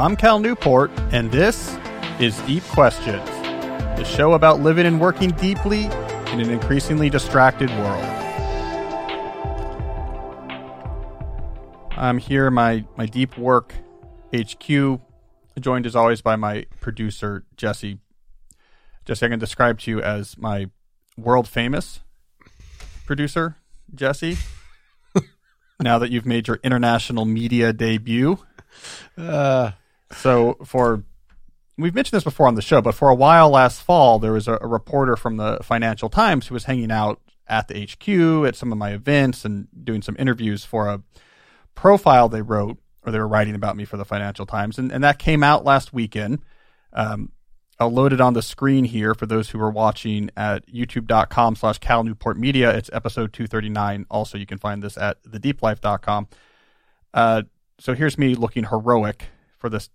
I'm 0.00 0.16
Cal 0.16 0.38
Newport, 0.38 0.90
and 1.12 1.30
this 1.30 1.76
is 2.18 2.34
Deep 2.46 2.62
Questions, 2.68 3.28
the 3.98 4.04
show 4.04 4.32
about 4.32 4.60
living 4.60 4.86
and 4.86 4.98
working 4.98 5.30
deeply 5.32 5.84
in 5.84 6.40
an 6.40 6.48
increasingly 6.48 7.10
distracted 7.10 7.68
world. 7.68 8.02
I'm 11.98 12.16
here, 12.16 12.50
my 12.50 12.86
my 12.96 13.04
deep 13.04 13.36
work 13.36 13.74
HQ, 14.34 15.00
joined 15.60 15.84
as 15.84 15.94
always 15.94 16.22
by 16.22 16.34
my 16.34 16.64
producer 16.80 17.44
Jesse. 17.58 17.98
Jesse, 19.04 19.26
I 19.26 19.28
can 19.28 19.38
describe 19.38 19.80
to 19.80 19.90
you 19.90 20.00
as 20.00 20.38
my 20.38 20.70
world 21.18 21.46
famous 21.46 22.00
producer, 23.04 23.56
Jesse. 23.94 24.38
now 25.78 25.98
that 25.98 26.10
you've 26.10 26.24
made 26.24 26.48
your 26.48 26.58
international 26.64 27.26
media 27.26 27.74
debut. 27.74 28.38
Uh, 29.18 29.72
So 30.12 30.56
for 30.64 31.04
we've 31.78 31.94
mentioned 31.94 32.16
this 32.16 32.24
before 32.24 32.46
on 32.46 32.54
the 32.54 32.62
show, 32.62 32.80
but 32.80 32.94
for 32.94 33.08
a 33.08 33.14
while 33.14 33.50
last 33.50 33.82
fall, 33.82 34.18
there 34.18 34.32
was 34.32 34.48
a, 34.48 34.58
a 34.60 34.66
reporter 34.66 35.16
from 35.16 35.36
the 35.36 35.58
Financial 35.62 36.08
Times 36.08 36.46
who 36.46 36.54
was 36.54 36.64
hanging 36.64 36.90
out 36.90 37.20
at 37.46 37.68
the 37.68 37.84
HQ 37.84 38.46
at 38.46 38.56
some 38.56 38.70
of 38.70 38.78
my 38.78 38.92
events 38.92 39.44
and 39.44 39.68
doing 39.84 40.02
some 40.02 40.16
interviews 40.18 40.64
for 40.64 40.88
a 40.88 41.02
profile 41.74 42.28
they 42.28 42.42
wrote 42.42 42.78
or 43.04 43.12
they 43.12 43.18
were 43.18 43.28
writing 43.28 43.54
about 43.54 43.76
me 43.76 43.84
for 43.84 43.96
the 43.96 44.04
Financial 44.04 44.46
Times, 44.46 44.78
and, 44.78 44.92
and 44.92 45.02
that 45.02 45.18
came 45.18 45.42
out 45.42 45.64
last 45.64 45.92
weekend. 45.92 46.40
Um, 46.92 47.32
I'll 47.78 47.90
load 47.90 48.12
it 48.12 48.20
on 48.20 48.34
the 48.34 48.42
screen 48.42 48.84
here 48.84 49.14
for 49.14 49.24
those 49.24 49.48
who 49.48 49.60
are 49.60 49.70
watching 49.70 50.30
at 50.36 50.66
youtube.com 50.66 51.56
slash 51.56 51.78
Cal 51.78 52.04
Newport 52.04 52.36
Media. 52.36 52.76
It's 52.76 52.90
episode 52.92 53.32
239. 53.32 54.04
Also, 54.10 54.36
you 54.36 54.44
can 54.44 54.58
find 54.58 54.82
this 54.82 54.98
at 54.98 55.22
thedeeplife.com. 55.24 56.28
Uh, 57.14 57.42
so 57.78 57.94
here's 57.94 58.18
me 58.18 58.34
looking 58.34 58.64
heroic 58.64 59.28
for 59.56 59.70
this 59.70 59.88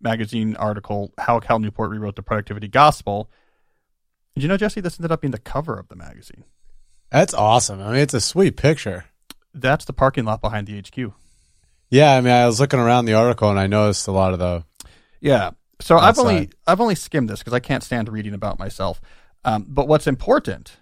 magazine 0.00 0.56
article, 0.56 1.12
How 1.18 1.40
Cal 1.40 1.58
Newport 1.58 1.90
Rewrote 1.90 2.16
the 2.16 2.22
Productivity 2.22 2.68
Gospel. 2.68 3.30
Did 4.34 4.42
you 4.42 4.48
know, 4.48 4.56
Jesse, 4.56 4.80
this 4.80 4.98
ended 4.98 5.12
up 5.12 5.20
being 5.20 5.32
the 5.32 5.38
cover 5.38 5.78
of 5.78 5.88
the 5.88 5.96
magazine? 5.96 6.44
that's 7.10 7.32
awesome. 7.34 7.80
I 7.80 7.86
mean, 7.86 8.00
it's 8.00 8.14
a 8.14 8.20
sweet 8.20 8.56
picture. 8.56 9.06
That's 9.54 9.84
the 9.86 9.92
parking 9.92 10.24
lot 10.24 10.40
behind 10.40 10.66
the 10.66 10.78
HQ. 10.78 11.12
Yeah, 11.90 12.14
I 12.14 12.20
mean, 12.20 12.32
I 12.32 12.46
was 12.46 12.60
looking 12.60 12.80
around 12.80 13.06
the 13.06 13.14
article 13.14 13.48
and 13.48 13.58
I 13.58 13.66
noticed 13.66 14.06
a 14.08 14.12
lot 14.12 14.34
of 14.34 14.38
the. 14.38 14.64
Yeah. 15.20 15.52
So 15.80 15.96
I've 15.96 16.18
only 16.18 16.50
I've 16.66 16.80
only 16.80 16.96
skimmed 16.96 17.30
this 17.30 17.38
because 17.38 17.54
I 17.54 17.60
can't 17.60 17.82
stand 17.82 18.08
reading 18.08 18.34
about 18.34 18.58
myself. 18.58 19.00
Um, 19.44 19.64
but 19.68 19.88
what's 19.88 20.06
important, 20.06 20.76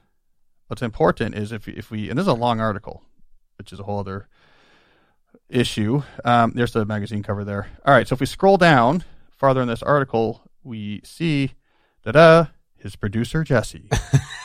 what's 0.69 0.83
important 0.83 1.35
is 1.35 1.53
if 1.53 1.69
if 1.69 1.91
we 1.91 2.09
and 2.09 2.19
this 2.19 2.25
is 2.25 2.29
a 2.29 2.35
long 2.35 2.61
article, 2.61 3.03
which 3.59 3.73
is 3.73 3.79
a 3.79 3.83
whole 3.83 4.01
other 4.01 4.29
issue. 5.49 6.03
Um, 6.25 6.53
there's 6.55 6.73
the 6.73 6.85
magazine 6.85 7.23
cover 7.23 7.45
there. 7.45 7.69
All 7.85 7.95
right. 7.95 8.07
So 8.07 8.15
if 8.15 8.21
we 8.21 8.27
scroll 8.27 8.57
down 8.57 9.05
farther 9.31 9.61
in 9.63 9.69
this 9.69 9.83
article, 9.83 10.43
we 10.63 11.01
see 11.05 11.53
da 12.05 12.13
da 12.13 12.47
his 12.77 12.97
producer 12.97 13.43
Jesse 13.45 13.89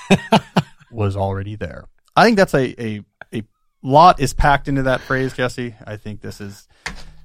was 0.92 1.16
already 1.16 1.56
there. 1.56 1.86
I 2.16 2.24
think 2.26 2.38
that's 2.38 2.54
a 2.54 2.76
a 2.84 3.02
a 3.34 3.44
lot 3.82 4.20
is 4.20 4.34
packed 4.34 4.68
into 4.68 4.84
that 4.84 5.02
phrase, 5.02 5.34
Jesse. 5.34 5.76
I 5.86 5.98
think 5.98 6.22
this 6.22 6.42
is 6.42 6.68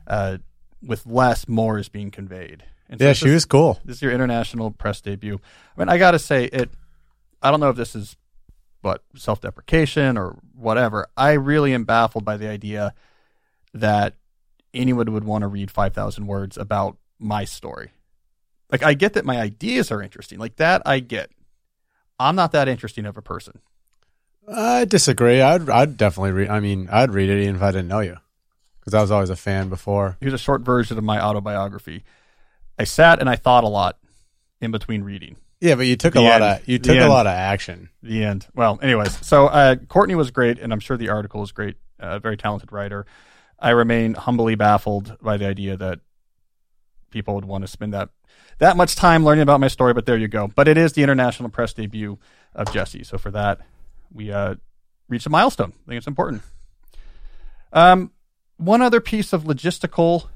uh, 0.06 0.39
with 0.83 1.05
less, 1.06 1.48
more 1.48 1.78
is 1.78 1.89
being 1.89 2.11
conveyed. 2.11 2.62
And 2.89 3.00
so 3.00 3.06
Yeah, 3.06 3.12
she 3.14 3.27
is- 3.28 3.34
was 3.34 3.44
cool. 3.47 3.81
this 3.84 3.97
is 3.97 4.03
your 4.03 4.12
international 4.12 4.70
press 4.70 5.00
debut. 5.00 5.41
I 5.77 5.81
mean, 5.81 5.89
I 5.89 5.98
got 5.98 6.12
to 6.12 6.19
say 6.19 6.44
it. 6.44 6.70
I 7.42 7.50
don't 7.50 7.61
know 7.61 7.70
if 7.70 7.77
this 7.77 7.94
is 7.97 8.17
but 8.83 9.03
self-deprecation 9.17 10.17
or 10.17 10.39
whatever. 10.55 11.09
I 11.17 11.33
really 11.33 11.75
am 11.75 11.84
baffled 11.84 12.25
by 12.25 12.37
the 12.37 12.48
idea 12.48 12.94
that 13.81 14.14
anyone 14.75 15.12
would 15.12 15.25
want 15.25 15.42
to 15.42 15.48
read 15.48 15.70
five 15.70 15.94
thousand 15.94 16.26
words 16.26 16.56
about 16.56 16.97
my 17.19 17.44
story. 17.44 17.92
Like, 18.70 18.82
I 18.82 18.94
get 18.94 19.12
that 19.14 19.25
my 19.25 19.41
ideas 19.41 19.91
are 19.92 20.03
interesting. 20.03 20.38
Like 20.38 20.56
that, 20.56 20.82
I 20.84 20.98
get. 21.00 21.31
I'm 22.19 22.34
not 22.36 22.53
that 22.53 22.66
interesting 22.69 23.06
of 23.06 23.16
a 23.16 23.22
person. 23.22 23.60
I 24.53 24.84
disagree. 24.84 25.41
I'd, 25.41 25.69
I'd 25.69 25.97
definitely 25.97 26.32
read. 26.32 26.48
I 26.48 26.60
mean, 26.60 26.88
I'd 26.91 27.10
read 27.12 27.28
it 27.31 27.42
even 27.42 27.56
if 27.56 27.62
I 27.62 27.70
didn't 27.72 27.88
know 27.88 28.00
you, 28.00 28.16
because 28.81 28.94
I 28.94 29.00
was 29.00 29.10
always 29.10 29.31
a 29.31 29.36
fan 29.36 29.69
before. 29.69 30.16
Here's 30.20 30.32
a 30.32 30.38
short 30.38 30.62
version 30.62 30.98
of 30.98 31.04
my 31.04 31.20
autobiography. 31.20 32.04
I 32.78 32.84
sat 32.84 33.20
and 33.20 33.28
I 33.28 33.36
thought 33.36 33.65
a 33.65 33.69
lot 33.69 33.98
in 34.60 34.70
between 34.70 35.03
reading. 35.03 35.36
Yeah, 35.60 35.75
but 35.75 35.86
you 35.86 35.97
took 35.97 36.15
The 36.15 36.20
a 36.20 36.22
lot 36.22 36.42
of 36.42 36.69
you 36.69 36.78
The 36.78 36.84
took 36.88 36.97
a 36.97 37.00
end. 37.00 37.09
lot 37.09 37.26
of 37.26 37.32
action. 37.32 37.88
the 38.03 38.25
end. 38.25 38.47
Well, 38.54 38.78
anyways, 38.82 39.25
so 39.26 39.47
uh, 39.47 39.76
Courtney 39.88 40.15
was 40.15 40.31
great, 40.31 40.59
and 40.59 40.72
I'm 40.72 40.81
sure 40.81 40.97
the 40.97 41.09
article 41.09 41.42
is 41.42 41.50
great. 41.53 41.76
A 41.98 42.19
very 42.20 42.36
talented 42.36 42.72
writer. 42.72 43.06
I 43.59 43.71
remain 43.71 44.15
humbly 44.15 44.55
baffled 44.55 45.17
by 45.21 45.37
the 45.37 45.47
idea 45.47 45.77
that 45.77 46.00
people 47.11 47.34
would 47.34 47.44
want 47.44 47.62
to 47.62 47.69
spend 47.69 47.94
that 47.94 48.11
that 48.59 48.77
much 48.77 48.94
time 48.94 49.25
learning 49.25 49.43
about 49.43 49.61
my 49.61 49.69
story. 49.69 49.94
But 49.94 50.06
there 50.06 50.17
you 50.17 50.28
go. 50.28 50.49
But 50.55 50.69
it 50.69 50.77
is 50.77 50.93
the 50.93 51.03
international 51.03 51.49
press 51.49 51.72
debut 51.72 52.19
of 52.55 52.72
Jesse, 52.72 53.05
so 53.05 53.19
for 53.19 53.31
that, 53.31 53.61
we 54.12 54.33
uh, 54.33 54.56
reached 55.09 55.27
a 55.27 55.31
milestone. 55.31 55.72
I 55.84 55.89
think 55.89 55.99
it's 55.99 56.06
important. 56.06 56.43
Um, 57.72 58.12
one 58.56 58.81
other 58.81 59.00
piece 59.00 59.33
of 59.33 59.45
logistical 59.45 60.28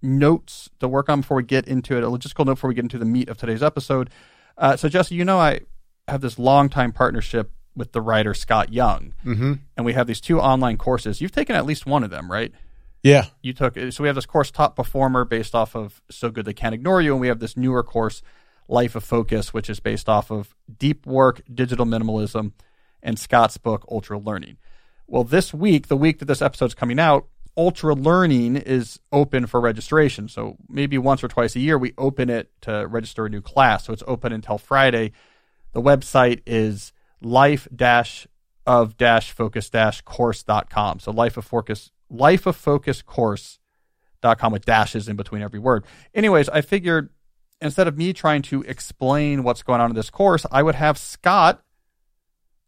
notes 0.00 0.70
to 0.80 0.88
work 0.88 1.08
on 1.08 1.20
before 1.20 1.38
we 1.38 1.42
get 1.42 1.66
into 1.66 1.96
it. 1.96 2.04
A 2.04 2.06
logistical 2.06 2.46
note 2.46 2.54
before 2.54 2.68
we 2.68 2.74
get 2.74 2.84
into 2.84 2.98
the 2.98 3.04
meat 3.04 3.28
of 3.28 3.36
today's 3.36 3.62
episode. 3.62 4.10
Uh, 4.56 4.76
so, 4.76 4.88
Jesse, 4.88 5.14
you 5.14 5.24
know 5.24 5.38
I 5.38 5.60
have 6.08 6.20
this 6.20 6.38
long 6.38 6.68
time 6.68 6.92
partnership 6.92 7.50
with 7.76 7.92
the 7.92 8.00
writer 8.00 8.34
Scott 8.34 8.72
Young, 8.72 9.14
Mm-hmm. 9.24 9.54
and 9.76 9.86
we 9.86 9.92
have 9.94 10.06
these 10.06 10.20
two 10.20 10.40
online 10.40 10.76
courses. 10.78 11.20
You've 11.20 11.32
taken 11.32 11.56
at 11.56 11.66
least 11.66 11.86
one 11.86 12.04
of 12.04 12.10
them, 12.10 12.30
right? 12.30 12.52
Yeah, 13.02 13.26
You 13.42 13.52
took 13.52 13.76
so 13.76 14.02
we 14.02 14.08
have 14.08 14.14
this 14.14 14.24
course 14.26 14.50
Top 14.50 14.76
Performer 14.76 15.24
based 15.26 15.54
off 15.54 15.74
of 15.76 16.00
So 16.10 16.30
Good 16.30 16.46
They 16.46 16.54
Can't 16.54 16.74
Ignore 16.74 17.02
You, 17.02 17.12
and 17.12 17.20
we 17.20 17.28
have 17.28 17.38
this 17.40 17.56
newer 17.56 17.82
course 17.82 18.22
Life 18.66 18.94
of 18.96 19.04
Focus, 19.04 19.52
which 19.52 19.68
is 19.68 19.78
based 19.78 20.08
off 20.08 20.30
of 20.30 20.54
Deep 20.78 21.04
Work, 21.06 21.42
Digital 21.52 21.84
Minimalism, 21.84 22.52
and 23.02 23.18
Scott's 23.18 23.58
book 23.58 23.84
Ultra 23.90 24.16
Learning. 24.18 24.56
Well, 25.06 25.22
this 25.24 25.52
week, 25.52 25.88
the 25.88 25.98
week 25.98 26.18
that 26.20 26.24
this 26.24 26.40
episode's 26.40 26.72
coming 26.74 26.98
out, 26.98 27.26
Ultra 27.58 27.94
Learning 27.94 28.56
is 28.56 29.00
open 29.12 29.44
for 29.46 29.60
registration. 29.60 30.26
So 30.28 30.56
maybe 30.66 30.96
once 30.96 31.22
or 31.22 31.28
twice 31.28 31.54
a 31.56 31.60
year, 31.60 31.76
we 31.76 31.92
open 31.98 32.30
it 32.30 32.50
to 32.62 32.86
register 32.88 33.26
a 33.26 33.28
new 33.28 33.42
class. 33.42 33.84
So 33.84 33.92
it's 33.92 34.02
open 34.06 34.32
until 34.32 34.56
Friday. 34.56 35.12
The 35.74 35.82
website 35.82 36.40
is 36.46 36.93
life 37.24 37.66
dash 37.74 38.26
of 38.66 38.96
dash 38.96 39.32
focus 39.32 39.70
course.com. 40.04 41.00
So 41.00 41.10
life 41.10 41.36
of 41.36 41.44
focus, 41.44 41.90
life 42.08 42.46
of 42.46 42.56
focus 42.56 43.02
course.com 43.02 44.52
with 44.52 44.64
dashes 44.64 45.08
in 45.08 45.16
between 45.16 45.42
every 45.42 45.58
word. 45.58 45.84
Anyways, 46.14 46.48
I 46.48 46.60
figured 46.60 47.10
instead 47.60 47.88
of 47.88 47.96
me 47.96 48.12
trying 48.12 48.42
to 48.42 48.62
explain 48.62 49.42
what's 49.42 49.62
going 49.62 49.80
on 49.80 49.90
in 49.90 49.96
this 49.96 50.10
course, 50.10 50.46
I 50.50 50.62
would 50.62 50.74
have 50.74 50.98
Scott 50.98 51.62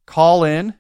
call 0.07 0.45
in, 0.45 0.75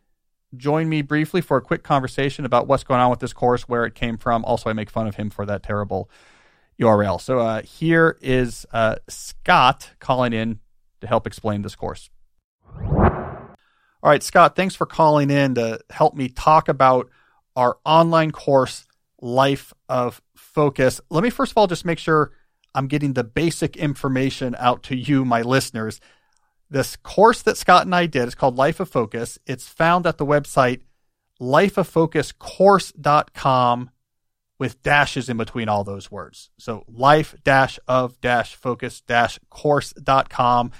join 0.56 0.88
me 0.88 1.03
briefly 1.03 1.41
for 1.41 1.56
a 1.56 1.62
quick 1.62 1.82
conversation 1.82 2.44
about 2.44 2.66
what's 2.66 2.84
going 2.84 3.00
on 3.00 3.10
with 3.10 3.20
this 3.20 3.32
course, 3.32 3.69
where 3.69 3.84
it 3.84 3.94
came 3.94 4.16
from. 4.16 4.44
Also, 4.44 4.70
I 4.70 4.72
make 4.72 4.91
fun 4.91 5.06
of 5.06 5.16
him 5.16 5.31
for 5.31 5.44
that 5.47 5.62
terrible 5.62 6.09
URL. 6.81 7.20
So 7.20 7.41
uh, 7.41 7.62
here 7.62 8.19
is 8.20 8.66
uh, 8.72 8.97
Scott 9.09 9.91
calling 9.98 10.32
in 10.32 10.60
to 11.00 11.06
help 11.06 11.26
explain 11.26 11.62
this 11.62 11.75
course. 11.75 12.10
All 14.06 14.12
right, 14.12 14.22
Scott, 14.22 14.55
thanks 14.55 14.77
for 14.77 14.87
calling 14.87 15.33
in 15.33 15.56
to 15.56 15.81
help 15.91 16.15
me 16.15 16.28
talk 16.28 16.69
about 16.69 17.11
our 17.56 17.78
online 17.84 18.31
course, 18.31 18.87
Life 19.21 19.75
of 19.89 20.22
Focus. 20.37 21.00
Let 21.11 21.25
me 21.25 21.31
first 21.31 21.50
of 21.50 21.59
all 21.59 21.67
just 21.67 21.84
make 21.84 21.99
sure 21.99 22.31
I'm 22.72 22.87
getting 22.87 23.15
the 23.15 23.25
basic 23.25 23.77
information 23.77 24.55
out 24.61 24.84
to 24.84 24.95
you, 24.95 25.25
my 25.25 25.43
listeners. 25.43 26.00
This 26.71 26.95
course 26.95 27.42
that 27.42 27.57
Scott 27.57 27.84
and 27.84 27.97
I 27.97 28.07
did 28.07 28.28
is 28.28 28.36
called 28.36 28.54
Life 28.54 28.78
of 28.78 28.89
Focus. 28.89 29.41
It's 29.45 29.66
found 29.66 30.07
at 30.07 30.19
the 30.19 30.25
website 30.25 30.83
lifeoffocuscourse.com 31.41 33.91
with 34.60 34.83
dashes 34.84 35.28
in 35.28 35.36
between 35.36 35.69
all 35.69 35.83
those 35.83 36.13
words. 36.13 36.51
So 36.60 36.84
life 36.86 37.34
dash 37.42 37.80
of 37.89 38.21
dash 38.21 38.54
focus 38.54 39.01
dash 39.01 39.41
course.com. 39.51 40.71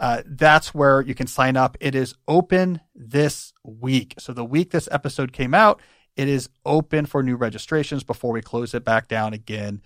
Uh, 0.00 0.22
that's 0.24 0.74
where 0.74 1.02
you 1.02 1.14
can 1.14 1.26
sign 1.26 1.58
up. 1.58 1.76
It 1.78 1.94
is 1.94 2.14
open 2.26 2.80
this 2.94 3.52
week. 3.62 4.14
So 4.18 4.32
the 4.32 4.44
week 4.44 4.70
this 4.70 4.88
episode 4.90 5.32
came 5.32 5.52
out, 5.52 5.80
it 6.16 6.26
is 6.26 6.48
open 6.64 7.04
for 7.04 7.22
new 7.22 7.36
registrations 7.36 8.02
before 8.02 8.32
we 8.32 8.40
close 8.40 8.74
it 8.74 8.84
back 8.84 9.08
down 9.08 9.34
again 9.34 9.82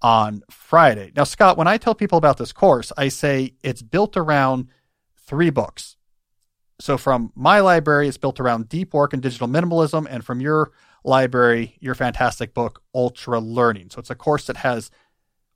on 0.00 0.42
Friday. 0.50 1.12
Now, 1.14 1.24
Scott, 1.24 1.58
when 1.58 1.68
I 1.68 1.76
tell 1.76 1.94
people 1.94 2.16
about 2.16 2.38
this 2.38 2.52
course, 2.52 2.92
I 2.96 3.08
say 3.08 3.54
it's 3.62 3.82
built 3.82 4.16
around 4.16 4.68
three 5.16 5.50
books. 5.50 5.96
So 6.80 6.96
from 6.96 7.32
my 7.34 7.60
library, 7.60 8.08
it's 8.08 8.16
built 8.16 8.40
around 8.40 8.68
deep 8.68 8.94
work 8.94 9.12
and 9.12 9.20
digital 9.20 9.48
minimalism, 9.48 10.06
and 10.08 10.24
from 10.24 10.40
your 10.40 10.70
library, 11.04 11.76
your 11.80 11.94
fantastic 11.94 12.54
book, 12.54 12.82
Ultra 12.94 13.40
Learning. 13.40 13.90
So 13.90 13.98
it's 13.98 14.10
a 14.10 14.14
course 14.14 14.46
that 14.46 14.58
has 14.58 14.90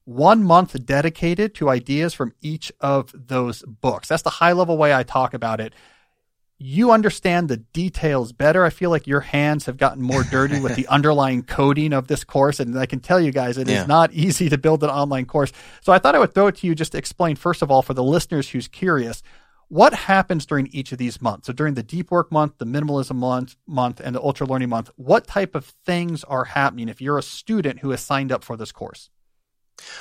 one 0.04 0.43
month 0.43 0.84
dedicated 0.84 1.54
to 1.56 1.69
ideas 1.69 2.14
from 2.14 2.32
each 2.40 2.72
of 2.81 3.14
those 3.14 3.62
books. 3.62 4.08
That's 4.08 4.22
the 4.22 4.31
high 4.31 4.52
level 4.52 4.76
way 4.76 4.94
I 4.94 5.02
talk 5.02 5.34
about 5.34 5.60
it. 5.60 5.75
you 6.64 6.93
understand 6.93 7.49
the 7.49 7.56
details 7.56 8.32
better. 8.32 8.64
I 8.64 8.70
feel 8.70 8.90
like 8.90 9.08
your 9.08 9.20
hands 9.20 9.66
have 9.66 9.76
gotten 9.76 10.00
more 10.00 10.22
dirty 10.22 10.60
with 10.60 10.76
the 10.76 10.87
underlying 10.96 11.43
coding 11.43 11.93
of 11.93 12.06
this 12.06 12.22
course. 12.22 12.60
And 12.60 12.78
I 12.78 12.87
can 12.87 13.00
tell 13.00 13.20
you 13.20 13.32
guys, 13.32 13.58
it 13.58 13.69
yeah. 13.69 13.82
is 13.82 13.88
not 13.88 14.12
easy 14.12 14.49
to 14.49 14.56
build 14.56 14.84
an 14.84 14.90
online 14.90 15.26
course. 15.26 15.52
So 15.81 15.93
I 15.93 15.99
thought 15.99 16.14
I 16.14 16.20
would 16.20 16.34
throw 16.34 16.46
it 16.46 16.56
to 16.58 16.69
you 16.69 16.76
just 16.76 16.93
to 16.93 16.99
explain, 16.99 17.34
first 17.34 17.62
of 17.62 17.70
all, 17.70 17.82
for 17.82 17.94
the 17.94 18.04
listeners 18.04 18.50
who's 18.50 18.69
curious, 18.69 19.25
what 19.69 19.94
happens 19.94 20.46
during 20.46 20.69
each 20.69 20.93
of 20.93 20.99
these 20.99 21.20
months? 21.20 21.46
So 21.46 21.52
during 21.52 21.75
the 21.75 21.82
deep 21.82 22.10
work 22.10 22.31
month, 22.31 22.58
the 22.58 22.66
minimalism 22.66 23.16
month, 23.16 23.56
month, 23.66 24.00
and 24.04 24.14
the 24.14 24.20
ultra 24.20 24.46
learning 24.46 24.69
month, 24.69 24.90
what 24.96 25.26
type 25.26 25.54
of 25.54 25.64
things 25.64 26.22
are 26.25 26.44
happening 26.44 26.88
if 26.88 27.00
you're 27.00 27.19
a 27.19 27.22
student 27.22 27.81
who 27.81 27.90
has 27.90 28.02
signed 28.02 28.31
up 28.31 28.44
for 28.44 28.56
this 28.56 28.70
course? 28.70 29.10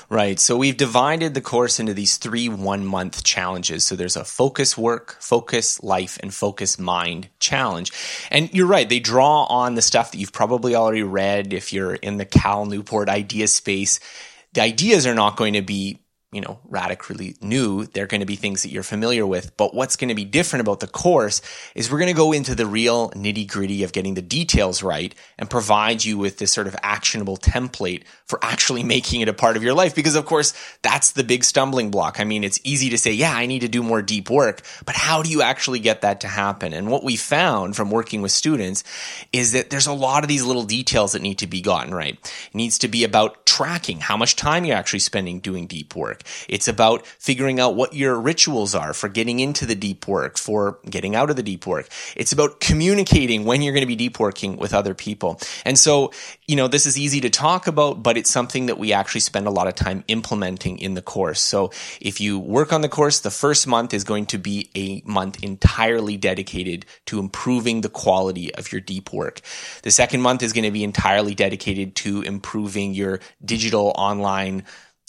Right. 0.10 0.40
So 0.40 0.58
we've 0.58 0.78
divided 0.78 1.34
the 1.34 1.42
course 1.42 1.80
into 1.80 1.94
these 1.94 2.18
three 2.18 2.50
one 2.50 2.86
month 2.86 3.24
challenges. 3.24 3.86
So 3.86 3.96
there's 3.96 4.16
a 4.16 4.26
focus 4.26 4.78
work, 4.78 5.18
focus 5.20 5.82
life, 5.84 6.18
and 6.22 6.34
focus 6.34 6.78
mind 6.78 7.30
challenge. 7.40 7.92
And 8.30 8.54
you're 8.54 8.68
right. 8.68 8.88
They 8.88 9.00
draw 9.00 9.44
on 9.44 9.76
the 9.76 9.82
stuff 9.82 10.12
that 10.12 10.18
you've 10.18 10.34
probably 10.34 10.76
already 10.76 11.04
read 11.04 11.54
if 11.54 11.72
you're 11.72 11.96
in 11.96 12.18
the 12.18 12.26
Cal 12.26 12.66
Newport 12.66 13.10
idea 13.10 13.48
space. 13.48 14.00
The 14.54 14.62
ideas 14.62 15.08
are 15.08 15.16
not 15.16 15.38
going 15.38 15.54
to 15.54 15.62
be 15.62 16.00
you 16.32 16.40
know, 16.40 16.60
radically 16.70 17.36
new. 17.42 17.86
They're 17.86 18.08
going 18.08 18.22
to 18.22 18.26
be 18.26 18.38
things 18.38 18.64
that 18.64 18.70
you're 18.70 18.84
familiar 18.84 19.28
with. 19.28 19.58
But 19.58 19.74
what's 19.74 19.98
going 19.98 20.08
to 20.08 20.16
be 20.16 20.24
different 20.24 20.62
about 20.62 20.80
the 20.80 20.88
course 20.88 21.42
is 21.76 21.92
we're 21.92 22.00
going 22.00 22.08
to 22.08 22.18
go 22.18 22.32
into 22.32 22.56
the 22.56 22.66
real 22.66 23.12
nitty 23.12 23.50
gritty 23.50 23.84
of 23.84 23.92
getting 23.92 24.14
the 24.14 24.22
details 24.22 24.82
right 24.82 25.14
and 25.38 25.50
provide 25.50 26.06
you 26.06 26.18
with 26.18 26.38
this 26.38 26.54
sort 26.54 26.68
of 26.68 26.76
actionable 26.84 27.36
template 27.36 28.04
for 28.24 28.40
actually 28.42 28.82
making 28.92 29.20
it 29.20 29.28
a 29.28 29.34
part 29.34 29.58
of 29.58 29.64
your 29.64 29.74
life. 29.74 29.94
Because 29.94 30.16
of 30.16 30.26
course, 30.26 30.54
that's 30.82 31.12
the 31.12 31.24
big 31.26 31.44
stumbling 31.44 31.92
block. 31.92 32.22
I 32.22 32.24
mean, 32.24 32.46
it's 32.46 32.62
easy 32.64 32.90
to 32.92 32.98
say, 32.98 33.12
yeah, 33.12 33.34
I 33.36 33.46
need 33.46 33.60
to 33.60 33.68
do 33.68 33.84
more 33.84 34.02
deep 34.02 34.30
work, 34.30 34.62
but 34.86 34.96
how 34.96 35.24
do 35.24 35.30
you 35.30 35.42
actually 35.42 35.80
get 35.80 36.02
that 36.02 36.22
to 36.22 36.30
happen? 36.30 36.72
And 36.72 36.90
what 36.90 37.04
we 37.04 37.18
found 37.18 37.76
from 37.76 37.92
working 37.92 38.22
with 38.22 38.32
students 38.32 38.86
is 39.34 39.52
that 39.52 39.70
there's 39.70 39.88
a 39.88 39.94
lot 39.94 40.24
of 40.24 40.30
these 40.30 40.46
little 40.46 40.64
details 40.64 41.12
that 41.12 41.22
need 41.22 41.40
to 41.40 41.48
be 41.48 41.60
gotten 41.60 41.94
right. 41.94 42.14
It 42.14 42.56
needs 42.56 42.78
to 42.80 42.88
be 42.88 43.04
about 43.04 43.46
tracking 43.46 44.00
how 44.00 44.16
much 44.16 44.38
time 44.38 44.64
you're 44.64 44.78
actually 44.78 45.00
spending 45.00 45.42
doing 45.42 45.68
deep 45.68 45.94
work 45.94 46.21
it's 46.48 46.68
about 46.68 47.06
figuring 47.06 47.60
out 47.60 47.76
what 47.76 47.94
your 47.94 48.20
rituals 48.20 48.76
are 48.76 48.94
for 48.94 49.10
getting 49.10 49.40
into 49.40 49.66
the 49.66 49.76
deep 49.76 50.08
work, 50.08 50.38
for 50.38 50.80
getting 50.90 51.16
out 51.16 51.30
of 51.30 51.36
the 51.36 51.44
deep 51.44 51.68
work. 51.68 51.88
It's 52.16 52.32
about 52.32 52.60
communicating 52.60 53.46
when 53.46 53.62
you're 53.62 53.74
going 53.74 53.82
to 53.82 53.88
be 53.88 53.96
deep 53.96 54.20
working 54.20 54.58
with 54.58 54.74
other 54.74 54.94
people. 54.94 55.40
And 55.66 55.78
so, 55.78 56.12
you 56.48 56.56
know, 56.56 56.68
this 56.68 56.86
is 56.86 56.98
easy 56.98 57.22
to 57.22 57.30
talk 57.30 57.68
about, 57.68 58.04
but 58.04 58.18
it's 58.18 58.30
something 58.30 58.68
that 58.68 58.78
we 58.78 58.94
actually 58.94 59.22
spend 59.22 59.48
a 59.48 59.52
lot 59.52 59.68
of 59.68 59.76
time 59.76 60.04
implementing 60.08 60.78
in 60.80 60.94
the 60.94 61.02
course. 61.02 61.42
So 61.42 61.72
if 62.00 62.22
you 62.22 62.40
work 62.40 62.74
on 62.74 62.82
the 62.82 62.90
course, 62.90 63.20
the 63.20 63.32
first 63.32 63.68
month 63.68 63.94
is 63.94 64.04
going 64.04 64.26
to 64.28 64.38
be 64.38 64.70
a 64.76 65.02
month 65.06 65.44
entirely 65.44 66.18
dedicated 66.18 66.86
to 67.06 67.20
improving 67.20 67.82
the 67.82 67.90
quality 67.90 68.54
of 68.56 68.72
your 68.72 68.82
deep 68.82 69.14
work. 69.14 69.42
The 69.84 69.92
second 69.92 70.22
month 70.22 70.44
is 70.44 70.54
going 70.54 70.66
to 70.66 70.72
be 70.72 70.84
entirely 70.84 71.36
dedicated 71.36 71.96
to 71.98 72.22
improving 72.22 72.94
your 72.94 73.20
digital 73.44 73.94
online 73.96 74.64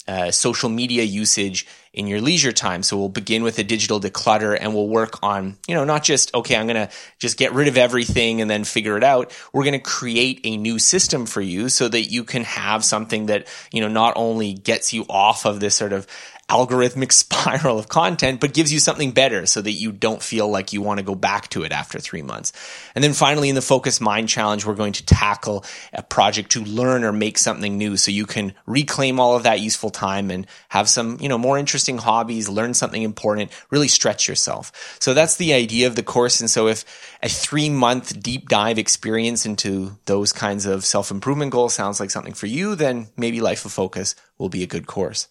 uh, 0.07 0.31
social 0.31 0.69
media 0.69 1.03
usage 1.03 1.65
in 1.93 2.07
your 2.07 2.19
leisure 2.19 2.51
time. 2.51 2.81
So 2.81 2.97
we'll 2.97 3.09
begin 3.09 3.43
with 3.43 3.59
a 3.59 3.63
digital 3.63 3.99
declutter 3.99 4.57
and 4.59 4.73
we'll 4.73 4.87
work 4.87 5.21
on, 5.21 5.57
you 5.67 5.75
know, 5.75 5.85
not 5.85 6.03
just, 6.03 6.33
okay, 6.33 6.55
I'm 6.55 6.65
going 6.65 6.87
to 6.87 6.93
just 7.19 7.37
get 7.37 7.53
rid 7.53 7.67
of 7.67 7.77
everything 7.77 8.41
and 8.41 8.49
then 8.49 8.63
figure 8.63 8.97
it 8.97 9.03
out. 9.03 9.31
We're 9.53 9.63
going 9.63 9.73
to 9.73 9.79
create 9.79 10.41
a 10.43 10.57
new 10.57 10.79
system 10.79 11.27
for 11.27 11.41
you 11.41 11.69
so 11.69 11.87
that 11.87 12.11
you 12.11 12.23
can 12.23 12.43
have 12.45 12.83
something 12.83 13.27
that, 13.27 13.47
you 13.71 13.79
know, 13.79 13.87
not 13.87 14.13
only 14.15 14.53
gets 14.53 14.91
you 14.91 15.05
off 15.07 15.45
of 15.45 15.59
this 15.59 15.75
sort 15.75 15.93
of 15.93 16.07
algorithmic 16.53 17.11
spiral 17.23 17.79
of 17.79 17.89
content, 17.89 18.39
but 18.39 18.53
gives 18.53 18.71
you 18.71 18.79
something 18.79 19.11
better 19.11 19.45
so 19.45 19.61
that 19.61 19.71
you 19.71 19.91
don't 19.91 20.21
feel 20.21 20.47
like 20.47 20.71
you 20.71 20.81
want 20.81 20.99
to 20.99 21.03
go 21.03 21.15
back 21.15 21.47
to 21.49 21.63
it 21.63 21.71
after 21.71 21.99
three 21.99 22.21
months. 22.21 22.53
And 22.93 23.03
then 23.03 23.13
finally, 23.13 23.49
in 23.49 23.55
the 23.55 23.61
Focus 23.61 23.99
Mind 23.99 24.29
Challenge, 24.29 24.63
we're 24.65 24.75
going 24.75 24.93
to 24.93 25.05
tackle 25.05 25.65
a 25.91 26.03
project 26.03 26.51
to 26.51 26.63
learn 26.63 27.03
or 27.03 27.11
make 27.11 27.39
something 27.39 27.77
new 27.77 27.97
so 27.97 28.11
you 28.11 28.27
can 28.27 28.53
reclaim 28.67 29.19
all 29.19 29.35
of 29.35 29.43
that 29.43 29.61
useful 29.61 29.89
time 29.89 30.29
and 30.29 30.45
have 30.69 30.87
some, 30.87 31.17
you 31.19 31.27
know, 31.27 31.39
more 31.39 31.57
interesting 31.57 31.97
hobbies, 31.97 32.47
learn 32.47 32.73
something 32.73 33.01
important, 33.01 33.51
really 33.71 33.87
stretch 33.87 34.27
yourself. 34.27 34.97
So 34.99 35.13
that's 35.13 35.37
the 35.37 35.53
idea 35.53 35.87
of 35.87 35.95
the 35.95 36.03
course. 36.03 36.39
And 36.39 36.49
so 36.49 36.67
if 36.67 36.85
a 37.23 37.29
three 37.29 37.69
month 37.69 38.21
deep 38.21 38.47
dive 38.47 38.77
experience 38.77 39.45
into 39.45 39.97
those 40.05 40.31
kinds 40.31 40.67
of 40.67 40.85
self 40.85 41.09
improvement 41.09 41.51
goals 41.51 41.73
sounds 41.73 41.99
like 41.99 42.11
something 42.11 42.33
for 42.33 42.47
you, 42.47 42.75
then 42.75 43.07
maybe 43.17 43.41
Life 43.41 43.65
of 43.65 43.71
Focus 43.71 44.15
will 44.37 44.49
be 44.49 44.61
a 44.61 44.67
good 44.67 44.85
course 44.85 45.27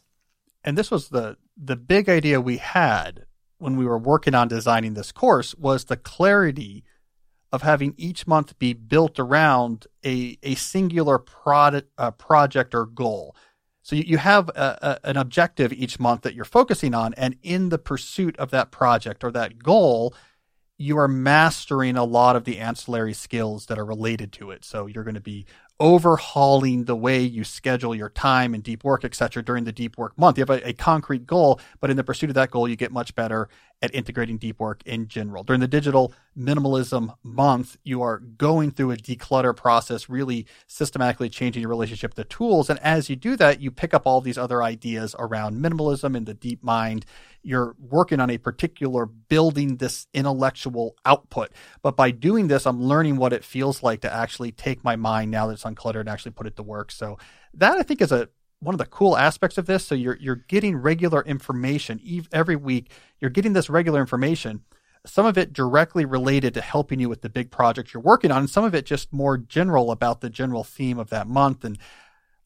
and 0.65 0.77
this 0.77 0.91
was 0.91 1.09
the 1.09 1.37
the 1.57 1.77
big 1.77 2.09
idea 2.09 2.41
we 2.41 2.57
had 2.57 3.27
when 3.59 3.77
we 3.77 3.87
were 3.87 3.99
working 3.99 4.35
on 4.35 4.49
designing 4.49 4.95
this 4.95 5.13
course 5.13 5.55
was 5.55 5.85
the 5.85 5.97
clarity 5.97 6.85
of 7.53 7.63
having 7.63 7.95
each 7.97 8.27
month 8.27 8.59
be 8.59 8.73
built 8.73 9.19
around 9.19 9.87
a, 10.05 10.39
a 10.43 10.55
singular 10.55 11.19
product, 11.19 11.89
uh, 11.99 12.11
project 12.11 12.75
or 12.75 12.87
goal. 12.87 13.37
So 13.83 13.95
you, 13.95 14.05
you 14.07 14.19
have 14.19 14.49
a, 14.49 14.99
a, 15.05 15.09
an 15.09 15.17
objective 15.17 15.73
each 15.73 16.01
month 16.01 16.23
that 16.23 16.35
you're 16.35 16.45
focusing 16.45 16.95
on, 16.95 17.15
and 17.15 17.37
in 17.43 17.69
the 17.69 17.79
pursuit 17.79 18.37
of 18.39 18.51
that 18.51 18.71
project 18.71 19.23
or 19.23 19.31
that 19.33 19.63
goal, 19.63 20.15
you 20.79 20.99
are 20.99 21.09
mastering 21.09 21.97
a 21.97 22.05
lot 22.05 22.35
of 22.35 22.45
the 22.45 22.59
ancillary 22.59 23.13
skills 23.13 23.67
that 23.67 23.79
are 23.79 23.85
related 23.85 24.33
to 24.33 24.51
it. 24.51 24.65
So 24.65 24.87
you're 24.87 25.05
going 25.05 25.15
to 25.15 25.21
be 25.21 25.47
overhauling 25.81 26.85
the 26.85 26.97
way 26.97 27.21
you 27.21 27.45
schedule 27.45 27.95
your 27.95 28.11
time 28.11 28.55
and 28.55 28.63
deep 28.63 28.85
work, 28.85 29.05
et 29.05 29.15
cetera, 29.15 29.43
during 29.43 29.65
the 29.65 29.73
deep 29.73 29.99
work 29.99 30.17
month. 30.19 30.39
You 30.39 30.43
have 30.43 30.51
a, 30.51 30.69
a, 30.69 30.73
concrete 30.73 31.27
goal, 31.27 31.61
but 31.81 31.91
in 31.91 31.97
the 31.97 32.05
pursuit 32.05 32.31
of 32.31 32.35
that 32.35 32.51
goal, 32.51 32.69
you 32.69 32.77
get 32.77 32.93
much 32.93 33.15
better 33.15 33.49
at 33.83 33.95
integrating 33.95 34.39
deep 34.39 34.61
work 34.61 34.83
in 34.87 35.09
general. 35.09 35.43
During 35.43 35.61
the 35.61 35.69
digital 35.69 36.15
minimalism 36.39 37.15
month, 37.23 37.77
you 37.83 38.01
are 38.01 38.19
going 38.19 38.71
through 38.71 38.93
a 38.93 38.97
declutter 38.97 39.55
process, 39.55 40.09
really 40.09 40.47
systematically 40.67 41.29
changing 41.29 41.61
your 41.61 41.71
relationship 41.71 42.15
to 42.15 42.25
tools. 42.25 42.71
And 42.71 42.79
as 42.81 43.11
you 43.11 43.17
do 43.17 43.37
that, 43.37 43.61
you 43.61 43.71
pick 43.71 43.93
up 43.93 44.07
all 44.07 44.21
these 44.21 44.39
other 44.39 44.63
ideas 44.63 45.15
around 45.19 45.61
minimalism 45.61 46.17
in 46.17 46.25
the 46.25 46.35
deep 46.35 46.63
mind 46.63 47.05
you're 47.43 47.75
working 47.79 48.21
on 48.21 48.31
a 48.31 48.39
particular 48.39 49.07
building 49.07 49.77
this 49.77 50.07
intellectual 50.15 50.97
output. 51.05 51.51
But 51.83 51.97
by 51.97 52.11
doing 52.11 52.49
this, 52.49 52.67
I'm 52.67 52.83
learning 52.83 53.17
what 53.17 53.33
it 53.33 53.45
feels 53.45 53.83
like 53.83 54.01
to 54.03 54.13
actually 54.13 54.53
take 54.53 54.85
my 54.85 54.97
mind 54.97 55.31
now 55.31 55.47
that 55.47 55.55
it's 55.55 55.65
uncluttered 55.65 56.01
and 56.01 56.09
actually 56.09 56.33
put 56.33 56.47
it 56.47 56.57
to 56.57 56.63
work. 56.63 56.93
So 56.93 57.19
that 57.55 57.77
I 57.77 57.83
think 57.83 58.01
is 58.01 58.13
a 58.13 58.29
one 58.63 58.75
of 58.75 58.79
the 58.79 58.87
cool 58.87 59.17
aspects 59.17 59.59
of 59.59 59.67
this. 59.67 59.85
So 59.85 59.95
you're 59.95 60.17
you're 60.21 60.37
getting 60.37 60.77
regular 60.77 61.23
information 61.23 62.01
every 62.33 62.57
week. 62.57 62.91
You're 63.21 63.31
getting 63.31 63.53
this 63.53 63.69
regular 63.69 64.01
information. 64.01 64.63
Some 65.05 65.27
of 65.27 65.37
it 65.37 65.53
directly 65.53 66.05
related 66.05 66.55
to 66.55 66.61
helping 66.61 67.01
you 67.01 67.09
with 67.09 67.23
the 67.23 67.29
big 67.29 67.51
project 67.51 67.93
you're 67.93 68.03
working 68.03 68.31
on, 68.31 68.39
and 68.39 68.51
some 68.51 68.65
of 68.65 68.75
it 68.75 68.87
just 68.87 69.13
more 69.13 69.37
general 69.37 69.91
about 69.91 70.21
the 70.21 70.31
general 70.31 70.63
theme 70.63 70.99
of 70.99 71.11
that 71.11 71.27
month. 71.27 71.65
And 71.65 71.77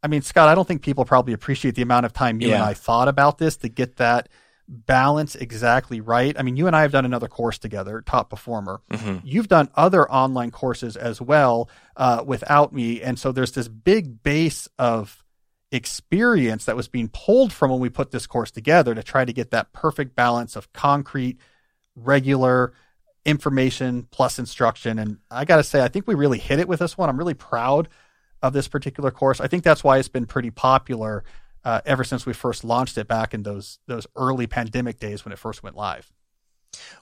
I 0.02 0.08
mean, 0.08 0.23
Scott, 0.23 0.49
I 0.49 0.54
don't 0.54 0.66
think 0.66 0.82
people 0.82 1.04
probably 1.04 1.35
appreciate 1.35 1.75
the 1.75 1.82
amount 1.82 2.06
of 2.06 2.14
time 2.14 2.40
you 2.40 2.49
yeah. 2.49 2.56
and 2.56 2.64
I 2.64 2.73
thought 2.73 3.08
about 3.08 3.37
this 3.37 3.58
to 3.58 3.68
get 3.68 3.96
that 3.96 4.30
balance 4.68 5.35
exactly 5.35 6.00
right. 6.00 6.35
I 6.38 6.42
mean, 6.42 6.56
you 6.56 6.66
and 6.66 6.75
I 6.75 6.82
have 6.82 6.92
done 6.92 7.04
another 7.04 7.28
course 7.28 7.58
together, 7.58 8.02
Top 8.04 8.30
Performer. 8.30 8.80
Mm-hmm. 8.90 9.18
You've 9.25 9.49
done 9.49 9.68
other 9.75 10.11
online 10.11 10.50
courses 10.50 10.96
as 10.96 11.20
well 11.20 11.68
uh, 11.96 12.25
without 12.26 12.73
me. 12.73 13.02
And 13.02 13.18
so 13.18 13.32
there's 13.32 13.52
this 13.52 13.68
big 13.68 14.23
base 14.23 14.68
of 14.78 15.25
experience 15.73 16.64
that 16.64 16.76
was 16.76 16.88
being 16.88 17.08
pulled 17.08 17.52
from 17.52 17.70
when 17.70 17.80
we 17.80 17.88
put 17.88 18.11
this 18.11 18.26
course 18.26 18.50
together 18.50 18.94
to 18.94 19.02
try 19.02 19.25
to 19.25 19.32
get 19.32 19.50
that 19.50 19.73
perfect 19.73 20.14
balance 20.14 20.56
of 20.56 20.73
concrete, 20.73 21.38
regular 21.94 22.73
information 23.25 24.06
plus 24.11 24.38
instruction. 24.38 24.99
And 24.99 25.18
I 25.30 25.44
got 25.44 25.56
to 25.56 25.64
say, 25.64 25.82
I 25.82 25.88
think 25.88 26.06
we 26.06 26.14
really 26.14 26.38
hit 26.38 26.61
it 26.61 26.68
with 26.68 26.78
this 26.78 26.96
one. 26.96 27.08
I'm 27.08 27.18
really 27.18 27.35
proud 27.35 27.88
of 28.42 28.52
this 28.52 28.68
particular 28.68 29.11
course. 29.11 29.40
I 29.40 29.49
think 29.49 29.64
that's 29.64 29.82
why 29.82 29.99
it's 29.99 30.08
been 30.08 30.26
pretty 30.26 30.50
popular 30.50 31.25
uh, 31.64 31.80
ever 31.85 32.04
since 32.04 32.25
we 32.25 32.32
first 32.32 32.62
launched 32.62 32.96
it 32.96 33.08
back 33.08 33.35
in 33.35 33.42
those 33.42 33.80
those 33.88 34.06
early 34.14 34.46
pandemic 34.46 35.00
days 35.00 35.25
when 35.25 35.32
it 35.32 35.38
first 35.38 35.64
went 35.64 35.75
live. 35.75 36.12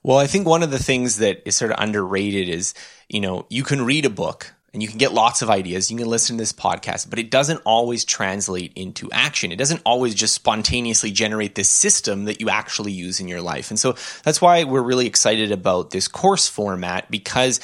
Well, 0.02 0.18
I 0.18 0.26
think 0.26 0.47
one 0.47 0.62
of 0.62 0.71
the 0.71 0.78
things 0.78 1.18
that 1.18 1.42
is 1.47 1.56
sort 1.56 1.73
of 1.73 1.76
underrated 1.80 2.49
is, 2.49 2.75
you 3.09 3.21
know, 3.21 3.47
you 3.50 3.62
can 3.62 3.85
read 3.85 4.06
a 4.06 4.11
book 4.11 4.54
and 4.75 4.83
you 4.83 4.88
can 4.88 4.99
get 4.99 5.14
lots 5.14 5.40
of 5.40 5.49
ideas. 5.49 5.90
You 5.90 5.97
can 5.97 6.09
listen 6.09 6.37
to 6.37 6.43
this 6.43 6.52
podcast, 6.52 7.09
but 7.09 7.21
it 7.21 7.31
doesn't 7.31 7.62
always 7.64 8.04
translate 8.04 8.73
into 8.75 9.09
action. 9.12 9.52
It 9.52 9.57
doesn't 9.57 9.81
always 9.87 10.16
just 10.16 10.35
spontaneously 10.35 11.12
generate 11.12 11.54
this 11.54 11.71
system 11.71 12.25
that 12.25 12.40
you 12.40 12.50
actually 12.50 12.90
use 12.90 13.21
in 13.21 13.28
your 13.28 13.40
life. 13.40 13.71
And 13.71 13.78
so 13.78 13.95
that's 14.25 14.43
why 14.43 14.64
we're 14.64 14.83
really 14.83 15.07
excited 15.07 15.52
about 15.52 15.90
this 15.90 16.09
course 16.09 16.49
format 16.49 17.09
because 17.09 17.61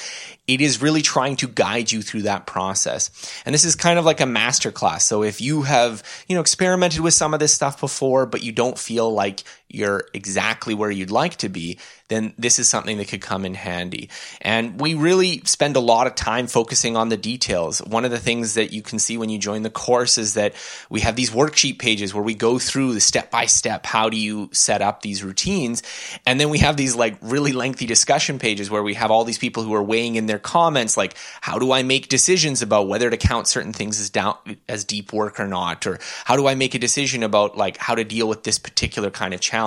it 0.47 0.61
is 0.61 0.81
really 0.81 1.01
trying 1.01 1.35
to 1.37 1.47
guide 1.47 1.91
you 1.91 2.01
through 2.01 2.23
that 2.23 2.47
process. 2.47 3.11
And 3.45 3.53
this 3.53 3.65
is 3.65 3.75
kind 3.75 3.99
of 3.99 4.05
like 4.05 4.21
a 4.21 4.25
master 4.25 4.71
class. 4.71 5.05
So 5.05 5.23
if 5.23 5.41
you 5.41 5.63
have, 5.63 6.03
you 6.27 6.35
know, 6.35 6.41
experimented 6.41 7.01
with 7.01 7.13
some 7.13 7.33
of 7.33 7.39
this 7.39 7.53
stuff 7.53 7.79
before, 7.79 8.25
but 8.25 8.41
you 8.41 8.51
don't 8.51 8.77
feel 8.77 9.13
like 9.13 9.43
you're 9.73 10.05
exactly 10.13 10.73
where 10.73 10.91
you'd 10.91 11.11
like 11.11 11.37
to 11.37 11.49
be, 11.49 11.79
then 12.11 12.33
this 12.37 12.59
is 12.59 12.67
something 12.67 12.97
that 12.97 13.07
could 13.07 13.21
come 13.21 13.45
in 13.45 13.53
handy. 13.53 14.09
And 14.41 14.79
we 14.79 14.95
really 14.95 15.41
spend 15.45 15.77
a 15.77 15.79
lot 15.79 16.07
of 16.07 16.15
time 16.15 16.47
focusing 16.47 16.97
on 16.97 17.07
the 17.07 17.15
details. 17.15 17.79
One 17.79 18.03
of 18.03 18.11
the 18.11 18.19
things 18.19 18.55
that 18.55 18.73
you 18.73 18.81
can 18.81 18.99
see 18.99 19.17
when 19.17 19.29
you 19.29 19.39
join 19.39 19.63
the 19.63 19.69
course 19.69 20.17
is 20.17 20.33
that 20.33 20.53
we 20.89 20.99
have 20.99 21.15
these 21.15 21.29
worksheet 21.29 21.79
pages 21.79 22.13
where 22.13 22.23
we 22.23 22.35
go 22.35 22.59
through 22.59 22.93
the 22.93 22.99
step 22.99 23.31
by 23.31 23.45
step 23.45 23.85
how 23.85 24.09
do 24.09 24.17
you 24.17 24.49
set 24.51 24.81
up 24.81 25.01
these 25.01 25.23
routines. 25.23 25.83
And 26.25 26.39
then 26.39 26.49
we 26.49 26.59
have 26.59 26.75
these 26.75 26.95
like 26.95 27.17
really 27.21 27.53
lengthy 27.53 27.85
discussion 27.85 28.39
pages 28.39 28.69
where 28.69 28.83
we 28.83 28.95
have 28.95 29.09
all 29.09 29.23
these 29.23 29.37
people 29.37 29.63
who 29.63 29.73
are 29.73 29.83
weighing 29.83 30.15
in 30.15 30.25
their 30.25 30.39
comments 30.39 30.97
like 30.97 31.15
how 31.39 31.59
do 31.59 31.71
I 31.71 31.83
make 31.83 32.09
decisions 32.09 32.61
about 32.61 32.89
whether 32.89 33.09
to 33.09 33.17
count 33.17 33.47
certain 33.47 33.71
things 33.71 34.01
as 34.01 34.09
down 34.09 34.35
as 34.67 34.83
deep 34.83 35.13
work 35.13 35.39
or 35.39 35.47
not 35.47 35.87
or 35.87 35.99
how 36.25 36.35
do 36.35 36.47
I 36.47 36.55
make 36.55 36.75
a 36.75 36.79
decision 36.79 37.23
about 37.23 37.55
like 37.55 37.77
how 37.77 37.95
to 37.95 38.03
deal 38.03 38.27
with 38.27 38.43
this 38.43 38.59
particular 38.59 39.09
kind 39.09 39.33
of 39.33 39.39
challenge. 39.39 39.60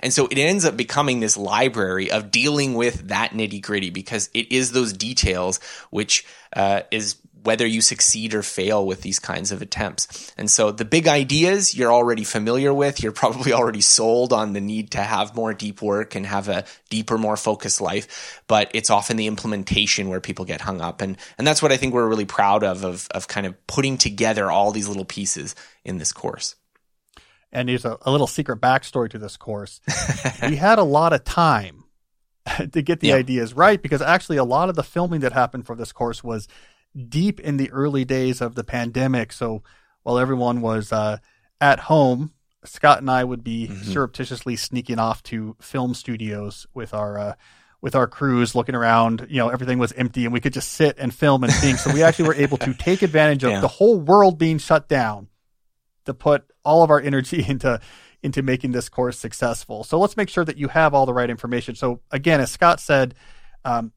And 0.00 0.12
so 0.12 0.26
it 0.26 0.38
ends 0.38 0.64
up 0.64 0.76
becoming 0.76 1.20
this 1.20 1.36
library 1.36 1.60
library 1.80 2.10
of 2.10 2.30
dealing 2.30 2.74
with 2.74 3.08
that 3.08 3.30
nitty 3.32 3.62
gritty 3.62 3.90
because 3.90 4.30
it 4.34 4.50
is 4.52 4.72
those 4.72 4.92
details 4.92 5.60
which 5.90 6.24
uh, 6.54 6.82
is 6.90 7.16
whether 7.42 7.66
you 7.66 7.80
succeed 7.80 8.34
or 8.34 8.42
fail 8.42 8.86
with 8.86 9.00
these 9.00 9.18
kinds 9.18 9.50
of 9.50 9.62
attempts. 9.62 10.30
And 10.36 10.50
so 10.50 10.72
the 10.72 10.84
big 10.84 11.08
ideas 11.08 11.74
you're 11.74 11.92
already 11.92 12.22
familiar 12.22 12.72
with, 12.74 13.02
you're 13.02 13.12
probably 13.12 13.52
already 13.54 13.80
sold 13.80 14.32
on 14.34 14.52
the 14.52 14.60
need 14.60 14.90
to 14.90 14.98
have 14.98 15.34
more 15.34 15.54
deep 15.54 15.80
work 15.80 16.14
and 16.14 16.26
have 16.26 16.48
a 16.48 16.64
deeper, 16.90 17.16
more 17.16 17.38
focused 17.38 17.80
life. 17.80 18.42
But 18.46 18.70
it's 18.74 18.90
often 18.90 19.16
the 19.16 19.26
implementation 19.26 20.10
where 20.10 20.20
people 20.20 20.44
get 20.44 20.60
hung 20.60 20.82
up. 20.82 21.00
And, 21.00 21.16
and 21.38 21.46
that's 21.46 21.62
what 21.62 21.72
I 21.72 21.78
think 21.78 21.94
we're 21.94 22.08
really 22.08 22.26
proud 22.26 22.62
of, 22.62 22.84
of, 22.84 23.08
of 23.12 23.26
kind 23.26 23.46
of 23.46 23.66
putting 23.66 23.96
together 23.96 24.50
all 24.50 24.70
these 24.70 24.88
little 24.88 25.06
pieces 25.06 25.54
in 25.82 25.96
this 25.96 26.12
course. 26.12 26.56
And 27.52 27.68
there's 27.68 27.84
a, 27.84 27.98
a 28.02 28.10
little 28.10 28.26
secret 28.26 28.60
backstory 28.60 29.10
to 29.10 29.18
this 29.18 29.36
course. 29.36 29.80
we 30.42 30.56
had 30.56 30.78
a 30.78 30.84
lot 30.84 31.12
of 31.12 31.24
time 31.24 31.84
to 32.72 32.82
get 32.82 33.00
the 33.00 33.08
yeah. 33.08 33.16
ideas 33.16 33.54
right 33.54 33.80
because 33.80 34.02
actually 34.02 34.36
a 34.36 34.44
lot 34.44 34.68
of 34.68 34.76
the 34.76 34.82
filming 34.82 35.20
that 35.20 35.32
happened 35.32 35.66
for 35.66 35.74
this 35.74 35.92
course 35.92 36.22
was 36.22 36.48
deep 37.08 37.40
in 37.40 37.56
the 37.56 37.70
early 37.70 38.04
days 38.04 38.40
of 38.40 38.54
the 38.54 38.64
pandemic. 38.64 39.32
So 39.32 39.62
while 40.02 40.18
everyone 40.18 40.60
was 40.60 40.92
uh, 40.92 41.18
at 41.60 41.80
home, 41.80 42.32
Scott 42.64 42.98
and 42.98 43.10
I 43.10 43.24
would 43.24 43.42
be 43.42 43.68
mm-hmm. 43.68 43.90
surreptitiously 43.90 44.56
sneaking 44.56 44.98
off 44.98 45.22
to 45.24 45.56
film 45.60 45.94
studios 45.94 46.66
with 46.74 46.92
our 46.92 47.18
uh, 47.18 47.34
with 47.80 47.94
our 47.94 48.06
crews, 48.06 48.54
looking 48.54 48.74
around. 48.74 49.26
You 49.30 49.38
know, 49.38 49.48
everything 49.48 49.78
was 49.78 49.92
empty, 49.92 50.24
and 50.24 50.32
we 50.32 50.40
could 50.40 50.52
just 50.52 50.72
sit 50.72 50.96
and 50.98 51.14
film 51.14 51.42
and 51.44 51.52
think. 51.52 51.78
So 51.78 51.92
we 51.92 52.02
actually 52.02 52.28
were 52.28 52.34
able 52.34 52.58
to 52.58 52.74
take 52.78 53.00
advantage 53.00 53.44
of 53.44 53.52
yeah. 53.52 53.60
the 53.60 53.68
whole 53.68 53.98
world 53.98 54.38
being 54.38 54.58
shut 54.58 54.88
down 54.88 55.28
to 56.06 56.14
put 56.14 56.44
all 56.64 56.82
of 56.82 56.90
our 56.90 57.00
energy 57.10 57.44
into 57.46 57.80
into 58.22 58.42
making 58.42 58.72
this 58.72 58.88
course 58.88 59.18
successful. 59.18 59.82
So 59.82 59.98
let's 59.98 60.16
make 60.16 60.28
sure 60.28 60.44
that 60.44 60.58
you 60.58 60.68
have 60.68 60.92
all 60.92 61.06
the 61.06 61.14
right 61.14 61.30
information. 61.30 61.74
So 61.74 62.00
again, 62.10 62.40
as 62.40 62.50
Scott 62.50 62.78
said, 62.78 63.14
um, 63.64 63.92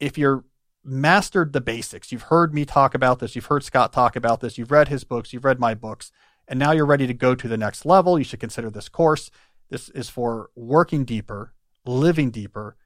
if 0.00 0.18
you're 0.18 0.44
mastered 0.84 1.54
the 1.54 1.62
basics, 1.62 2.12
you've 2.12 2.22
heard 2.22 2.52
me 2.52 2.66
talk 2.66 2.94
about 2.94 3.20
this, 3.20 3.34
you've 3.34 3.46
heard 3.46 3.64
Scott 3.64 3.90
talk 3.90 4.16
about 4.16 4.40
this, 4.40 4.58
you've 4.58 4.70
read 4.70 4.88
his 4.88 5.04
books, 5.04 5.32
you've 5.32 5.46
read 5.46 5.58
my 5.58 5.72
books, 5.72 6.12
and 6.46 6.58
now 6.58 6.72
you're 6.72 6.84
ready 6.84 7.06
to 7.06 7.14
go 7.14 7.34
to 7.34 7.48
the 7.48 7.56
next 7.56 7.86
level, 7.86 8.18
you 8.18 8.24
should 8.24 8.40
consider 8.40 8.68
this 8.68 8.90
course. 8.90 9.30
This 9.70 9.88
is 9.88 10.10
for 10.10 10.50
working 10.54 11.06
deeper, 11.06 11.54
living 11.86 12.30
deeper, 12.30 12.76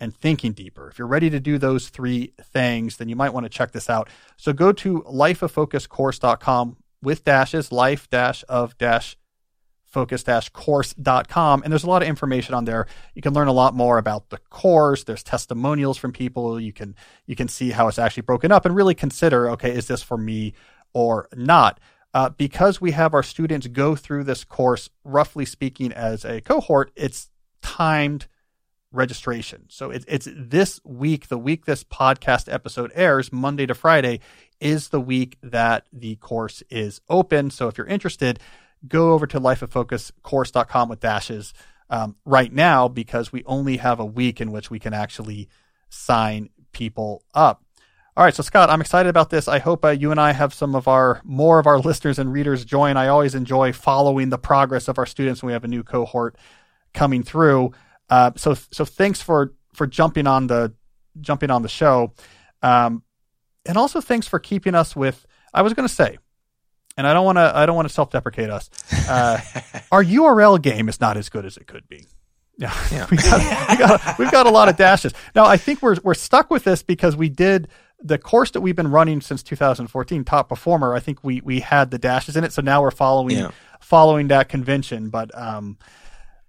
and 0.00 0.14
thinking 0.14 0.52
deeper. 0.52 0.88
If 0.88 0.98
you're 0.98 1.08
ready 1.08 1.30
to 1.30 1.40
do 1.40 1.58
those 1.58 1.88
three 1.88 2.32
things, 2.40 2.98
then 2.98 3.08
you 3.08 3.16
might 3.16 3.34
want 3.34 3.44
to 3.44 3.50
check 3.50 3.72
this 3.72 3.90
out. 3.90 4.08
So 4.36 4.52
go 4.52 4.72
to 4.72 5.02
lifeoffocuscourse.com 5.02 6.76
with 7.02 7.24
dashes, 7.24 7.72
life 7.72 8.08
dash 8.10 8.44
of 8.48 8.76
dash 8.78 9.16
focus-course.com 9.88 11.62
and 11.62 11.72
there's 11.72 11.84
a 11.84 11.88
lot 11.88 12.02
of 12.02 12.08
information 12.08 12.54
on 12.54 12.66
there. 12.66 12.86
You 13.14 13.22
can 13.22 13.32
learn 13.32 13.48
a 13.48 13.52
lot 13.52 13.74
more 13.74 13.96
about 13.98 14.28
the 14.28 14.36
course. 14.50 15.04
There's 15.04 15.22
testimonials 15.22 15.96
from 15.96 16.12
people. 16.12 16.60
You 16.60 16.72
can 16.72 16.94
you 17.26 17.34
can 17.34 17.48
see 17.48 17.70
how 17.70 17.88
it's 17.88 17.98
actually 17.98 18.22
broken 18.22 18.52
up 18.52 18.66
and 18.66 18.76
really 18.76 18.94
consider 18.94 19.50
okay 19.50 19.74
is 19.74 19.86
this 19.86 20.02
for 20.02 20.18
me 20.18 20.52
or 20.92 21.28
not? 21.34 21.80
Uh, 22.14 22.30
because 22.30 22.80
we 22.80 22.92
have 22.92 23.14
our 23.14 23.22
students 23.22 23.66
go 23.66 23.94
through 23.94 24.24
this 24.24 24.44
course 24.44 24.90
roughly 25.04 25.44
speaking 25.44 25.92
as 25.92 26.24
a 26.24 26.40
cohort 26.40 26.90
it's 26.94 27.30
timed 27.62 28.26
registration 28.92 29.64
so 29.68 29.90
it, 29.90 30.04
it's 30.08 30.28
this 30.34 30.80
week 30.84 31.28
the 31.28 31.38
week 31.38 31.66
this 31.66 31.84
podcast 31.84 32.52
episode 32.52 32.90
airs 32.94 33.32
monday 33.32 33.66
to 33.66 33.74
friday 33.74 34.18
is 34.60 34.88
the 34.88 35.00
week 35.00 35.36
that 35.42 35.86
the 35.92 36.16
course 36.16 36.62
is 36.70 37.00
open 37.08 37.50
so 37.50 37.68
if 37.68 37.76
you're 37.76 37.86
interested 37.86 38.38
go 38.86 39.12
over 39.12 39.26
to 39.26 39.40
lifeoffocuscourse.com 39.40 40.88
with 40.88 41.00
dashes 41.00 41.52
um, 41.90 42.16
right 42.24 42.52
now 42.52 42.88
because 42.88 43.32
we 43.32 43.42
only 43.44 43.78
have 43.78 44.00
a 44.00 44.04
week 44.04 44.40
in 44.40 44.52
which 44.52 44.70
we 44.70 44.78
can 44.78 44.92
actually 44.92 45.48
sign 45.88 46.50
people 46.72 47.22
up. 47.34 47.64
All 48.16 48.24
right, 48.24 48.34
so 48.34 48.42
Scott, 48.42 48.68
I'm 48.68 48.80
excited 48.80 49.08
about 49.08 49.30
this. 49.30 49.46
I 49.46 49.60
hope 49.60 49.84
uh, 49.84 49.90
you 49.90 50.10
and 50.10 50.20
I 50.20 50.32
have 50.32 50.52
some 50.52 50.74
of 50.74 50.88
our 50.88 51.20
more 51.24 51.58
of 51.58 51.66
our 51.66 51.78
listeners 51.78 52.18
and 52.18 52.32
readers 52.32 52.64
join. 52.64 52.96
I 52.96 53.08
always 53.08 53.34
enjoy 53.34 53.72
following 53.72 54.30
the 54.30 54.38
progress 54.38 54.88
of 54.88 54.98
our 54.98 55.06
students 55.06 55.42
when 55.42 55.48
we 55.48 55.52
have 55.52 55.64
a 55.64 55.68
new 55.68 55.84
cohort 55.84 56.36
coming 56.92 57.22
through. 57.22 57.72
Uh, 58.10 58.32
so, 58.36 58.54
so 58.54 58.84
thanks 58.84 59.20
for 59.20 59.54
for 59.74 59.86
jumping 59.86 60.26
on 60.26 60.46
the 60.46 60.72
jumping 61.20 61.50
on 61.50 61.62
the 61.62 61.68
show, 61.68 62.14
um, 62.62 63.02
and 63.66 63.76
also 63.76 64.00
thanks 64.00 64.26
for 64.26 64.38
keeping 64.38 64.74
us 64.74 64.96
with. 64.96 65.26
I 65.54 65.62
was 65.62 65.72
going 65.72 65.88
to 65.88 65.94
say 65.94 66.18
and 66.98 67.06
I 67.06 67.14
don't 67.14 67.24
want 67.24 67.38
to 67.38 67.52
I 67.54 67.64
don't 67.64 67.76
want 67.76 67.88
to 67.88 67.94
self 67.94 68.10
deprecate 68.10 68.50
us. 68.50 68.68
Uh, 69.08 69.40
our 69.92 70.04
URL 70.04 70.60
game 70.60 70.90
is 70.90 71.00
not 71.00 71.16
as 71.16 71.30
good 71.30 71.46
as 71.46 71.56
it 71.56 71.66
could 71.66 71.88
be. 71.88 72.04
Yeah, 72.58 72.74
yeah. 72.92 73.06
we 73.08 73.16
got, 73.16 73.70
we 73.70 73.76
got, 73.76 74.18
we've 74.18 74.32
got 74.32 74.46
a 74.46 74.50
lot 74.50 74.68
of 74.68 74.76
dashes. 74.76 75.14
Now 75.34 75.46
I 75.46 75.56
think 75.56 75.80
we're 75.80 75.96
we're 76.02 76.14
stuck 76.14 76.50
with 76.50 76.64
this 76.64 76.82
because 76.82 77.16
we 77.16 77.28
did 77.28 77.68
the 78.00 78.18
course 78.18 78.50
that 78.50 78.60
we've 78.60 78.76
been 78.76 78.90
running 78.90 79.20
since 79.20 79.42
2014, 79.42 80.24
top 80.24 80.48
performer. 80.48 80.92
I 80.94 81.00
think 81.00 81.22
we 81.22 81.40
we 81.40 81.60
had 81.60 81.92
the 81.92 81.98
dashes 81.98 82.36
in 82.36 82.42
it, 82.42 82.52
so 82.52 82.62
now 82.62 82.82
we're 82.82 82.90
following 82.90 83.38
yeah. 83.38 83.52
following 83.80 84.28
that 84.28 84.48
convention. 84.48 85.08
But 85.08 85.30
um, 85.38 85.78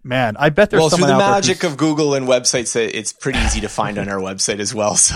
Man, 0.01 0.37
I 0.37 0.49
bet 0.49 0.69
there's 0.69 0.79
well 0.79 0.89
through 0.89 1.07
the 1.07 1.17
magic 1.17 1.63
of 1.63 1.75
Google 1.75 2.13
and 2.13 2.25
websites. 2.25 2.73
It's 2.77 3.11
pretty 3.11 3.39
easy 3.39 3.59
to 3.61 3.67
find 3.67 3.97
on 3.97 4.07
our 4.07 4.19
website 4.19 4.59
as 4.59 4.73
well. 4.73 4.97
So 5.09 5.15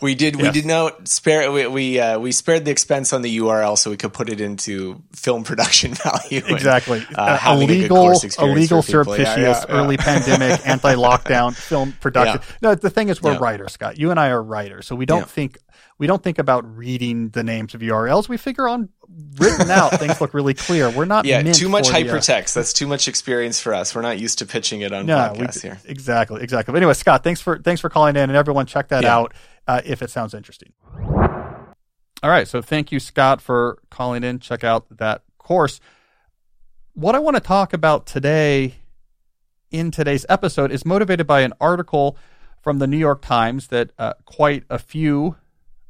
we 0.00 0.14
did 0.14 0.36
we 0.36 0.50
did 0.50 0.66
not 0.66 1.08
spare 1.08 1.50
we 1.50 1.66
we, 1.66 2.00
uh, 2.00 2.18
we 2.18 2.32
spared 2.32 2.64
the 2.64 2.70
expense 2.70 3.12
on 3.12 3.22
the 3.22 3.38
URL 3.38 3.76
so 3.76 3.90
we 3.90 3.96
could 3.96 4.12
put 4.12 4.28
it 4.28 4.40
into 4.40 5.02
film 5.14 5.42
production 5.42 5.94
value. 6.02 6.42
Exactly, 6.46 7.04
and, 7.08 7.18
uh, 7.18 7.38
uh, 7.44 7.54
illegal, 7.54 8.12
illegal, 8.38 8.82
surreptitious, 8.82 9.26
yeah, 9.26 9.38
yeah, 9.38 9.64
yeah. 9.68 9.74
early 9.74 9.96
pandemic, 9.96 10.60
anti 10.66 10.94
lockdown 10.94 11.54
film 11.54 11.92
production. 12.00 12.40
No, 12.62 12.74
the 12.74 12.90
thing 12.90 13.08
is, 13.08 13.20
we're 13.20 13.38
writers, 13.38 13.72
Scott. 13.72 13.98
You 13.98 14.10
and 14.10 14.20
I 14.20 14.28
are 14.28 14.42
writers, 14.42 14.86
so 14.86 14.94
we 14.94 15.06
don't 15.06 15.28
think 15.28 15.58
we 15.98 16.06
don't 16.06 16.22
think 16.22 16.38
about 16.38 16.76
reading 16.76 17.30
the 17.30 17.42
names 17.42 17.74
of 17.74 17.80
URLs. 17.80 18.28
We 18.28 18.36
figure 18.36 18.68
on 18.68 18.88
written 19.36 19.70
out 19.70 19.98
things 19.98 20.20
look 20.20 20.32
really 20.32 20.54
clear. 20.54 20.90
We're 20.90 21.04
not 21.04 21.24
yeah 21.26 21.42
too 21.42 21.68
much 21.68 21.88
hypertext. 21.88 22.56
Uh, 22.56 22.60
That's 22.60 22.72
too 22.72 22.86
much 22.86 23.08
experience 23.08 23.60
for 23.60 23.74
us. 23.74 23.94
We're 23.94 24.02
not 24.02 24.18
used 24.18 24.38
to 24.38 24.46
pitching 24.46 24.82
it 24.82 24.92
on 24.92 25.06
no, 25.06 25.16
podcasts 25.16 25.56
we, 25.56 25.68
here. 25.68 25.80
Exactly, 25.84 26.42
exactly. 26.42 26.72
But 26.72 26.78
anyway, 26.78 26.94
Scott, 26.94 27.24
thanks 27.24 27.40
for 27.40 27.58
thanks 27.58 27.80
for 27.80 27.88
calling 27.88 28.16
in, 28.16 28.22
and 28.22 28.36
everyone 28.36 28.66
check 28.66 28.88
that 28.88 29.02
yeah. 29.02 29.16
out 29.16 29.34
uh, 29.66 29.80
if 29.84 30.02
it 30.02 30.10
sounds 30.10 30.34
interesting. 30.34 30.72
All 32.20 32.30
right, 32.30 32.48
so 32.48 32.62
thank 32.62 32.90
you, 32.90 32.98
Scott, 32.98 33.40
for 33.40 33.78
calling 33.90 34.24
in. 34.24 34.38
Check 34.40 34.64
out 34.64 34.86
that 34.98 35.22
course. 35.38 35.80
What 36.94 37.14
I 37.14 37.20
want 37.20 37.36
to 37.36 37.40
talk 37.40 37.72
about 37.72 38.06
today 38.06 38.74
in 39.70 39.90
today's 39.90 40.26
episode 40.28 40.72
is 40.72 40.84
motivated 40.84 41.26
by 41.26 41.42
an 41.42 41.52
article 41.60 42.16
from 42.60 42.80
the 42.80 42.86
New 42.88 42.96
York 42.96 43.22
Times 43.22 43.68
that 43.68 43.92
uh, 43.98 44.14
quite 44.24 44.64
a 44.68 44.78
few 44.78 45.36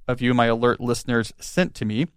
of 0.08 0.20
you, 0.20 0.34
my 0.34 0.46
alert 0.46 0.80
listeners, 0.80 1.32
sent 1.38 1.74
to 1.76 1.84
me. 1.84 2.08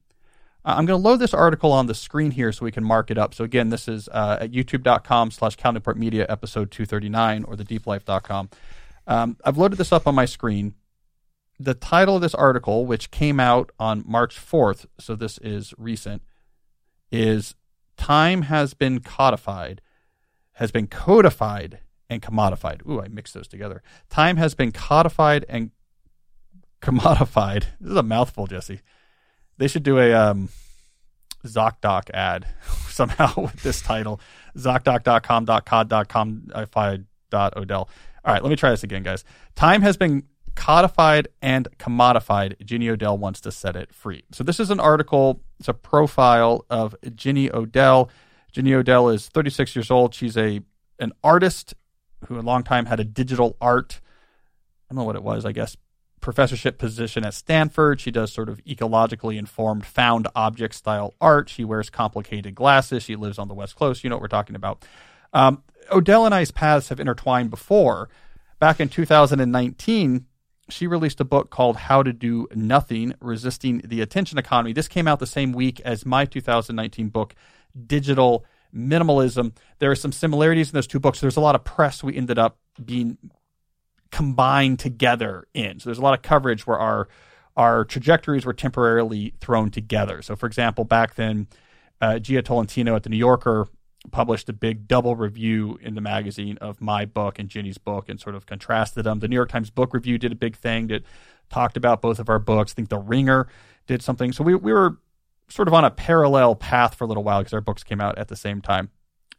Uh, 0.63 0.75
I'm 0.77 0.85
going 0.85 0.99
to 0.99 1.07
load 1.07 1.17
this 1.17 1.33
article 1.33 1.71
on 1.71 1.87
the 1.87 1.95
screen 1.95 2.31
here 2.31 2.51
so 2.51 2.65
we 2.65 2.71
can 2.71 2.83
mark 2.83 3.11
it 3.11 3.17
up. 3.17 3.33
So 3.33 3.43
again, 3.43 3.69
this 3.69 3.87
is 3.87 4.07
uh, 4.09 4.37
at 4.41 4.51
youtube.com 4.51 5.31
slash 5.31 5.55
Cal 5.55 5.73
Newport 5.73 5.97
Media 5.97 6.25
episode 6.29 6.71
239 6.71 7.43
or 7.43 7.55
the 7.55 7.65
deeplife.com. 7.65 8.49
Um, 9.07 9.37
I've 9.43 9.57
loaded 9.57 9.77
this 9.77 9.91
up 9.91 10.07
on 10.07 10.15
my 10.15 10.25
screen. 10.25 10.75
The 11.59 11.73
title 11.73 12.15
of 12.15 12.21
this 12.21 12.33
article, 12.33 12.85
which 12.85 13.11
came 13.11 13.39
out 13.39 13.71
on 13.79 14.03
March 14.07 14.35
4th, 14.35 14.85
so 14.99 15.15
this 15.15 15.37
is 15.39 15.73
recent, 15.77 16.23
is 17.11 17.55
Time 17.97 18.43
Has 18.43 18.73
Been 18.73 18.99
Codified, 18.99 19.81
has 20.53 20.71
been 20.71 20.87
codified 20.87 21.79
and 22.09 22.21
commodified. 22.21 22.87
Ooh, 22.87 23.01
I 23.01 23.07
mixed 23.07 23.33
those 23.33 23.47
together. 23.47 23.81
Time 24.09 24.37
has 24.37 24.55
been 24.55 24.71
codified 24.71 25.45
and 25.47 25.71
commodified. 26.81 27.65
This 27.79 27.91
is 27.91 27.97
a 27.97 28.03
mouthful, 28.03 28.47
Jesse. 28.47 28.81
They 29.57 29.67
should 29.67 29.83
do 29.83 29.99
a 29.99 30.13
um, 30.13 30.49
ZocDoc 31.45 32.09
ad 32.13 32.47
somehow 32.89 33.33
with 33.41 33.61
this 33.63 33.81
title. 33.81 34.19
ZocDoc.com.cod.com. 34.57 36.51
All 38.23 38.33
right, 38.33 38.43
let 38.43 38.49
me 38.49 38.55
try 38.55 38.69
this 38.69 38.83
again, 38.83 39.03
guys. 39.03 39.23
Time 39.55 39.81
has 39.81 39.97
been 39.97 40.23
codified 40.55 41.27
and 41.41 41.67
commodified. 41.77 42.63
Jenny 42.63 42.89
Odell 42.89 43.17
wants 43.17 43.41
to 43.41 43.51
set 43.51 43.75
it 43.75 43.93
free. 43.93 44.23
So 44.31 44.43
this 44.43 44.59
is 44.59 44.69
an 44.69 44.79
article. 44.79 45.41
It's 45.59 45.69
a 45.69 45.73
profile 45.73 46.65
of 46.69 46.95
Jenny 47.15 47.51
Odell. 47.51 48.09
Jenny 48.51 48.73
Odell 48.73 49.09
is 49.09 49.27
36 49.29 49.75
years 49.75 49.89
old. 49.89 50.13
She's 50.13 50.37
a 50.37 50.61
an 50.99 51.13
artist 51.23 51.73
who 52.27 52.39
a 52.39 52.41
long 52.41 52.63
time 52.63 52.85
had 52.85 52.99
a 52.99 53.03
digital 53.03 53.57
art. 53.59 54.01
I 54.89 54.93
don't 54.93 54.99
know 54.99 55.05
what 55.05 55.15
it 55.15 55.23
was. 55.23 55.45
I 55.45 55.51
guess 55.51 55.75
professorship 56.21 56.77
position 56.77 57.25
at 57.25 57.33
Stanford. 57.33 57.99
She 57.99 58.11
does 58.11 58.31
sort 58.31 58.47
of 58.47 58.63
ecologically 58.63 59.37
informed 59.37 59.85
found 59.85 60.27
object 60.35 60.75
style 60.75 61.15
art. 61.19 61.49
She 61.49 61.65
wears 61.65 61.89
complicated 61.89 62.55
glasses. 62.55 63.03
She 63.03 63.15
lives 63.15 63.37
on 63.37 63.47
the 63.47 63.53
West 63.53 63.75
Coast. 63.75 64.03
You 64.03 64.09
know 64.09 64.15
what 64.15 64.21
we're 64.21 64.27
talking 64.27 64.55
about. 64.55 64.85
Um, 65.33 65.63
Odell 65.91 66.25
and 66.25 66.33
I's 66.33 66.51
paths 66.51 66.89
have 66.89 66.99
intertwined 66.99 67.49
before. 67.49 68.09
Back 68.59 68.79
in 68.79 68.89
2019, 68.89 70.25
she 70.69 70.87
released 70.87 71.19
a 71.19 71.25
book 71.25 71.49
called 71.49 71.75
How 71.75 72.03
to 72.03 72.13
Do 72.13 72.47
Nothing 72.53 73.13
Resisting 73.19 73.81
the 73.83 74.01
Attention 74.01 74.37
Economy. 74.37 74.73
This 74.73 74.87
came 74.87 75.07
out 75.07 75.19
the 75.19 75.27
same 75.27 75.51
week 75.51 75.79
as 75.81 76.05
my 76.05 76.25
2019 76.25 77.09
book, 77.09 77.35
Digital 77.87 78.45
Minimalism. 78.73 79.53
There 79.79 79.91
are 79.91 79.95
some 79.95 80.11
similarities 80.11 80.69
in 80.69 80.75
those 80.75 80.87
two 80.87 80.99
books. 80.99 81.19
There's 81.19 81.35
a 81.35 81.41
lot 81.41 81.55
of 81.55 81.63
press 81.63 82.03
we 82.03 82.15
ended 82.15 82.39
up 82.39 82.57
being 82.83 83.17
combined 84.11 84.79
together 84.79 85.47
in. 85.53 85.79
So 85.79 85.89
there's 85.89 85.97
a 85.97 86.01
lot 86.01 86.13
of 86.13 86.21
coverage 86.21 86.67
where 86.67 86.79
our 86.79 87.07
our 87.57 87.83
trajectories 87.83 88.45
were 88.45 88.53
temporarily 88.53 89.33
thrown 89.41 89.71
together. 89.71 90.21
So, 90.21 90.35
for 90.35 90.45
example, 90.45 90.85
back 90.85 91.15
then, 91.15 91.47
uh, 91.99 92.13
Jia 92.13 92.43
Tolentino 92.43 92.95
at 92.95 93.03
the 93.03 93.09
New 93.09 93.17
Yorker 93.17 93.67
published 94.11 94.49
a 94.49 94.53
big 94.53 94.87
double 94.87 95.15
review 95.15 95.77
in 95.81 95.93
the 95.93 96.01
magazine 96.01 96.57
of 96.59 96.81
my 96.81 97.05
book 97.05 97.37
and 97.37 97.49
Jenny's 97.49 97.77
book 97.77 98.09
and 98.09 98.19
sort 98.19 98.35
of 98.35 98.45
contrasted 98.45 99.03
them. 99.03 99.19
The 99.19 99.27
New 99.27 99.35
York 99.35 99.49
Times 99.49 99.69
Book 99.69 99.93
Review 99.93 100.17
did 100.17 100.31
a 100.31 100.35
big 100.35 100.55
thing 100.55 100.87
that 100.87 101.03
talked 101.49 101.77
about 101.77 102.01
both 102.01 102.17
of 102.17 102.29
our 102.29 102.39
books. 102.39 102.71
I 102.71 102.75
think 102.75 102.89
The 102.89 102.97
Ringer 102.97 103.47
did 103.85 104.01
something. 104.01 104.31
So 104.31 104.43
we, 104.43 104.55
we 104.55 104.73
were 104.73 104.97
sort 105.49 105.67
of 105.67 105.73
on 105.73 105.85
a 105.85 105.91
parallel 105.91 106.55
path 106.55 106.95
for 106.95 107.03
a 107.03 107.07
little 107.07 107.23
while 107.23 107.41
because 107.41 107.53
our 107.53 107.61
books 107.61 107.83
came 107.83 108.01
out 108.01 108.17
at 108.17 108.29
the 108.29 108.35
same 108.35 108.61
time. 108.61 108.89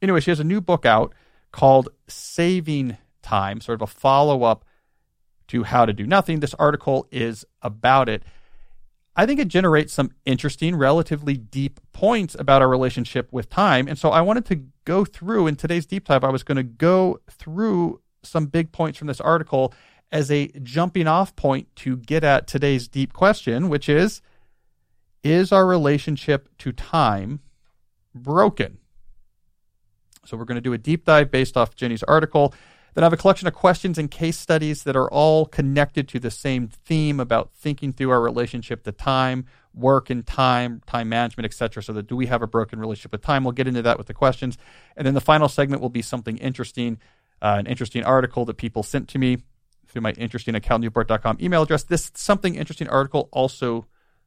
Anyway, 0.00 0.20
she 0.20 0.30
has 0.30 0.40
a 0.40 0.44
new 0.44 0.60
book 0.60 0.86
out 0.86 1.12
called 1.50 1.88
Saving 2.06 2.98
Time, 3.22 3.60
sort 3.60 3.80
of 3.80 3.82
a 3.82 3.92
follow 3.92 4.42
up 4.44 4.64
to 5.48 5.64
How 5.64 5.86
to 5.86 5.92
Do 5.92 6.06
Nothing. 6.06 6.40
This 6.40 6.54
article 6.54 7.06
is 7.10 7.44
about 7.62 8.08
it. 8.08 8.22
I 9.14 9.26
think 9.26 9.40
it 9.40 9.48
generates 9.48 9.92
some 9.92 10.12
interesting, 10.24 10.74
relatively 10.74 11.36
deep 11.36 11.80
points 11.92 12.34
about 12.38 12.62
our 12.62 12.68
relationship 12.68 13.30
with 13.30 13.50
time. 13.50 13.86
And 13.86 13.98
so 13.98 14.08
I 14.08 14.22
wanted 14.22 14.46
to 14.46 14.64
go 14.84 15.04
through 15.04 15.46
in 15.46 15.56
today's 15.56 15.86
deep 15.86 16.08
dive, 16.08 16.24
I 16.24 16.30
was 16.30 16.42
going 16.42 16.56
to 16.56 16.62
go 16.62 17.20
through 17.30 18.00
some 18.22 18.46
big 18.46 18.72
points 18.72 18.98
from 18.98 19.08
this 19.08 19.20
article 19.20 19.74
as 20.10 20.30
a 20.30 20.48
jumping 20.62 21.06
off 21.06 21.34
point 21.36 21.74
to 21.76 21.96
get 21.96 22.24
at 22.24 22.46
today's 22.46 22.88
deep 22.88 23.12
question, 23.12 23.68
which 23.68 23.88
is 23.88 24.22
Is 25.22 25.52
our 25.52 25.66
relationship 25.66 26.48
to 26.58 26.72
time 26.72 27.40
broken? 28.14 28.78
So 30.24 30.36
we're 30.36 30.44
going 30.44 30.56
to 30.56 30.62
do 30.62 30.72
a 30.72 30.78
deep 30.78 31.04
dive 31.04 31.30
based 31.30 31.56
off 31.56 31.74
Jenny's 31.74 32.02
article. 32.04 32.54
Then 32.94 33.04
I 33.04 33.06
have 33.06 33.12
a 33.12 33.18
collection 33.18 33.48
of 33.48 33.54
questions 33.54 33.96
and 33.96 34.10
case 34.10 34.38
studies 34.38 34.82
that 34.82 34.96
are 34.96 35.10
all 35.10 35.46
connected 35.46 36.08
to 36.08 36.18
the 36.18 36.30
same 36.30 36.68
theme 36.68 37.20
about 37.20 37.50
thinking 37.54 37.92
through 37.92 38.10
our 38.10 38.20
relationship 38.20 38.82
to 38.84 38.92
time, 38.92 39.46
work 39.74 40.10
and 40.10 40.26
time, 40.26 40.82
time 40.86 41.08
management, 41.08 41.46
etc. 41.46 41.82
So 41.82 41.92
that 41.94 42.06
do 42.06 42.16
we 42.16 42.26
have 42.26 42.42
a 42.42 42.46
broken 42.46 42.78
relationship 42.78 43.12
with 43.12 43.22
time? 43.22 43.44
We'll 43.44 43.52
get 43.52 43.66
into 43.66 43.82
that 43.82 43.96
with 43.96 44.08
the 44.08 44.14
questions. 44.14 44.58
And 44.96 45.06
then 45.06 45.14
the 45.14 45.20
final 45.20 45.48
segment 45.48 45.80
will 45.80 45.88
be 45.88 46.02
something 46.02 46.36
interesting, 46.38 46.98
uh, 47.40 47.56
an 47.58 47.66
interesting 47.66 48.04
article 48.04 48.44
that 48.44 48.54
people 48.54 48.82
sent 48.82 49.08
to 49.08 49.18
me 49.18 49.38
through 49.86 50.02
my 50.02 50.12
interesting 50.12 50.54
at 50.54 50.62
calnewport.com 50.62 51.38
email 51.40 51.62
address. 51.62 51.84
This 51.84 52.10
something 52.14 52.56
interesting 52.56 52.88
article 52.88 53.28
also 53.32 53.86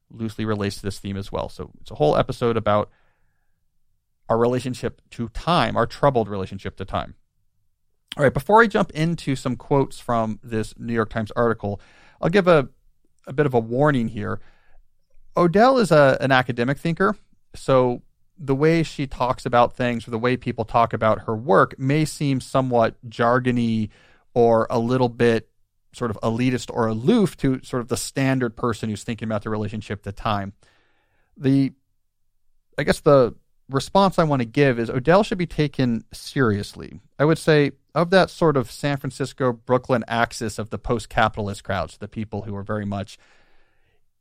loosely 0.10 0.46
relates 0.46 0.78
to 0.78 0.82
this 0.84 1.00
theme 1.00 1.18
as 1.18 1.32
well. 1.32 1.50
So 1.50 1.72
it's 1.82 1.92
a 1.92 1.96
whole 1.96 2.18
episode 2.18 2.58
about 2.58 2.90
our 4.28 4.38
relationship 4.38 5.02
to 5.12 5.30
time, 5.30 5.78
our 5.78 5.86
troubled 5.86 6.28
relationship 6.30 6.78
to 6.78 6.86
time. 6.86 7.16
All 8.18 8.24
right, 8.24 8.34
before 8.34 8.62
I 8.62 8.68
jump 8.68 8.92
into 8.92 9.36
some 9.36 9.58
quotes 9.58 10.00
from 10.00 10.40
this 10.42 10.74
New 10.78 10.94
York 10.94 11.10
Times 11.10 11.32
article, 11.36 11.82
I'll 12.22 12.30
give 12.30 12.48
a, 12.48 12.70
a 13.28 13.34
bit 13.34 13.46
of 13.46 13.54
a 13.54 13.60
warning 13.60 14.08
here. 14.08 14.40
Odell 15.36 15.78
is 15.78 15.92
a, 15.92 16.18
an 16.22 16.32
academic 16.32 16.78
thinker, 16.78 17.18
so 17.56 18.04
the 18.38 18.56
way 18.56 18.84
she 18.84 19.06
talks 19.06 19.46
about 19.46 19.76
things 19.76 20.08
or 20.08 20.12
the 20.12 20.20
way 20.20 20.38
people 20.38 20.64
talk 20.64 20.94
about 20.94 21.24
her 21.24 21.36
work 21.36 21.78
may 21.78 22.06
seem 22.06 22.40
somewhat 22.40 22.96
jargony 23.10 23.90
or 24.34 24.68
a 24.70 24.80
little 24.80 25.10
bit 25.10 25.50
sort 25.94 26.12
of 26.12 26.18
elitist 26.22 26.70
or 26.74 26.88
aloof 26.88 27.36
to 27.38 27.62
sort 27.64 27.82
of 27.82 27.88
the 27.90 27.98
standard 27.98 28.56
person 28.56 28.90
who's 28.90 29.04
thinking 29.04 29.28
about 29.28 29.44
the 29.44 29.50
relationship 29.50 30.04
to 30.04 30.12
time. 30.12 30.54
The 31.38 31.74
I 32.78 32.84
guess 32.84 33.00
the 33.00 33.36
response 33.70 34.20
I 34.20 34.24
want 34.24 34.42
to 34.42 34.46
give 34.46 34.80
is 34.80 34.90
Odell 34.90 35.24
should 35.24 35.38
be 35.38 35.48
taken 35.48 36.04
seriously. 36.14 37.00
I 37.18 37.26
would 37.26 37.38
say 37.38 37.72
of 37.94 38.10
that 38.12 38.30
sort 38.30 38.58
of 38.58 38.70
San 38.72 38.98
Francisco 38.98 39.54
Brooklyn 39.54 40.04
axis 40.08 40.60
of 40.60 40.70
the 40.70 40.78
post 40.78 41.10
capitalist 41.10 41.64
crowds, 41.64 41.98
the 41.98 42.08
people 42.08 42.44
who 42.44 42.56
are 42.56 42.64
very 42.64 42.86
much 42.86 43.18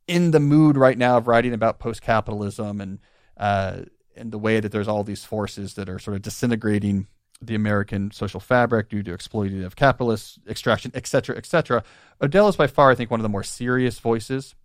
in 0.07 0.31
the 0.31 0.39
mood 0.39 0.77
right 0.77 0.97
now 0.97 1.17
of 1.17 1.27
writing 1.27 1.53
about 1.53 1.79
post 1.79 2.01
capitalism 2.01 2.81
and 2.81 2.99
uh, 3.37 3.81
and 4.15 4.31
the 4.31 4.37
way 4.37 4.59
that 4.59 4.71
there's 4.71 4.87
all 4.87 5.03
these 5.03 5.25
forces 5.25 5.73
that 5.73 5.89
are 5.89 5.99
sort 5.99 6.15
of 6.15 6.21
disintegrating 6.21 7.07
the 7.41 7.55
American 7.55 8.11
social 8.11 8.39
fabric 8.39 8.89
due 8.89 9.03
to 9.03 9.11
exploitative 9.11 9.75
capitalist 9.75 10.39
extraction, 10.47 10.89
et 10.93 11.05
cetera, 11.05 11.35
et 11.35 11.45
cetera. 11.45 11.83
Odell 12.21 12.47
is 12.47 12.55
by 12.55 12.65
far, 12.65 12.91
I 12.91 12.95
think, 12.95 13.11
one 13.11 13.19
of 13.19 13.23
the 13.23 13.29
more 13.29 13.43
serious 13.43 13.99
voices. 13.99 14.55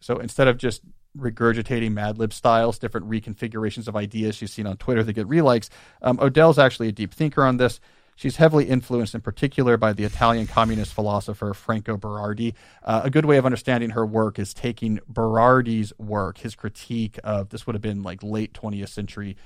So 0.00 0.18
instead 0.18 0.46
of 0.46 0.58
just 0.58 0.82
regurgitating 1.18 1.92
Mad 1.92 2.18
Lib 2.18 2.32
styles, 2.32 2.78
different 2.78 3.08
reconfigurations 3.08 3.88
of 3.88 3.96
ideas 3.96 4.36
she's 4.36 4.52
seen 4.52 4.66
on 4.66 4.76
Twitter 4.76 5.02
that 5.02 5.12
get 5.12 5.28
relikes, 5.28 5.68
um, 6.02 6.18
Odell's 6.20 6.58
actually 6.58 6.88
a 6.88 6.92
deep 6.92 7.12
thinker 7.12 7.44
on 7.44 7.56
this. 7.56 7.80
She's 8.18 8.34
heavily 8.34 8.64
influenced, 8.64 9.14
in 9.14 9.20
particular, 9.20 9.76
by 9.76 9.92
the 9.92 10.02
Italian 10.02 10.48
communist 10.48 10.92
philosopher 10.92 11.54
Franco 11.54 11.96
Berardi. 11.96 12.54
Uh, 12.82 13.02
a 13.04 13.10
good 13.10 13.24
way 13.24 13.36
of 13.36 13.46
understanding 13.46 13.90
her 13.90 14.04
work 14.04 14.40
is 14.40 14.52
taking 14.52 14.98
Berardi's 15.12 15.92
work, 15.98 16.38
his 16.38 16.56
critique 16.56 17.20
of 17.22 17.50
this 17.50 17.64
would 17.64 17.74
have 17.74 17.82
been 17.82 18.02
like 18.02 18.20
late 18.24 18.52
20th 18.54 18.88
century 18.88 19.36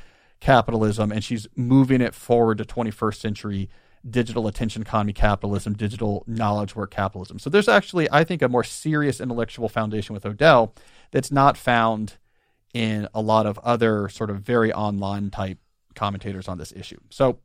capitalism, 0.40 1.12
and 1.12 1.22
she's 1.22 1.46
moving 1.54 2.00
it 2.00 2.14
forward 2.14 2.58
to 2.58 2.64
21st 2.64 3.16
century 3.16 3.68
digital 4.08 4.46
attention 4.46 4.82
economy 4.82 5.12
capitalism, 5.12 5.74
digital 5.74 6.24
knowledge 6.26 6.74
work 6.74 6.90
capitalism. 6.90 7.38
So 7.38 7.50
there's 7.50 7.68
actually, 7.68 8.10
I 8.10 8.24
think, 8.24 8.42
a 8.42 8.48
more 8.48 8.64
serious 8.64 9.20
intellectual 9.20 9.68
foundation 9.68 10.14
with 10.14 10.26
Odell 10.26 10.74
that's 11.12 11.30
not 11.30 11.56
found 11.56 12.14
in 12.74 13.06
a 13.14 13.20
lot 13.20 13.46
of 13.46 13.58
other 13.58 14.08
sort 14.08 14.30
of 14.30 14.40
very 14.40 14.72
online 14.72 15.30
type 15.30 15.58
commentators 15.94 16.48
on 16.48 16.58
this 16.58 16.72
issue. 16.72 16.98
So 17.10 17.38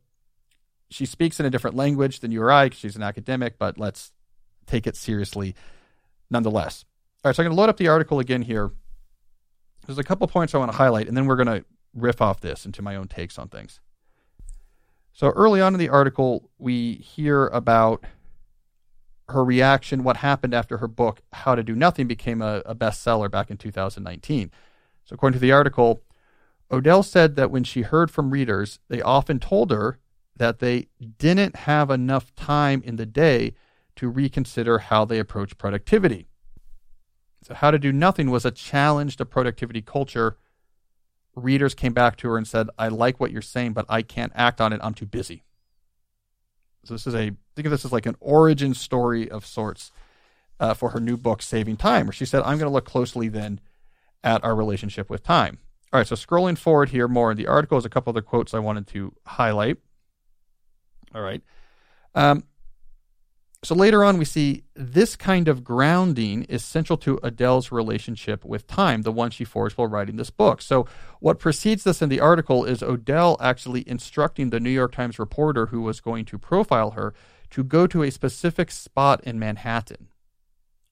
she 0.90 1.06
speaks 1.06 1.38
in 1.38 1.46
a 1.46 1.50
different 1.50 1.76
language 1.76 2.20
than 2.20 2.32
you 2.32 2.42
or 2.42 2.50
I. 2.50 2.66
Because 2.66 2.78
she's 2.80 2.96
an 2.96 3.02
academic, 3.02 3.58
but 3.58 3.78
let's 3.78 4.12
take 4.66 4.86
it 4.86 4.96
seriously 4.96 5.54
nonetheless. 6.30 6.84
All 7.24 7.28
right, 7.28 7.36
so 7.36 7.42
I'm 7.42 7.48
going 7.48 7.56
to 7.56 7.60
load 7.60 7.68
up 7.68 7.76
the 7.76 7.88
article 7.88 8.20
again 8.20 8.42
here. 8.42 8.70
There's 9.86 9.98
a 9.98 10.04
couple 10.04 10.26
points 10.28 10.54
I 10.54 10.58
want 10.58 10.70
to 10.70 10.76
highlight, 10.76 11.08
and 11.08 11.16
then 11.16 11.26
we're 11.26 11.36
going 11.36 11.60
to 11.60 11.64
riff 11.94 12.20
off 12.20 12.40
this 12.40 12.66
into 12.66 12.82
my 12.82 12.96
own 12.96 13.08
takes 13.08 13.38
on 13.38 13.48
things. 13.48 13.80
So 15.12 15.30
early 15.30 15.60
on 15.60 15.74
in 15.74 15.80
the 15.80 15.88
article, 15.88 16.48
we 16.58 16.94
hear 16.94 17.48
about 17.48 18.04
her 19.30 19.44
reaction, 19.44 20.04
what 20.04 20.18
happened 20.18 20.54
after 20.54 20.78
her 20.78 20.88
book, 20.88 21.20
How 21.32 21.54
to 21.54 21.62
Do 21.62 21.74
Nothing, 21.74 22.06
became 22.06 22.40
a, 22.40 22.62
a 22.64 22.74
bestseller 22.74 23.30
back 23.30 23.50
in 23.50 23.56
2019. 23.56 24.50
So, 25.04 25.14
according 25.14 25.38
to 25.38 25.40
the 25.40 25.52
article, 25.52 26.02
Odell 26.70 27.02
said 27.02 27.36
that 27.36 27.50
when 27.50 27.64
she 27.64 27.82
heard 27.82 28.10
from 28.10 28.30
readers, 28.30 28.78
they 28.88 29.02
often 29.02 29.38
told 29.38 29.70
her 29.70 29.98
that 30.36 30.60
they 30.60 30.88
didn't 31.18 31.56
have 31.56 31.90
enough 31.90 32.34
time 32.34 32.82
in 32.84 32.96
the 32.96 33.06
day 33.06 33.54
to 33.96 34.08
reconsider 34.08 34.78
how 34.78 35.04
they 35.04 35.18
approach 35.18 35.58
productivity. 35.58 36.28
So, 37.42 37.54
How 37.54 37.70
to 37.70 37.78
Do 37.78 37.92
Nothing 37.92 38.30
was 38.30 38.44
a 38.44 38.50
challenge 38.50 39.16
to 39.16 39.26
productivity 39.26 39.82
culture. 39.82 40.38
Readers 41.34 41.74
came 41.74 41.92
back 41.92 42.16
to 42.16 42.28
her 42.30 42.36
and 42.36 42.48
said, 42.48 42.68
I 42.78 42.88
like 42.88 43.20
what 43.20 43.30
you're 43.30 43.42
saying, 43.42 43.74
but 43.74 43.86
I 43.88 44.02
can't 44.02 44.32
act 44.34 44.60
on 44.60 44.72
it. 44.72 44.80
I'm 44.82 44.94
too 44.94 45.06
busy. 45.06 45.44
So, 46.88 46.94
this 46.94 47.06
is 47.06 47.14
a, 47.14 47.32
think 47.54 47.66
of 47.66 47.70
this 47.70 47.84
as 47.84 47.92
like 47.92 48.06
an 48.06 48.16
origin 48.18 48.72
story 48.72 49.30
of 49.30 49.44
sorts 49.44 49.92
uh, 50.58 50.72
for 50.72 50.90
her 50.90 51.00
new 51.00 51.18
book, 51.18 51.42
Saving 51.42 51.76
Time, 51.76 52.06
where 52.06 52.12
she 52.12 52.24
said, 52.24 52.40
I'm 52.40 52.58
going 52.58 52.68
to 52.68 52.70
look 52.70 52.86
closely 52.86 53.28
then 53.28 53.60
at 54.24 54.42
our 54.42 54.54
relationship 54.54 55.10
with 55.10 55.22
time. 55.22 55.58
All 55.92 56.00
right, 56.00 56.06
so 56.06 56.16
scrolling 56.16 56.56
forward 56.56 56.88
here 56.88 57.06
more 57.06 57.30
in 57.30 57.36
the 57.36 57.46
article 57.46 57.76
is 57.76 57.84
a 57.84 57.90
couple 57.90 58.10
other 58.10 58.22
quotes 58.22 58.54
I 58.54 58.58
wanted 58.58 58.86
to 58.88 59.14
highlight. 59.26 59.76
All 61.14 61.20
right. 61.20 61.42
Um, 62.14 62.44
so 63.64 63.74
later 63.74 64.04
on, 64.04 64.18
we 64.18 64.24
see 64.24 64.62
this 64.74 65.16
kind 65.16 65.48
of 65.48 65.64
grounding 65.64 66.44
is 66.44 66.64
central 66.64 66.96
to 66.98 67.18
Odell's 67.24 67.72
relationship 67.72 68.44
with 68.44 68.68
time, 68.68 69.02
the 69.02 69.10
one 69.10 69.32
she 69.32 69.44
forged 69.44 69.76
while 69.76 69.88
writing 69.88 70.16
this 70.16 70.30
book. 70.30 70.62
So, 70.62 70.86
what 71.18 71.40
precedes 71.40 71.82
this 71.82 72.00
in 72.00 72.08
the 72.08 72.20
article 72.20 72.64
is 72.64 72.84
Odell 72.84 73.36
actually 73.40 73.88
instructing 73.88 74.50
the 74.50 74.60
New 74.60 74.70
York 74.70 74.92
Times 74.92 75.18
reporter 75.18 75.66
who 75.66 75.80
was 75.80 76.00
going 76.00 76.24
to 76.26 76.38
profile 76.38 76.92
her 76.92 77.14
to 77.50 77.64
go 77.64 77.88
to 77.88 78.04
a 78.04 78.12
specific 78.12 78.70
spot 78.70 79.24
in 79.24 79.40
Manhattan, 79.40 80.06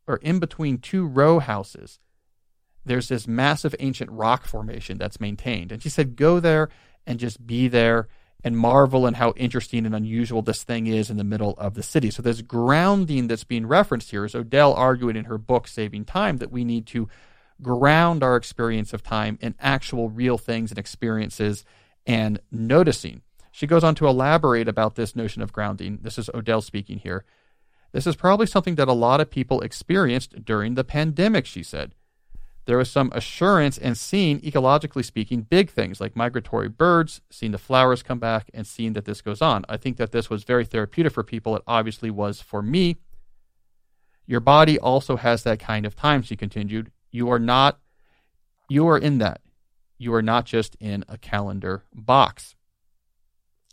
or 0.08 0.16
in 0.16 0.40
between 0.40 0.78
two 0.78 1.06
row 1.06 1.38
houses. 1.38 2.00
There's 2.84 3.08
this 3.08 3.28
massive 3.28 3.76
ancient 3.78 4.10
rock 4.10 4.44
formation 4.44 4.98
that's 4.98 5.20
maintained. 5.20 5.70
And 5.70 5.80
she 5.80 5.88
said, 5.88 6.16
Go 6.16 6.40
there 6.40 6.68
and 7.06 7.20
just 7.20 7.46
be 7.46 7.68
there 7.68 8.08
and 8.46 8.56
marvel 8.56 9.06
and 9.06 9.16
how 9.16 9.32
interesting 9.32 9.84
and 9.84 9.92
unusual 9.92 10.40
this 10.40 10.62
thing 10.62 10.86
is 10.86 11.10
in 11.10 11.16
the 11.16 11.24
middle 11.24 11.54
of 11.58 11.74
the 11.74 11.82
city. 11.82 12.12
So 12.12 12.22
this 12.22 12.42
grounding 12.42 13.26
that's 13.26 13.42
being 13.42 13.66
referenced 13.66 14.12
here 14.12 14.24
is 14.24 14.36
Odell 14.36 14.72
arguing 14.72 15.16
in 15.16 15.24
her 15.24 15.36
book 15.36 15.66
Saving 15.66 16.04
Time 16.04 16.36
that 16.36 16.52
we 16.52 16.62
need 16.62 16.86
to 16.86 17.08
ground 17.60 18.22
our 18.22 18.36
experience 18.36 18.92
of 18.92 19.02
time 19.02 19.36
in 19.40 19.56
actual 19.58 20.10
real 20.10 20.38
things 20.38 20.70
and 20.70 20.78
experiences 20.78 21.64
and 22.06 22.38
noticing. 22.52 23.22
She 23.50 23.66
goes 23.66 23.82
on 23.82 23.96
to 23.96 24.06
elaborate 24.06 24.68
about 24.68 24.94
this 24.94 25.16
notion 25.16 25.42
of 25.42 25.52
grounding. 25.52 25.98
This 26.02 26.16
is 26.16 26.30
Odell 26.32 26.62
speaking 26.62 26.98
here. 26.98 27.24
This 27.90 28.06
is 28.06 28.14
probably 28.14 28.46
something 28.46 28.76
that 28.76 28.86
a 28.86 28.92
lot 28.92 29.20
of 29.20 29.28
people 29.28 29.60
experienced 29.60 30.44
during 30.44 30.76
the 30.76 30.84
pandemic, 30.84 31.46
she 31.46 31.64
said. 31.64 31.96
There 32.66 32.78
was 32.78 32.90
some 32.90 33.12
assurance 33.14 33.78
and 33.78 33.96
seeing, 33.96 34.40
ecologically 34.40 35.04
speaking, 35.04 35.42
big 35.42 35.70
things 35.70 36.00
like 36.00 36.16
migratory 36.16 36.68
birds, 36.68 37.20
seeing 37.30 37.52
the 37.52 37.58
flowers 37.58 38.02
come 38.02 38.18
back, 38.18 38.50
and 38.52 38.66
seeing 38.66 38.92
that 38.94 39.04
this 39.04 39.22
goes 39.22 39.40
on. 39.40 39.64
I 39.68 39.76
think 39.76 39.96
that 39.98 40.10
this 40.10 40.28
was 40.28 40.42
very 40.42 40.64
therapeutic 40.64 41.12
for 41.12 41.22
people. 41.22 41.56
It 41.56 41.62
obviously 41.66 42.10
was 42.10 42.40
for 42.40 42.62
me. 42.62 42.96
Your 44.26 44.40
body 44.40 44.78
also 44.80 45.16
has 45.16 45.44
that 45.44 45.60
kind 45.60 45.86
of 45.86 45.94
time, 45.94 46.22
she 46.22 46.34
continued. 46.36 46.90
You 47.12 47.30
are 47.30 47.38
not, 47.38 47.78
you 48.68 48.88
are 48.88 48.98
in 48.98 49.18
that. 49.18 49.40
You 49.98 50.12
are 50.14 50.22
not 50.22 50.44
just 50.44 50.76
in 50.80 51.04
a 51.08 51.16
calendar 51.16 51.84
box. 51.94 52.56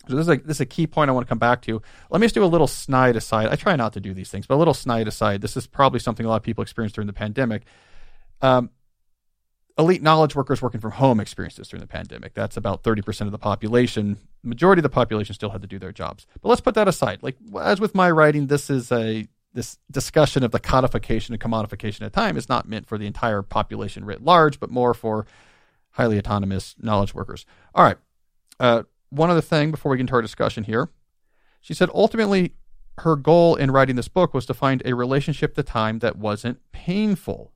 So 0.07 0.15
this 0.15 0.27
is, 0.27 0.29
a, 0.29 0.37
this 0.37 0.57
is 0.57 0.61
a 0.61 0.65
key 0.67 0.85
point 0.85 1.09
I 1.09 1.13
want 1.13 1.25
to 1.25 1.29
come 1.29 1.39
back 1.39 1.63
to. 1.63 1.81
Let 2.11 2.21
me 2.21 2.25
just 2.25 2.35
do 2.35 2.43
a 2.43 2.45
little 2.45 2.67
snide 2.67 3.15
aside. 3.15 3.47
I 3.47 3.55
try 3.55 3.75
not 3.75 3.93
to 3.93 3.99
do 3.99 4.13
these 4.13 4.29
things, 4.29 4.45
but 4.45 4.55
a 4.55 4.57
little 4.57 4.73
snide 4.75 5.07
aside. 5.07 5.41
This 5.41 5.57
is 5.57 5.65
probably 5.65 5.99
something 5.99 6.25
a 6.25 6.29
lot 6.29 6.35
of 6.35 6.43
people 6.43 6.61
experienced 6.61 6.95
during 6.95 7.07
the 7.07 7.13
pandemic. 7.13 7.63
Um, 8.41 8.69
elite 9.77 10.01
knowledge 10.01 10.35
workers 10.35 10.61
working 10.61 10.79
from 10.79 10.91
home 10.91 11.19
experienced 11.19 11.57
this 11.57 11.67
during 11.67 11.81
the 11.81 11.87
pandemic. 11.87 12.33
That's 12.33 12.57
about 12.57 12.83
30% 12.83 13.21
of 13.21 13.31
the 13.31 13.39
population. 13.39 14.17
Majority 14.43 14.79
of 14.79 14.83
the 14.83 14.89
population 14.89 15.33
still 15.33 15.49
had 15.49 15.61
to 15.61 15.67
do 15.67 15.79
their 15.79 15.91
jobs. 15.91 16.27
But 16.41 16.49
let's 16.49 16.61
put 16.61 16.75
that 16.75 16.87
aside. 16.87 17.19
Like 17.21 17.37
as 17.59 17.79
with 17.79 17.95
my 17.95 18.11
writing, 18.11 18.47
this 18.47 18.69
is 18.69 18.91
a 18.91 19.27
this 19.53 19.77
discussion 19.91 20.43
of 20.43 20.51
the 20.51 20.59
codification 20.59 21.33
and 21.33 21.41
commodification 21.41 22.01
of 22.01 22.11
time 22.11 22.37
is 22.37 22.49
not 22.49 22.67
meant 22.67 22.87
for 22.87 22.97
the 22.97 23.05
entire 23.05 23.43
population 23.43 24.03
writ 24.03 24.23
large, 24.23 24.59
but 24.59 24.71
more 24.71 24.95
for 24.95 25.27
highly 25.91 26.17
autonomous 26.17 26.75
knowledge 26.79 27.13
workers. 27.13 27.45
All 27.75 27.83
right. 27.83 27.97
Uh, 28.59 28.83
one 29.09 29.29
other 29.29 29.41
thing 29.41 29.69
before 29.69 29.91
we 29.91 29.97
get 29.97 30.01
into 30.01 30.15
our 30.15 30.23
discussion 30.23 30.63
here. 30.63 30.89
She 31.61 31.75
said 31.75 31.89
ultimately 31.93 32.53
her 32.99 33.15
goal 33.15 33.55
in 33.55 33.71
writing 33.71 33.95
this 33.95 34.07
book 34.07 34.33
was 34.33 34.45
to 34.47 34.53
find 34.53 34.81
a 34.85 34.93
relationship 34.93 35.55
to 35.55 35.63
time 35.63 35.99
that 35.99 36.17
wasn't 36.17 36.59
painful. 36.71 37.51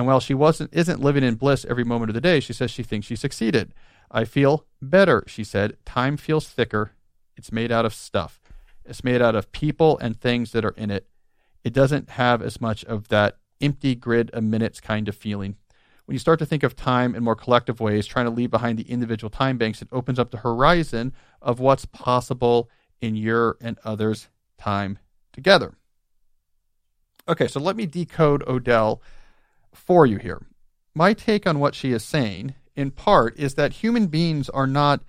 And 0.00 0.06
while 0.06 0.18
she 0.18 0.32
wasn't 0.32 0.70
isn't 0.72 1.02
living 1.02 1.22
in 1.22 1.34
bliss 1.34 1.66
every 1.68 1.84
moment 1.84 2.08
of 2.08 2.14
the 2.14 2.22
day, 2.22 2.40
she 2.40 2.54
says 2.54 2.70
she 2.70 2.82
thinks 2.82 3.06
she 3.06 3.16
succeeded. 3.16 3.74
I 4.10 4.24
feel 4.24 4.64
better, 4.80 5.24
she 5.26 5.44
said. 5.44 5.76
Time 5.84 6.16
feels 6.16 6.48
thicker. 6.48 6.92
It's 7.36 7.52
made 7.52 7.70
out 7.70 7.84
of 7.84 7.92
stuff. 7.92 8.40
It's 8.82 9.04
made 9.04 9.20
out 9.20 9.34
of 9.36 9.52
people 9.52 9.98
and 9.98 10.18
things 10.18 10.52
that 10.52 10.64
are 10.64 10.74
in 10.74 10.90
it. 10.90 11.06
It 11.64 11.74
doesn't 11.74 12.08
have 12.12 12.40
as 12.40 12.62
much 12.62 12.82
of 12.86 13.08
that 13.08 13.36
empty 13.60 13.94
grid 13.94 14.30
of 14.30 14.42
minutes 14.42 14.80
kind 14.80 15.06
of 15.06 15.14
feeling. 15.14 15.56
When 16.06 16.14
you 16.14 16.18
start 16.18 16.38
to 16.38 16.46
think 16.46 16.62
of 16.62 16.74
time 16.74 17.14
in 17.14 17.22
more 17.22 17.36
collective 17.36 17.78
ways, 17.78 18.06
trying 18.06 18.24
to 18.24 18.30
leave 18.30 18.50
behind 18.50 18.78
the 18.78 18.90
individual 18.90 19.28
time 19.28 19.58
banks, 19.58 19.82
it 19.82 19.88
opens 19.92 20.18
up 20.18 20.30
the 20.30 20.38
horizon 20.38 21.12
of 21.42 21.60
what's 21.60 21.84
possible 21.84 22.70
in 23.02 23.16
your 23.16 23.58
and 23.60 23.78
others' 23.84 24.28
time 24.56 24.98
together. 25.30 25.74
Okay, 27.28 27.48
so 27.48 27.60
let 27.60 27.76
me 27.76 27.84
decode 27.84 28.42
Odell 28.48 29.02
for 29.72 30.06
you 30.06 30.18
here. 30.18 30.42
My 30.94 31.14
take 31.14 31.46
on 31.46 31.60
what 31.60 31.74
she 31.74 31.92
is 31.92 32.04
saying, 32.04 32.54
in 32.74 32.90
part, 32.90 33.38
is 33.38 33.54
that 33.54 33.74
human 33.74 34.06
beings 34.06 34.48
are 34.48 34.66
not 34.66 35.02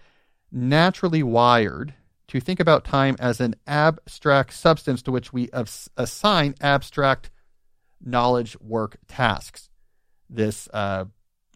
naturally 0.52 1.24
wired 1.24 1.94
to 2.28 2.40
think 2.40 2.60
about 2.60 2.86
time 2.86 3.16
as 3.20 3.42
an 3.42 3.56
abstract 3.68 4.54
substance 4.54 5.02
to 5.02 5.12
which 5.12 5.34
we 5.34 5.50
assign 5.98 6.56
abstract 6.62 7.30
knowledge 8.04 8.58
work 8.60 8.98
tasks. 9.08 9.70
This 10.30 10.70
uh, 10.74 11.06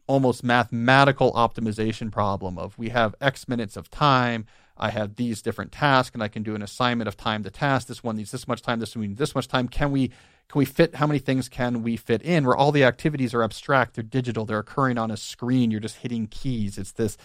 almost 0.07 0.43
mathematical 0.43 1.31
optimization 1.33 2.11
problem 2.11 2.57
of 2.57 2.77
we 2.77 2.89
have 2.89 3.15
X 3.21 3.47
minutes 3.47 3.77
of 3.77 3.89
time. 3.89 4.45
I 4.77 4.89
have 4.89 5.15
these 5.15 5.41
different 5.41 5.71
tasks, 5.71 6.13
and 6.13 6.21
I 6.21 6.27
can 6.27 6.43
do 6.43 6.55
an 6.55 6.61
assignment 6.61 7.07
of 7.07 7.15
time 7.15 7.43
to 7.43 7.51
task. 7.51 7.87
This 7.87 8.03
one 8.03 8.17
needs 8.17 8.31
this 8.31 8.47
much 8.47 8.61
time. 8.61 8.79
This 8.79 8.95
one 8.95 9.07
needs 9.07 9.19
this 9.19 9.35
much 9.35 9.47
time. 9.47 9.67
Can 9.67 9.91
we 9.91 10.11
can 10.49 10.59
we 10.59 10.65
fit 10.65 10.95
how 10.95 11.07
many 11.07 11.19
things 11.19 11.49
can 11.49 11.81
we 11.83 11.97
fit 11.97 12.21
in 12.21 12.45
where 12.45 12.55
all 12.55 12.71
the 12.71 12.83
activities 12.83 13.33
are 13.33 13.43
abstract 13.43 13.95
they're 13.95 14.03
digital 14.03 14.45
they're 14.45 14.59
occurring 14.59 14.97
on 14.97 15.11
a 15.11 15.17
screen 15.17 15.71
you're 15.71 15.79
just 15.79 15.97
hitting 15.97 16.27
keys 16.27 16.77
it's 16.77 16.91
this 16.93 17.17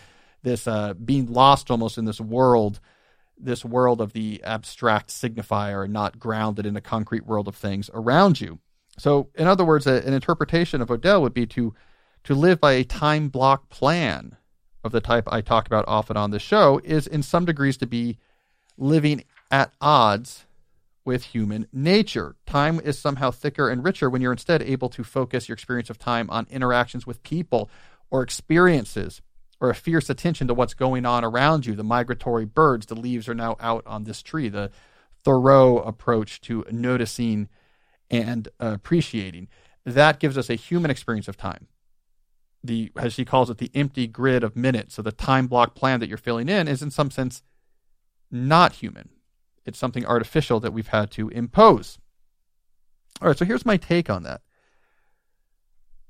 this 0.42 0.66
uh, 0.66 0.94
being 0.94 1.30
lost 1.30 1.70
almost 1.70 1.98
in 1.98 2.04
this 2.04 2.20
world 2.20 2.80
this 3.38 3.64
world 3.64 4.00
of 4.00 4.12
the 4.12 4.42
abstract 4.44 5.08
signifier 5.08 5.84
and 5.84 5.92
not 5.92 6.18
grounded 6.18 6.66
in 6.66 6.76
a 6.76 6.80
concrete 6.80 7.26
world 7.26 7.48
of 7.48 7.56
things 7.56 7.90
around 7.92 8.40
you 8.40 8.58
so 8.98 9.28
in 9.34 9.46
other 9.46 9.64
words 9.64 9.86
a, 9.86 10.06
an 10.06 10.14
interpretation 10.14 10.80
of 10.80 10.90
odell 10.90 11.22
would 11.22 11.34
be 11.34 11.46
to 11.46 11.74
to 12.24 12.34
live 12.34 12.60
by 12.60 12.72
a 12.72 12.84
time 12.84 13.28
block 13.28 13.68
plan 13.68 14.36
of 14.82 14.92
the 14.92 15.00
type 15.00 15.28
i 15.30 15.40
talk 15.40 15.66
about 15.66 15.84
often 15.86 16.16
on 16.16 16.30
the 16.30 16.38
show 16.38 16.80
is 16.84 17.06
in 17.06 17.22
some 17.22 17.44
degrees 17.44 17.76
to 17.76 17.86
be 17.86 18.18
living 18.76 19.24
at 19.50 19.72
odds 19.80 20.46
with 21.04 21.24
human 21.24 21.66
nature. 21.72 22.36
Time 22.46 22.80
is 22.80 22.98
somehow 22.98 23.30
thicker 23.30 23.68
and 23.68 23.82
richer 23.84 24.10
when 24.10 24.22
you're 24.22 24.32
instead 24.32 24.62
able 24.62 24.88
to 24.90 25.02
focus 25.02 25.48
your 25.48 25.54
experience 25.54 25.90
of 25.90 25.98
time 25.98 26.28
on 26.30 26.46
interactions 26.50 27.06
with 27.06 27.22
people 27.22 27.70
or 28.10 28.22
experiences 28.22 29.22
or 29.60 29.70
a 29.70 29.74
fierce 29.74 30.08
attention 30.08 30.46
to 30.46 30.54
what's 30.54 30.74
going 30.74 31.04
on 31.04 31.24
around 31.24 31.66
you. 31.66 31.74
The 31.74 31.84
migratory 31.84 32.44
birds, 32.44 32.86
the 32.86 32.94
leaves 32.94 33.28
are 33.28 33.34
now 33.34 33.56
out 33.60 33.82
on 33.86 34.04
this 34.04 34.22
tree. 34.22 34.48
The 34.48 34.70
Thoreau 35.22 35.78
approach 35.78 36.40
to 36.42 36.64
noticing 36.70 37.48
and 38.10 38.48
appreciating. 38.58 39.48
That 39.84 40.18
gives 40.18 40.38
us 40.38 40.48
a 40.48 40.54
human 40.54 40.90
experience 40.90 41.28
of 41.28 41.36
time. 41.36 41.66
The, 42.62 42.92
as 42.96 43.14
she 43.14 43.24
calls 43.24 43.48
it, 43.48 43.58
the 43.58 43.70
empty 43.74 44.06
grid 44.06 44.44
of 44.44 44.54
minutes. 44.54 44.94
So 44.94 45.02
the 45.02 45.12
time 45.12 45.46
block 45.46 45.74
plan 45.74 46.00
that 46.00 46.08
you're 46.08 46.18
filling 46.18 46.48
in 46.48 46.68
is 46.68 46.82
in 46.82 46.90
some 46.90 47.10
sense 47.10 47.42
not 48.30 48.74
human 48.74 49.08
it's 49.64 49.78
something 49.78 50.06
artificial 50.06 50.60
that 50.60 50.72
we've 50.72 50.88
had 50.88 51.10
to 51.12 51.28
impose. 51.28 51.98
All 53.20 53.28
right, 53.28 53.38
so 53.38 53.44
here's 53.44 53.66
my 53.66 53.76
take 53.76 54.08
on 54.08 54.22
that. 54.22 54.42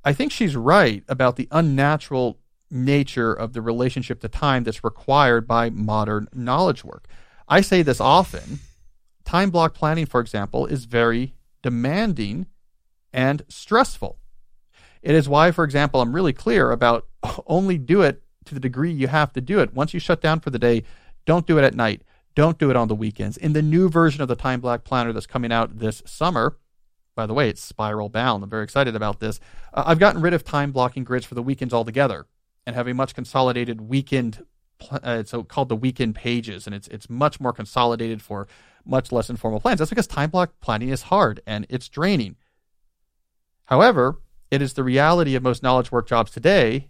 I 0.04 0.12
think 0.12 0.32
she's 0.32 0.56
right 0.56 1.04
about 1.08 1.36
the 1.36 1.48
unnatural 1.50 2.38
nature 2.70 3.32
of 3.32 3.52
the 3.52 3.60
relationship 3.60 4.20
to 4.20 4.28
time 4.28 4.64
that's 4.64 4.84
required 4.84 5.46
by 5.46 5.70
modern 5.70 6.28
knowledge 6.32 6.84
work. 6.84 7.06
I 7.48 7.60
say 7.60 7.82
this 7.82 8.00
often. 8.00 8.60
Time 9.24 9.50
block 9.50 9.74
planning, 9.74 10.06
for 10.06 10.20
example, 10.20 10.66
is 10.66 10.84
very 10.86 11.34
demanding 11.62 12.46
and 13.12 13.42
stressful. 13.48 14.18
It 15.02 15.14
is 15.14 15.28
why, 15.28 15.50
for 15.50 15.64
example, 15.64 16.00
I'm 16.00 16.14
really 16.14 16.32
clear 16.32 16.70
about 16.70 17.06
only 17.46 17.78
do 17.78 18.02
it 18.02 18.22
to 18.46 18.54
the 18.54 18.60
degree 18.60 18.92
you 18.92 19.08
have 19.08 19.32
to 19.34 19.40
do 19.40 19.60
it. 19.60 19.74
Once 19.74 19.94
you 19.94 20.00
shut 20.00 20.20
down 20.20 20.40
for 20.40 20.50
the 20.50 20.58
day, 20.58 20.84
don't 21.24 21.46
do 21.46 21.58
it 21.58 21.64
at 21.64 21.74
night. 21.74 22.02
Don't 22.34 22.58
do 22.58 22.70
it 22.70 22.76
on 22.76 22.88
the 22.88 22.94
weekends. 22.94 23.36
In 23.36 23.52
the 23.52 23.62
new 23.62 23.88
version 23.88 24.22
of 24.22 24.28
the 24.28 24.36
Time 24.36 24.60
Block 24.60 24.84
Planner 24.84 25.12
that's 25.12 25.26
coming 25.26 25.52
out 25.52 25.78
this 25.78 26.02
summer, 26.06 26.56
by 27.14 27.26
the 27.26 27.34
way, 27.34 27.48
it's 27.48 27.60
spiral 27.60 28.08
bound. 28.08 28.42
I'm 28.42 28.50
very 28.50 28.64
excited 28.64 28.94
about 28.94 29.20
this. 29.20 29.40
Uh, 29.74 29.82
I've 29.86 29.98
gotten 29.98 30.22
rid 30.22 30.32
of 30.32 30.44
time 30.44 30.72
blocking 30.72 31.04
grids 31.04 31.26
for 31.26 31.34
the 31.34 31.42
weekends 31.42 31.74
altogether 31.74 32.26
and 32.66 32.76
have 32.76 32.88
a 32.88 32.94
much 32.94 33.14
consolidated 33.14 33.80
weekend. 33.80 34.44
Uh, 34.90 35.18
it's 35.20 35.34
called 35.48 35.68
the 35.68 35.76
weekend 35.76 36.14
pages, 36.14 36.66
and 36.66 36.74
it's 36.74 36.88
it's 36.88 37.10
much 37.10 37.38
more 37.38 37.52
consolidated 37.52 38.22
for 38.22 38.48
much 38.86 39.12
less 39.12 39.28
informal 39.28 39.60
plans. 39.60 39.78
That's 39.78 39.90
because 39.90 40.06
time 40.06 40.30
block 40.30 40.54
planning 40.60 40.88
is 40.88 41.02
hard 41.02 41.40
and 41.46 41.66
it's 41.68 41.88
draining. 41.88 42.36
However, 43.64 44.16
it 44.50 44.60
is 44.60 44.74
the 44.74 44.84
reality 44.84 45.34
of 45.34 45.42
most 45.42 45.62
knowledge 45.62 45.92
work 45.92 46.08
jobs 46.08 46.30
today 46.30 46.88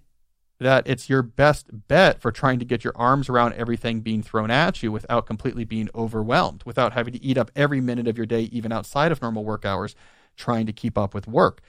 that 0.61 0.87
it's 0.87 1.09
your 1.09 1.23
best 1.23 1.69
bet 1.89 2.21
for 2.21 2.31
trying 2.31 2.59
to 2.59 2.65
get 2.67 2.85
your 2.85 2.93
arms 2.95 3.31
around 3.31 3.55
everything 3.55 4.01
being 4.01 4.23
thrown 4.23 4.51
at 4.51 4.83
you 4.83 4.93
without 4.93 5.27
completely 5.27 5.65
being 5.65 5.89
overwhelmed, 5.95 6.63
without 6.65 6.93
having 6.93 7.15
to 7.15 7.25
eat 7.25 7.39
up 7.39 7.51
every 7.57 7.81
minute 7.81 8.07
of 8.07 8.19
your 8.19 8.27
day, 8.27 8.43
even 8.43 8.71
outside 8.71 9.11
of 9.11 9.23
normal 9.23 9.43
work 9.43 9.65
hours, 9.65 9.95
trying 10.37 10.67
to 10.67 10.73
keep 10.73 10.99
up 10.99 11.15
with 11.15 11.27
work. 11.27 11.63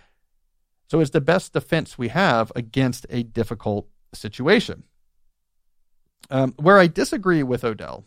So 0.89 0.99
it's 0.99 1.12
the 1.12 1.21
best 1.21 1.54
defense 1.54 1.97
we 1.97 2.10
have 2.10 2.51
against 2.54 3.06
a 3.10 3.23
difficult 3.23 3.88
situation. 4.13 4.84
Um, 6.30 6.54
where 6.58 6.77
I 6.77 6.88
disagree 6.88 7.43
with 7.43 7.63
Odell 7.63 8.04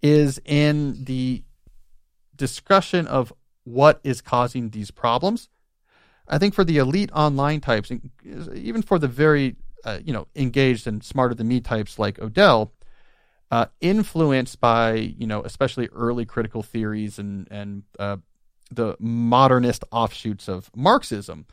is 0.00 0.40
in 0.44 1.04
the 1.04 1.42
discussion 2.36 3.06
of 3.08 3.32
what 3.64 4.00
is 4.04 4.20
causing 4.20 4.70
these 4.70 4.92
problems 4.92 5.48
I 6.30 6.38
think 6.38 6.54
for 6.54 6.64
the 6.64 6.78
elite 6.78 7.10
online 7.12 7.60
types, 7.60 7.92
even 8.54 8.82
for 8.82 8.98
the 8.98 9.08
very 9.08 9.56
uh, 9.84 9.98
you 10.02 10.12
know 10.12 10.26
engaged 10.34 10.86
and 10.86 11.02
smarter 11.02 11.34
than 11.34 11.48
me 11.48 11.60
types 11.60 11.98
like 11.98 12.18
Odell, 12.20 12.72
uh, 13.50 13.66
influenced 13.80 14.60
by 14.60 14.92
you 14.92 15.26
know 15.26 15.42
especially 15.42 15.88
early 15.92 16.24
critical 16.24 16.62
theories 16.62 17.18
and 17.18 17.48
and 17.50 17.82
uh, 17.98 18.16
the 18.70 18.96
modernist 19.00 19.84
offshoots 19.90 20.48
of 20.48 20.70
Marxism, 20.74 21.46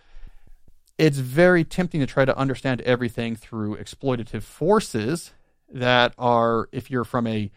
it's 0.98 1.18
very 1.18 1.64
tempting 1.64 2.00
to 2.00 2.08
try 2.08 2.26
to 2.26 2.38
understand 2.38 2.82
everything 2.82 3.36
through 3.36 3.78
exploitative 3.78 4.44
forces 4.44 5.32
that 5.70 6.14
are, 6.18 6.70
if 6.72 6.90
you're 6.90 7.04
from 7.04 7.28
a 7.28 7.52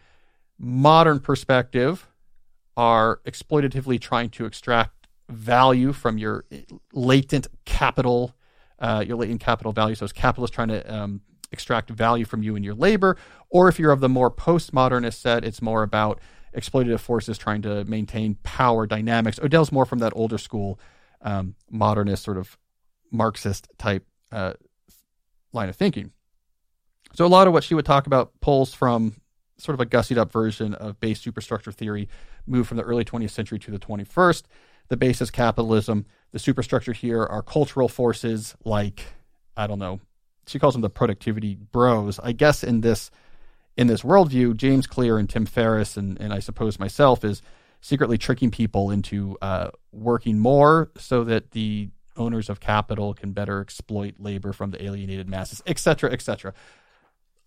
modern 0.57 1.19
perspective, 1.19 2.07
are 2.75 3.19
exploitatively 3.25 3.99
trying 3.99 4.29
to 4.29 4.45
extract 4.45 5.00
value 5.33 5.93
from 5.93 6.17
your 6.17 6.45
latent 6.93 7.47
capital, 7.65 8.35
uh, 8.79 9.03
your 9.05 9.17
latent 9.17 9.41
capital 9.41 9.71
value. 9.71 9.95
So 9.95 10.05
it's 10.05 10.13
capitalists 10.13 10.55
trying 10.55 10.69
to 10.69 10.93
um, 10.93 11.21
extract 11.51 11.89
value 11.89 12.25
from 12.25 12.43
you 12.43 12.55
and 12.55 12.63
your 12.63 12.75
labor. 12.75 13.17
Or 13.49 13.67
if 13.67 13.79
you're 13.79 13.91
of 13.91 13.99
the 13.99 14.09
more 14.09 14.31
postmodernist 14.31 15.15
set, 15.15 15.43
it's 15.43 15.61
more 15.61 15.83
about 15.83 16.19
exploitative 16.55 16.99
forces 16.99 17.37
trying 17.37 17.61
to 17.61 17.83
maintain 17.85 18.35
power 18.43 18.85
dynamics. 18.85 19.39
Odell's 19.41 19.71
more 19.71 19.85
from 19.85 19.99
that 19.99 20.13
older 20.15 20.37
school, 20.37 20.79
um, 21.21 21.55
modernist 21.69 22.23
sort 22.23 22.37
of 22.37 22.57
Marxist 23.11 23.67
type 23.77 24.05
uh, 24.31 24.53
line 25.53 25.69
of 25.69 25.75
thinking. 25.75 26.11
So 27.13 27.25
a 27.25 27.27
lot 27.27 27.47
of 27.47 27.53
what 27.53 27.63
she 27.63 27.75
would 27.75 27.85
talk 27.85 28.07
about 28.07 28.31
pulls 28.39 28.73
from 28.73 29.15
sort 29.57 29.73
of 29.73 29.79
a 29.79 29.85
gussied 29.85 30.17
up 30.17 30.31
version 30.31 30.73
of 30.73 30.99
base 30.99 31.21
superstructure 31.21 31.71
theory, 31.71 32.09
moved 32.47 32.67
from 32.67 32.77
the 32.77 32.83
early 32.83 33.05
20th 33.05 33.29
century 33.29 33.59
to 33.59 33.71
the 33.71 33.79
21st. 33.79 34.43
The 34.91 34.97
base 34.97 35.21
is 35.21 35.31
capitalism. 35.31 36.05
The 36.33 36.39
superstructure 36.39 36.91
here 36.91 37.23
are 37.23 37.41
cultural 37.41 37.87
forces 37.87 38.55
like, 38.65 39.05
I 39.55 39.65
don't 39.65 39.79
know, 39.79 40.01
she 40.47 40.59
calls 40.59 40.73
them 40.73 40.81
the 40.81 40.89
productivity 40.89 41.55
bros. 41.55 42.19
I 42.19 42.33
guess 42.33 42.61
in 42.61 42.81
this 42.81 43.09
in 43.77 43.87
this 43.87 44.01
worldview, 44.01 44.57
James 44.57 44.87
Clear 44.87 45.17
and 45.17 45.29
Tim 45.29 45.45
Ferriss, 45.45 45.95
and, 45.95 46.19
and 46.19 46.33
I 46.33 46.39
suppose 46.39 46.77
myself, 46.77 47.23
is 47.23 47.41
secretly 47.79 48.17
tricking 48.17 48.51
people 48.51 48.91
into 48.91 49.37
uh, 49.41 49.69
working 49.93 50.39
more 50.39 50.91
so 50.97 51.23
that 51.23 51.51
the 51.51 51.87
owners 52.17 52.49
of 52.49 52.59
capital 52.59 53.13
can 53.13 53.31
better 53.31 53.61
exploit 53.61 54.15
labor 54.19 54.51
from 54.51 54.71
the 54.71 54.83
alienated 54.83 55.29
masses, 55.29 55.61
et 55.65 55.79
cetera, 55.79 56.11
et 56.11 56.21
cetera. 56.21 56.53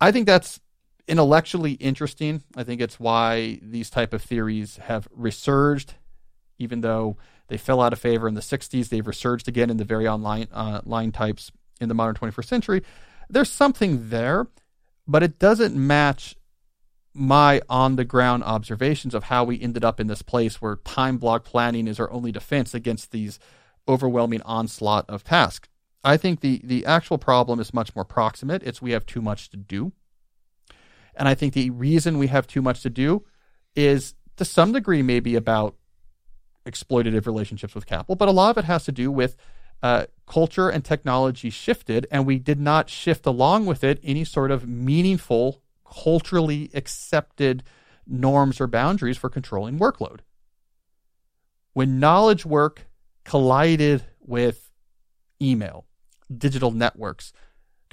I 0.00 0.12
think 0.12 0.24
that's 0.24 0.60
intellectually 1.06 1.72
interesting. 1.72 2.42
I 2.56 2.64
think 2.64 2.80
it's 2.80 2.98
why 2.98 3.60
these 3.60 3.90
type 3.90 4.14
of 4.14 4.22
theories 4.22 4.78
have 4.78 5.06
resurged, 5.14 5.92
even 6.58 6.80
though 6.80 7.18
they 7.48 7.56
fell 7.56 7.80
out 7.80 7.92
of 7.92 7.98
favor 7.98 8.26
in 8.26 8.34
the 8.34 8.40
60s. 8.40 8.88
They've 8.88 9.06
resurged 9.06 9.48
again 9.48 9.70
in 9.70 9.76
the 9.76 9.84
very 9.84 10.08
online 10.08 10.48
uh, 10.52 10.80
line 10.84 11.12
types 11.12 11.52
in 11.80 11.88
the 11.88 11.94
modern 11.94 12.14
21st 12.14 12.46
century. 12.46 12.82
There's 13.28 13.50
something 13.50 14.08
there, 14.10 14.48
but 15.06 15.22
it 15.22 15.38
doesn't 15.38 15.74
match 15.74 16.36
my 17.14 17.60
on 17.68 17.96
the 17.96 18.04
ground 18.04 18.42
observations 18.42 19.14
of 19.14 19.24
how 19.24 19.44
we 19.44 19.60
ended 19.60 19.84
up 19.84 20.00
in 20.00 20.08
this 20.08 20.22
place 20.22 20.60
where 20.60 20.76
time 20.76 21.16
block 21.16 21.44
planning 21.44 21.86
is 21.86 22.00
our 22.00 22.10
only 22.10 22.32
defense 22.32 22.74
against 22.74 23.12
these 23.12 23.38
overwhelming 23.86 24.42
onslaught 24.42 25.08
of 25.08 25.22
tasks. 25.22 25.68
I 26.02 26.16
think 26.16 26.40
the 26.40 26.60
the 26.64 26.84
actual 26.84 27.18
problem 27.18 27.60
is 27.60 27.72
much 27.72 27.94
more 27.94 28.04
proximate. 28.04 28.62
It's 28.62 28.82
we 28.82 28.90
have 28.90 29.06
too 29.06 29.22
much 29.22 29.48
to 29.50 29.56
do. 29.56 29.92
And 31.16 31.28
I 31.28 31.34
think 31.34 31.54
the 31.54 31.70
reason 31.70 32.18
we 32.18 32.26
have 32.26 32.46
too 32.46 32.60
much 32.60 32.82
to 32.82 32.90
do 32.90 33.24
is 33.76 34.14
to 34.36 34.44
some 34.44 34.72
degree 34.72 35.02
maybe 35.02 35.36
about 35.36 35.76
exploitative 36.66 37.26
relationships 37.26 37.74
with 37.74 37.86
capital, 37.86 38.16
but 38.16 38.28
a 38.28 38.32
lot 38.32 38.50
of 38.50 38.58
it 38.58 38.64
has 38.64 38.84
to 38.84 38.92
do 38.92 39.10
with 39.10 39.36
uh, 39.82 40.06
culture 40.26 40.70
and 40.70 40.84
technology 40.84 41.50
shifted, 41.50 42.06
and 42.10 42.26
we 42.26 42.38
did 42.38 42.58
not 42.58 42.88
shift 42.88 43.26
along 43.26 43.66
with 43.66 43.84
it 43.84 44.00
any 44.02 44.24
sort 44.24 44.50
of 44.50 44.66
meaningful, 44.66 45.60
culturally 45.86 46.70
accepted 46.72 47.62
norms 48.06 48.60
or 48.60 48.66
boundaries 48.66 49.18
for 49.18 49.28
controlling 49.28 49.78
workload. 49.78 50.20
When 51.74 52.00
knowledge 52.00 52.46
work 52.46 52.86
collided 53.24 54.04
with 54.20 54.70
email, 55.42 55.86
digital 56.34 56.70
networks, 56.70 57.32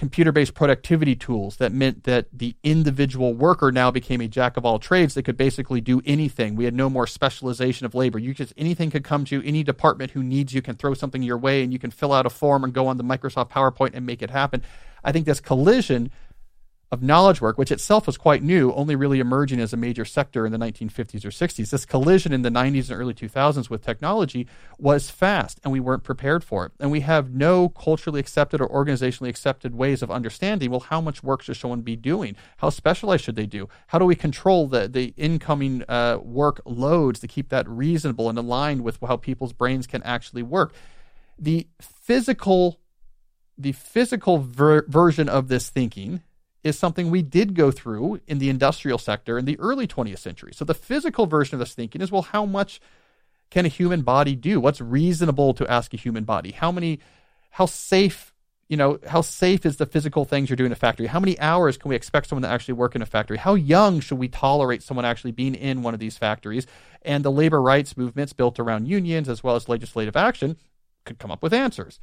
computer 0.01 0.31
based 0.31 0.55
productivity 0.55 1.15
tools 1.15 1.57
that 1.57 1.71
meant 1.71 2.05
that 2.05 2.25
the 2.33 2.55
individual 2.63 3.35
worker 3.35 3.71
now 3.71 3.91
became 3.91 4.19
a 4.19 4.27
jack 4.27 4.57
of 4.57 4.65
all 4.65 4.79
trades 4.79 5.13
that 5.13 5.21
could 5.21 5.37
basically 5.37 5.79
do 5.79 6.01
anything. 6.07 6.55
We 6.55 6.65
had 6.65 6.73
no 6.73 6.89
more 6.89 7.05
specialization 7.05 7.85
of 7.85 7.93
labor. 7.93 8.17
You 8.17 8.33
just 8.33 8.51
anything 8.57 8.89
could 8.89 9.03
come 9.03 9.25
to 9.25 9.47
any 9.47 9.61
department 9.61 10.09
who 10.09 10.23
needs 10.23 10.55
you 10.55 10.63
can 10.63 10.73
throw 10.73 10.95
something 10.95 11.21
your 11.21 11.37
way 11.37 11.61
and 11.61 11.71
you 11.71 11.77
can 11.77 11.91
fill 11.91 12.13
out 12.13 12.25
a 12.25 12.31
form 12.31 12.63
and 12.63 12.73
go 12.73 12.87
on 12.87 12.97
the 12.97 13.03
Microsoft 13.03 13.51
PowerPoint 13.51 13.91
and 13.93 14.03
make 14.03 14.23
it 14.23 14.31
happen. 14.31 14.63
I 15.03 15.11
think 15.11 15.27
this 15.27 15.39
collision 15.39 16.09
of 16.91 17.01
knowledge 17.01 17.39
work, 17.39 17.57
which 17.57 17.71
itself 17.71 18.05
was 18.05 18.17
quite 18.17 18.43
new, 18.43 18.73
only 18.73 18.97
really 18.97 19.21
emerging 19.21 19.61
as 19.61 19.71
a 19.71 19.77
major 19.77 20.03
sector 20.03 20.45
in 20.45 20.51
the 20.51 20.57
1950s 20.57 21.23
or 21.23 21.29
60s. 21.29 21.69
This 21.69 21.85
collision 21.85 22.33
in 22.33 22.41
the 22.41 22.49
90s 22.49 22.89
and 22.89 22.99
early 22.99 23.13
2000s 23.13 23.69
with 23.69 23.81
technology 23.81 24.45
was 24.77 25.09
fast, 25.09 25.61
and 25.63 25.71
we 25.71 25.79
weren't 25.79 26.03
prepared 26.03 26.43
for 26.43 26.65
it. 26.65 26.73
And 26.81 26.91
we 26.91 26.99
have 26.99 27.33
no 27.33 27.69
culturally 27.69 28.19
accepted 28.19 28.59
or 28.59 28.67
organizationally 28.67 29.29
accepted 29.29 29.73
ways 29.73 30.01
of 30.01 30.11
understanding 30.11 30.69
well, 30.69 30.81
how 30.81 30.99
much 30.99 31.23
work 31.23 31.41
should 31.41 31.55
someone 31.55 31.81
be 31.81 31.95
doing? 31.95 32.35
How 32.57 32.69
specialized 32.69 33.23
should 33.23 33.37
they 33.37 33.45
do? 33.45 33.69
How 33.87 33.97
do 33.97 34.03
we 34.03 34.15
control 34.15 34.67
the, 34.67 34.89
the 34.89 35.13
incoming 35.15 35.83
uh, 35.87 36.17
work 36.21 36.61
loads 36.65 37.21
to 37.21 37.27
keep 37.27 37.49
that 37.49 37.69
reasonable 37.69 38.27
and 38.27 38.37
aligned 38.37 38.83
with 38.83 38.99
how 39.01 39.15
people's 39.15 39.53
brains 39.53 39.87
can 39.87 40.03
actually 40.03 40.43
work? 40.43 40.73
The 41.39 41.67
physical 41.79 42.79
the 43.57 43.73
physical 43.73 44.39
ver- 44.39 44.85
version 44.87 45.29
of 45.29 45.47
this 45.47 45.69
thinking 45.69 46.23
is 46.63 46.77
something 46.77 47.09
we 47.09 47.21
did 47.21 47.55
go 47.55 47.71
through 47.71 48.19
in 48.27 48.37
the 48.37 48.49
industrial 48.49 48.97
sector 48.97 49.37
in 49.37 49.45
the 49.45 49.59
early 49.59 49.87
20th 49.87 50.19
century. 50.19 50.53
So 50.53 50.65
the 50.65 50.73
physical 50.73 51.25
version 51.25 51.55
of 51.55 51.59
this 51.59 51.73
thinking 51.73 52.01
is 52.01 52.11
well, 52.11 52.21
how 52.21 52.45
much 52.45 52.79
can 53.49 53.65
a 53.65 53.69
human 53.69 54.01
body 54.01 54.35
do? 54.35 54.59
What's 54.59 54.81
reasonable 54.81 55.53
to 55.55 55.67
ask 55.69 55.93
a 55.93 55.97
human 55.97 56.23
body? 56.23 56.51
How 56.51 56.71
many, 56.71 56.99
how 57.49 57.65
safe, 57.65 58.33
you 58.69 58.77
know, 58.77 58.99
how 59.07 59.21
safe 59.21 59.65
is 59.65 59.77
the 59.77 59.85
physical 59.85 60.23
things 60.23 60.49
you're 60.49 60.55
doing 60.55 60.67
in 60.67 60.71
a 60.71 60.75
factory? 60.75 61.07
How 61.07 61.19
many 61.19 61.37
hours 61.39 61.77
can 61.77 61.89
we 61.89 61.95
expect 61.95 62.27
someone 62.27 62.43
to 62.43 62.49
actually 62.49 62.75
work 62.75 62.95
in 62.95 63.01
a 63.01 63.05
factory? 63.05 63.37
How 63.37 63.55
young 63.55 63.99
should 63.99 64.19
we 64.19 64.29
tolerate 64.29 64.83
someone 64.83 65.05
actually 65.05 65.31
being 65.31 65.55
in 65.55 65.81
one 65.81 65.93
of 65.93 65.99
these 65.99 66.17
factories? 66.17 66.65
And 67.01 67.25
the 67.25 67.31
labor 67.31 67.61
rights 67.61 67.97
movements 67.97 68.33
built 68.33 68.59
around 68.59 68.87
unions 68.87 69.27
as 69.27 69.43
well 69.43 69.55
as 69.55 69.67
legislative 69.67 70.15
action 70.15 70.57
could 71.05 71.19
come 71.19 71.31
up 71.31 71.43
with 71.43 71.53
answers. 71.53 71.99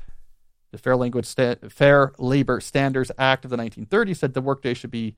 The 0.70 0.78
Fair, 0.78 0.96
Language 0.96 1.26
Sta- 1.26 1.57
Fair 1.68 2.12
Labor 2.18 2.61
Standards 2.61 3.11
Act 3.18 3.44
of 3.44 3.50
the 3.50 3.57
1930s 3.57 4.16
said 4.16 4.35
the 4.35 4.40
workday 4.40 4.74
should 4.74 4.90
be 4.90 5.16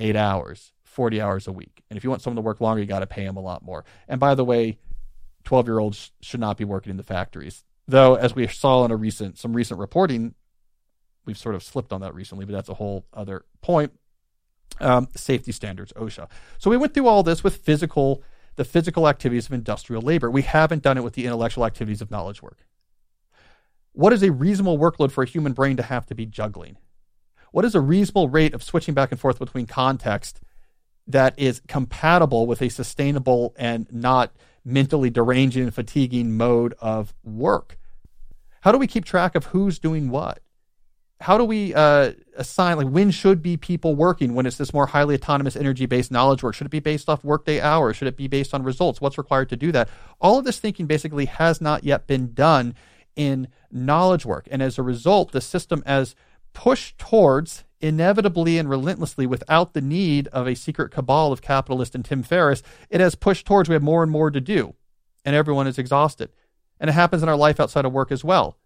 eight 0.00 0.16
hours, 0.16 0.72
40 0.84 1.20
hours 1.20 1.46
a 1.46 1.52
week. 1.52 1.82
And 1.88 1.96
if 1.96 2.04
you 2.04 2.10
want 2.10 2.22
someone 2.22 2.36
to 2.36 2.42
work 2.42 2.60
longer, 2.60 2.80
you 2.80 2.86
got 2.86 3.00
to 3.00 3.06
pay 3.06 3.24
them 3.24 3.36
a 3.36 3.40
lot 3.40 3.62
more. 3.62 3.84
And 4.08 4.18
by 4.18 4.34
the 4.34 4.44
way, 4.44 4.78
12 5.44 5.66
year 5.66 5.78
olds 5.78 6.12
should 6.20 6.40
not 6.40 6.56
be 6.56 6.64
working 6.64 6.90
in 6.90 6.96
the 6.96 7.02
factories. 7.02 7.64
Though, 7.86 8.14
as 8.14 8.34
we 8.34 8.46
saw 8.46 8.84
in 8.84 8.90
a 8.90 8.96
recent 8.96 9.38
some 9.38 9.54
recent 9.54 9.78
reporting, 9.78 10.34
we've 11.24 11.38
sort 11.38 11.54
of 11.54 11.62
slipped 11.62 11.92
on 11.92 12.00
that 12.00 12.14
recently, 12.14 12.44
but 12.44 12.52
that's 12.52 12.68
a 12.68 12.74
whole 12.74 13.06
other 13.12 13.44
point. 13.60 13.92
Um, 14.80 15.08
safety 15.14 15.52
standards, 15.52 15.92
OSHA. 15.92 16.28
So 16.58 16.70
we 16.70 16.76
went 16.76 16.94
through 16.94 17.06
all 17.06 17.22
this 17.22 17.44
with 17.44 17.56
physical, 17.56 18.22
the 18.56 18.64
physical 18.64 19.06
activities 19.06 19.46
of 19.46 19.52
industrial 19.52 20.02
labor. 20.02 20.30
We 20.30 20.42
haven't 20.42 20.82
done 20.82 20.96
it 20.96 21.04
with 21.04 21.14
the 21.14 21.26
intellectual 21.26 21.66
activities 21.66 22.00
of 22.00 22.10
knowledge 22.10 22.42
work. 22.42 22.64
What 23.92 24.12
is 24.12 24.22
a 24.22 24.32
reasonable 24.32 24.78
workload 24.78 25.12
for 25.12 25.22
a 25.22 25.26
human 25.26 25.52
brain 25.52 25.76
to 25.76 25.82
have 25.82 26.06
to 26.06 26.14
be 26.14 26.26
juggling? 26.26 26.78
What 27.52 27.64
is 27.64 27.74
a 27.74 27.80
reasonable 27.80 28.30
rate 28.30 28.54
of 28.54 28.62
switching 28.62 28.94
back 28.94 29.12
and 29.12 29.20
forth 29.20 29.38
between 29.38 29.66
context 29.66 30.40
that 31.06 31.38
is 31.38 31.60
compatible 31.68 32.46
with 32.46 32.62
a 32.62 32.70
sustainable 32.70 33.54
and 33.58 33.86
not 33.92 34.32
mentally 34.64 35.10
deranging 35.10 35.64
and 35.64 35.74
fatiguing 35.74 36.36
mode 36.36 36.74
of 36.80 37.12
work? 37.22 37.78
How 38.62 38.72
do 38.72 38.78
we 38.78 38.86
keep 38.86 39.04
track 39.04 39.34
of 39.34 39.46
who's 39.46 39.78
doing 39.78 40.08
what? 40.08 40.40
How 41.20 41.36
do 41.36 41.44
we 41.44 41.74
uh, 41.74 42.12
assign, 42.36 42.78
like, 42.78 42.88
when 42.88 43.10
should 43.10 43.42
be 43.42 43.56
people 43.56 43.94
working 43.94 44.34
when 44.34 44.46
it's 44.46 44.56
this 44.56 44.72
more 44.72 44.86
highly 44.86 45.14
autonomous, 45.14 45.54
energy 45.54 45.86
based 45.86 46.10
knowledge 46.10 46.42
work? 46.42 46.54
Should 46.54 46.66
it 46.66 46.70
be 46.70 46.80
based 46.80 47.08
off 47.08 47.22
workday 47.22 47.60
hours? 47.60 47.96
Should 47.96 48.08
it 48.08 48.16
be 48.16 48.26
based 48.26 48.54
on 48.54 48.62
results? 48.62 49.00
What's 49.00 49.18
required 49.18 49.50
to 49.50 49.56
do 49.56 49.70
that? 49.70 49.88
All 50.20 50.38
of 50.38 50.44
this 50.44 50.58
thinking 50.58 50.86
basically 50.86 51.26
has 51.26 51.60
not 51.60 51.84
yet 51.84 52.06
been 52.06 52.32
done 52.32 52.74
in 53.16 53.48
knowledge 53.70 54.24
work. 54.24 54.48
And 54.50 54.62
as 54.62 54.78
a 54.78 54.82
result, 54.82 55.32
the 55.32 55.40
system 55.40 55.82
has 55.86 56.14
pushed 56.52 56.98
towards 56.98 57.64
inevitably 57.80 58.58
and 58.58 58.70
relentlessly 58.70 59.26
without 59.26 59.74
the 59.74 59.80
need 59.80 60.28
of 60.28 60.46
a 60.46 60.54
secret 60.54 60.90
cabal 60.92 61.32
of 61.32 61.42
capitalists 61.42 61.94
and 61.94 62.04
Tim 62.04 62.22
Ferriss, 62.22 62.62
it 62.90 63.00
has 63.00 63.14
pushed 63.14 63.46
towards 63.46 63.68
we 63.68 63.74
have 63.74 63.82
more 63.82 64.02
and 64.02 64.12
more 64.12 64.30
to 64.30 64.40
do. 64.40 64.74
And 65.24 65.34
everyone 65.34 65.66
is 65.66 65.78
exhausted. 65.78 66.30
And 66.78 66.88
it 66.88 66.94
happens 66.94 67.22
in 67.22 67.28
our 67.28 67.36
life 67.36 67.60
outside 67.60 67.84
of 67.84 67.92
work 67.92 68.12
as 68.12 68.24
well. 68.24 68.56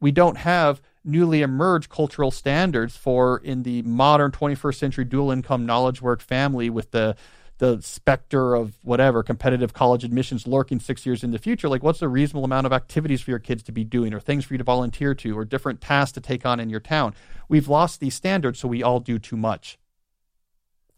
We 0.00 0.12
don't 0.12 0.38
have 0.38 0.82
newly 1.04 1.40
emerged 1.40 1.88
cultural 1.88 2.30
standards 2.30 2.96
for 2.96 3.38
in 3.38 3.62
the 3.62 3.82
modern 3.82 4.32
21st 4.32 4.74
century 4.74 5.04
dual 5.04 5.30
income 5.30 5.64
knowledge 5.64 6.02
work 6.02 6.20
family 6.20 6.68
with 6.68 6.90
the 6.90 7.16
the 7.58 7.80
specter 7.80 8.54
of 8.54 8.76
whatever 8.82 9.22
competitive 9.22 9.72
college 9.72 10.04
admissions 10.04 10.46
lurking 10.46 10.78
six 10.78 11.06
years 11.06 11.24
in 11.24 11.30
the 11.30 11.38
future, 11.38 11.68
like 11.68 11.82
what's 11.82 12.02
a 12.02 12.08
reasonable 12.08 12.44
amount 12.44 12.66
of 12.66 12.72
activities 12.72 13.22
for 13.22 13.30
your 13.30 13.38
kids 13.38 13.62
to 13.64 13.72
be 13.72 13.84
doing, 13.84 14.12
or 14.12 14.20
things 14.20 14.44
for 14.44 14.54
you 14.54 14.58
to 14.58 14.64
volunteer 14.64 15.14
to, 15.14 15.38
or 15.38 15.44
different 15.44 15.80
tasks 15.80 16.12
to 16.12 16.20
take 16.20 16.44
on 16.44 16.60
in 16.60 16.68
your 16.68 16.80
town? 16.80 17.14
We've 17.48 17.68
lost 17.68 18.00
these 18.00 18.14
standards, 18.14 18.58
so 18.58 18.68
we 18.68 18.82
all 18.82 19.00
do 19.00 19.18
too 19.18 19.36
much. 19.36 19.78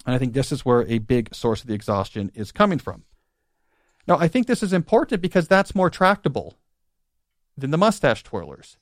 And 0.04 0.14
I 0.14 0.18
think 0.18 0.32
this 0.32 0.50
is 0.50 0.64
where 0.64 0.86
a 0.86 0.98
big 0.98 1.34
source 1.34 1.60
of 1.60 1.68
the 1.68 1.74
exhaustion 1.74 2.30
is 2.34 2.50
coming 2.50 2.78
from. 2.78 3.04
Now, 4.06 4.18
I 4.18 4.26
think 4.26 4.46
this 4.46 4.62
is 4.62 4.72
important 4.72 5.20
because 5.20 5.46
that's 5.46 5.74
more 5.74 5.90
tractable 5.90 6.54
than 7.56 7.70
the 7.70 7.78
mustache 7.78 8.24
twirlers. 8.24 8.76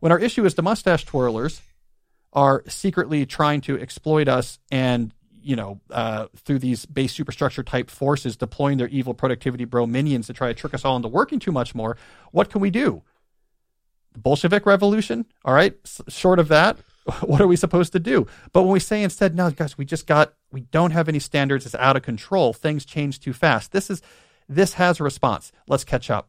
When 0.00 0.12
our 0.12 0.18
issue 0.18 0.44
is 0.44 0.54
the 0.54 0.62
mustache 0.62 1.06
twirlers, 1.06 1.60
are 2.34 2.64
secretly 2.66 3.24
trying 3.24 3.60
to 3.62 3.78
exploit 3.78 4.28
us 4.28 4.58
and 4.70 5.12
you 5.44 5.56
know, 5.56 5.80
uh, 5.90 6.26
through 6.36 6.58
these 6.58 6.86
base 6.86 7.12
superstructure 7.12 7.62
type 7.62 7.90
forces 7.90 8.36
deploying 8.36 8.78
their 8.78 8.88
evil 8.88 9.14
productivity 9.14 9.64
bro 9.64 9.86
minions 9.86 10.26
to 10.26 10.32
try 10.32 10.48
to 10.48 10.54
trick 10.54 10.74
us 10.74 10.84
all 10.84 10.96
into 10.96 11.08
working 11.08 11.38
too 11.38 11.52
much 11.52 11.74
more, 11.74 11.96
what 12.32 12.50
can 12.50 12.60
we 12.60 12.70
do? 12.70 13.02
The 14.12 14.20
Bolshevik 14.20 14.66
revolution? 14.66 15.26
All 15.44 15.54
right. 15.54 15.76
S- 15.84 16.00
short 16.08 16.38
of 16.38 16.48
that, 16.48 16.78
what 17.20 17.40
are 17.40 17.46
we 17.46 17.56
supposed 17.56 17.92
to 17.92 18.00
do? 18.00 18.26
But 18.52 18.62
when 18.62 18.72
we 18.72 18.80
say 18.80 19.02
instead, 19.02 19.34
no, 19.34 19.50
guys, 19.50 19.76
we 19.76 19.84
just 19.84 20.06
got, 20.06 20.34
we 20.50 20.62
don't 20.62 20.92
have 20.92 21.08
any 21.08 21.18
standards. 21.18 21.66
It's 21.66 21.74
out 21.74 21.96
of 21.96 22.02
control. 22.02 22.52
Things 22.52 22.84
change 22.84 23.20
too 23.20 23.32
fast. 23.32 23.72
This 23.72 23.90
is, 23.90 24.02
this 24.48 24.74
has 24.74 25.00
a 25.00 25.04
response. 25.04 25.52
Let's 25.66 25.84
catch 25.84 26.10
up 26.10 26.28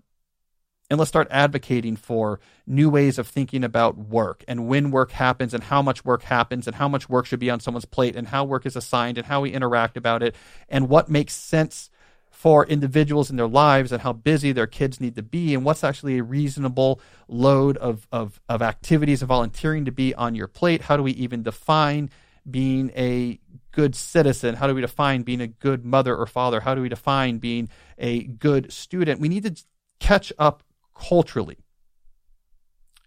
and 0.89 0.99
let's 0.99 1.09
start 1.09 1.27
advocating 1.31 1.95
for 1.95 2.39
new 2.67 2.89
ways 2.89 3.17
of 3.17 3.27
thinking 3.27 3.63
about 3.63 3.97
work 3.97 4.43
and 4.47 4.67
when 4.67 4.91
work 4.91 5.11
happens 5.11 5.53
and 5.53 5.63
how 5.63 5.81
much 5.81 6.05
work 6.05 6.23
happens 6.23 6.67
and 6.67 6.75
how 6.75 6.87
much 6.87 7.09
work 7.09 7.25
should 7.25 7.39
be 7.39 7.49
on 7.49 7.59
someone's 7.59 7.85
plate 7.85 8.15
and 8.15 8.27
how 8.27 8.43
work 8.43 8.65
is 8.65 8.75
assigned 8.75 9.17
and 9.17 9.27
how 9.27 9.41
we 9.41 9.51
interact 9.51 9.97
about 9.97 10.21
it 10.21 10.35
and 10.69 10.87
what 10.89 11.09
makes 11.09 11.33
sense 11.33 11.89
for 12.29 12.65
individuals 12.67 13.29
in 13.29 13.37
their 13.37 13.47
lives 13.47 13.91
and 13.91 14.01
how 14.01 14.13
busy 14.13 14.51
their 14.51 14.67
kids 14.67 14.99
need 14.99 15.15
to 15.15 15.23
be 15.23 15.55
and 15.55 15.63
what's 15.63 15.83
actually 15.83 16.17
a 16.17 16.23
reasonable 16.23 16.99
load 17.27 17.77
of, 17.77 18.07
of, 18.11 18.39
of 18.49 18.61
activities 18.61 19.21
and 19.21 19.29
volunteering 19.29 19.85
to 19.85 19.91
be 19.91 20.13
on 20.13 20.35
your 20.35 20.47
plate. 20.47 20.81
How 20.81 20.97
do 20.97 21.01
we 21.01 21.13
even 21.13 21.43
define 21.43 22.09
being 22.49 22.91
a 22.95 23.39
good 23.71 23.95
citizen? 23.95 24.55
How 24.55 24.67
do 24.67 24.75
we 24.75 24.81
define 24.81 25.23
being 25.23 25.41
a 25.41 25.47
good 25.47 25.85
mother 25.85 26.15
or 26.15 26.27
father? 26.27 26.59
How 26.59 26.75
do 26.75 26.81
we 26.81 26.89
define 26.89 27.37
being 27.37 27.69
a 27.97 28.23
good 28.23 28.71
student? 28.71 29.21
We 29.21 29.29
need 29.29 29.43
to 29.43 29.63
catch 29.99 30.31
up 30.37 30.61
culturally. 30.95 31.57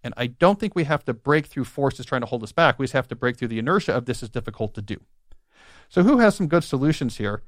And 0.03 0.13
I 0.15 0.27
don't 0.27 0.59
think 0.59 0.75
we 0.75 0.85
have 0.85 1.03
to 1.05 1.13
break 1.13 1.47
through 1.47 1.65
forces 1.65 2.05
trying 2.05 2.21
to 2.21 2.27
hold 2.27 2.43
us 2.43 2.51
back. 2.51 2.79
We 2.79 2.85
just 2.85 2.93
have 2.93 3.07
to 3.09 3.15
break 3.15 3.37
through 3.37 3.49
the 3.49 3.59
inertia 3.59 3.93
of 3.93 4.05
this 4.05 4.23
is 4.23 4.29
difficult 4.29 4.73
to 4.75 4.81
do. 4.81 5.01
So, 5.89 6.03
who 6.03 6.19
has 6.19 6.35
some 6.35 6.47
good 6.47 6.63
solutions 6.63 7.17
here? 7.17 7.43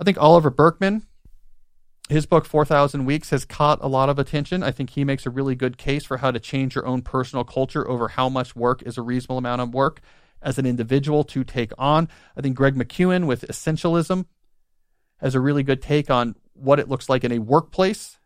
I 0.00 0.04
think 0.04 0.18
Oliver 0.18 0.50
Burkeman, 0.50 1.06
his 2.08 2.26
book 2.26 2.44
4000 2.44 3.04
Weeks 3.04 3.30
has 3.30 3.44
caught 3.44 3.78
a 3.82 3.88
lot 3.88 4.08
of 4.08 4.18
attention. 4.18 4.62
I 4.62 4.70
think 4.70 4.90
he 4.90 5.04
makes 5.04 5.26
a 5.26 5.30
really 5.30 5.54
good 5.56 5.78
case 5.78 6.04
for 6.04 6.18
how 6.18 6.30
to 6.30 6.38
change 6.38 6.74
your 6.74 6.86
own 6.86 7.02
personal 7.02 7.44
culture 7.44 7.88
over 7.88 8.08
how 8.08 8.28
much 8.28 8.54
work 8.54 8.82
is 8.82 8.98
a 8.98 9.02
reasonable 9.02 9.38
amount 9.38 9.62
of 9.62 9.74
work 9.74 10.00
as 10.42 10.58
an 10.58 10.66
individual 10.66 11.24
to 11.24 11.42
take 11.42 11.72
on. 11.78 12.08
I 12.36 12.42
think 12.42 12.56
Greg 12.56 12.76
McKeown 12.76 13.26
with 13.26 13.42
Essentialism 13.48 14.26
has 15.18 15.34
a 15.34 15.40
really 15.40 15.62
good 15.62 15.82
take 15.82 16.10
on 16.10 16.36
what 16.52 16.78
it 16.78 16.88
looks 16.88 17.08
like 17.08 17.24
in 17.24 17.32
a 17.32 17.38
workplace 17.38 18.18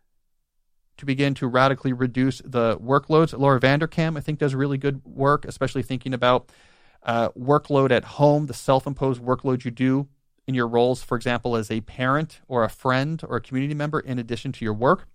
to 1.00 1.06
begin 1.06 1.34
to 1.34 1.48
radically 1.48 1.92
reduce 1.92 2.40
the 2.44 2.76
workloads. 2.78 3.36
Laura 3.36 3.58
Vanderkam, 3.58 4.16
I 4.16 4.20
think, 4.20 4.38
does 4.38 4.54
really 4.54 4.78
good 4.78 5.02
work, 5.04 5.44
especially 5.44 5.82
thinking 5.82 6.14
about 6.14 6.50
uh, 7.02 7.30
workload 7.30 7.90
at 7.90 8.04
home, 8.04 8.46
the 8.46 8.54
self 8.54 8.86
imposed 8.86 9.22
workload 9.22 9.64
you 9.64 9.70
do 9.70 10.08
in 10.46 10.54
your 10.54 10.68
roles, 10.68 11.02
for 11.02 11.16
example, 11.16 11.56
as 11.56 11.70
a 11.70 11.80
parent 11.80 12.40
or 12.48 12.64
a 12.64 12.68
friend 12.68 13.22
or 13.26 13.36
a 13.36 13.40
community 13.40 13.74
member, 13.74 14.00
in 14.00 14.18
addition 14.18 14.52
to 14.52 14.64
your 14.64 14.74
work. 14.74 15.08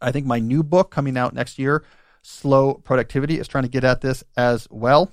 I 0.00 0.12
think 0.12 0.26
my 0.26 0.38
new 0.38 0.62
book 0.62 0.90
coming 0.90 1.16
out 1.16 1.34
next 1.34 1.58
year, 1.58 1.84
Slow 2.22 2.74
Productivity, 2.74 3.38
is 3.38 3.48
trying 3.48 3.64
to 3.64 3.70
get 3.70 3.84
at 3.84 4.00
this 4.00 4.24
as 4.36 4.66
well. 4.70 5.12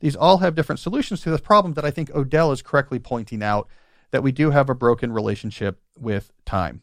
These 0.00 0.16
all 0.16 0.38
have 0.38 0.56
different 0.56 0.80
solutions 0.80 1.20
to 1.22 1.30
this 1.30 1.40
problem 1.40 1.74
that 1.74 1.84
I 1.84 1.92
think 1.92 2.10
Odell 2.14 2.50
is 2.50 2.62
correctly 2.62 2.98
pointing 2.98 3.42
out 3.42 3.68
that 4.10 4.22
we 4.22 4.32
do 4.32 4.50
have 4.50 4.68
a 4.68 4.74
broken 4.74 5.12
relationship 5.12 5.80
with 5.96 6.32
time. 6.44 6.82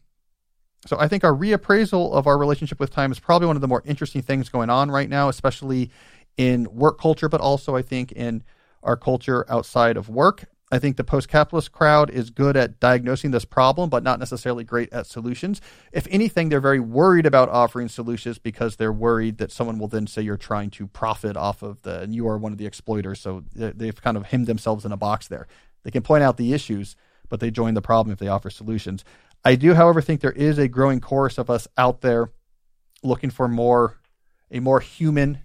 So 0.86 0.96
I 0.98 1.08
think 1.08 1.24
our 1.24 1.32
reappraisal 1.32 2.12
of 2.12 2.26
our 2.26 2.38
relationship 2.38 2.80
with 2.80 2.90
time 2.90 3.12
is 3.12 3.18
probably 3.18 3.46
one 3.46 3.56
of 3.56 3.62
the 3.62 3.68
more 3.68 3.82
interesting 3.84 4.22
things 4.22 4.48
going 4.48 4.70
on 4.70 4.90
right 4.90 5.08
now, 5.08 5.28
especially 5.28 5.90
in 6.36 6.66
work 6.72 6.98
culture, 6.98 7.28
but 7.28 7.40
also 7.40 7.76
I 7.76 7.82
think 7.82 8.12
in 8.12 8.42
our 8.82 8.96
culture 8.96 9.44
outside 9.50 9.96
of 9.96 10.08
work. 10.08 10.46
I 10.72 10.78
think 10.78 10.96
the 10.96 11.04
post 11.04 11.28
capitalist 11.28 11.72
crowd 11.72 12.10
is 12.10 12.30
good 12.30 12.56
at 12.56 12.78
diagnosing 12.78 13.32
this 13.32 13.44
problem, 13.44 13.90
but 13.90 14.04
not 14.04 14.20
necessarily 14.20 14.62
great 14.62 14.92
at 14.92 15.06
solutions. 15.06 15.60
If 15.92 16.06
anything, 16.10 16.48
they're 16.48 16.60
very 16.60 16.78
worried 16.78 17.26
about 17.26 17.48
offering 17.48 17.88
solutions 17.88 18.38
because 18.38 18.76
they're 18.76 18.92
worried 18.92 19.38
that 19.38 19.50
someone 19.50 19.78
will 19.78 19.88
then 19.88 20.06
say 20.06 20.22
you're 20.22 20.36
trying 20.36 20.70
to 20.70 20.86
profit 20.86 21.36
off 21.36 21.62
of 21.62 21.82
the, 21.82 22.00
and 22.00 22.14
you 22.14 22.28
are 22.28 22.38
one 22.38 22.52
of 22.52 22.58
the 22.58 22.66
exploiters. 22.66 23.20
So 23.20 23.42
they've 23.52 24.00
kind 24.00 24.16
of 24.16 24.26
hemmed 24.26 24.46
themselves 24.46 24.84
in 24.84 24.92
a 24.92 24.96
box 24.96 25.26
there. 25.26 25.48
They 25.82 25.90
can 25.90 26.02
point 26.02 26.22
out 26.22 26.36
the 26.36 26.52
issues, 26.52 26.94
but 27.28 27.40
they 27.40 27.50
join 27.50 27.74
the 27.74 27.82
problem 27.82 28.12
if 28.12 28.20
they 28.20 28.28
offer 28.28 28.48
solutions. 28.48 29.04
I 29.44 29.54
do, 29.54 29.74
however, 29.74 30.00
think 30.00 30.20
there 30.20 30.32
is 30.32 30.58
a 30.58 30.68
growing 30.68 31.00
chorus 31.00 31.38
of 31.38 31.48
us 31.48 31.66
out 31.78 32.02
there 32.02 32.30
looking 33.02 33.30
for 33.30 33.48
more, 33.48 33.98
a 34.50 34.60
more 34.60 34.80
human 34.80 35.38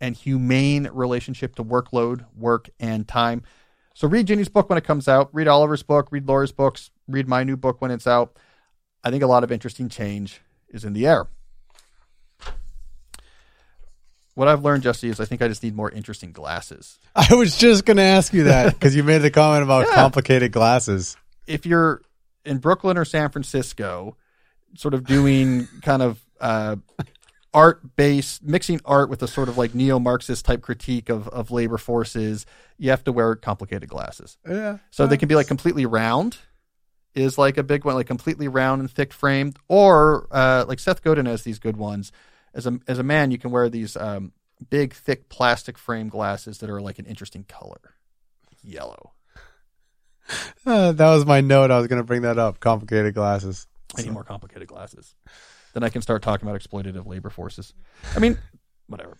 and 0.00 0.14
humane 0.14 0.88
relationship 0.92 1.56
to 1.56 1.64
workload, 1.64 2.26
work, 2.36 2.70
and 2.78 3.08
time. 3.08 3.42
So 3.94 4.06
read 4.06 4.26
Jenny's 4.26 4.48
book 4.48 4.68
when 4.68 4.78
it 4.78 4.84
comes 4.84 5.08
out. 5.08 5.30
Read 5.32 5.48
Oliver's 5.48 5.82
book. 5.82 6.08
Read 6.10 6.28
Laura's 6.28 6.52
books. 6.52 6.90
Read 7.08 7.26
my 7.26 7.44
new 7.44 7.56
book 7.56 7.80
when 7.80 7.90
it's 7.90 8.06
out. 8.06 8.36
I 9.02 9.10
think 9.10 9.22
a 9.22 9.26
lot 9.26 9.42
of 9.42 9.50
interesting 9.50 9.88
change 9.88 10.40
is 10.68 10.84
in 10.84 10.92
the 10.92 11.06
air. 11.06 11.26
What 14.34 14.48
I've 14.48 14.62
learned, 14.62 14.82
Jesse, 14.82 15.08
is 15.08 15.18
I 15.18 15.24
think 15.24 15.40
I 15.40 15.48
just 15.48 15.62
need 15.62 15.74
more 15.74 15.90
interesting 15.90 16.30
glasses. 16.30 16.98
I 17.16 17.34
was 17.34 17.56
just 17.56 17.86
going 17.86 17.96
to 17.96 18.02
ask 18.02 18.34
you 18.34 18.44
that 18.44 18.74
because 18.74 18.94
you 18.94 19.02
made 19.02 19.18
the 19.18 19.30
comment 19.30 19.62
about 19.62 19.86
yeah. 19.88 19.94
complicated 19.94 20.52
glasses. 20.52 21.16
If 21.46 21.64
you're 21.64 22.02
in 22.46 22.58
Brooklyn 22.58 22.96
or 22.96 23.04
San 23.04 23.30
Francisco, 23.30 24.16
sort 24.76 24.94
of 24.94 25.04
doing 25.04 25.68
kind 25.82 26.02
of 26.02 26.20
uh, 26.40 26.76
art 27.52 27.96
based, 27.96 28.42
mixing 28.42 28.80
art 28.84 29.08
with 29.08 29.22
a 29.22 29.28
sort 29.28 29.48
of 29.48 29.58
like 29.58 29.74
neo 29.74 29.98
Marxist 29.98 30.44
type 30.44 30.62
critique 30.62 31.08
of, 31.08 31.28
of 31.28 31.50
labor 31.50 31.78
forces, 31.78 32.46
you 32.78 32.90
have 32.90 33.04
to 33.04 33.12
wear 33.12 33.34
complicated 33.34 33.88
glasses. 33.88 34.38
Yeah. 34.48 34.78
So 34.90 35.06
they 35.06 35.16
can 35.16 35.28
be 35.28 35.34
like 35.34 35.46
completely 35.46 35.86
round, 35.86 36.38
is 37.14 37.38
like 37.38 37.56
a 37.56 37.62
big 37.62 37.84
one, 37.84 37.94
like 37.94 38.06
completely 38.06 38.48
round 38.48 38.80
and 38.80 38.90
thick 38.90 39.12
framed, 39.12 39.58
or 39.68 40.28
uh, 40.30 40.64
like 40.68 40.78
Seth 40.78 41.02
Godin 41.02 41.26
has 41.26 41.42
these 41.42 41.58
good 41.58 41.76
ones. 41.76 42.12
As 42.54 42.66
a 42.66 42.78
as 42.86 42.98
a 42.98 43.02
man, 43.02 43.30
you 43.30 43.38
can 43.38 43.50
wear 43.50 43.68
these 43.68 43.96
um, 43.96 44.32
big, 44.70 44.94
thick 44.94 45.28
plastic 45.28 45.78
frame 45.78 46.08
glasses 46.08 46.58
that 46.58 46.70
are 46.70 46.80
like 46.80 46.98
an 46.98 47.06
interesting 47.06 47.44
color, 47.44 47.94
yellow. 48.62 49.12
Uh, 50.66 50.90
that 50.90 51.10
was 51.10 51.24
my 51.24 51.40
note. 51.40 51.70
I 51.70 51.78
was 51.78 51.86
going 51.86 52.00
to 52.00 52.04
bring 52.04 52.22
that 52.22 52.38
up. 52.38 52.58
Complicated 52.58 53.14
glasses. 53.14 53.68
I 53.96 54.02
need 54.02 54.10
more 54.10 54.24
complicated 54.24 54.66
glasses. 54.66 55.14
Then 55.74 55.84
I 55.84 55.90
can 55.90 56.02
start 56.02 56.22
talking 56.22 56.48
about 56.48 56.60
exploitative 56.60 57.06
labor 57.06 57.30
forces. 57.30 57.72
I 58.16 58.18
mean, 58.18 58.36
whatever. 58.88 59.16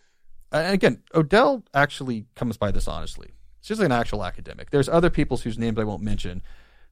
And 0.51 0.75
again, 0.75 1.03
Odell 1.15 1.63
actually 1.73 2.27
comes 2.35 2.57
by 2.57 2.73
this 2.73 2.89
honestly. 2.89 3.31
She's 3.61 3.79
an 3.79 3.93
actual 3.93 4.25
academic. 4.25 4.71
There's 4.71 4.89
other 4.89 5.11
people 5.11 5.37
whose 5.37 5.57
names 5.57 5.79
I 5.79 5.85
won't 5.85 6.03
mention 6.03 6.43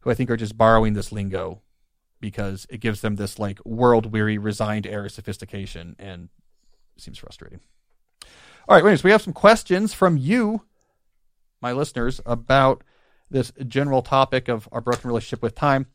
who 0.00 0.10
I 0.10 0.14
think 0.14 0.30
are 0.30 0.36
just 0.36 0.56
borrowing 0.56 0.92
this 0.92 1.10
lingo 1.12 1.62
because 2.20 2.66
it 2.70 2.78
gives 2.78 3.00
them 3.00 3.16
this 3.16 3.38
like 3.38 3.64
world 3.64 4.12
weary, 4.12 4.38
resigned 4.38 4.86
air 4.86 5.06
of 5.06 5.12
sophistication 5.12 5.96
and 5.98 6.28
seems 6.96 7.18
frustrating. 7.18 7.60
All 8.68 8.76
right, 8.76 8.82
anyways, 8.82 9.04
we 9.04 9.10
have 9.10 9.22
some 9.22 9.32
questions 9.32 9.92
from 9.92 10.16
you, 10.16 10.62
my 11.60 11.72
listeners, 11.72 12.20
about 12.24 12.82
this 13.34 13.52
general 13.66 14.00
topic 14.00 14.48
of 14.48 14.68
our 14.72 14.80
broken 14.80 15.08
relationship 15.08 15.42
with 15.42 15.54
time. 15.54 15.86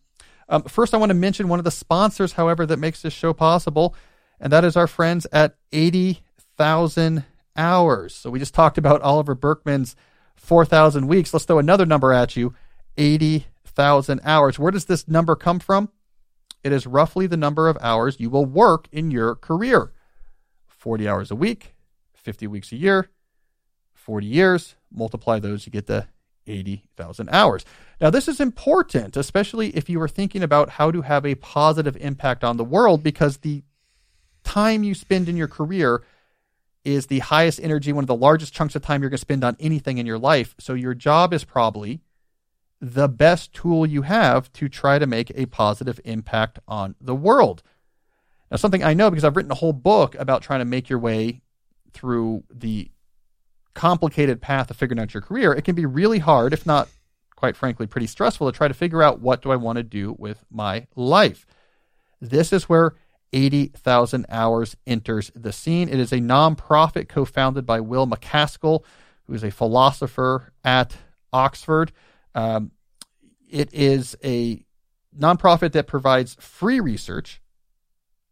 Um, 0.49 0.63
first, 0.63 0.93
I 0.93 0.97
want 0.97 1.10
to 1.10 1.15
mention 1.15 1.47
one 1.47 1.60
of 1.60 1.65
the 1.65 1.71
sponsors, 1.71 2.34
however, 2.34 2.65
that 2.65 2.78
makes 2.78 3.02
this 3.02 3.13
show 3.13 3.34
possible, 3.34 3.95
and 4.39 4.52
that 4.52 4.65
is 4.65 4.75
our 4.75 4.88
friends 4.88 5.25
at 5.32 5.56
80,000 5.71 7.23
hours. 7.56 8.13
So 8.13 8.30
we 8.30 8.39
just 8.39 8.54
talked 8.54 8.78
about 8.78 9.02
Oliver 9.02 9.36
Burkeman's 9.36 9.95
4,000 10.36 11.08
weeks. 11.08 11.34
Let's 11.34 11.45
throw 11.45 11.60
another 11.60 11.86
number 11.86 12.12
at 12.12 12.36
you 12.36 12.54
80,000 12.97 14.19
hours. 14.23 14.60
Where 14.60 14.71
does 14.71 14.86
this 14.86 15.08
number 15.08 15.36
come 15.36 15.60
from? 15.60 15.89
It 16.63 16.73
is 16.73 16.86
roughly 16.86 17.25
the 17.25 17.38
number 17.38 17.69
of 17.69 17.78
hours 17.80 18.19
you 18.19 18.30
will 18.30 18.45
work 18.45 18.89
in 18.91 19.12
your 19.12 19.36
career 19.36 19.93
40 20.67 21.08
hours 21.08 21.32
a 21.32 21.36
week, 21.36 21.73
50 22.13 22.47
weeks 22.47 22.71
a 22.73 22.75
year, 22.75 23.10
40 23.93 24.28
years. 24.28 24.75
Multiply 24.91 25.39
those, 25.39 25.65
you 25.65 25.71
get 25.71 25.88
the 25.88 26.08
80,000 26.49 27.29
hours. 27.29 27.63
Now, 28.01 28.09
this 28.09 28.27
is 28.27 28.39
important, 28.39 29.15
especially 29.15 29.69
if 29.69 29.89
you 29.89 30.01
are 30.01 30.07
thinking 30.07 30.43
about 30.43 30.71
how 30.71 30.91
to 30.91 31.03
have 31.03 31.25
a 31.25 31.35
positive 31.35 31.95
impact 31.97 32.43
on 32.43 32.57
the 32.57 32.63
world, 32.63 33.03
because 33.03 33.38
the 33.38 33.63
time 34.43 34.83
you 34.83 34.95
spend 34.95 35.29
in 35.29 35.38
your 35.38 35.47
career 35.47 36.03
is 36.83 37.07
the 37.07 37.19
highest 37.19 37.59
energy, 37.62 37.93
one 37.93 38.03
of 38.03 38.07
the 38.07 38.15
largest 38.15 38.53
chunks 38.53 38.76
of 38.76 38.82
time 38.82 39.01
you're 39.01 39.09
going 39.09 39.17
to 39.17 39.21
spend 39.21 39.43
on 39.43 39.55
anything 39.59 39.97
in 39.97 40.05
your 40.05 40.17
life. 40.17 40.55
So, 40.59 40.74
your 40.74 40.93
job 40.93 41.34
is 41.34 41.43
probably 41.43 42.01
the 42.82 43.09
best 43.09 43.53
tool 43.53 43.86
you 43.86 44.03
have 44.03 44.51
to 44.53 44.69
try 44.69 44.97
to 44.99 45.05
make 45.05 45.32
a 45.36 45.45
positive 45.45 45.99
impact 46.05 46.59
on 46.67 46.95
the 47.01 47.15
world. 47.15 47.61
Now, 48.49 48.57
something 48.57 48.84
I 48.84 48.93
know 48.93 49.09
because 49.09 49.24
I've 49.24 49.36
written 49.36 49.51
a 49.51 49.55
whole 49.55 49.74
book 49.74 50.15
about 50.15 50.41
trying 50.41 50.59
to 50.59 50.65
make 50.65 50.89
your 50.89 50.99
way 50.99 51.41
through 51.91 52.43
the 52.49 52.89
complicated 53.74 54.41
path 54.41 54.70
of 54.70 54.78
figuring 54.78 54.99
out 54.99 55.13
your 55.13 55.22
career, 55.22 55.53
it 55.53 55.63
can 55.63 55.76
be 55.76 55.86
really 55.86 56.20
hard, 56.20 56.53
if 56.53 56.65
not 56.65 56.89
quite 57.36 57.55
frankly 57.55 57.88
pretty 57.88 58.07
stressful 58.07 58.51
to 58.51 58.57
try 58.57 58.67
to 58.67 58.74
figure 58.74 59.01
out 59.01 59.22
what 59.22 59.41
do 59.41 59.51
I 59.51 59.55
want 59.55 59.78
to 59.78 59.84
do 59.84 60.15
with 60.20 60.43
my 60.51 60.88
life. 60.95 61.45
This 62.20 62.51
is 62.51 62.67
where 62.67 62.95
80,000 63.32 64.26
hours 64.30 64.76
enters 64.86 65.32
the 65.36 65.53
scene. 65.53 65.88
It 65.88 65.99
is 65.99 66.11
a 66.11 66.17
nonprofit 66.17 67.07
co-founded 67.07 67.65
by 67.65 67.80
Will 67.80 68.07
MacAskill, 68.07 68.84
who 69.26 69.34
is 69.34 69.43
a 69.43 69.51
philosopher 69.51 70.51
at 70.63 70.97
Oxford. 71.32 71.91
Um, 72.36 72.72
it 73.49 73.74
is 73.74 74.15
a 74.24 74.65
nonprofit 75.17 75.72
that 75.74 75.88
provides 75.88 76.36
free 76.39 76.80
research 76.80 77.41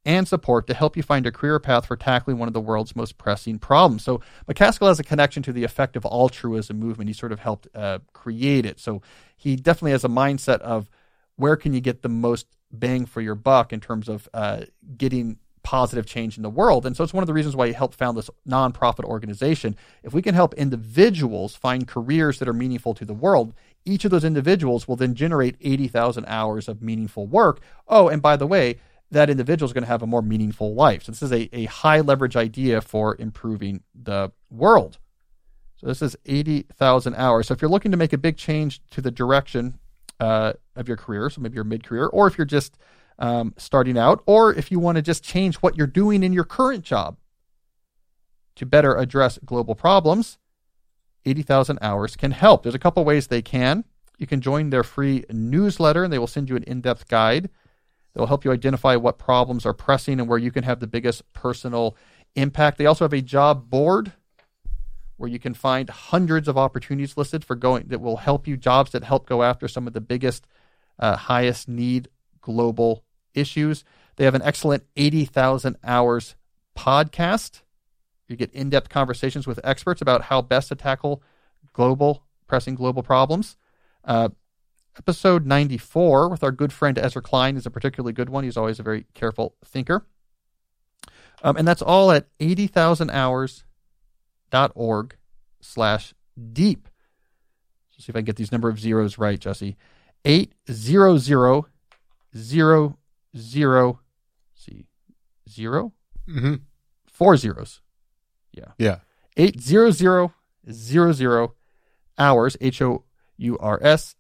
and 0.07 0.25
support 0.25 0.67
to 0.67 0.73
help 0.73 0.95
you 0.95 1.03
find 1.03 1.27
a 1.27 1.31
career 1.31 1.59
path 1.59 1.85
for 1.85 1.97
tackling 1.97 2.39
one 2.39 2.47
of 2.47 2.53
the 2.53 2.61
world's 2.61 2.95
most 2.95 3.17
pressing 3.17 3.59
problems. 3.59 4.03
So 4.03 4.21
MacAskill 4.47 4.87
has 4.87 5.01
a 5.01 5.03
connection 5.03 5.43
to 5.43 5.51
the 5.51 5.65
effective 5.65 6.05
altruism 6.05 6.79
movement. 6.79 7.09
He 7.09 7.13
sort 7.13 7.33
of 7.33 7.39
helped 7.39 7.67
uh, 7.75 7.99
create 8.13 8.65
it. 8.65 8.79
So 8.79 9.01
he 9.35 9.57
definitely 9.57 9.91
has 9.91 10.05
a 10.05 10.09
mindset 10.09 10.59
of 10.61 10.89
where 11.35 11.57
can 11.57 11.73
you 11.73 11.81
get 11.81 12.03
the 12.03 12.09
most 12.09 12.47
bang 12.71 13.05
for 13.05 13.19
your 13.19 13.35
buck 13.35 13.73
in 13.73 13.81
terms 13.81 14.07
of 14.07 14.29
uh, 14.33 14.61
getting 14.97 15.39
positive 15.61 16.05
change 16.05 16.37
in 16.37 16.43
the 16.43 16.49
world. 16.49 16.85
And 16.85 16.95
so 16.95 17.03
it's 17.03 17.13
one 17.13 17.21
of 17.23 17.27
the 17.27 17.33
reasons 17.33 17.53
why 17.53 17.67
he 17.67 17.73
helped 17.73 17.95
found 17.95 18.17
this 18.17 18.29
nonprofit 18.47 19.03
organization. 19.03 19.75
If 20.03 20.13
we 20.13 20.21
can 20.21 20.35
help 20.35 20.53
individuals 20.53 21.53
find 21.53 21.85
careers 21.85 22.39
that 22.39 22.47
are 22.47 22.53
meaningful 22.53 22.93
to 22.93 23.03
the 23.03 23.13
world, 23.13 23.53
each 23.83 24.05
of 24.05 24.11
those 24.11 24.23
individuals 24.23 24.87
will 24.87 24.95
then 24.95 25.15
generate 25.15 25.57
80,000 25.59 26.23
hours 26.27 26.69
of 26.69 26.81
meaningful 26.81 27.27
work. 27.27 27.59
Oh, 27.89 28.07
and 28.07 28.21
by 28.21 28.37
the 28.37 28.47
way, 28.47 28.77
that 29.11 29.29
individual 29.29 29.67
is 29.67 29.73
going 29.73 29.83
to 29.83 29.89
have 29.89 30.01
a 30.01 30.07
more 30.07 30.21
meaningful 30.21 30.73
life. 30.73 31.03
So 31.03 31.11
this 31.11 31.23
is 31.23 31.31
a, 31.31 31.49
a 31.55 31.65
high 31.65 32.01
leverage 32.01 32.35
idea 32.35 32.81
for 32.81 33.15
improving 33.19 33.83
the 33.95 34.31
world. 34.49 34.97
So 35.77 35.87
this 35.87 36.01
is 36.01 36.15
80,000 36.25 37.15
hours. 37.15 37.47
So 37.47 37.53
if 37.53 37.61
you're 37.61 37.71
looking 37.71 37.91
to 37.91 37.97
make 37.97 38.13
a 38.13 38.17
big 38.17 38.37
change 38.37 38.81
to 38.91 39.01
the 39.01 39.11
direction 39.11 39.79
uh, 40.19 40.53
of 40.75 40.87
your 40.87 40.97
career, 40.97 41.29
so 41.29 41.41
maybe 41.41 41.55
you're 41.55 41.63
mid 41.63 41.83
career, 41.83 42.07
or 42.07 42.27
if 42.27 42.37
you're 42.37 42.45
just 42.45 42.77
um, 43.19 43.53
starting 43.57 43.97
out, 43.97 44.23
or 44.25 44.53
if 44.53 44.71
you 44.71 44.79
want 44.79 44.97
to 44.97 45.01
just 45.01 45.23
change 45.23 45.55
what 45.57 45.77
you're 45.77 45.87
doing 45.87 46.23
in 46.23 46.33
your 46.33 46.43
current 46.43 46.83
job 46.83 47.17
to 48.55 48.65
better 48.65 48.95
address 48.95 49.39
global 49.45 49.75
problems, 49.75 50.37
80,000 51.25 51.77
hours 51.81 52.15
can 52.15 52.31
help. 52.31 52.63
There's 52.63 52.75
a 52.75 52.79
couple 52.79 53.05
ways 53.05 53.27
they 53.27 53.41
can. 53.41 53.85
You 54.17 54.25
can 54.25 54.41
join 54.41 54.71
their 54.71 54.83
free 54.83 55.25
newsletter, 55.29 56.03
and 56.03 56.11
they 56.11 56.19
will 56.19 56.27
send 56.27 56.49
you 56.49 56.55
an 56.55 56.63
in 56.63 56.81
depth 56.81 57.07
guide 57.07 57.49
that 58.17 58.21
will 58.21 58.27
help 58.27 58.43
you 58.43 58.51
identify 58.51 58.95
what 58.95 59.19
problems 59.19 59.63
are 59.63 59.75
pressing 59.75 60.19
and 60.19 60.27
where 60.27 60.39
you 60.39 60.49
can 60.49 60.63
have 60.63 60.79
the 60.79 60.87
biggest 60.87 61.21
personal 61.33 61.95
impact. 62.35 62.79
They 62.79 62.87
also 62.87 63.05
have 63.05 63.13
a 63.13 63.21
job 63.21 63.69
board 63.69 64.11
where 65.17 65.29
you 65.29 65.37
can 65.37 65.53
find 65.53 65.87
hundreds 65.87 66.47
of 66.47 66.57
opportunities 66.57 67.15
listed 67.15 67.45
for 67.45 67.55
going 67.55 67.89
that 67.89 68.01
will 68.01 68.17
help 68.17 68.47
you 68.47 68.57
jobs 68.57 68.89
that 68.93 69.03
help 69.03 69.29
go 69.29 69.43
after 69.43 69.67
some 69.67 69.85
of 69.85 69.93
the 69.93 70.01
biggest, 70.01 70.47
uh, 70.97 71.15
highest 71.15 71.67
need 71.67 72.07
global 72.41 73.03
issues. 73.35 73.83
They 74.15 74.25
have 74.25 74.33
an 74.33 74.41
excellent 74.41 74.83
80,000 74.95 75.75
hours 75.83 76.35
podcast. 76.75 77.61
You 78.27 78.35
get 78.35 78.51
in 78.51 78.71
depth 78.71 78.89
conversations 78.89 79.45
with 79.45 79.59
experts 79.63 80.01
about 80.01 80.23
how 80.23 80.41
best 80.41 80.69
to 80.69 80.75
tackle 80.75 81.21
global, 81.71 82.23
pressing 82.47 82.73
global 82.73 83.03
problems. 83.03 83.57
Uh, 84.03 84.29
episode 84.97 85.45
94 85.45 86.29
with 86.29 86.43
our 86.43 86.51
good 86.51 86.73
friend 86.73 86.97
Ezra 86.97 87.21
Klein 87.21 87.55
is 87.57 87.65
a 87.65 87.71
particularly 87.71 88.13
good 88.13 88.29
one. 88.29 88.43
He's 88.43 88.57
always 88.57 88.79
a 88.79 88.83
very 88.83 89.05
careful 89.13 89.55
thinker. 89.63 90.05
Um, 91.43 91.55
and 91.57 91.67
that's 91.67 91.81
all 91.83 92.11
at 92.11 92.27
80,000hours.org 92.39 95.15
slash 95.61 96.13
deep. 96.53 96.87
Let's 97.93 98.05
see 98.05 98.11
if 98.11 98.15
I 98.15 98.19
can 98.19 98.25
get 98.25 98.35
these 98.37 98.51
number 98.51 98.69
of 98.69 98.79
zeros 98.79 99.17
right, 99.17 99.39
Jesse. 99.39 99.75
800 100.25 101.63
zero 103.35 103.99
see 104.55 104.85
zero 105.49 105.93
Mm-hmm. 106.27 106.55
four 107.09 107.37
zeros 107.37 107.79
yeah 108.51 108.71
Yeah. 108.77 108.97
eight 109.37 109.61
zero 109.61 109.91
zero 109.91 110.33
zero 110.69 111.13
zero 111.13 111.55
hours 112.19 112.57
h 112.59 112.81
o 112.81 113.05
u 113.37 113.57
r 113.59 113.79
s 113.81 114.16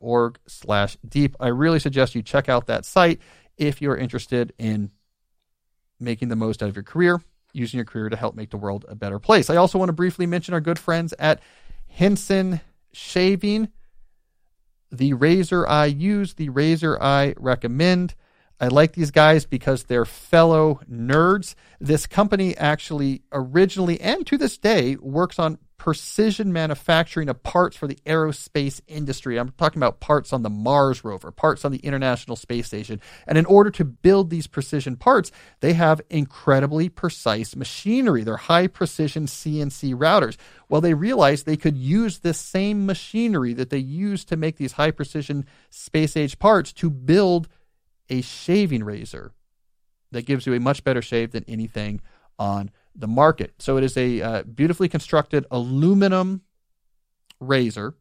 org 0.00 0.38
slash 0.46 0.96
deep. 1.06 1.36
I 1.40 1.48
really 1.48 1.78
suggest 1.78 2.14
you 2.14 2.22
check 2.22 2.48
out 2.48 2.66
that 2.66 2.84
site 2.84 3.20
if 3.56 3.82
you're 3.82 3.96
interested 3.96 4.52
in 4.58 4.90
making 5.98 6.28
the 6.28 6.36
most 6.36 6.62
out 6.62 6.68
of 6.68 6.76
your 6.76 6.82
career 6.82 7.20
using 7.52 7.78
your 7.78 7.84
career 7.84 8.08
to 8.08 8.16
help 8.16 8.34
make 8.34 8.50
the 8.50 8.56
world 8.56 8.84
a 8.88 8.94
better 8.94 9.18
place. 9.18 9.50
I 9.50 9.56
also 9.56 9.78
want 9.78 9.88
to 9.88 9.94
briefly 9.94 10.26
mention 10.26 10.54
our 10.54 10.60
good 10.60 10.78
friends 10.78 11.12
at 11.18 11.40
henson 11.88 12.60
shaving. 12.92 13.68
The 14.92 15.14
razor 15.14 15.66
i 15.66 15.86
use 15.86 16.34
the 16.34 16.48
razor 16.48 17.00
i 17.00 17.34
recommend. 17.36 18.14
I 18.60 18.68
like 18.68 18.92
these 18.92 19.10
guys 19.10 19.46
because 19.46 19.84
they're 19.84 20.04
fellow 20.04 20.80
nerds. 20.90 21.54
This 21.80 22.06
company 22.06 22.56
actually 22.56 23.22
originally 23.32 24.00
and 24.00 24.26
to 24.26 24.36
this 24.36 24.58
day 24.58 24.96
works 24.96 25.38
on 25.38 25.58
precision 25.80 26.52
manufacturing 26.52 27.30
of 27.30 27.42
parts 27.42 27.74
for 27.74 27.86
the 27.86 27.96
aerospace 28.04 28.82
industry. 28.86 29.38
I'm 29.38 29.48
talking 29.52 29.78
about 29.78 29.98
parts 29.98 30.30
on 30.30 30.42
the 30.42 30.50
Mars 30.50 31.02
rover, 31.04 31.30
parts 31.30 31.64
on 31.64 31.72
the 31.72 31.78
International 31.78 32.36
Space 32.36 32.66
Station. 32.66 33.00
And 33.26 33.38
in 33.38 33.46
order 33.46 33.70
to 33.70 33.86
build 33.86 34.28
these 34.28 34.46
precision 34.46 34.96
parts, 34.96 35.32
they 35.60 35.72
have 35.72 36.02
incredibly 36.10 36.90
precise 36.90 37.56
machinery. 37.56 38.24
They're 38.24 38.36
high 38.36 38.66
precision 38.66 39.24
CNC 39.24 39.94
routers. 39.94 40.36
Well, 40.68 40.82
they 40.82 40.92
realized 40.92 41.46
they 41.46 41.56
could 41.56 41.78
use 41.78 42.18
this 42.18 42.38
same 42.38 42.84
machinery 42.84 43.54
that 43.54 43.70
they 43.70 43.78
use 43.78 44.26
to 44.26 44.36
make 44.36 44.58
these 44.58 44.72
high 44.72 44.90
precision 44.90 45.46
space 45.70 46.14
age 46.14 46.38
parts 46.38 46.74
to 46.74 46.90
build 46.90 47.48
a 48.10 48.20
shaving 48.20 48.84
razor 48.84 49.32
that 50.12 50.26
gives 50.26 50.46
you 50.46 50.52
a 50.52 50.60
much 50.60 50.84
better 50.84 51.00
shave 51.00 51.30
than 51.32 51.44
anything 51.48 52.02
on 52.38 52.70
the 52.94 53.08
market. 53.08 53.54
So 53.58 53.76
it 53.76 53.84
is 53.84 53.96
a 53.96 54.20
uh, 54.20 54.42
beautifully 54.42 54.88
constructed 54.88 55.46
aluminum 55.50 56.42
razor. 57.40 57.94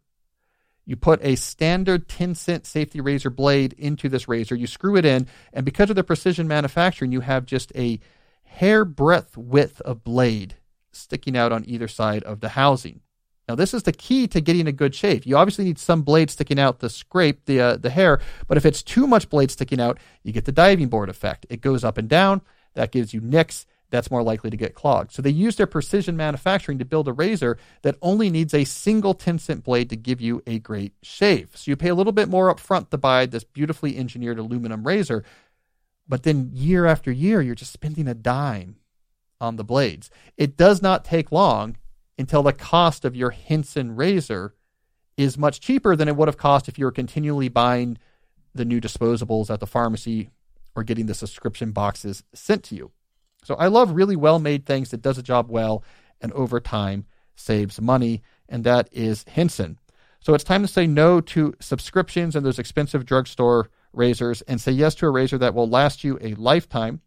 You 0.86 0.96
put 0.96 1.24
a 1.24 1.36
standard 1.36 2.08
10 2.08 2.36
cent 2.36 2.66
safety 2.66 3.00
razor 3.00 3.30
blade 3.30 3.74
into 3.74 4.10
this 4.10 4.28
razor, 4.28 4.56
you 4.56 4.68
screw 4.68 4.96
it 4.96 5.06
in, 5.06 5.28
and 5.54 5.64
because 5.64 5.90
of 5.90 5.96
the 5.96 6.04
precision 6.04 6.48
manufacturing, 6.48 7.12
you 7.12 7.22
have 7.22 7.46
just 7.46 7.72
a 7.76 8.00
hair 8.44 8.84
breadth 8.84 9.38
width 9.38 9.82
of 9.82 10.04
blade 10.04 10.56
sticking 10.92 11.38
out 11.38 11.52
on 11.52 11.64
either 11.68 11.88
side 11.88 12.24
of 12.24 12.40
the 12.40 12.50
housing. 12.50 13.02
Now, 13.48 13.56
this 13.56 13.74
is 13.74 13.84
the 13.84 13.92
key 13.92 14.28
to 14.28 14.42
getting 14.42 14.68
a 14.68 14.72
good 14.72 14.94
shave. 14.94 15.26
You 15.26 15.36
obviously 15.38 15.66
need 15.66 15.80
some 15.80 16.04
blade 16.04 16.30
sticking 16.30 16.60
out 16.60 16.80
to 16.80 16.90
scrape 16.90 17.46
the 17.46 17.60
uh, 17.60 17.78
the 17.78 17.90
hair, 17.90 18.20
but 18.48 18.58
if 18.58 18.66
it's 18.66 18.84
too 18.84 19.08
much 19.08 19.30
blade 19.30 19.50
sticking 19.50 19.82
out, 19.82 20.00
you 20.24 20.32
get 20.32 20.46
the 20.46 20.52
diving 20.52 20.88
board 20.88 21.10
effect. 21.10 21.48
It 21.50 21.62
goes 21.62 21.84
up 21.84 21.98
and 21.98 22.08
down. 22.08 22.42
That 22.76 22.92
gives 22.92 23.12
you 23.14 23.22
nicks. 23.22 23.66
That's 23.92 24.12
more 24.12 24.22
likely 24.22 24.50
to 24.50 24.58
get 24.58 24.76
clogged. 24.76 25.12
So 25.12 25.22
they 25.22 25.30
use 25.30 25.56
their 25.56 25.68
precision 25.68 26.16
manufacturing 26.16 26.78
to 26.78 26.86
build 26.86 27.08
a 27.08 27.14
razor 27.14 27.58
that 27.82 27.98
only 28.02 28.30
needs 28.30 28.54
a 28.54 28.64
single 28.64 29.14
10 29.14 29.40
cent 29.40 29.64
blade 29.64 29.90
to 29.90 29.96
give 29.96 30.22
you 30.22 30.44
a 30.46 30.60
great 30.60 30.94
shave. 31.02 31.50
So 31.56 31.72
you 31.72 31.76
pay 31.76 31.90
a 31.90 31.96
little 31.96 32.14
bit 32.14 32.30
more 32.30 32.50
up 32.50 32.60
front 32.60 32.92
to 32.92 32.98
buy 32.98 33.26
this 33.26 33.44
beautifully 33.44 33.98
engineered 33.98 34.38
aluminum 34.38 34.86
razor, 34.86 35.24
but 36.08 36.24
then 36.24 36.52
year 36.54 36.86
after 36.86 37.12
year, 37.12 37.42
you're 37.42 37.56
just 37.56 37.74
spending 37.74 38.08
a 38.08 38.14
dime 38.16 38.78
on 39.40 39.56
the 39.56 39.64
blades. 39.64 40.10
It 40.38 40.58
does 40.58 40.82
not 40.82 41.06
take 41.06 41.32
long 41.32 41.78
until 42.18 42.44
the 42.44 42.54
cost 42.54 43.06
of 43.06 43.16
your 43.16 43.30
Henson 43.32 43.96
razor 43.96 44.54
is 45.18 45.38
much 45.38 45.60
cheaper 45.60 45.96
than 45.96 46.08
it 46.08 46.16
would 46.16 46.28
have 46.28 46.38
cost 46.38 46.68
if 46.68 46.78
you 46.78 46.86
were 46.86 46.92
continually 46.92 47.50
buying 47.50 47.98
the 48.54 48.66
new 48.66 48.82
disposables 48.82 49.50
at 49.50 49.60
the 49.60 49.68
pharmacy 49.68 50.30
or 50.76 50.84
getting 50.84 51.06
the 51.06 51.14
subscription 51.14 51.72
boxes 51.72 52.24
sent 52.34 52.64
to 52.64 52.76
you. 52.76 52.92
So 53.50 53.56
I 53.56 53.66
love 53.66 53.94
really 53.94 54.16
well 54.16 54.38
made 54.38 54.68
things 54.68 54.92
that 54.92 55.02
does 55.02 55.18
a 55.18 55.24
job 55.24 55.50
well 55.50 55.84
and 56.22 56.32
over 56.34 56.60
time 56.60 57.08
saves 57.36 57.82
money, 57.82 58.22
and 58.48 58.64
that 58.64 58.88
is 58.92 59.26
Henson. 59.28 59.80
So 60.20 60.36
it's 60.36 60.44
time 60.44 60.62
to 60.62 60.68
say 60.68 60.86
no 60.86 61.20
to 61.20 61.56
subscriptions 61.60 62.36
and 62.36 62.46
those 62.46 62.60
expensive 62.60 63.08
drugstore 63.08 63.72
razors 63.92 64.44
and 64.44 64.62
say 64.62 64.72
yes 64.72 64.94
to 64.96 65.08
a 65.08 65.10
razor 65.10 65.40
that 65.40 65.56
will 65.56 65.68
last 65.68 66.04
you 66.04 66.20
a 66.22 66.36
lifetime. 66.36 67.02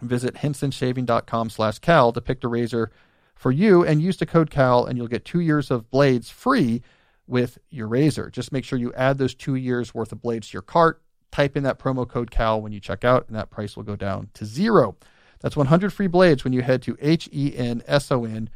Visit 0.00 0.36
hensonshaving.com 0.36 1.50
slash 1.50 1.80
cal 1.80 2.12
to 2.12 2.20
pick 2.20 2.42
the 2.42 2.46
razor 2.46 2.92
for 3.34 3.50
you 3.50 3.84
and 3.84 4.00
use 4.00 4.18
the 4.18 4.26
code 4.26 4.52
CAL 4.52 4.86
and 4.86 4.96
you'll 4.96 5.08
get 5.08 5.24
two 5.24 5.40
years 5.40 5.72
of 5.72 5.90
blades 5.90 6.30
free 6.30 6.80
with 7.26 7.58
your 7.70 7.88
razor. 7.88 8.30
Just 8.30 8.52
make 8.52 8.64
sure 8.64 8.78
you 8.78 8.92
add 8.92 9.18
those 9.18 9.34
two 9.34 9.56
years 9.56 9.92
worth 9.92 10.12
of 10.12 10.22
blades 10.22 10.50
to 10.50 10.52
your 10.52 10.62
cart. 10.62 11.02
Type 11.32 11.56
in 11.56 11.64
that 11.64 11.80
promo 11.80 12.08
code 12.08 12.30
CAL 12.30 12.62
when 12.62 12.70
you 12.70 12.78
check 12.78 13.04
out, 13.04 13.26
and 13.26 13.34
that 13.34 13.50
price 13.50 13.76
will 13.76 13.82
go 13.82 13.96
down 13.96 14.28
to 14.34 14.44
zero. 14.44 14.96
That's 15.40 15.56
100 15.56 15.92
free 15.92 16.06
blades 16.06 16.44
when 16.44 16.52
you 16.52 16.62
head 16.62 16.82
to 16.82 16.96
H 17.00 17.28
E 17.32 17.54
N 17.56 17.82
S 17.86 18.10
O 18.10 18.24
N 18.24 18.50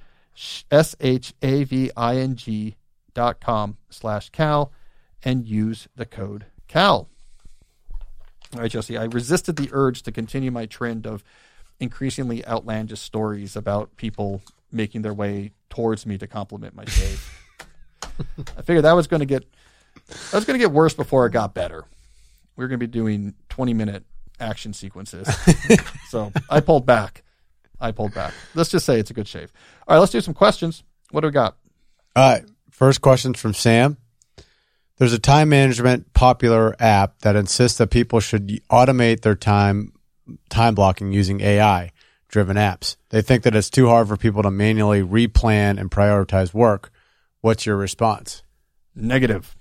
S 0.70 0.94
H 1.00 1.34
A 1.42 1.64
V 1.64 1.90
I 1.96 2.16
N 2.16 2.36
G 2.36 2.76
dot 3.14 3.40
com 3.40 3.78
slash 3.88 4.30
CAL 4.30 4.72
and 5.22 5.46
use 5.46 5.88
the 5.96 6.04
code 6.04 6.46
CAL. 6.68 7.08
All 8.54 8.60
right, 8.60 8.70
Jesse, 8.70 8.96
I 8.96 9.04
resisted 9.04 9.56
the 9.56 9.68
urge 9.72 10.02
to 10.02 10.12
continue 10.12 10.50
my 10.50 10.66
trend 10.66 11.06
of 11.06 11.24
increasingly 11.80 12.46
outlandish 12.46 13.00
stories 13.00 13.56
about 13.56 13.96
people 13.96 14.42
making 14.70 15.02
their 15.02 15.14
way 15.14 15.52
towards 15.70 16.06
me 16.06 16.18
to 16.18 16.26
compliment 16.26 16.74
my 16.74 16.84
shave. 16.84 17.40
I 18.56 18.62
figured 18.62 18.84
that 18.84 18.92
was 18.92 19.06
going 19.06 19.20
to 19.20 19.26
get 19.26 19.44
that 20.06 20.34
was 20.34 20.44
going 20.44 20.58
to 20.58 20.64
get 20.64 20.72
worse 20.72 20.94
before 20.94 21.26
it 21.26 21.30
got 21.30 21.54
better. 21.54 21.84
We're 22.56 22.68
going 22.68 22.78
to 22.78 22.86
be 22.86 22.90
doing 22.90 23.34
20 23.48 23.74
minute 23.74 24.04
action 24.40 24.72
sequences. 24.72 25.28
so 26.08 26.32
I 26.50 26.60
pulled 26.60 26.86
back. 26.86 27.22
I 27.80 27.92
pulled 27.92 28.14
back. 28.14 28.32
Let's 28.54 28.70
just 28.70 28.86
say 28.86 28.98
it's 28.98 29.10
a 29.10 29.14
good 29.14 29.28
shave. 29.28 29.52
All 29.86 29.94
right, 29.94 30.00
let's 30.00 30.12
do 30.12 30.20
some 30.20 30.34
questions. 30.34 30.82
What 31.10 31.20
do 31.20 31.28
we 31.28 31.32
got? 31.32 31.56
All 32.16 32.32
right. 32.32 32.44
First 32.70 33.00
question's 33.00 33.38
from 33.40 33.54
Sam. 33.54 33.98
There's 34.96 35.12
a 35.12 35.18
time 35.18 35.48
management 35.48 36.12
popular 36.12 36.74
app 36.78 37.20
that 37.20 37.36
insists 37.36 37.78
that 37.78 37.90
people 37.90 38.20
should 38.20 38.60
automate 38.70 39.22
their 39.22 39.34
time 39.34 39.92
time 40.48 40.74
blocking 40.74 41.12
using 41.12 41.40
AI 41.40 41.90
driven 42.28 42.56
apps. 42.56 42.96
They 43.10 43.22
think 43.22 43.44
that 43.44 43.54
it's 43.54 43.70
too 43.70 43.88
hard 43.88 44.08
for 44.08 44.16
people 44.16 44.42
to 44.42 44.50
manually 44.50 45.02
replan 45.02 45.78
and 45.78 45.90
prioritize 45.90 46.52
work. 46.52 46.90
What's 47.40 47.66
your 47.66 47.76
response? 47.76 48.42
Negative. 48.94 49.54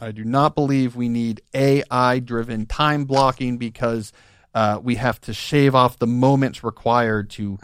I 0.00 0.12
do 0.12 0.24
not 0.24 0.54
believe 0.54 0.94
we 0.94 1.08
need 1.08 1.42
AI 1.54 2.18
driven 2.18 2.66
time 2.66 3.04
blocking 3.04 3.56
because 3.56 4.12
uh, 4.54 4.78
we 4.82 4.96
have 4.96 5.20
to 5.22 5.32
shave 5.32 5.74
off 5.74 5.98
the 5.98 6.06
moments 6.06 6.62
required 6.62 7.30
to 7.30 7.58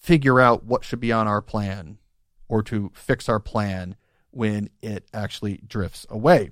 figure 0.00 0.40
out 0.40 0.64
what 0.64 0.84
should 0.84 1.00
be 1.00 1.12
on 1.12 1.26
our 1.26 1.42
plan 1.42 1.98
or 2.48 2.62
to 2.62 2.90
fix 2.94 3.28
our 3.28 3.40
plan 3.40 3.96
when 4.30 4.68
it 4.82 5.06
actually 5.12 5.60
drifts 5.66 6.06
away. 6.10 6.50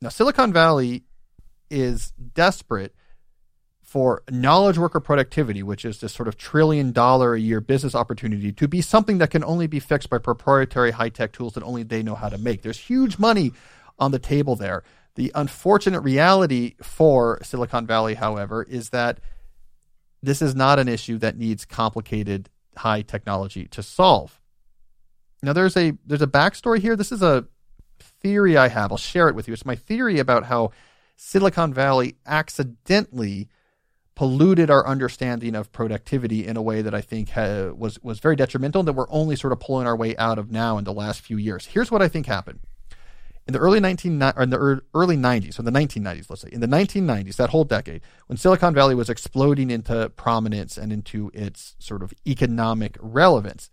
Now, 0.00 0.08
Silicon 0.08 0.52
Valley 0.52 1.04
is 1.70 2.12
desperate 2.34 2.94
for 3.82 4.22
knowledge 4.30 4.76
worker 4.76 5.00
productivity, 5.00 5.62
which 5.62 5.84
is 5.84 6.00
this 6.00 6.12
sort 6.12 6.28
of 6.28 6.36
trillion 6.36 6.92
dollar 6.92 7.34
a 7.34 7.40
year 7.40 7.60
business 7.60 7.94
opportunity, 7.94 8.52
to 8.52 8.68
be 8.68 8.82
something 8.82 9.18
that 9.18 9.30
can 9.30 9.42
only 9.42 9.66
be 9.66 9.80
fixed 9.80 10.10
by 10.10 10.18
proprietary 10.18 10.90
high 10.90 11.08
tech 11.08 11.32
tools 11.32 11.54
that 11.54 11.62
only 11.62 11.82
they 11.82 12.02
know 12.02 12.14
how 12.14 12.28
to 12.28 12.38
make. 12.38 12.62
There's 12.62 12.78
huge 12.78 13.18
money 13.18 13.52
on 13.98 14.10
the 14.10 14.18
table 14.18 14.56
there. 14.56 14.82
The 15.14 15.32
unfortunate 15.34 16.00
reality 16.00 16.76
for 16.82 17.40
Silicon 17.42 17.86
Valley, 17.86 18.14
however, 18.14 18.62
is 18.62 18.90
that 18.90 19.18
this 20.22 20.42
is 20.42 20.54
not 20.54 20.78
an 20.78 20.88
issue 20.88 21.18
that 21.18 21.36
needs 21.36 21.64
complicated 21.64 22.50
high 22.76 23.02
technology 23.02 23.66
to 23.66 23.82
solve. 23.82 24.40
Now 25.42 25.52
there's 25.52 25.76
a 25.76 25.92
there's 26.06 26.22
a 26.22 26.26
backstory 26.26 26.78
here. 26.78 26.96
This 26.96 27.12
is 27.12 27.22
a 27.22 27.46
theory 28.00 28.56
I 28.56 28.68
have. 28.68 28.90
I'll 28.90 28.98
share 28.98 29.28
it 29.28 29.34
with 29.34 29.48
you. 29.48 29.54
It's 29.54 29.66
my 29.66 29.76
theory 29.76 30.18
about 30.18 30.44
how 30.44 30.72
Silicon 31.16 31.72
Valley 31.74 32.16
accidentally 32.26 33.48
polluted 34.14 34.68
our 34.68 34.84
understanding 34.86 35.54
of 35.54 35.70
productivity 35.70 36.44
in 36.44 36.56
a 36.56 36.62
way 36.62 36.82
that 36.82 36.94
I 36.94 37.00
think 37.00 37.30
ha- 37.30 37.70
was 37.76 38.02
was 38.02 38.18
very 38.18 38.34
detrimental 38.34 38.80
and 38.80 38.88
that 38.88 38.94
we're 38.94 39.10
only 39.10 39.36
sort 39.36 39.52
of 39.52 39.60
pulling 39.60 39.86
our 39.86 39.96
way 39.96 40.16
out 40.16 40.38
of 40.38 40.50
now 40.50 40.78
in 40.78 40.84
the 40.84 40.92
last 40.92 41.20
few 41.20 41.36
years. 41.36 41.66
Here's 41.66 41.90
what 41.90 42.02
I 42.02 42.08
think 42.08 42.26
happened. 42.26 42.60
In 43.48 43.54
the 43.54 43.60
early 43.60 43.80
19 43.80 44.22
or 44.22 44.42
in 44.42 44.50
the 44.50 44.82
early 44.92 45.16
90s, 45.16 45.54
so 45.54 45.62
the 45.62 45.70
1990s, 45.70 46.28
let's 46.28 46.42
say, 46.42 46.50
in 46.52 46.60
the 46.60 46.66
1990s, 46.66 47.36
that 47.36 47.48
whole 47.48 47.64
decade, 47.64 48.02
when 48.26 48.36
Silicon 48.36 48.74
Valley 48.74 48.94
was 48.94 49.08
exploding 49.08 49.70
into 49.70 50.10
prominence 50.10 50.76
and 50.76 50.92
into 50.92 51.30
its 51.32 51.74
sort 51.78 52.02
of 52.02 52.12
economic 52.26 52.98
relevance, 53.00 53.70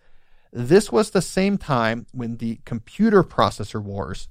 this 0.53 0.93
was 0.93 1.09
the 1.09 1.21
same 1.21 1.57
time 1.57 2.07
when 2.13 2.37
the 2.37 2.61
computer 2.63 3.21
processor 3.21 3.83
wars 3.83 4.29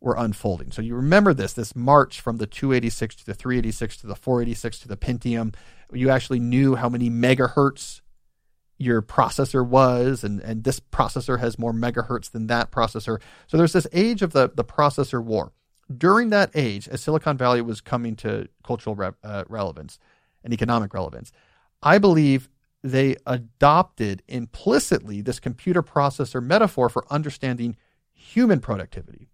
were 0.00 0.14
unfolding. 0.16 0.70
So 0.70 0.82
you 0.82 0.94
remember 0.94 1.34
this, 1.34 1.52
this 1.52 1.74
march 1.74 2.20
from 2.20 2.36
the 2.36 2.46
286 2.46 3.16
to 3.16 3.26
the 3.26 3.34
386 3.34 3.96
to 3.96 4.06
the 4.06 4.14
486 4.14 4.78
to 4.78 4.88
the 4.88 4.96
Pentium. 4.96 5.52
You 5.92 6.10
actually 6.10 6.38
knew 6.38 6.76
how 6.76 6.88
many 6.88 7.10
megahertz 7.10 8.02
your 8.78 9.00
processor 9.00 9.66
was, 9.66 10.22
and, 10.22 10.40
and 10.40 10.64
this 10.64 10.80
processor 10.80 11.40
has 11.40 11.58
more 11.58 11.72
megahertz 11.72 12.30
than 12.30 12.46
that 12.48 12.70
processor. 12.70 13.20
So 13.46 13.56
there's 13.56 13.72
this 13.72 13.86
age 13.92 14.22
of 14.22 14.32
the, 14.32 14.50
the 14.54 14.64
processor 14.64 15.22
war. 15.22 15.52
During 15.96 16.30
that 16.30 16.50
age, 16.54 16.88
as 16.88 17.00
Silicon 17.00 17.36
Valley 17.36 17.62
was 17.62 17.80
coming 17.80 18.16
to 18.16 18.48
cultural 18.64 18.96
re- 18.96 19.12
uh, 19.22 19.44
relevance 19.48 19.98
and 20.44 20.52
economic 20.52 20.92
relevance, 20.92 21.32
I 21.82 21.98
believe 21.98 22.48
they 22.82 23.16
adopted 23.26 24.22
implicitly 24.28 25.20
this 25.20 25.40
computer 25.40 25.82
processor 25.82 26.42
metaphor 26.42 26.88
for 26.88 27.04
understanding 27.10 27.76
human 28.12 28.60
productivity. 28.60 29.28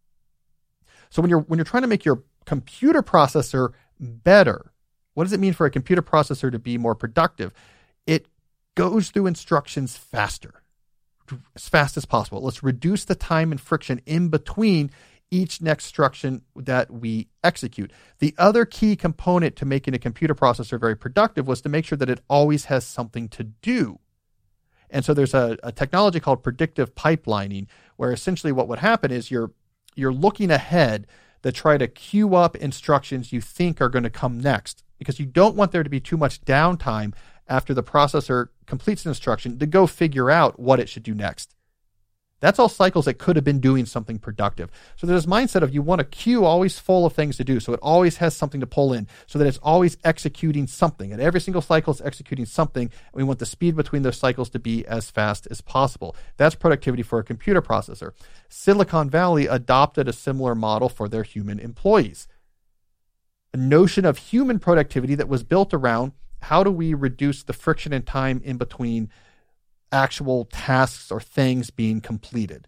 So 1.11 1.21
when 1.21 1.31
you're 1.31 1.41
when 1.41 1.59
you're 1.59 1.65
trying 1.65 1.83
to 1.83 1.89
make 1.89 2.05
your 2.05 2.23
computer 2.47 3.03
processor 3.03 3.73
better, 4.01 4.73
what 5.15 5.25
does 5.25 5.33
it 5.33 5.41
mean 5.41 5.53
for 5.53 5.67
a 5.67 5.71
computer 5.71 6.03
processor 6.03 6.51
to 6.51 6.59
be 6.59 6.79
more 6.79 6.95
productive? 6.95 7.53
It 8.07 8.27
goes 8.75 9.11
through 9.11 9.27
instructions 9.27 9.97
faster, 9.97 10.63
as 11.55 11.69
fast 11.69 11.97
as 11.97 12.05
possible. 12.05 12.43
Let's 12.43 12.63
reduce 12.63 13.05
the 13.05 13.15
time 13.15 13.51
and 13.53 13.61
friction 13.61 14.01
in 14.07 14.29
between 14.29 14.91
each 15.31 15.63
next 15.63 15.87
instruction 15.87 16.43
that 16.55 16.91
we 16.91 17.29
execute. 17.43 17.91
The 18.19 18.35
other 18.37 18.67
key 18.67 18.97
component 18.97 19.57
to 19.57 19.65
making 19.65 19.95
a 19.95 19.99
computer 19.99 20.35
processor 20.35 20.79
very 20.79 20.95
productive 20.95 21.49
was 21.49 21.63
to 21.63 21.71
make 21.71 21.87
sure 21.87 21.97
that 21.97 22.11
it 22.11 22.21
always 22.29 22.67
has 22.67 22.85
something 22.85 23.29
to 23.31 23.45
do. 23.45 23.99
And 24.91 25.07
so 25.07 25.15
there's 25.15 25.33
a, 25.33 25.57
a 25.63 25.73
technology 25.73 26.21
called 26.21 26.43
predictive 26.43 26.95
pipelining, 26.95 27.67
where 27.97 28.13
essentially 28.13 28.53
what 28.53 28.69
would 28.69 28.81
happen 28.81 29.11
is 29.11 29.31
you're 29.31 29.53
you're 29.95 30.13
looking 30.13 30.51
ahead 30.51 31.07
to 31.43 31.51
try 31.51 31.77
to 31.77 31.89
queue 31.89 32.35
up 32.35 32.57
instructions 32.57 33.33
you 33.33 33.41
think 33.41 33.81
are 33.81 33.89
going 33.89 34.05
to 34.05 34.11
come 34.11 34.39
next 34.39 34.85
because 34.99 35.19
you 35.19 35.27
don't 35.27 35.57
want 35.57 35.73
there 35.73 35.83
to 35.83 35.91
be 35.91 36.01
too 36.01 36.17
much 36.17 36.41
downtime 36.43 37.15
after 37.53 37.75
the 37.75 37.83
processor 37.83 38.49
completes 38.67 39.05
an 39.05 39.11
instruction 39.11 39.59
to 39.59 39.67
go 39.67 39.87
figure 39.87 40.31
out 40.31 40.59
what 40.59 40.81
it 40.81 40.89
should 40.89 41.03
do 41.03 41.15
next. 41.15 41.55
That's 42.41 42.59
all 42.59 42.69
cycles 42.69 43.05
that 43.05 43.19
could 43.19 43.37
have 43.37 43.45
been 43.45 43.61
doing 43.61 43.87
something 43.87 44.19
productive. 44.19 44.69
So 44.97 45.07
there's 45.07 45.25
this 45.25 45.33
mindset 45.33 45.63
of 45.63 45.73
you 45.73 45.81
want 45.81 46.01
a 46.01 46.05
queue 46.05 46.45
always 46.45 46.77
full 46.77 47.07
of 47.07 47.13
things 47.13 47.37
to 47.37 47.45
do. 47.45 47.61
So 47.61 47.73
it 47.73 47.79
always 47.81 48.17
has 48.17 48.35
something 48.35 48.61
to 48.61 48.67
pull 48.67 48.93
in 48.93 49.07
so 49.29 49.39
that 49.39 49.47
it's 49.47 49.59
always 49.63 49.97
executing 50.03 50.67
something. 50.67 51.13
And 51.13 51.23
every 51.23 51.41
single 51.41 51.63
cycle 51.63 51.93
is 51.93 52.01
executing 52.01 52.47
something. 52.47 52.85
And 52.85 53.15
we 53.15 53.23
want 53.23 53.39
the 53.39 53.47
speed 53.47 53.77
between 53.77 54.03
those 54.03 54.17
cycles 54.17 54.51
to 54.51 54.59
be 54.59 54.85
as 54.87 55.09
fast 55.09 55.47
as 55.53 55.61
possible. 55.61 56.17
That's 56.37 56.57
productivity 56.57 57.05
for 57.05 57.21
a 57.21 57.25
computer 57.25 57.63
processor. 57.63 58.11
Silicon 58.49 59.09
Valley 59.09 59.47
adopted 59.47 60.09
a 60.09 60.13
similar 60.13 60.57
model 60.57 60.89
for 60.89 61.09
their 61.09 61.23
human 61.23 61.61
employees. 61.61 62.27
A 63.55 63.57
notion 63.57 64.05
of 64.05 64.17
human 64.17 64.59
productivity 64.59 65.15
that 65.15 65.29
was 65.29 65.45
built 65.45 65.73
around 65.73 66.13
how 66.43 66.65
do 66.65 66.71
we 66.71 66.95
reduce 66.95 67.43
the 67.43 67.53
friction 67.53 67.93
and 67.93 68.07
time 68.07 68.41
in 68.45 68.57
between 68.57 69.11
actual 69.93 70.47
tasks 70.47 71.11
or 71.11 71.21
things 71.21 71.71
being 71.71 72.01
completed. 72.01 72.67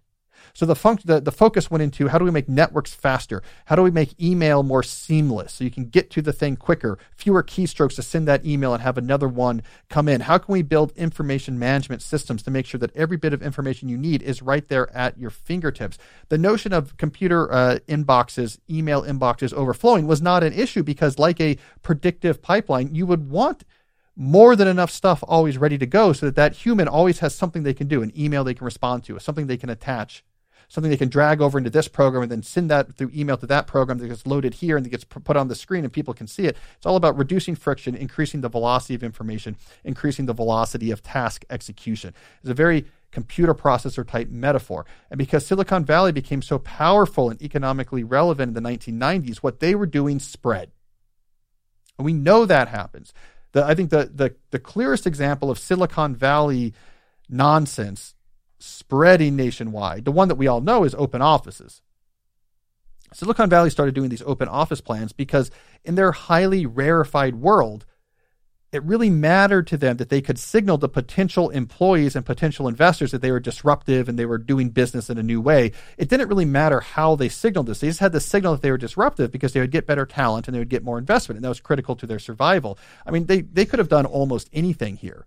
So 0.53 0.67
the, 0.67 0.75
func- 0.75 1.05
the, 1.05 1.21
the 1.21 1.33
focus 1.33 1.71
went 1.71 1.83
into 1.83 2.09
how 2.09 2.19
do 2.19 2.25
we 2.25 2.31
make 2.31 2.49
networks 2.49 2.93
faster? 2.93 3.43
How 3.67 3.77
do 3.77 3.83
we 3.83 3.91
make 3.91 4.21
email 4.21 4.63
more 4.63 4.83
seamless 4.83 5.55
so 5.55 5.65
you 5.65 5.71
can 5.71 5.87
get 5.87 6.11
to 6.11 6.23
the 6.23 6.33
thing 6.33 6.57
quicker, 6.57 6.99
fewer 7.17 7.43
keystrokes 7.43 7.97
to 7.97 8.03
send 8.03 8.29
that 8.29 8.45
email 8.45 8.75
and 8.75 8.83
have 8.83 8.99
another 8.99 9.29
one 9.29 9.63
come 9.89 10.09
in? 10.09 10.23
How 10.23 10.39
can 10.39 10.53
we 10.53 10.63
build 10.63 10.93
information 10.97 11.59
management 11.59 12.03
systems 12.03 12.43
to 12.43 12.51
make 12.51 12.67
sure 12.67 12.79
that 12.81 12.95
every 12.97 13.17
bit 13.17 13.33
of 13.33 13.43
information 13.43 13.89
you 13.89 13.99
need 13.99 14.23
is 14.23 14.43
right 14.43 14.67
there 14.69 14.95
at 14.95 15.19
your 15.19 15.31
fingertips? 15.31 15.99
The 16.29 16.39
notion 16.39 16.73
of 16.73 16.97
computer 16.97 17.53
uh, 17.53 17.79
inboxes, 17.89 18.59
email 18.69 19.03
inboxes 19.03 19.53
overflowing 19.53 20.07
was 20.07 20.23
not 20.23 20.43
an 20.43 20.53
issue 20.53 20.83
because, 20.83 21.19
like 21.19 21.41
a 21.41 21.59
predictive 21.83 22.43
pipeline, 22.43 22.95
you 22.95 23.07
would 23.07 23.31
want 23.31 23.65
more 24.17 24.55
than 24.55 24.69
enough 24.69 24.91
stuff 24.91 25.25
always 25.27 25.59
ready 25.59 25.79
to 25.79 25.87
go 25.87 26.13
so 26.13 26.27
that 26.27 26.37
that 26.37 26.55
human 26.55 26.87
always 26.87 27.19
has 27.19 27.35
something 27.35 27.63
they 27.63 27.75
can 27.75 27.89
do 27.89 28.03
an 28.03 28.13
email 28.17 28.45
they 28.45 28.55
can 28.55 28.65
respond 28.65 29.03
to 29.05 29.19
something 29.19 29.47
they 29.47 29.57
can 29.57 29.71
attach 29.71 30.25
something 30.69 30.91
they 30.91 30.97
can 30.97 31.09
drag 31.09 31.41
over 31.41 31.59
into 31.59 31.71
this 31.71 31.89
program 31.89 32.23
and 32.23 32.33
then 32.33 32.43
send 32.43 32.71
that 32.71 32.95
through 32.97 33.11
email 33.15 33.37
to 33.37 33.47
that 33.47 33.67
program 33.67 33.99
that 33.99 34.09
gets 34.09 34.27
loaded 34.27 34.55
here 34.55 34.77
and 34.77 34.85
that 34.85 34.91
gets 34.91 35.05
put 35.05 35.37
on 35.37 35.49
the 35.49 35.55
screen 35.55 35.85
and 35.85 35.93
people 35.93 36.15
can 36.15 36.27
see 36.27 36.45
it. 36.45 36.57
It's 36.77 36.87
all 36.87 36.97
about 36.97 37.17
reducing 37.17 37.55
friction 37.55 37.95
increasing 37.95 38.41
the 38.41 38.49
velocity 38.49 38.95
of 38.95 39.03
information 39.03 39.57
increasing 39.85 40.27
the 40.27 40.33
velocity 40.33 40.91
of 40.91 41.03
task 41.03 41.45
execution. 41.51 42.15
It's 42.41 42.51
a 42.51 42.55
very 42.55 42.87
computer 43.11 43.55
processor 43.55 44.07
type 44.07 44.29
metaphor. 44.29 44.85
And 45.11 45.19
because 45.19 45.47
silicon 45.47 45.85
valley 45.85 46.13
became 46.13 46.43
so 46.43 46.59
powerful 46.59 47.31
and 47.31 47.41
economically 47.41 48.05
relevant 48.05 48.57
in 48.57 48.63
the 48.63 48.69
1990s 48.69 49.39
what 49.39 49.61
they 49.61 49.75
were 49.75 49.87
doing 49.87 50.19
spread. 50.19 50.73
And 51.97 52.05
we 52.05 52.13
know 52.13 52.45
that 52.45 52.69
happens. 52.69 53.15
The, 53.53 53.65
I 53.65 53.75
think 53.75 53.91
the, 53.91 54.11
the, 54.13 54.35
the 54.51 54.59
clearest 54.59 55.07
example 55.07 55.51
of 55.51 55.59
Silicon 55.59 56.15
Valley 56.15 56.75
nonsense 57.29 58.15
spreading 58.59 59.37
nationwide, 59.37 60.05
the 60.05 60.13
one 60.13 60.29
that 60.29 60.37
we 60.37 60.47
all 60.47 60.61
know 60.61 60.85
is 60.85 60.95
open 60.95 61.23
offices. 61.23 61.83
Silicon 63.13 63.49
Valley 63.49 63.71
started 63.71 63.95
doing 63.95 64.09
these 64.09 64.23
open 64.23 64.49
office 64.49 64.81
plans 64.81 65.13
because 65.13 65.51
in 65.85 65.95
their 65.95 66.13
highly 66.13 66.67
rarefied 66.67 67.37
world, 67.37 67.87
it 68.75 68.83
really 68.83 69.09
mattered 69.09 69.69
to 69.69 69.77
them 69.77 69.99
that 69.99 70.09
they 70.09 70.21
could 70.21 70.39
signal 70.39 70.79
to 70.79 70.89
potential 70.89 71.49
employees 71.51 72.17
and 72.17 72.27
potential 72.27 72.67
investors 72.67 73.13
that 73.13 73.23
they 73.23 73.31
were 73.31 73.39
disruptive 73.39 74.09
and 74.09 74.19
they 74.19 74.27
were 74.27 74.37
doing 74.37 74.71
business 74.71 75.09
in 75.09 75.17
a 75.17 75.23
new 75.23 75.41
way. 75.41 75.71
It 75.97 76.09
didn't 76.09 76.29
really 76.29 76.45
matter 76.45 76.81
how 76.81 77.15
they 77.15 77.29
signaled 77.29 77.67
this. 77.67 77.79
They 77.79 77.87
just 77.87 78.01
had 78.01 78.13
to 78.13 78.21
signal 78.21 78.53
that 78.53 78.63
they 78.63 78.73
were 78.73 78.79
disruptive 78.79 79.31
because 79.31 79.53
they 79.53 79.61
would 79.61 79.71
get 79.71 79.87
better 79.87 80.05
talent 80.05 80.49
and 80.49 80.55
they 80.55 80.59
would 80.59 80.69
get 80.69 80.83
more 80.83 80.99
investment. 80.99 81.37
And 81.37 81.45
that 81.45 81.51
was 81.51 81.61
critical 81.61 81.95
to 81.95 82.07
their 82.07 82.19
survival. 82.19 82.77
I 83.07 83.13
mean, 83.13 83.27
they, 83.27 83.43
they 83.43 83.65
could 83.65 83.79
have 83.79 83.89
done 83.89 84.07
almost 84.07 84.51
anything 84.53 84.97
here. 84.97 85.27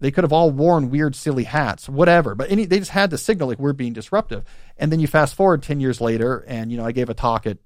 They 0.00 0.10
could 0.10 0.24
have 0.24 0.32
all 0.32 0.50
worn 0.50 0.90
weird, 0.90 1.14
silly 1.14 1.44
hats, 1.44 1.88
whatever. 1.88 2.34
But 2.34 2.50
any, 2.50 2.64
they 2.64 2.78
just 2.78 2.90
had 2.90 3.10
to 3.10 3.18
signal 3.18 3.48
like 3.48 3.58
we're 3.58 3.74
being 3.74 3.92
disruptive. 3.92 4.44
And 4.78 4.90
then 4.90 4.98
you 4.98 5.06
fast 5.06 5.34
forward 5.34 5.62
10 5.62 5.78
years 5.80 6.00
later, 6.00 6.44
and, 6.48 6.72
you 6.72 6.78
know, 6.78 6.86
I 6.86 6.92
gave 6.92 7.10
a 7.10 7.14
talk 7.14 7.46
at 7.46 7.58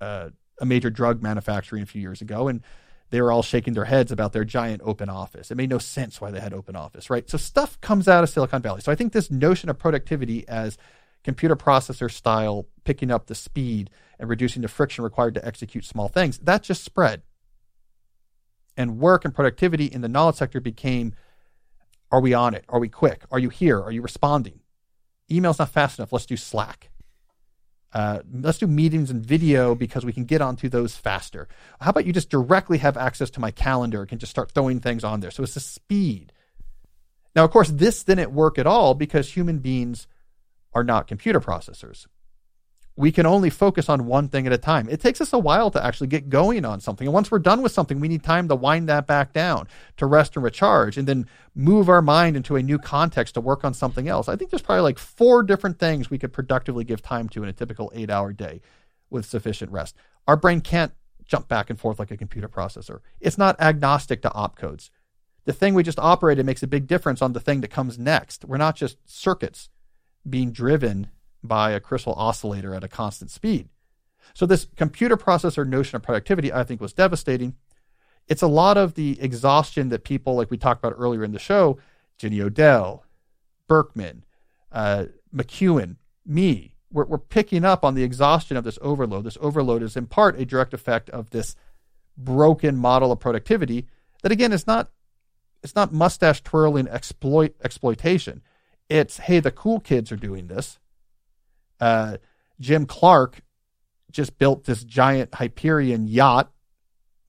uh, 0.00 0.30
a 0.60 0.66
major 0.66 0.90
drug 0.90 1.22
manufacturing 1.22 1.82
a 1.82 1.86
few 1.86 2.00
years 2.00 2.20
ago. 2.20 2.48
And 2.48 2.62
they 3.12 3.20
were 3.20 3.30
all 3.30 3.42
shaking 3.42 3.74
their 3.74 3.84
heads 3.84 4.10
about 4.10 4.32
their 4.32 4.44
giant 4.44 4.80
open 4.84 5.10
office. 5.10 5.50
It 5.50 5.56
made 5.56 5.68
no 5.68 5.78
sense 5.78 6.20
why 6.20 6.30
they 6.30 6.40
had 6.40 6.54
open 6.54 6.76
office, 6.76 7.10
right? 7.10 7.28
So 7.28 7.36
stuff 7.36 7.78
comes 7.82 8.08
out 8.08 8.24
of 8.24 8.30
Silicon 8.30 8.62
Valley. 8.62 8.80
So 8.80 8.90
I 8.90 8.94
think 8.94 9.12
this 9.12 9.30
notion 9.30 9.68
of 9.68 9.78
productivity 9.78 10.48
as 10.48 10.78
computer 11.22 11.54
processor 11.54 12.10
style, 12.10 12.66
picking 12.84 13.10
up 13.10 13.26
the 13.26 13.34
speed 13.34 13.90
and 14.18 14.30
reducing 14.30 14.62
the 14.62 14.68
friction 14.68 15.04
required 15.04 15.34
to 15.34 15.46
execute 15.46 15.84
small 15.84 16.08
things, 16.08 16.38
that 16.38 16.62
just 16.62 16.84
spread. 16.84 17.22
And 18.78 18.98
work 18.98 19.26
and 19.26 19.34
productivity 19.34 19.84
in 19.84 20.00
the 20.00 20.08
knowledge 20.08 20.36
sector 20.36 20.60
became 20.60 21.14
are 22.12 22.20
we 22.20 22.34
on 22.34 22.54
it? 22.54 22.64
Are 22.68 22.78
we 22.78 22.88
quick? 22.88 23.24
Are 23.32 23.38
you 23.38 23.48
here? 23.48 23.80
Are 23.80 23.90
you 23.90 24.02
responding? 24.02 24.60
Email's 25.30 25.58
not 25.58 25.70
fast 25.70 25.98
enough. 25.98 26.12
Let's 26.12 26.26
do 26.26 26.36
Slack. 26.36 26.90
Uh, 27.92 28.20
let's 28.32 28.58
do 28.58 28.66
meetings 28.66 29.10
and 29.10 29.24
video 29.24 29.74
because 29.74 30.04
we 30.04 30.12
can 30.12 30.24
get 30.24 30.40
onto 30.40 30.68
those 30.68 30.94
faster. 30.94 31.48
How 31.80 31.90
about 31.90 32.06
you 32.06 32.12
just 32.12 32.30
directly 32.30 32.78
have 32.78 32.96
access 32.96 33.30
to 33.30 33.40
my 33.40 33.50
calendar 33.50 34.00
and 34.00 34.08
can 34.08 34.18
just 34.18 34.30
start 34.30 34.50
throwing 34.50 34.80
things 34.80 35.04
on 35.04 35.20
there? 35.20 35.30
So 35.30 35.42
it's 35.42 35.54
the 35.54 35.60
speed. 35.60 36.32
Now, 37.34 37.44
of 37.44 37.50
course, 37.50 37.68
this 37.68 38.04
didn't 38.04 38.32
work 38.32 38.58
at 38.58 38.66
all 38.66 38.94
because 38.94 39.32
human 39.32 39.58
beings 39.58 40.06
are 40.74 40.84
not 40.84 41.06
computer 41.06 41.40
processors 41.40 42.06
we 42.94 43.10
can 43.10 43.24
only 43.24 43.48
focus 43.48 43.88
on 43.88 44.06
one 44.06 44.28
thing 44.28 44.46
at 44.46 44.52
a 44.52 44.58
time. 44.58 44.88
It 44.88 45.00
takes 45.00 45.20
us 45.20 45.32
a 45.32 45.38
while 45.38 45.70
to 45.70 45.82
actually 45.82 46.08
get 46.08 46.28
going 46.28 46.64
on 46.64 46.80
something. 46.80 47.06
And 47.06 47.14
once 47.14 47.30
we're 47.30 47.38
done 47.38 47.62
with 47.62 47.72
something, 47.72 48.00
we 48.00 48.08
need 48.08 48.22
time 48.22 48.48
to 48.48 48.54
wind 48.54 48.88
that 48.88 49.06
back 49.06 49.32
down, 49.32 49.66
to 49.96 50.06
rest 50.06 50.36
and 50.36 50.44
recharge, 50.44 50.98
and 50.98 51.08
then 51.08 51.26
move 51.54 51.88
our 51.88 52.02
mind 52.02 52.36
into 52.36 52.56
a 52.56 52.62
new 52.62 52.78
context 52.78 53.34
to 53.34 53.40
work 53.40 53.64
on 53.64 53.72
something 53.72 54.08
else. 54.08 54.28
I 54.28 54.36
think 54.36 54.50
there's 54.50 54.62
probably 54.62 54.82
like 54.82 54.98
four 54.98 55.42
different 55.42 55.78
things 55.78 56.10
we 56.10 56.18
could 56.18 56.34
productively 56.34 56.84
give 56.84 57.00
time 57.00 57.30
to 57.30 57.42
in 57.42 57.48
a 57.48 57.52
typical 57.54 57.90
eight 57.94 58.10
hour 58.10 58.32
day 58.32 58.60
with 59.08 59.24
sufficient 59.24 59.72
rest. 59.72 59.96
Our 60.28 60.36
brain 60.36 60.60
can't 60.60 60.92
jump 61.24 61.48
back 61.48 61.70
and 61.70 61.80
forth 61.80 61.98
like 61.98 62.10
a 62.10 62.16
computer 62.16 62.48
processor, 62.48 63.00
it's 63.20 63.38
not 63.38 63.58
agnostic 63.60 64.20
to 64.22 64.30
opcodes. 64.30 64.90
The 65.44 65.52
thing 65.52 65.74
we 65.74 65.82
just 65.82 65.98
operated 65.98 66.46
makes 66.46 66.62
a 66.62 66.68
big 66.68 66.86
difference 66.86 67.20
on 67.20 67.32
the 67.32 67.40
thing 67.40 67.62
that 67.62 67.68
comes 67.68 67.98
next. 67.98 68.44
We're 68.44 68.58
not 68.58 68.76
just 68.76 68.98
circuits 69.06 69.70
being 70.28 70.52
driven 70.52 71.08
by 71.42 71.72
a 71.72 71.80
crystal 71.80 72.14
oscillator 72.14 72.74
at 72.74 72.84
a 72.84 72.88
constant 72.88 73.30
speed. 73.30 73.68
So 74.34 74.46
this 74.46 74.66
computer 74.76 75.16
processor 75.16 75.66
notion 75.66 75.96
of 75.96 76.02
productivity, 76.02 76.52
I 76.52 76.64
think, 76.64 76.80
was 76.80 76.92
devastating. 76.92 77.54
It's 78.28 78.42
a 78.42 78.46
lot 78.46 78.76
of 78.76 78.94
the 78.94 79.20
exhaustion 79.20 79.88
that 79.88 80.04
people, 80.04 80.36
like 80.36 80.50
we 80.50 80.56
talked 80.56 80.82
about 80.82 80.96
earlier 80.96 81.24
in 81.24 81.32
the 81.32 81.38
show, 81.38 81.78
Jenny 82.18 82.40
Odell, 82.40 83.04
Burkeman, 83.66 84.24
uh, 84.70 85.06
McKeown, 85.34 85.96
me, 86.24 86.74
we're, 86.92 87.04
we're 87.04 87.18
picking 87.18 87.64
up 87.64 87.84
on 87.84 87.94
the 87.94 88.04
exhaustion 88.04 88.56
of 88.56 88.64
this 88.64 88.78
overload. 88.80 89.24
This 89.24 89.38
overload 89.40 89.82
is 89.82 89.96
in 89.96 90.06
part 90.06 90.38
a 90.38 90.44
direct 90.44 90.74
effect 90.74 91.10
of 91.10 91.30
this 91.30 91.56
broken 92.16 92.76
model 92.76 93.10
of 93.10 93.18
productivity 93.18 93.86
that 94.22 94.30
again 94.32 94.52
is 94.52 94.66
not 94.66 94.90
it's 95.62 95.74
not 95.74 95.92
mustache 95.92 96.42
twirling 96.42 96.88
exploit 96.88 97.54
exploitation. 97.62 98.42
It's 98.88 99.18
hey, 99.18 99.40
the 99.40 99.50
cool 99.50 99.80
kids 99.80 100.12
are 100.12 100.16
doing 100.16 100.48
this. 100.48 100.78
Uh, 101.82 102.16
Jim 102.60 102.86
Clark 102.86 103.40
just 104.12 104.38
built 104.38 104.64
this 104.64 104.84
giant 104.84 105.34
Hyperion 105.34 106.06
yacht. 106.06 106.52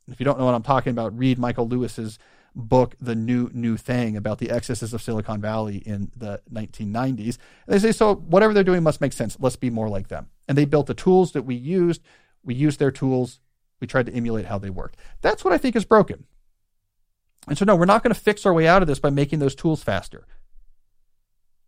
If 0.08 0.20
you 0.20 0.26
don't 0.26 0.38
know 0.38 0.46
what 0.46 0.54
I'm 0.54 0.62
talking 0.62 0.92
about, 0.92 1.18
read 1.18 1.40
Michael 1.40 1.68
Lewis's 1.68 2.20
book, 2.54 2.94
The 3.02 3.16
New 3.16 3.50
New 3.52 3.78
Thing, 3.78 4.16
about 4.16 4.38
the 4.38 4.52
excesses 4.52 4.94
of 4.94 5.02
Silicon 5.02 5.42
Valley 5.42 5.78
in 5.78 6.12
the 6.16 6.40
1990s. 6.54 7.40
And 7.66 7.74
they 7.74 7.80
say, 7.80 7.92
so 7.92 8.14
whatever 8.14 8.54
they're 8.54 8.64
doing 8.64 8.84
must 8.84 9.02
make 9.02 9.14
sense. 9.14 9.36
Let's 9.40 9.56
be 9.56 9.72
more 9.72 9.90
like 9.90 10.10
them. 10.10 10.28
And 10.48 10.56
they 10.56 10.66
built 10.66 10.86
the 10.86 10.94
tools 10.94 11.32
that 11.32 11.46
we 11.46 11.56
used. 11.56 12.04
We 12.44 12.54
used 12.54 12.78
their 12.78 12.92
tools. 12.92 13.40
We 13.80 13.88
tried 13.88 14.06
to 14.06 14.14
emulate 14.14 14.46
how 14.46 14.60
they 14.60 14.70
worked. 14.70 14.98
That's 15.22 15.44
what 15.44 15.54
I 15.54 15.58
think 15.58 15.76
is 15.76 15.84
broken. 15.84 16.26
And 17.48 17.58
so, 17.58 17.66
no, 17.66 17.76
we're 17.76 17.86
not 17.86 18.04
going 18.04 18.14
to 18.14 18.22
fix 18.22 18.46
our 18.46 18.54
way 18.54 18.68
out 18.68 18.84
of 18.84 18.88
this 18.88 19.00
by 19.00 19.10
making 19.10 19.40
those 19.40 19.56
tools 19.56 19.82
faster. 19.82 20.28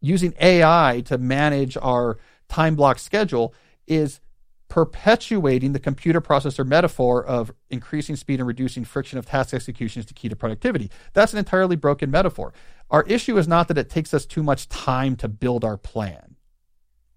Using 0.01 0.36
AI 0.39 1.01
to 1.05 1.17
manage 1.17 1.77
our 1.81 2.19
time 2.48 2.76
block 2.76 3.00
schedule 3.00 3.54
is 3.88 4.20
perpetuating 4.68 5.74
the 5.74 5.80
computer 5.80 6.20
processor 6.20 6.66
metaphor 6.66 7.24
of 7.24 7.52
increasing 7.70 8.16
speed 8.16 8.39
and 8.39 8.48
reducing 8.48 8.84
friction 8.84 9.20
of 9.20 9.26
task 9.26 9.54
execution 9.54 10.00
is 10.00 10.06
the 10.08 10.14
key 10.14 10.28
to 10.28 10.36
productivity. 10.36 10.89
That's 11.14 11.34
an 11.34 11.39
entirely 11.39 11.76
broken 11.76 12.10
metaphor. 12.10 12.54
Our 12.89 13.04
issue 13.04 13.38
is 13.38 13.48
not 13.48 13.68
that 13.68 13.78
it 13.78 13.89
takes 13.89 14.14
us 14.14 14.26
too 14.26 14.43
much 14.43 14.68
time 14.68 15.16
to 15.18 15.28
build 15.28 15.64
our 15.64 15.78
plan 15.78 16.36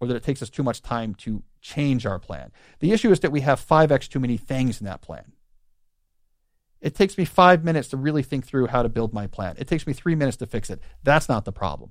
or 0.00 0.06
that 0.08 0.16
it 0.16 0.22
takes 0.22 0.42
us 0.42 0.50
too 0.50 0.62
much 0.62 0.82
time 0.82 1.14
to 1.14 1.42
change 1.60 2.06
our 2.06 2.18
plan. 2.18 2.52
The 2.80 2.92
issue 2.92 3.10
is 3.10 3.20
that 3.20 3.32
we 3.32 3.40
have 3.40 3.64
5x 3.64 4.08
too 4.08 4.20
many 4.20 4.36
things 4.36 4.80
in 4.80 4.86
that 4.86 5.00
plan. 5.00 5.32
It 6.80 6.94
takes 6.94 7.18
me 7.18 7.24
five 7.24 7.64
minutes 7.64 7.88
to 7.88 7.96
really 7.96 8.22
think 8.22 8.46
through 8.46 8.68
how 8.68 8.82
to 8.82 8.88
build 8.88 9.12
my 9.12 9.26
plan. 9.26 9.56
It 9.58 9.66
takes 9.66 9.86
me 9.86 9.92
three 9.92 10.14
minutes 10.14 10.36
to 10.36 10.46
fix 10.46 10.70
it. 10.70 10.80
That's 11.02 11.28
not 11.28 11.44
the 11.44 11.52
problem. 11.52 11.90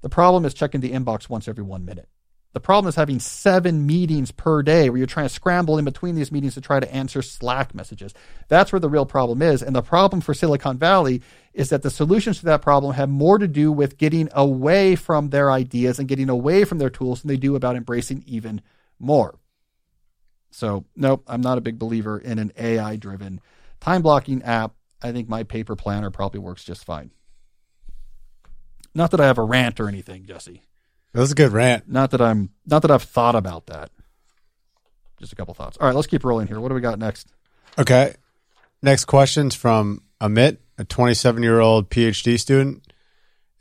The 0.00 0.08
problem 0.08 0.44
is 0.44 0.52
checking 0.52 0.80
the 0.80 0.92
inbox 0.92 1.28
once 1.28 1.46
every 1.46 1.62
one 1.62 1.84
minute. 1.84 2.08
The 2.56 2.60
problem 2.60 2.88
is 2.88 2.94
having 2.94 3.20
seven 3.20 3.84
meetings 3.84 4.30
per 4.30 4.62
day 4.62 4.88
where 4.88 4.96
you're 4.96 5.06
trying 5.06 5.28
to 5.28 5.34
scramble 5.34 5.76
in 5.76 5.84
between 5.84 6.14
these 6.14 6.32
meetings 6.32 6.54
to 6.54 6.62
try 6.62 6.80
to 6.80 6.90
answer 6.90 7.20
Slack 7.20 7.74
messages. 7.74 8.14
That's 8.48 8.72
where 8.72 8.80
the 8.80 8.88
real 8.88 9.04
problem 9.04 9.42
is. 9.42 9.62
And 9.62 9.76
the 9.76 9.82
problem 9.82 10.22
for 10.22 10.32
Silicon 10.32 10.78
Valley 10.78 11.20
is 11.52 11.68
that 11.68 11.82
the 11.82 11.90
solutions 11.90 12.38
to 12.38 12.46
that 12.46 12.62
problem 12.62 12.94
have 12.94 13.10
more 13.10 13.36
to 13.36 13.46
do 13.46 13.70
with 13.70 13.98
getting 13.98 14.30
away 14.32 14.96
from 14.96 15.28
their 15.28 15.50
ideas 15.52 15.98
and 15.98 16.08
getting 16.08 16.30
away 16.30 16.64
from 16.64 16.78
their 16.78 16.88
tools 16.88 17.20
than 17.20 17.28
they 17.28 17.36
do 17.36 17.56
about 17.56 17.76
embracing 17.76 18.24
even 18.26 18.62
more. 18.98 19.38
So, 20.50 20.86
nope, 20.96 21.24
I'm 21.26 21.42
not 21.42 21.58
a 21.58 21.60
big 21.60 21.78
believer 21.78 22.18
in 22.18 22.38
an 22.38 22.52
AI 22.56 22.96
driven 22.96 23.42
time 23.80 24.00
blocking 24.00 24.42
app. 24.42 24.72
I 25.02 25.12
think 25.12 25.28
my 25.28 25.42
paper 25.42 25.76
planner 25.76 26.10
probably 26.10 26.40
works 26.40 26.64
just 26.64 26.86
fine. 26.86 27.10
Not 28.94 29.10
that 29.10 29.20
I 29.20 29.26
have 29.26 29.36
a 29.36 29.44
rant 29.44 29.78
or 29.78 29.88
anything, 29.88 30.24
Jesse. 30.24 30.62
That 31.16 31.22
was 31.22 31.32
a 31.32 31.34
good 31.34 31.52
rant. 31.52 31.88
Not 31.88 32.10
that 32.10 32.20
I'm 32.20 32.50
not 32.66 32.82
that 32.82 32.90
I've 32.90 33.02
thought 33.02 33.34
about 33.34 33.68
that. 33.68 33.90
Just 35.18 35.32
a 35.32 35.34
couple 35.34 35.54
thoughts. 35.54 35.78
All 35.80 35.86
right, 35.86 35.96
let's 35.96 36.06
keep 36.06 36.22
rolling 36.24 36.46
here. 36.46 36.60
What 36.60 36.68
do 36.68 36.74
we 36.74 36.82
got 36.82 36.98
next? 36.98 37.32
Okay. 37.78 38.16
Next 38.82 39.06
question's 39.06 39.54
from 39.54 40.02
Amit, 40.20 40.58
a 40.76 40.84
27 40.84 41.42
year 41.42 41.58
old 41.58 41.88
PhD 41.88 42.38
student. 42.38 42.92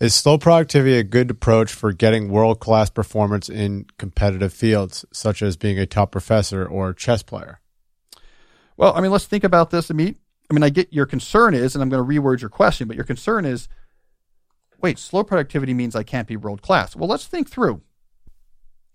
Is 0.01 0.13
slow 0.13 0.37
productivity 0.37 0.97
a 0.97 1.03
good 1.03 1.31
approach 1.31 1.71
for 1.71 1.93
getting 1.93 2.27
world 2.27 2.59
class 2.59 2.89
performance 2.89 3.47
in 3.47 3.85
competitive 3.97 4.51
fields, 4.51 5.05
such 5.13 5.41
as 5.41 5.55
being 5.55 5.79
a 5.79 5.85
top 5.85 6.11
professor 6.11 6.65
or 6.65 6.93
chess 6.93 7.23
player? 7.23 7.61
Well, 8.75 8.93
I 8.93 8.99
mean, 8.99 9.11
let's 9.11 9.27
think 9.27 9.45
about 9.45 9.69
this, 9.69 9.87
Amit. 9.87 10.17
I 10.51 10.53
mean, 10.53 10.63
I 10.63 10.67
get 10.67 10.91
your 10.91 11.05
concern 11.05 11.53
is, 11.53 11.73
and 11.73 11.81
I'm 11.81 11.87
going 11.87 12.05
to 12.05 12.21
reword 12.21 12.41
your 12.41 12.49
question, 12.49 12.89
but 12.89 12.97
your 12.97 13.05
concern 13.05 13.45
is 13.45 13.69
wait, 14.85 14.99
slow 14.99 15.23
productivity 15.23 15.73
means 15.73 15.95
I 15.95 16.03
can't 16.03 16.27
be 16.27 16.37
world 16.37 16.61
class. 16.61 16.95
Well, 16.95 17.09
let's 17.09 17.25
think 17.25 17.49
through 17.49 17.81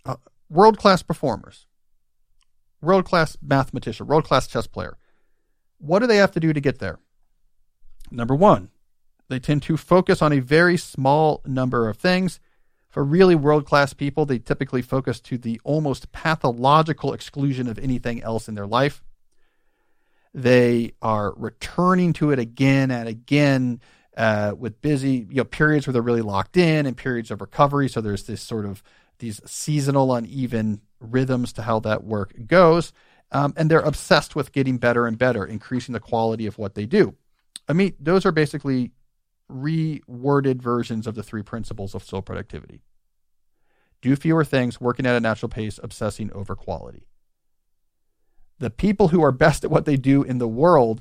uh, 0.06 0.14
world 0.48 0.78
class 0.78 1.02
performers, 1.02 1.66
world 2.80 3.04
class 3.04 3.36
mathematician, 3.42 4.06
world 4.06 4.22
class 4.22 4.46
chess 4.46 4.68
player. 4.68 4.96
What 5.78 5.98
do 5.98 6.06
they 6.06 6.18
have 6.18 6.30
to 6.30 6.38
do 6.38 6.52
to 6.52 6.60
get 6.60 6.78
there? 6.78 7.00
Number 8.08 8.36
one, 8.36 8.70
they 9.28 9.40
tend 9.40 9.64
to 9.64 9.76
focus 9.76 10.22
on 10.22 10.32
a 10.32 10.38
very 10.38 10.76
small 10.76 11.42
number 11.44 11.88
of 11.88 11.96
things. 11.96 12.38
For 12.88 13.02
really 13.02 13.34
world 13.34 13.66
class 13.66 13.92
people, 13.92 14.24
they 14.26 14.38
typically 14.38 14.82
focus 14.82 15.18
to 15.22 15.38
the 15.38 15.60
almost 15.64 16.12
pathological 16.12 17.12
exclusion 17.12 17.66
of 17.66 17.80
anything 17.80 18.22
else 18.22 18.48
in 18.48 18.54
their 18.54 18.66
life. 18.66 19.02
They 20.32 20.92
are 21.02 21.34
returning 21.36 22.12
to 22.14 22.30
it 22.30 22.38
again 22.38 22.92
and 22.92 23.08
again 23.08 23.80
uh, 24.20 24.54
with 24.54 24.82
busy 24.82 25.26
you 25.30 25.36
know 25.36 25.44
periods 25.44 25.86
where 25.86 25.92
they're 25.92 26.02
really 26.02 26.20
locked 26.20 26.58
in 26.58 26.84
and 26.84 26.94
periods 26.94 27.30
of 27.30 27.40
recovery. 27.40 27.88
So 27.88 28.02
there's 28.02 28.24
this 28.24 28.42
sort 28.42 28.66
of 28.66 28.82
these 29.18 29.40
seasonal 29.46 30.14
uneven 30.14 30.82
rhythms 31.00 31.54
to 31.54 31.62
how 31.62 31.80
that 31.80 32.04
work 32.04 32.34
goes. 32.46 32.92
Um, 33.32 33.54
and 33.56 33.70
they're 33.70 33.80
obsessed 33.80 34.36
with 34.36 34.52
getting 34.52 34.76
better 34.76 35.06
and 35.06 35.16
better, 35.16 35.46
increasing 35.46 35.94
the 35.94 36.00
quality 36.00 36.46
of 36.46 36.58
what 36.58 36.74
they 36.74 36.84
do. 36.84 37.14
I 37.66 37.72
mean, 37.72 37.94
those 37.98 38.26
are 38.26 38.32
basically 38.32 38.90
reworded 39.50 40.60
versions 40.60 41.06
of 41.06 41.14
the 41.14 41.22
three 41.22 41.42
principles 41.42 41.94
of 41.94 42.04
slow 42.04 42.20
productivity. 42.20 42.82
Do 44.02 44.14
fewer 44.16 44.44
things, 44.44 44.82
working 44.82 45.06
at 45.06 45.16
a 45.16 45.20
natural 45.20 45.48
pace, 45.48 45.80
obsessing 45.82 46.30
over 46.34 46.54
quality. 46.54 47.06
The 48.58 48.70
people 48.70 49.08
who 49.08 49.22
are 49.22 49.32
best 49.32 49.64
at 49.64 49.70
what 49.70 49.86
they 49.86 49.96
do 49.96 50.22
in 50.22 50.36
the 50.36 50.48
world 50.48 51.00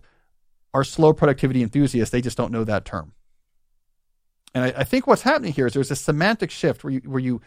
are 0.74 0.84
slow 0.84 1.14
productivity 1.14 1.62
enthusiasts. 1.62 2.12
They 2.12 2.22
just 2.22 2.38
don't 2.38 2.52
know 2.52 2.64
that 2.64 2.86
term. 2.86 3.14
And 4.54 4.66
I, 4.66 4.68
I 4.78 4.84
think 4.84 5.08
what's 5.08 5.22
happening 5.22 5.54
here 5.54 5.68
is 5.68 5.74
there's 5.74 5.92
a 5.92 5.96
semantic 5.96 6.52
shift 6.52 6.84
where 6.84 6.94
you, 6.94 7.02
where 7.06 7.20
you 7.20 7.42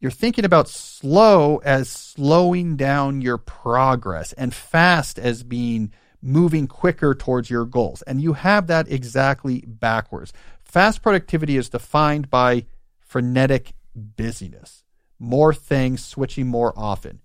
you're 0.00 0.10
thinking 0.10 0.44
about 0.44 0.68
slow 0.68 1.58
as 1.58 1.88
slowing 1.88 2.76
down 2.76 3.20
your 3.20 3.38
progress 3.38 4.32
and 4.32 4.52
fast 4.52 5.16
as 5.16 5.44
being 5.44 5.92
moving 6.20 6.66
quicker 6.66 7.14
towards 7.14 7.48
your 7.48 7.64
goals. 7.64 8.02
And 8.02 8.20
you 8.20 8.32
have 8.32 8.66
that 8.66 8.90
exactly 8.90 9.60
backwards. 9.64 10.32
Fast 10.64 11.02
productivity 11.02 11.56
is 11.56 11.68
defined 11.68 12.30
by 12.30 12.66
frenetic 12.98 13.74
busyness, 13.94 14.82
more 15.20 15.54
things, 15.54 16.04
switching 16.04 16.48
more 16.48 16.72
often. 16.76 17.20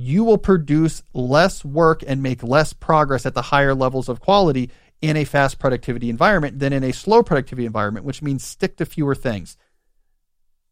You 0.00 0.22
will 0.22 0.38
produce 0.38 1.02
less 1.12 1.64
work 1.64 2.04
and 2.06 2.22
make 2.22 2.44
less 2.44 2.72
progress 2.72 3.26
at 3.26 3.34
the 3.34 3.42
higher 3.42 3.74
levels 3.74 4.08
of 4.08 4.20
quality 4.20 4.70
in 5.02 5.16
a 5.16 5.24
fast 5.24 5.58
productivity 5.58 6.08
environment 6.08 6.60
than 6.60 6.72
in 6.72 6.84
a 6.84 6.92
slow 6.92 7.24
productivity 7.24 7.66
environment, 7.66 8.06
which 8.06 8.22
means 8.22 8.44
stick 8.44 8.76
to 8.76 8.86
fewer 8.86 9.16
things. 9.16 9.56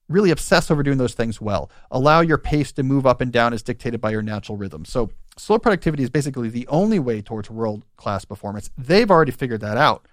Really 0.08 0.30
obsess 0.30 0.70
over 0.70 0.84
doing 0.84 0.98
those 0.98 1.14
things 1.14 1.40
well. 1.40 1.72
Allow 1.90 2.20
your 2.20 2.38
pace 2.38 2.70
to 2.74 2.84
move 2.84 3.04
up 3.04 3.20
and 3.20 3.32
down 3.32 3.52
as 3.52 3.64
dictated 3.64 4.00
by 4.00 4.12
your 4.12 4.22
natural 4.22 4.56
rhythm. 4.56 4.84
So, 4.84 5.10
slow 5.36 5.58
productivity 5.58 6.04
is 6.04 6.10
basically 6.10 6.48
the 6.48 6.68
only 6.68 7.00
way 7.00 7.20
towards 7.20 7.50
world 7.50 7.84
class 7.96 8.24
performance. 8.24 8.70
They've 8.78 9.10
already 9.10 9.32
figured 9.32 9.62
that 9.62 9.76
out. 9.76 10.06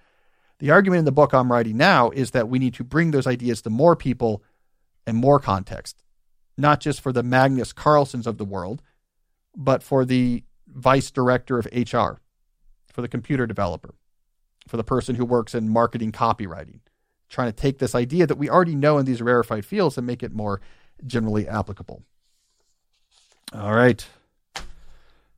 The 0.58 0.72
argument 0.72 0.98
in 0.98 1.04
the 1.04 1.12
book 1.12 1.32
I'm 1.32 1.52
writing 1.52 1.76
now 1.76 2.10
is 2.10 2.32
that 2.32 2.48
we 2.48 2.58
need 2.58 2.74
to 2.74 2.84
bring 2.84 3.12
those 3.12 3.28
ideas 3.28 3.62
to 3.62 3.70
more 3.70 3.94
people 3.94 4.42
and 5.06 5.16
more 5.16 5.38
context, 5.38 6.02
not 6.58 6.80
just 6.80 7.00
for 7.00 7.12
the 7.12 7.22
Magnus 7.22 7.72
Carlsens 7.72 8.26
of 8.26 8.38
the 8.38 8.44
world, 8.44 8.82
but 9.56 9.82
for 9.82 10.04
the 10.04 10.44
vice 10.66 11.10
director 11.10 11.58
of 11.58 11.66
HR, 11.66 12.20
for 12.92 13.02
the 13.02 13.08
computer 13.08 13.46
developer, 13.46 13.94
for 14.68 14.76
the 14.76 14.84
person 14.84 15.14
who 15.14 15.24
works 15.24 15.54
in 15.54 15.68
marketing 15.68 16.12
copywriting, 16.12 16.80
trying 17.28 17.48
to 17.48 17.52
take 17.52 17.78
this 17.78 17.94
idea 17.94 18.26
that 18.26 18.38
we 18.38 18.48
already 18.48 18.74
know 18.74 18.98
in 18.98 19.06
these 19.06 19.22
rarefied 19.22 19.64
fields 19.64 19.98
and 19.98 20.06
make 20.06 20.22
it 20.22 20.32
more 20.32 20.60
generally 21.06 21.48
applicable. 21.48 22.02
All 23.52 23.74
right. 23.74 24.04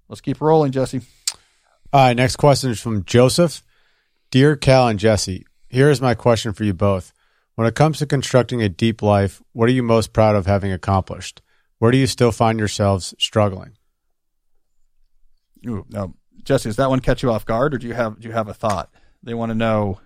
Let's 0.08 0.20
keep 0.20 0.40
rolling, 0.40 0.72
Jesse. 0.72 1.00
All 1.92 2.06
right, 2.06 2.16
next 2.16 2.36
question 2.36 2.70
is 2.70 2.80
from 2.80 3.04
Joseph. 3.04 3.62
Dear 4.30 4.56
Cal 4.56 4.88
and 4.88 4.98
Jesse, 4.98 5.46
here 5.68 5.90
is 5.90 6.00
my 6.00 6.14
question 6.14 6.52
for 6.52 6.64
you 6.64 6.74
both. 6.74 7.12
When 7.54 7.66
it 7.66 7.74
comes 7.74 7.98
to 7.98 8.06
constructing 8.06 8.62
a 8.62 8.68
deep 8.68 9.02
life, 9.02 9.42
what 9.52 9.68
are 9.68 9.72
you 9.72 9.82
most 9.82 10.12
proud 10.12 10.36
of 10.36 10.46
having 10.46 10.72
accomplished? 10.72 11.40
Where 11.78 11.90
do 11.90 11.98
you 11.98 12.06
still 12.06 12.32
find 12.32 12.58
yourselves 12.58 13.14
struggling? 13.18 13.75
Ooh, 15.66 15.84
now, 15.90 16.14
Jesse, 16.44 16.68
does 16.68 16.76
that 16.76 16.90
one 16.90 17.00
catch 17.00 17.22
you 17.22 17.30
off 17.30 17.44
guard, 17.44 17.74
or 17.74 17.78
do 17.78 17.86
you 17.86 17.94
have 17.94 18.20
do 18.20 18.28
you 18.28 18.34
have 18.34 18.48
a 18.48 18.54
thought? 18.54 18.90
They 19.22 19.34
want 19.34 19.50
to 19.50 19.54
know. 19.54 20.00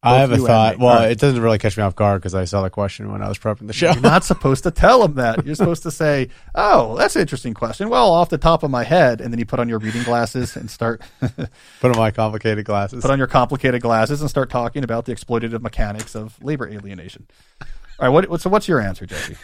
I 0.00 0.18
have 0.18 0.30
a 0.30 0.38
thought. 0.38 0.78
Well, 0.78 0.94
right. 0.94 1.10
it 1.10 1.18
doesn't 1.18 1.42
really 1.42 1.58
catch 1.58 1.76
me 1.76 1.82
off 1.82 1.96
guard 1.96 2.20
because 2.20 2.32
I 2.32 2.44
saw 2.44 2.62
the 2.62 2.70
question 2.70 3.10
when 3.10 3.20
I 3.20 3.28
was 3.28 3.36
prepping 3.36 3.66
the 3.66 3.72
show. 3.72 3.90
You're 3.90 4.00
not 4.00 4.22
supposed 4.32 4.62
to 4.62 4.70
tell 4.70 5.00
them 5.00 5.14
that. 5.14 5.44
You're 5.44 5.56
supposed 5.56 5.82
to 5.82 5.90
say, 5.90 6.28
"Oh, 6.54 6.96
that's 6.96 7.16
an 7.16 7.22
interesting 7.22 7.52
question." 7.52 7.88
Well, 7.88 8.12
off 8.12 8.28
the 8.28 8.38
top 8.38 8.62
of 8.62 8.70
my 8.70 8.84
head, 8.84 9.20
and 9.20 9.32
then 9.32 9.40
you 9.40 9.44
put 9.46 9.58
on 9.58 9.68
your 9.68 9.80
reading 9.80 10.04
glasses 10.04 10.56
and 10.56 10.70
start 10.70 11.02
Put 11.20 11.90
on 11.90 11.96
my 11.96 12.12
complicated 12.12 12.64
glasses. 12.64 13.02
put 13.02 13.10
on 13.10 13.18
your 13.18 13.26
complicated 13.26 13.82
glasses 13.82 14.20
and 14.20 14.30
start 14.30 14.50
talking 14.50 14.84
about 14.84 15.06
the 15.06 15.14
exploitative 15.14 15.60
mechanics 15.60 16.14
of 16.14 16.40
labor 16.44 16.68
alienation. 16.68 17.26
All 17.60 17.66
right, 18.02 18.08
what, 18.08 18.28
what 18.30 18.40
so 18.40 18.50
what's 18.50 18.68
your 18.68 18.80
answer, 18.80 19.04
Jesse? 19.04 19.36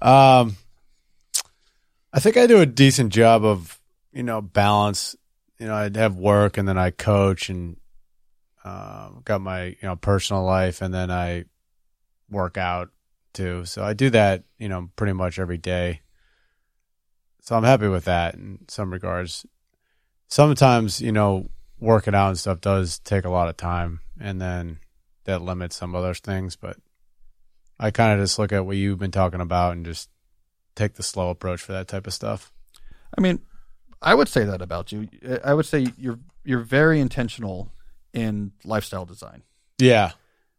Um, 0.00 0.56
I 2.12 2.20
think 2.20 2.36
I 2.36 2.46
do 2.46 2.60
a 2.60 2.66
decent 2.66 3.12
job 3.12 3.44
of 3.44 3.78
you 4.12 4.22
know 4.22 4.40
balance. 4.40 5.16
You 5.58 5.68
know, 5.68 5.74
I 5.74 5.90
have 5.94 6.16
work 6.16 6.58
and 6.58 6.66
then 6.66 6.78
I 6.78 6.90
coach 6.90 7.48
and 7.48 7.76
um, 8.64 9.22
got 9.24 9.40
my 9.40 9.66
you 9.66 9.76
know 9.82 9.96
personal 9.96 10.44
life 10.44 10.82
and 10.82 10.92
then 10.92 11.10
I 11.10 11.44
work 12.30 12.56
out 12.56 12.90
too. 13.32 13.64
So 13.64 13.82
I 13.82 13.92
do 13.92 14.10
that 14.10 14.44
you 14.58 14.68
know 14.68 14.90
pretty 14.96 15.12
much 15.12 15.38
every 15.38 15.58
day. 15.58 16.00
So 17.40 17.56
I'm 17.56 17.64
happy 17.64 17.88
with 17.88 18.04
that 18.04 18.34
in 18.34 18.60
some 18.68 18.92
regards. 18.92 19.46
Sometimes 20.28 21.00
you 21.00 21.12
know 21.12 21.48
working 21.78 22.14
out 22.14 22.28
and 22.28 22.38
stuff 22.38 22.60
does 22.60 22.98
take 23.00 23.24
a 23.24 23.30
lot 23.30 23.48
of 23.48 23.56
time, 23.56 24.00
and 24.20 24.40
then 24.40 24.78
that 25.24 25.42
limits 25.42 25.76
some 25.76 25.94
other 25.94 26.14
things. 26.14 26.56
But 26.56 26.76
I 27.78 27.90
kind 27.90 28.12
of 28.12 28.24
just 28.24 28.38
look 28.38 28.52
at 28.52 28.64
what 28.64 28.76
you've 28.76 28.98
been 28.98 29.10
talking 29.10 29.40
about 29.40 29.72
and 29.72 29.84
just 29.84 30.08
take 30.74 30.94
the 30.94 31.02
slow 31.02 31.30
approach 31.30 31.60
for 31.60 31.72
that 31.72 31.88
type 31.88 32.06
of 32.06 32.14
stuff. 32.14 32.52
I 33.16 33.20
mean, 33.20 33.40
I 34.02 34.14
would 34.14 34.28
say 34.28 34.44
that 34.44 34.60
about 34.60 34.92
you. 34.92 35.08
I 35.44 35.54
would 35.54 35.66
say 35.66 35.86
you're 35.96 36.18
you're 36.44 36.60
very 36.60 37.00
intentional 37.00 37.70
in 38.12 38.52
lifestyle 38.64 39.04
design. 39.04 39.42
Yeah, 39.78 40.10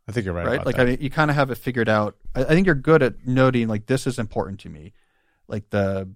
I 0.08 0.12
think 0.12 0.26
you're 0.26 0.34
right. 0.34 0.46
right? 0.46 0.66
Like 0.66 0.78
that. 0.78 0.88
I 0.88 0.92
mean, 0.92 0.98
you 1.02 1.10
kind 1.10 1.30
of 1.30 1.36
have 1.36 1.52
it 1.52 1.56
figured 1.56 1.90
out. 1.90 2.16
I, 2.34 2.42
I 2.42 2.48
think 2.48 2.66
you're 2.66 2.76
good 2.76 3.04
at 3.04 3.28
noting 3.28 3.68
like 3.68 3.86
this 3.88 4.08
is 4.08 4.18
important 4.18 4.60
to 4.62 4.70
me, 4.70 4.94
like 5.48 5.70
the 5.70 6.10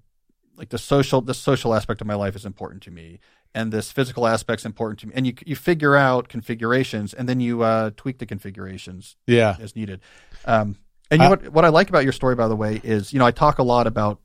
like 0.56 0.70
the 0.70 0.78
social 0.78 1.22
the 1.22 1.34
social 1.34 1.74
aspect 1.74 2.02
of 2.02 2.08
my 2.08 2.16
life 2.16 2.36
is 2.36 2.46
important 2.46 2.82
to 2.84 2.92
me, 2.92 3.20
and 3.54 3.72
this 3.72 3.92
physical 3.92 4.26
aspect's 4.26 4.66
important 4.66 5.00
to 5.00 5.08
me. 5.08 5.14
And 5.16 5.28
you 5.28 5.34
you 5.46 5.56
figure 5.56 5.96
out 5.96 6.30
configurations, 6.30 7.14
and 7.14 7.28
then 7.30 7.40
you 7.40 7.62
uh, 7.62 7.92
tweak 7.96 8.20
the 8.20 8.26
configurations 8.26 9.16
yeah, 9.28 9.56
as 9.60 9.76
needed. 9.76 10.02
Um, 10.46 10.78
and 11.12 11.22
you 11.22 11.28
I- 11.28 11.30
what 11.30 11.50
what 11.50 11.66
I 11.66 11.70
like 11.70 11.90
about 11.90 12.04
your 12.04 12.14
story, 12.14 12.36
by 12.36 12.48
the 12.48 12.56
way, 12.56 12.82
is 12.84 13.14
you 13.14 13.20
know 13.20 13.26
I 13.26 13.32
talk 13.32 13.60
a 13.60 13.64
lot 13.64 13.88
about 13.88 14.20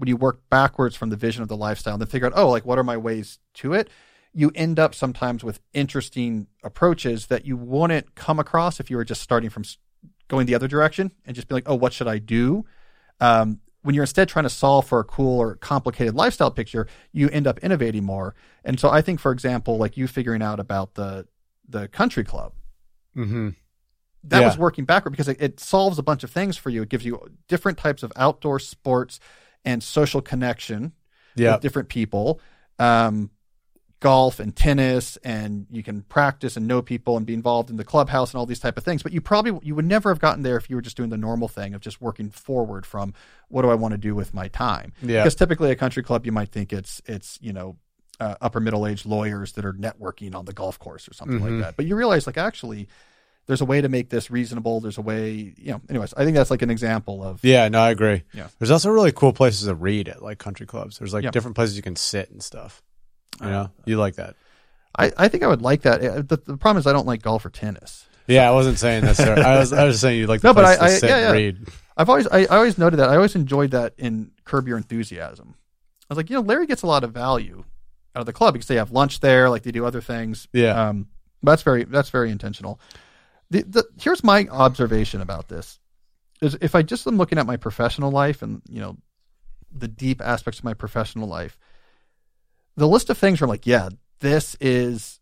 when 0.00 0.08
you 0.08 0.16
work 0.16 0.40
backwards 0.48 0.96
from 0.96 1.10
the 1.10 1.16
vision 1.16 1.42
of 1.42 1.48
the 1.48 1.56
lifestyle 1.56 1.94
and 1.94 2.00
then 2.00 2.08
figure 2.08 2.26
out 2.26 2.32
oh 2.34 2.48
like 2.48 2.64
what 2.64 2.78
are 2.78 2.84
my 2.84 2.96
ways 2.96 3.38
to 3.54 3.74
it. 3.74 3.88
You 4.32 4.50
end 4.54 4.78
up 4.78 4.94
sometimes 4.94 5.44
with 5.44 5.60
interesting 5.74 6.46
approaches 6.64 7.26
that 7.26 7.44
you 7.44 7.56
wouldn't 7.56 8.14
come 8.14 8.38
across 8.38 8.80
if 8.80 8.88
you 8.90 8.96
were 8.96 9.04
just 9.04 9.20
starting 9.20 9.50
from 9.50 9.64
going 10.28 10.46
the 10.46 10.54
other 10.54 10.68
direction 10.68 11.12
and 11.26 11.34
just 11.36 11.46
be 11.48 11.54
like 11.54 11.68
oh 11.68 11.74
what 11.74 11.92
should 11.92 12.08
I 12.08 12.18
do. 12.18 12.64
Um, 13.20 13.60
when 13.82 13.94
you're 13.94 14.04
instead 14.04 14.28
trying 14.28 14.44
to 14.44 14.50
solve 14.50 14.86
for 14.86 15.00
a 15.00 15.04
cool 15.04 15.38
or 15.40 15.56
complicated 15.56 16.14
lifestyle 16.14 16.50
picture, 16.50 16.86
you 17.12 17.28
end 17.30 17.46
up 17.46 17.58
innovating 17.60 18.04
more. 18.04 18.34
And 18.64 18.78
so 18.78 18.90
I 18.90 19.00
think, 19.00 19.20
for 19.20 19.32
example, 19.32 19.78
like 19.78 19.96
you 19.96 20.06
figuring 20.06 20.42
out 20.42 20.60
about 20.60 20.94
the 20.94 21.26
the 21.68 21.88
country 21.88 22.24
club, 22.24 22.52
mm-hmm. 23.16 23.50
that 24.24 24.40
Yeah. 24.40 24.46
was 24.46 24.58
working 24.58 24.84
backward 24.84 25.12
because 25.12 25.28
it, 25.28 25.40
it 25.40 25.60
solves 25.60 25.98
a 25.98 26.02
bunch 26.02 26.24
of 26.24 26.30
things 26.30 26.56
for 26.56 26.68
you. 26.68 26.82
It 26.82 26.88
gives 26.88 27.04
you 27.04 27.30
different 27.48 27.78
types 27.78 28.02
of 28.02 28.12
outdoor 28.16 28.58
sports 28.58 29.18
and 29.64 29.82
social 29.82 30.20
connection 30.22 30.92
yeah, 31.36 31.52
with 31.52 31.60
different 31.62 31.88
people, 31.88 32.40
um, 32.78 33.30
golf 34.00 34.40
and 34.40 34.56
tennis, 34.56 35.16
and 35.18 35.66
you 35.70 35.82
can 35.82 36.02
practice 36.02 36.56
and 36.56 36.66
know 36.66 36.80
people 36.80 37.16
and 37.16 37.26
be 37.26 37.34
involved 37.34 37.68
in 37.70 37.76
the 37.76 37.84
clubhouse 37.84 38.32
and 38.32 38.38
all 38.38 38.46
these 38.46 38.58
type 38.58 38.78
of 38.78 38.84
things. 38.84 39.02
But 39.02 39.12
you 39.12 39.20
probably 39.20 39.58
you 39.62 39.74
would 39.74 39.84
never 39.84 40.08
have 40.08 40.18
gotten 40.18 40.42
there 40.42 40.56
if 40.56 40.70
you 40.70 40.76
were 40.76 40.82
just 40.82 40.96
doing 40.96 41.10
the 41.10 41.16
normal 41.18 41.48
thing 41.48 41.74
of 41.74 41.80
just 41.82 42.00
working 42.00 42.30
forward 42.30 42.86
from 42.86 43.12
what 43.48 43.62
do 43.62 43.70
I 43.70 43.74
want 43.74 43.92
to 43.92 43.98
do 43.98 44.14
with 44.14 44.32
my 44.32 44.48
time. 44.48 44.92
yeah, 45.02 45.22
Because 45.22 45.34
typically 45.34 45.70
a 45.70 45.76
country 45.76 46.02
club, 46.02 46.24
you 46.24 46.32
might 46.32 46.48
think 46.50 46.72
it's 46.72 47.02
it's 47.06 47.38
you 47.42 47.52
know 47.52 47.76
uh, 48.18 48.36
upper 48.40 48.60
middle 48.60 48.86
aged 48.86 49.06
lawyers 49.06 49.52
that 49.52 49.64
are 49.64 49.72
networking 49.74 50.34
on 50.34 50.44
the 50.46 50.52
golf 50.52 50.78
course 50.78 51.08
or 51.08 51.14
something 51.14 51.38
Mhm. 51.40 51.50
like 51.50 51.60
that. 51.60 51.76
But 51.76 51.86
you 51.86 51.96
realize 51.96 52.26
like 52.26 52.38
actually 52.38 52.88
there's 53.50 53.60
a 53.60 53.64
way 53.64 53.80
to 53.80 53.88
make 53.88 54.10
this 54.10 54.30
reasonable. 54.30 54.78
There's 54.80 54.96
a 54.98 55.02
way 55.02 55.52
you 55.58 55.72
know. 55.72 55.80
Anyways, 55.90 56.14
I 56.16 56.24
think 56.24 56.36
that's 56.36 56.50
like 56.52 56.62
an 56.62 56.70
example 56.70 57.24
of 57.24 57.42
yeah. 57.44 57.68
No, 57.68 57.80
I 57.80 57.90
agree. 57.90 58.22
Yeah. 58.32 58.46
There's 58.60 58.70
also 58.70 58.90
really 58.90 59.10
cool 59.10 59.32
places 59.32 59.66
to 59.66 59.74
read 59.74 60.08
at 60.08 60.22
like 60.22 60.38
country 60.38 60.66
clubs. 60.66 60.98
There's 60.98 61.12
like 61.12 61.24
Yeah. 61.24 61.30
different 61.32 61.56
places 61.56 61.76
you 61.76 61.82
can 61.82 61.96
sit 61.96 62.30
and 62.30 62.40
stuff. 62.40 62.80
You 63.40 63.48
Uh, 63.48 63.50
know, 63.50 63.70
you 63.86 63.96
like 63.98 64.14
that? 64.14 64.36
I, 64.96 65.10
I 65.16 65.26
think 65.28 65.42
I 65.42 65.48
would 65.48 65.62
like 65.62 65.82
that. 65.82 66.00
Uh, 66.04 66.22
The, 66.22 66.36
the 66.36 66.56
problem 66.56 66.78
is 66.78 66.86
I 66.86 66.92
don't 66.92 67.06
like 67.06 67.22
golf 67.22 67.44
or 67.44 67.50
tennis. 67.50 68.06
Yeah, 68.28 68.48
I 68.48 68.52
wasn't 68.52 68.78
saying 68.78 69.04
necessarily. 69.04 69.42
I 69.42 69.58
was, 69.58 69.72
I 69.72 69.84
was 69.84 69.94
just 69.94 70.02
saying 70.02 70.20
you 70.20 70.26
like 70.28 70.40
the 70.42 70.48
No, 70.48 70.54
but 70.54 70.64
I- 70.64 70.86
I- 70.86 70.90
yeah, 70.90 70.98
yeah. 71.02 71.32
read. 71.32 71.68
I've 71.96 72.08
always 72.08 72.28
I, 72.28 72.42
I 72.42 72.56
always 72.56 72.78
noted 72.78 72.98
that. 72.98 73.08
I 73.08 73.16
always 73.16 73.34
enjoyed 73.34 73.72
that 73.72 73.94
in 73.98 74.30
Curb 74.44 74.68
Your 74.68 74.76
Enthusiasm. 74.78 75.54
I 76.08 76.14
was 76.14 76.16
like, 76.16 76.30
you 76.30 76.36
know, 76.36 76.42
Larry 76.42 76.66
gets 76.66 76.82
a 76.82 76.86
lot 76.86 77.02
of 77.04 77.12
value 77.12 77.64
out 78.14 78.20
of 78.20 78.26
the 78.26 78.32
club 78.32 78.54
because 78.54 78.68
they 78.68 78.76
have 78.76 78.90
lunch 78.90 79.20
there, 79.20 79.50
like 79.50 79.62
they 79.64 79.70
do 79.72 79.84
other 79.84 80.00
things. 80.00 80.46
Yeah. 80.52 80.88
Um, 80.88 81.08
that's 81.42 81.62
very 81.62 81.84
that's 81.84 82.10
very 82.10 82.30
intentional. 82.30 82.80
The, 83.50 83.62
the, 83.62 83.84
here's 84.00 84.22
my 84.22 84.46
observation 84.50 85.20
about 85.20 85.48
this: 85.48 85.78
is 86.40 86.56
if 86.60 86.74
I 86.74 86.82
just 86.82 87.06
am 87.06 87.16
looking 87.16 87.38
at 87.38 87.46
my 87.46 87.56
professional 87.56 88.10
life 88.10 88.42
and 88.42 88.62
you 88.68 88.80
know 88.80 88.96
the 89.72 89.88
deep 89.88 90.20
aspects 90.20 90.58
of 90.58 90.64
my 90.64 90.74
professional 90.74 91.28
life, 91.28 91.58
the 92.76 92.88
list 92.88 93.10
of 93.10 93.18
things 93.18 93.40
where 93.40 93.46
I'm 93.46 93.50
like, 93.50 93.66
yeah, 93.66 93.88
this 94.20 94.56
is, 94.60 95.20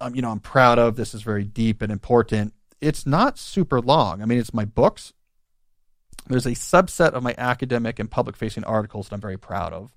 um, 0.00 0.14
you 0.14 0.22
know, 0.22 0.30
I'm 0.30 0.40
proud 0.40 0.78
of. 0.78 0.96
This 0.96 1.14
is 1.14 1.22
very 1.22 1.44
deep 1.44 1.82
and 1.82 1.92
important. 1.92 2.54
It's 2.80 3.06
not 3.06 3.38
super 3.38 3.80
long. 3.80 4.22
I 4.22 4.24
mean, 4.24 4.38
it's 4.38 4.54
my 4.54 4.64
books. 4.64 5.12
There's 6.28 6.46
a 6.46 6.50
subset 6.50 7.10
of 7.10 7.22
my 7.22 7.34
academic 7.36 7.98
and 7.98 8.10
public 8.10 8.36
facing 8.36 8.64
articles 8.64 9.08
that 9.08 9.14
I'm 9.14 9.20
very 9.20 9.38
proud 9.38 9.72
of. 9.72 9.92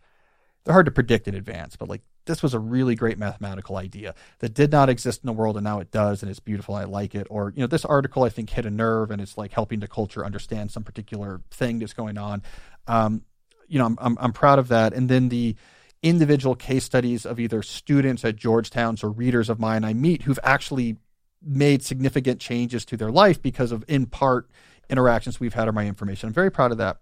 They're 0.63 0.73
hard 0.73 0.85
to 0.85 0.91
predict 0.91 1.27
in 1.27 1.35
advance, 1.35 1.75
but 1.75 1.89
like 1.89 2.01
this 2.25 2.41
was 2.41 2.53
a 2.53 2.59
really 2.59 2.95
great 2.95 3.17
mathematical 3.17 3.75
idea 3.77 4.15
that 4.39 4.53
did 4.53 4.71
not 4.71 4.89
exist 4.89 5.21
in 5.21 5.27
the 5.27 5.33
world 5.33 5.57
and 5.57 5.63
now 5.63 5.79
it 5.79 5.91
does 5.91 6.21
and 6.21 6.29
it's 6.29 6.39
beautiful 6.39 6.75
and 6.75 6.85
I 6.85 6.89
like 6.89 7.15
it. 7.15 7.27
Or, 7.29 7.51
you 7.55 7.61
know, 7.61 7.67
this 7.67 7.83
article 7.83 8.23
I 8.23 8.29
think 8.29 8.49
hit 8.49 8.65
a 8.65 8.69
nerve 8.69 9.11
and 9.11 9.21
it's 9.21 9.37
like 9.37 9.51
helping 9.51 9.81
the 9.81 9.87
culture 9.87 10.25
understand 10.25 10.71
some 10.71 10.83
particular 10.83 11.41
thing 11.51 11.79
that's 11.79 11.93
going 11.93 12.17
on. 12.17 12.43
Um, 12.87 13.23
you 13.67 13.79
know, 13.79 13.85
I'm, 13.85 13.97
I'm, 13.99 14.17
I'm 14.19 14.33
proud 14.33 14.59
of 14.59 14.69
that. 14.69 14.93
And 14.93 15.09
then 15.09 15.29
the 15.29 15.55
individual 16.01 16.55
case 16.55 16.83
studies 16.83 17.25
of 17.25 17.39
either 17.39 17.61
students 17.61 18.23
at 18.23 18.35
Georgetown's 18.35 19.03
or 19.03 19.09
readers 19.09 19.49
of 19.49 19.59
mine 19.59 19.83
I 19.83 19.93
meet 19.93 20.23
who've 20.23 20.39
actually 20.43 20.97
made 21.41 21.83
significant 21.83 22.39
changes 22.39 22.85
to 22.85 22.97
their 22.97 23.11
life 23.11 23.41
because 23.41 23.71
of, 23.71 23.83
in 23.87 24.05
part, 24.05 24.49
interactions 24.89 25.39
we've 25.39 25.53
had 25.53 25.67
or 25.67 25.71
my 25.71 25.87
information. 25.87 26.27
I'm 26.27 26.33
very 26.33 26.51
proud 26.51 26.71
of 26.71 26.77
that. 26.77 26.97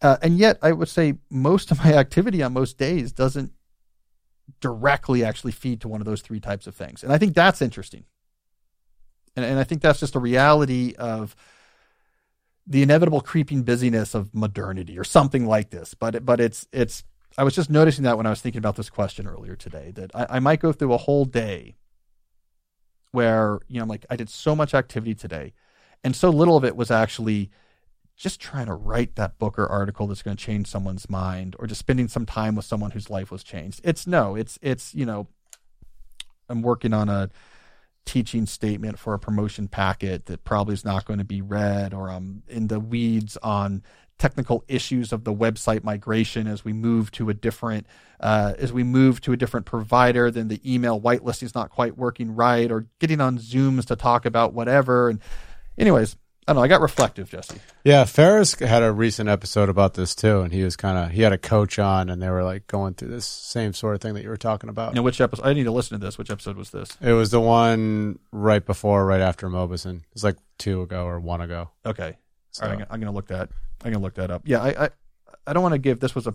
Uh, 0.00 0.16
and 0.22 0.38
yet, 0.38 0.58
I 0.62 0.72
would 0.72 0.88
say 0.88 1.14
most 1.30 1.70
of 1.70 1.78
my 1.78 1.92
activity 1.94 2.42
on 2.42 2.52
most 2.52 2.78
days 2.78 3.12
doesn't 3.12 3.52
directly 4.60 5.24
actually 5.24 5.52
feed 5.52 5.80
to 5.80 5.88
one 5.88 6.00
of 6.00 6.06
those 6.06 6.22
three 6.22 6.40
types 6.40 6.66
of 6.66 6.74
things. 6.74 7.02
And 7.02 7.12
I 7.12 7.18
think 7.18 7.34
that's 7.34 7.60
interesting. 7.60 8.04
And, 9.36 9.44
and 9.44 9.58
I 9.58 9.64
think 9.64 9.82
that's 9.82 10.00
just 10.00 10.14
a 10.14 10.20
reality 10.20 10.94
of 10.98 11.36
the 12.66 12.82
inevitable 12.82 13.20
creeping 13.20 13.62
busyness 13.62 14.14
of 14.14 14.34
modernity 14.34 14.98
or 14.98 15.04
something 15.04 15.46
like 15.46 15.70
this. 15.70 15.94
But 15.94 16.24
but 16.24 16.40
it's 16.40 16.66
it's 16.72 17.04
I 17.36 17.44
was 17.44 17.54
just 17.54 17.70
noticing 17.70 18.04
that 18.04 18.16
when 18.16 18.26
I 18.26 18.30
was 18.30 18.40
thinking 18.40 18.58
about 18.58 18.76
this 18.76 18.90
question 18.90 19.26
earlier 19.26 19.56
today 19.56 19.92
that 19.92 20.10
I, 20.14 20.26
I 20.30 20.38
might 20.40 20.60
go 20.60 20.72
through 20.72 20.92
a 20.92 20.98
whole 20.98 21.24
day 21.24 21.76
where 23.12 23.60
you 23.68 23.76
know 23.76 23.82
I'm 23.82 23.88
like 23.88 24.04
I 24.10 24.16
did 24.16 24.28
so 24.28 24.54
much 24.54 24.74
activity 24.74 25.14
today, 25.14 25.54
and 26.04 26.14
so 26.14 26.30
little 26.30 26.56
of 26.56 26.64
it 26.64 26.76
was 26.76 26.90
actually 26.90 27.50
just 28.18 28.40
trying 28.40 28.66
to 28.66 28.74
write 28.74 29.14
that 29.14 29.38
book 29.38 29.58
or 29.58 29.66
article 29.66 30.08
that's 30.08 30.22
going 30.22 30.36
to 30.36 30.44
change 30.44 30.66
someone's 30.66 31.08
mind 31.08 31.54
or 31.58 31.68
just 31.68 31.78
spending 31.78 32.08
some 32.08 32.26
time 32.26 32.56
with 32.56 32.64
someone 32.64 32.90
whose 32.90 33.08
life 33.08 33.30
was 33.30 33.44
changed. 33.44 33.80
It's 33.84 34.06
no, 34.06 34.34
it's 34.34 34.58
it's 34.60 34.94
you 34.94 35.06
know 35.06 35.28
I'm 36.48 36.60
working 36.60 36.92
on 36.92 37.08
a 37.08 37.30
teaching 38.04 38.46
statement 38.46 38.98
for 38.98 39.14
a 39.14 39.18
promotion 39.18 39.68
packet 39.68 40.26
that 40.26 40.42
probably 40.42 40.74
is 40.74 40.84
not 40.84 41.04
going 41.04 41.18
to 41.18 41.24
be 41.24 41.40
read 41.40 41.94
or 41.94 42.10
I'm 42.10 42.42
in 42.48 42.66
the 42.66 42.80
weeds 42.80 43.36
on 43.42 43.82
technical 44.18 44.64
issues 44.66 45.12
of 45.12 45.22
the 45.22 45.32
website 45.32 45.84
migration 45.84 46.48
as 46.48 46.64
we 46.64 46.72
move 46.72 47.12
to 47.12 47.28
a 47.28 47.34
different 47.34 47.86
uh, 48.18 48.54
as 48.58 48.72
we 48.72 48.82
move 48.82 49.20
to 49.20 49.32
a 49.32 49.36
different 49.36 49.64
provider 49.64 50.28
then 50.30 50.48
the 50.48 50.60
email 50.64 51.00
whitelisting 51.00 51.44
is 51.44 51.54
not 51.54 51.70
quite 51.70 51.96
working 51.96 52.34
right 52.34 52.72
or 52.72 52.86
getting 52.98 53.20
on 53.20 53.38
zooms 53.38 53.84
to 53.84 53.94
talk 53.94 54.26
about 54.26 54.54
whatever 54.54 55.08
and 55.08 55.20
anyways 55.76 56.16
I 56.48 56.52
don't 56.52 56.56
know. 56.56 56.62
I 56.62 56.68
got 56.68 56.80
reflective, 56.80 57.28
Jesse. 57.28 57.60
Yeah, 57.84 58.04
Ferriss 58.04 58.54
had 58.54 58.82
a 58.82 58.90
recent 58.90 59.28
episode 59.28 59.68
about 59.68 59.92
this 59.92 60.14
too, 60.14 60.40
and 60.40 60.50
he 60.50 60.64
was 60.64 60.76
kind 60.76 60.96
of 60.96 61.10
he 61.10 61.20
had 61.20 61.34
a 61.34 61.36
coach 61.36 61.78
on, 61.78 62.08
and 62.08 62.22
they 62.22 62.30
were 62.30 62.42
like 62.42 62.66
going 62.66 62.94
through 62.94 63.08
this 63.08 63.26
same 63.26 63.74
sort 63.74 63.94
of 63.94 64.00
thing 64.00 64.14
that 64.14 64.22
you 64.22 64.30
were 64.30 64.38
talking 64.38 64.70
about. 64.70 64.94
Know, 64.94 65.02
which 65.02 65.20
episode? 65.20 65.46
I 65.46 65.52
need 65.52 65.64
to 65.64 65.70
listen 65.70 66.00
to 66.00 66.06
this. 66.06 66.16
Which 66.16 66.30
episode 66.30 66.56
was 66.56 66.70
this? 66.70 66.96
It 67.02 67.12
was 67.12 67.30
the 67.30 67.40
one 67.40 68.18
right 68.32 68.64
before, 68.64 69.04
right 69.04 69.20
after 69.20 69.46
Mauboussin. 69.50 70.04
It's 70.12 70.24
like 70.24 70.36
two 70.56 70.80
ago 70.80 71.04
or 71.04 71.20
one 71.20 71.42
ago. 71.42 71.68
Okay. 71.84 72.16
So, 72.52 72.64
All 72.64 72.74
right, 72.74 72.86
I'm 72.88 72.98
gonna 72.98 73.12
look 73.12 73.28
that. 73.28 73.50
I'm 73.84 73.92
gonna 73.92 74.02
look 74.02 74.14
that 74.14 74.30
up. 74.30 74.40
Yeah, 74.46 74.62
I 74.62 74.84
I, 74.86 74.90
I 75.46 75.52
don't 75.52 75.62
want 75.62 75.74
to 75.74 75.78
give 75.78 76.00
this 76.00 76.14
was 76.14 76.26
a 76.26 76.34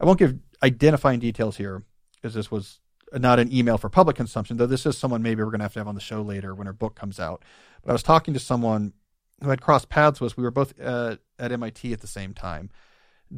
I 0.00 0.04
won't 0.04 0.20
give 0.20 0.38
identifying 0.62 1.18
details 1.18 1.56
here 1.56 1.82
because 2.14 2.32
this 2.32 2.48
was 2.48 2.78
not 3.12 3.40
an 3.40 3.52
email 3.52 3.76
for 3.76 3.88
public 3.88 4.14
consumption. 4.14 4.56
Though 4.56 4.66
this 4.66 4.86
is 4.86 4.96
someone 4.96 5.20
maybe 5.20 5.42
we're 5.42 5.50
gonna 5.50 5.64
have 5.64 5.72
to 5.72 5.80
have 5.80 5.88
on 5.88 5.96
the 5.96 6.00
show 6.00 6.22
later 6.22 6.54
when 6.54 6.68
her 6.68 6.72
book 6.72 6.94
comes 6.94 7.18
out. 7.18 7.44
But 7.82 7.90
I 7.90 7.92
was 7.92 8.04
talking 8.04 8.34
to 8.34 8.40
someone 8.40 8.92
who 9.42 9.50
had 9.50 9.60
crossed 9.60 9.88
paths 9.88 10.20
with 10.20 10.32
us. 10.32 10.36
We 10.36 10.42
were 10.42 10.50
both 10.50 10.74
uh, 10.80 11.16
at 11.38 11.52
MIT 11.52 11.92
at 11.92 12.00
the 12.00 12.06
same 12.06 12.32
time 12.32 12.70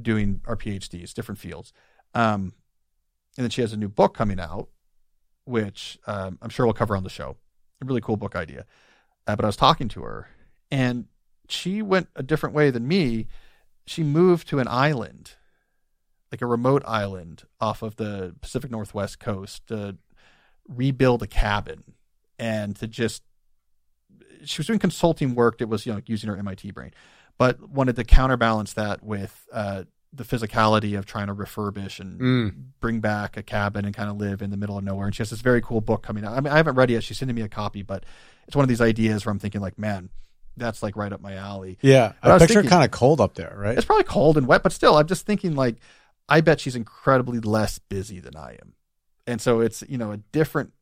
doing 0.00 0.40
our 0.46 0.56
PhDs, 0.56 1.12
different 1.12 1.38
fields. 1.38 1.72
Um, 2.14 2.52
and 3.36 3.44
then 3.44 3.50
she 3.50 3.60
has 3.60 3.72
a 3.72 3.76
new 3.76 3.88
book 3.88 4.14
coming 4.14 4.40
out, 4.40 4.68
which 5.44 5.98
um, 6.06 6.38
I'm 6.42 6.50
sure 6.50 6.66
we'll 6.66 6.72
cover 6.74 6.96
on 6.96 7.04
the 7.04 7.10
show. 7.10 7.36
A 7.82 7.86
really 7.86 8.00
cool 8.00 8.16
book 8.16 8.36
idea. 8.36 8.66
Uh, 9.26 9.36
but 9.36 9.44
I 9.44 9.48
was 9.48 9.56
talking 9.56 9.88
to 9.88 10.02
her, 10.02 10.28
and 10.70 11.06
she 11.48 11.82
went 11.82 12.08
a 12.16 12.22
different 12.22 12.54
way 12.54 12.70
than 12.70 12.88
me. 12.88 13.26
She 13.86 14.02
moved 14.02 14.48
to 14.48 14.58
an 14.58 14.68
island, 14.68 15.34
like 16.32 16.42
a 16.42 16.46
remote 16.46 16.82
island 16.86 17.44
off 17.60 17.82
of 17.82 17.96
the 17.96 18.34
Pacific 18.40 18.70
Northwest 18.70 19.18
coast, 19.18 19.66
to 19.68 19.96
rebuild 20.68 21.22
a 21.22 21.26
cabin 21.26 21.94
and 22.38 22.76
to 22.76 22.86
just 22.86 23.22
she 24.44 24.60
was 24.60 24.66
doing 24.66 24.78
consulting 24.78 25.34
work 25.34 25.58
that 25.58 25.68
was 25.68 25.86
you 25.86 25.92
know 25.92 26.00
using 26.06 26.28
her 26.30 26.36
MIT 26.36 26.70
brain, 26.72 26.92
but 27.38 27.68
wanted 27.68 27.96
to 27.96 28.04
counterbalance 28.04 28.72
that 28.74 29.02
with 29.02 29.46
uh, 29.52 29.84
the 30.12 30.24
physicality 30.24 30.98
of 30.98 31.06
trying 31.06 31.28
to 31.28 31.34
refurbish 31.34 32.00
and 32.00 32.20
Mm. 32.20 32.54
bring 32.80 33.00
back 33.00 33.36
a 33.36 33.42
cabin 33.42 33.84
and 33.84 33.94
kind 33.94 34.10
of 34.10 34.16
live 34.16 34.42
in 34.42 34.50
the 34.50 34.56
middle 34.56 34.76
of 34.76 34.82
nowhere. 34.84 35.06
And 35.06 35.14
she 35.14 35.20
has 35.22 35.30
this 35.30 35.40
very 35.40 35.60
cool 35.60 35.80
book 35.80 36.02
coming 36.02 36.24
out. 36.24 36.32
I 36.32 36.40
mean, 36.40 36.52
I 36.52 36.56
haven't 36.56 36.74
read 36.74 36.90
it 36.90 36.94
yet. 36.94 37.04
She's 37.04 37.18
sending 37.18 37.36
me 37.36 37.42
a 37.42 37.48
copy, 37.48 37.82
but 37.82 38.04
it's 38.48 38.56
one 38.56 38.64
of 38.64 38.68
these 38.68 38.80
ideas 38.80 39.24
where 39.24 39.30
I'm 39.30 39.38
thinking 39.38 39.60
like, 39.60 39.78
man, 39.78 40.08
that's 40.56 40.82
like 40.82 40.96
right 40.96 41.12
up 41.12 41.20
my 41.20 41.34
alley. 41.34 41.78
Yeah, 41.80 42.14
But 42.22 42.32
I 42.32 42.34
I 42.34 42.38
picture 42.38 42.62
kind 42.68 42.84
of 42.84 42.90
cold 42.90 43.20
up 43.20 43.34
there, 43.34 43.54
right? 43.56 43.76
It's 43.78 43.86
probably 43.86 44.02
cold 44.04 44.36
and 44.36 44.48
wet, 44.48 44.62
but 44.64 44.72
still, 44.72 44.96
I'm 44.96 45.06
just 45.06 45.24
thinking 45.26 45.54
like, 45.54 45.76
I 46.28 46.40
bet 46.40 46.58
she's 46.60 46.74
incredibly 46.74 47.38
less 47.38 47.78
busy 47.78 48.18
than 48.20 48.36
I 48.36 48.58
am, 48.60 48.74
and 49.28 49.40
so 49.40 49.60
it's 49.60 49.82
you 49.88 49.96
know 49.98 50.10
a 50.12 50.16
different. 50.16 50.72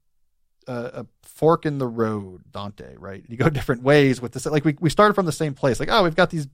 Uh, 0.69 1.03
a 1.03 1.07
fork 1.23 1.67
in 1.67 1.79
the 1.79 1.87
road, 1.87 2.43
Dante, 2.51 2.95
right? 2.99 3.25
You 3.29 3.37
go 3.37 3.49
different 3.51 3.83
ways 3.83 4.21
with 4.21 4.33
this. 4.33 4.47
Like 4.47 4.65
we, 4.65 4.77
we 4.81 4.91
started 4.91 5.15
from 5.15 5.27
the 5.27 5.33
same 5.33 5.55
place. 5.55 5.81
Like, 5.81 5.89
oh, 5.91 6.03
we've 6.05 6.17
got 6.17 6.31
these 6.31 6.47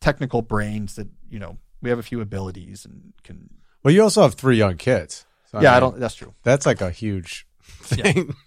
technical 0.00 0.42
brains 0.42 0.96
that, 0.96 1.08
you 1.28 1.38
know, 1.38 1.58
we 1.80 1.90
have 1.90 1.98
a 1.98 2.02
few 2.02 2.20
abilities 2.20 2.84
and 2.84 3.12
can. 3.22 3.50
Well, 3.82 3.92
you 3.92 4.02
also 4.02 4.22
have 4.22 4.34
three 4.34 4.56
young 4.56 4.76
kids. 4.76 5.26
So, 5.50 5.60
yeah, 5.60 5.72
I 5.72 5.74
mean, 5.74 5.80
don't, 5.80 6.00
that's 6.00 6.14
true. 6.14 6.34
That's 6.44 6.66
like 6.66 6.80
a 6.80 6.90
huge 6.90 7.46
thing. 7.62 8.34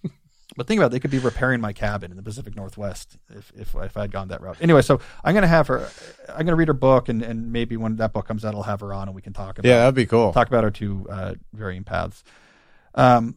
But 0.56 0.68
think 0.68 0.80
about 0.80 0.88
it, 0.88 0.91
they 0.91 1.00
could 1.00 1.12
be 1.12 1.20
repairing 1.20 1.60
my 1.60 1.74
cabin 1.74 2.12
in 2.12 2.18
the 2.18 2.24
Pacific 2.24 2.56
Northwest 2.56 3.18
if 3.30 3.52
if, 3.58 3.76
if 3.76 3.98
I 3.98 4.02
had 4.02 4.12
gone 4.12 4.30
that 4.30 4.41
route. 4.41 4.58
Anyway, 4.62 4.82
so 4.84 5.02
I'm 5.24 5.34
gonna 5.34 5.48
have 5.48 5.68
her. 5.68 5.89
I'm 6.30 6.46
gonna 6.46 6.56
read 6.56 6.70
her 6.70 6.74
book, 6.74 7.10
and 7.10 7.22
and 7.22 7.52
maybe 7.52 7.76
when 7.76 7.98
that 7.98 8.14
book 8.14 8.26
comes 8.26 8.46
out, 8.46 8.56
I'll 8.56 8.64
have 8.64 8.80
her 8.80 8.93
on, 8.93 9.10
and 9.10 9.16
we 9.16 9.22
can 9.22 9.34
talk 9.34 9.58
about 9.58 9.68
yeah, 9.68 9.80
that'd 9.80 9.96
be 9.96 10.06
cool. 10.06 10.32
talk 10.32 10.48
about 10.48 10.64
our 10.64 10.72
two 10.72 11.06
uh, 11.10 11.34
varying 11.52 11.84
paths. 11.84 12.24
Um, 12.93 13.36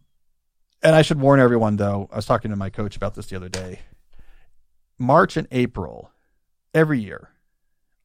and 0.83 0.95
I 0.95 1.03
should 1.03 1.21
warn 1.21 1.41
everyone 1.41 1.77
though. 1.77 2.09
I 2.13 2.17
was 2.17 2.27
talking 2.27 2.51
to 2.51 2.57
my 2.57 2.71
coach 2.71 2.97
about 2.97 3.15
this 3.15 3.27
the 3.27 3.37
other 3.37 3.49
day. 3.49 3.81
March 4.99 5.37
and 5.37 5.47
April, 5.51 6.11
every 6.75 7.01
year, 7.01 7.31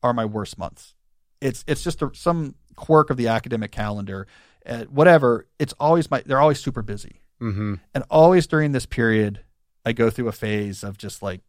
are 0.01 0.13
my 0.13 0.25
worst 0.25 0.57
months. 0.57 0.95
It's 1.41 1.63
it's 1.67 1.83
just 1.83 2.01
a, 2.01 2.11
some 2.13 2.55
quirk 2.75 3.09
of 3.09 3.17
the 3.17 3.27
academic 3.27 3.71
calendar, 3.71 4.27
uh, 4.65 4.83
whatever. 4.85 5.47
It's 5.59 5.73
always 5.79 6.09
my. 6.11 6.23
They're 6.25 6.39
always 6.39 6.59
super 6.59 6.81
busy. 6.81 7.21
hmm 7.39 7.75
And 7.93 8.03
always 8.09 8.47
during 8.47 8.71
this 8.71 8.85
period, 8.85 9.41
I 9.85 9.93
go 9.93 10.09
through 10.09 10.27
a 10.27 10.33
phase 10.33 10.83
of 10.83 10.97
just 10.97 11.21
like, 11.21 11.41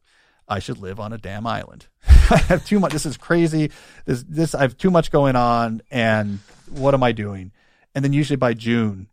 I 0.49 0.59
should 0.59 0.79
live 0.79 0.99
on 0.99 1.13
a 1.13 1.19
damn 1.19 1.47
island. 1.47 1.87
I 2.09 2.39
have 2.49 2.65
too 2.65 2.81
much. 2.81 2.93
This 2.93 3.07
is 3.07 3.17
crazy. 3.17 3.71
This, 4.05 4.25
this, 4.29 4.55
I 4.55 4.63
have 4.63 4.77
too 4.77 4.91
much 4.91 5.11
going 5.11 5.37
on. 5.37 5.83
And 5.91 6.41
what 6.71 6.95
am 6.95 7.03
I 7.03 7.13
doing? 7.13 7.53
And 7.95 8.05
then 8.05 8.13
usually 8.13 8.37
by 8.37 8.55
June, 8.55 9.09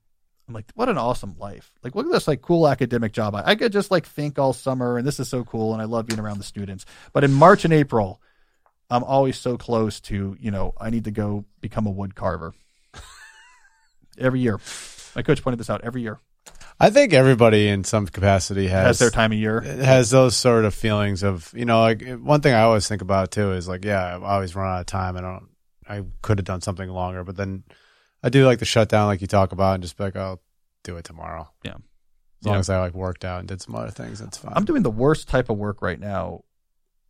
I'm 0.52 0.56
like, 0.56 0.66
what 0.76 0.90
an 0.90 0.98
awesome 0.98 1.36
life. 1.40 1.72
Like, 1.82 1.96
look 1.96 2.06
at 2.06 2.12
this 2.12 2.28
like 2.28 2.42
cool 2.42 2.68
academic 2.68 3.14
job. 3.14 3.36
I, 3.36 3.44
I 3.46 3.56
could 3.56 3.72
just 3.72 3.90
like 3.90 4.06
think 4.06 4.38
all 4.38 4.52
summer 4.52 4.98
and 4.98 5.08
this 5.08 5.18
is 5.18 5.30
so 5.30 5.46
cool. 5.46 5.72
And 5.72 5.82
I 5.82 5.86
love 5.86 6.08
being 6.08 6.20
around 6.20 6.40
the 6.40 6.44
students. 6.44 6.86
But 7.14 7.24
in 7.24 7.32
March 7.32 7.64
and 7.64 7.74
April, 7.74 8.22
I'm 8.90 9.06
always 9.06 9.38
so 9.38 9.58
close 9.58 10.02
to, 10.02 10.36
you 10.42 10.52
know, 10.52 10.74
I 10.78 10.90
need 10.90 11.06
to 11.06 11.12
go 11.12 11.46
become 11.62 11.88
a 11.88 11.90
wood 11.90 12.16
carver 12.16 12.54
every 14.18 14.42
year. 14.42 14.60
My 15.16 15.22
coach 15.22 15.42
pointed 15.42 15.58
this 15.60 15.70
out 15.70 15.82
every 15.86 16.02
year. 16.02 16.20
I 16.80 16.90
think 16.90 17.14
everybody 17.14 17.70
in 17.70 17.86
some 17.86 18.08
capacity 18.08 18.68
has, 18.68 18.88
Has 18.88 19.00
their 19.00 19.10
time 19.10 19.32
of 19.32 19.38
year. 19.38 19.62
has 19.62 20.10
those 20.10 20.36
sort 20.36 20.66
of 20.66 20.74
feelings 20.74 21.24
of 21.24 21.54
you 21.56 21.64
know 21.64 21.80
like 21.80 22.02
one 22.20 22.42
thing 22.42 22.54
I 22.54 22.62
always 22.64 22.88
think 22.90 23.02
about 23.02 23.32
too 23.32 23.52
is 23.54 23.68
like 23.70 23.86
yeah 23.86 24.18
I 24.18 24.34
always 24.34 24.54
run 24.56 24.68
out 24.68 24.82
of 24.82 24.86
time 24.88 25.16
I 25.16 25.22
don't 25.22 25.48
I 25.88 26.04
could 26.22 26.40
have 26.40 26.46
done 26.46 26.60
something 26.62 26.90
longer 26.90 27.24
but 27.24 27.38
then 27.38 27.64
I 28.24 28.30
do 28.30 28.46
like 28.46 28.60
the 28.60 28.66
shutdown 28.66 29.08
like 29.08 29.22
you 29.22 29.28
talk 29.28 29.52
about 29.52 29.76
and 29.76 29.84
just 29.84 29.98
be 29.98 30.04
like 30.04 30.16
I'll 30.16 30.42
do 30.84 30.98
it 30.98 31.04
tomorrow 31.06 31.50
Yeah. 31.64 31.76
as 31.76 32.46
long 32.46 32.56
Yeah. 32.56 32.60
as 32.60 32.70
I 32.70 32.80
like 32.80 32.94
worked 32.94 33.26
out 33.26 33.40
and 33.40 33.48
did 33.48 33.62
some 33.62 33.76
other 33.76 33.92
things 33.92 34.20
that's 34.20 34.38
fine 34.38 34.54
I'm 34.56 34.66
doing 34.66 34.84
the 34.84 34.92
worst 34.92 35.28
type 35.28 35.50
of 35.50 35.58
work 35.58 35.82
right 35.82 36.00
now. 36.00 36.44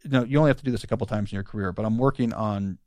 You 0.03 0.09
know, 0.09 0.23
you 0.23 0.37
only 0.39 0.49
have 0.49 0.57
to 0.57 0.63
do 0.63 0.71
this 0.71 0.83
a 0.83 0.87
couple 0.87 1.05
times 1.07 1.31
in 1.31 1.35
your 1.35 1.43
career, 1.43 1.71
but 1.71 1.85
I'm 1.85 1.97
working 1.97 2.33
on 2.33 2.79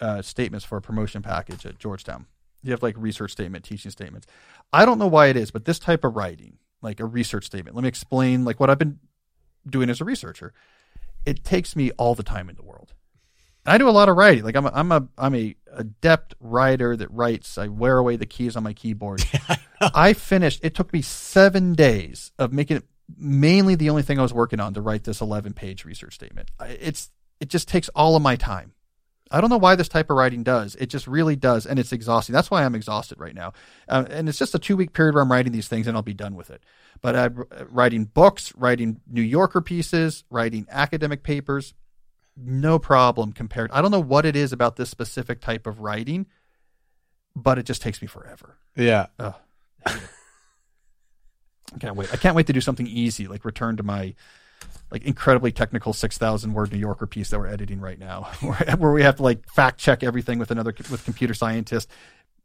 uh, 0.00 0.22
statements 0.22 0.64
for 0.64 0.76
a 0.78 0.82
promotion 0.82 1.20
package 1.22 1.66
at 1.66 1.78
Georgetown. 1.78 2.26
You 2.62 2.70
have 2.70 2.82
like 2.82 2.94
research 2.96 3.32
statement, 3.32 3.64
teaching 3.64 3.90
statements. 3.90 4.26
I 4.72 4.84
don't 4.86 4.98
know 4.98 5.06
why 5.06 5.26
it 5.26 5.36
is, 5.36 5.50
but 5.50 5.64
this 5.64 5.78
type 5.78 6.04
of 6.04 6.14
writing, 6.16 6.58
like 6.80 7.00
a 7.00 7.04
research 7.04 7.44
statement, 7.44 7.74
let 7.76 7.82
me 7.82 7.88
explain 7.88 8.44
like 8.44 8.58
what 8.60 8.70
I've 8.70 8.78
been 8.78 8.98
doing 9.68 9.90
as 9.90 10.00
a 10.00 10.04
researcher. 10.04 10.52
It 11.26 11.42
takes 11.44 11.74
me 11.76 11.90
all 11.92 12.14
the 12.14 12.22
time 12.22 12.48
in 12.48 12.54
the 12.56 12.62
world. 12.62 12.93
And 13.66 13.74
I 13.74 13.78
do 13.78 13.88
a 13.88 13.90
lot 13.90 14.08
of 14.08 14.16
writing. 14.16 14.44
Like 14.44 14.56
I'm 14.56 14.66
a, 14.66 14.72
I'm 14.74 14.92
a 14.92 15.08
I'm 15.16 15.34
a 15.34 15.56
adept 15.72 16.34
writer 16.40 16.96
that 16.96 17.10
writes. 17.10 17.58
I 17.58 17.68
wear 17.68 17.98
away 17.98 18.16
the 18.16 18.26
keys 18.26 18.56
on 18.56 18.62
my 18.62 18.72
keyboard. 18.72 19.24
I 19.80 20.12
finished. 20.12 20.60
It 20.62 20.74
took 20.74 20.92
me 20.92 21.02
seven 21.02 21.74
days 21.74 22.32
of 22.38 22.52
making 22.52 22.78
it 22.78 22.84
mainly 23.16 23.74
the 23.74 23.90
only 23.90 24.02
thing 24.02 24.18
I 24.18 24.22
was 24.22 24.32
working 24.32 24.60
on 24.60 24.74
to 24.74 24.80
write 24.80 25.04
this 25.04 25.20
11 25.20 25.52
page 25.52 25.84
research 25.84 26.14
statement. 26.14 26.50
It's 26.60 27.10
it 27.40 27.48
just 27.48 27.68
takes 27.68 27.88
all 27.90 28.16
of 28.16 28.22
my 28.22 28.36
time. 28.36 28.72
I 29.30 29.40
don't 29.40 29.50
know 29.50 29.56
why 29.58 29.74
this 29.74 29.88
type 29.88 30.10
of 30.10 30.16
writing 30.16 30.42
does. 30.42 30.76
It 30.76 30.86
just 30.86 31.06
really 31.06 31.34
does, 31.34 31.66
and 31.66 31.78
it's 31.78 31.92
exhausting. 31.92 32.34
That's 32.34 32.50
why 32.50 32.64
I'm 32.64 32.74
exhausted 32.74 33.18
right 33.18 33.34
now. 33.34 33.52
Uh, 33.88 34.04
and 34.08 34.28
it's 34.28 34.38
just 34.38 34.54
a 34.54 34.58
two 34.58 34.76
week 34.76 34.92
period 34.92 35.14
where 35.14 35.22
I'm 35.22 35.32
writing 35.32 35.52
these 35.52 35.66
things, 35.66 35.86
and 35.86 35.96
I'll 35.96 36.02
be 36.02 36.14
done 36.14 36.36
with 36.36 36.50
it. 36.50 36.62
But 37.00 37.16
I'm 37.16 37.44
writing 37.70 38.04
books, 38.04 38.52
writing 38.54 39.00
New 39.10 39.22
Yorker 39.22 39.60
pieces, 39.60 40.24
writing 40.30 40.66
academic 40.70 41.22
papers, 41.22 41.74
no 42.36 42.78
problem 42.78 43.32
compared. 43.32 43.70
I 43.70 43.80
don't 43.82 43.90
know 43.90 44.00
what 44.00 44.26
it 44.26 44.36
is 44.36 44.52
about 44.52 44.76
this 44.76 44.90
specific 44.90 45.40
type 45.40 45.66
of 45.66 45.80
writing, 45.80 46.26
but 47.36 47.58
it 47.58 47.64
just 47.64 47.82
takes 47.82 48.00
me 48.02 48.08
forever. 48.08 48.56
yeah 48.76 49.06
Ugh, 49.18 49.34
I 49.86 49.90
hate 49.90 50.02
it. 50.02 50.10
I 51.74 51.78
can't 51.78 51.96
wait. 51.96 52.12
I 52.12 52.16
can't 52.16 52.36
wait 52.36 52.46
to 52.46 52.52
do 52.52 52.60
something 52.60 52.86
easy, 52.86 53.26
like 53.26 53.44
return 53.44 53.76
to 53.76 53.82
my 53.82 54.14
like 54.90 55.04
incredibly 55.04 55.50
technical 55.50 55.92
six 55.92 56.18
thousand 56.18 56.52
word 56.54 56.72
New 56.72 56.78
Yorker 56.78 57.06
piece 57.06 57.30
that 57.30 57.38
we're 57.38 57.48
editing 57.48 57.80
right 57.80 57.98
now, 57.98 58.30
where, 58.78 58.92
we 58.92 59.02
have 59.02 59.16
to 59.16 59.22
like 59.22 59.48
fact 59.48 59.78
check 59.78 60.02
everything 60.02 60.38
with 60.38 60.50
another 60.50 60.74
with 60.90 61.04
computer 61.04 61.34
scientist. 61.34 61.88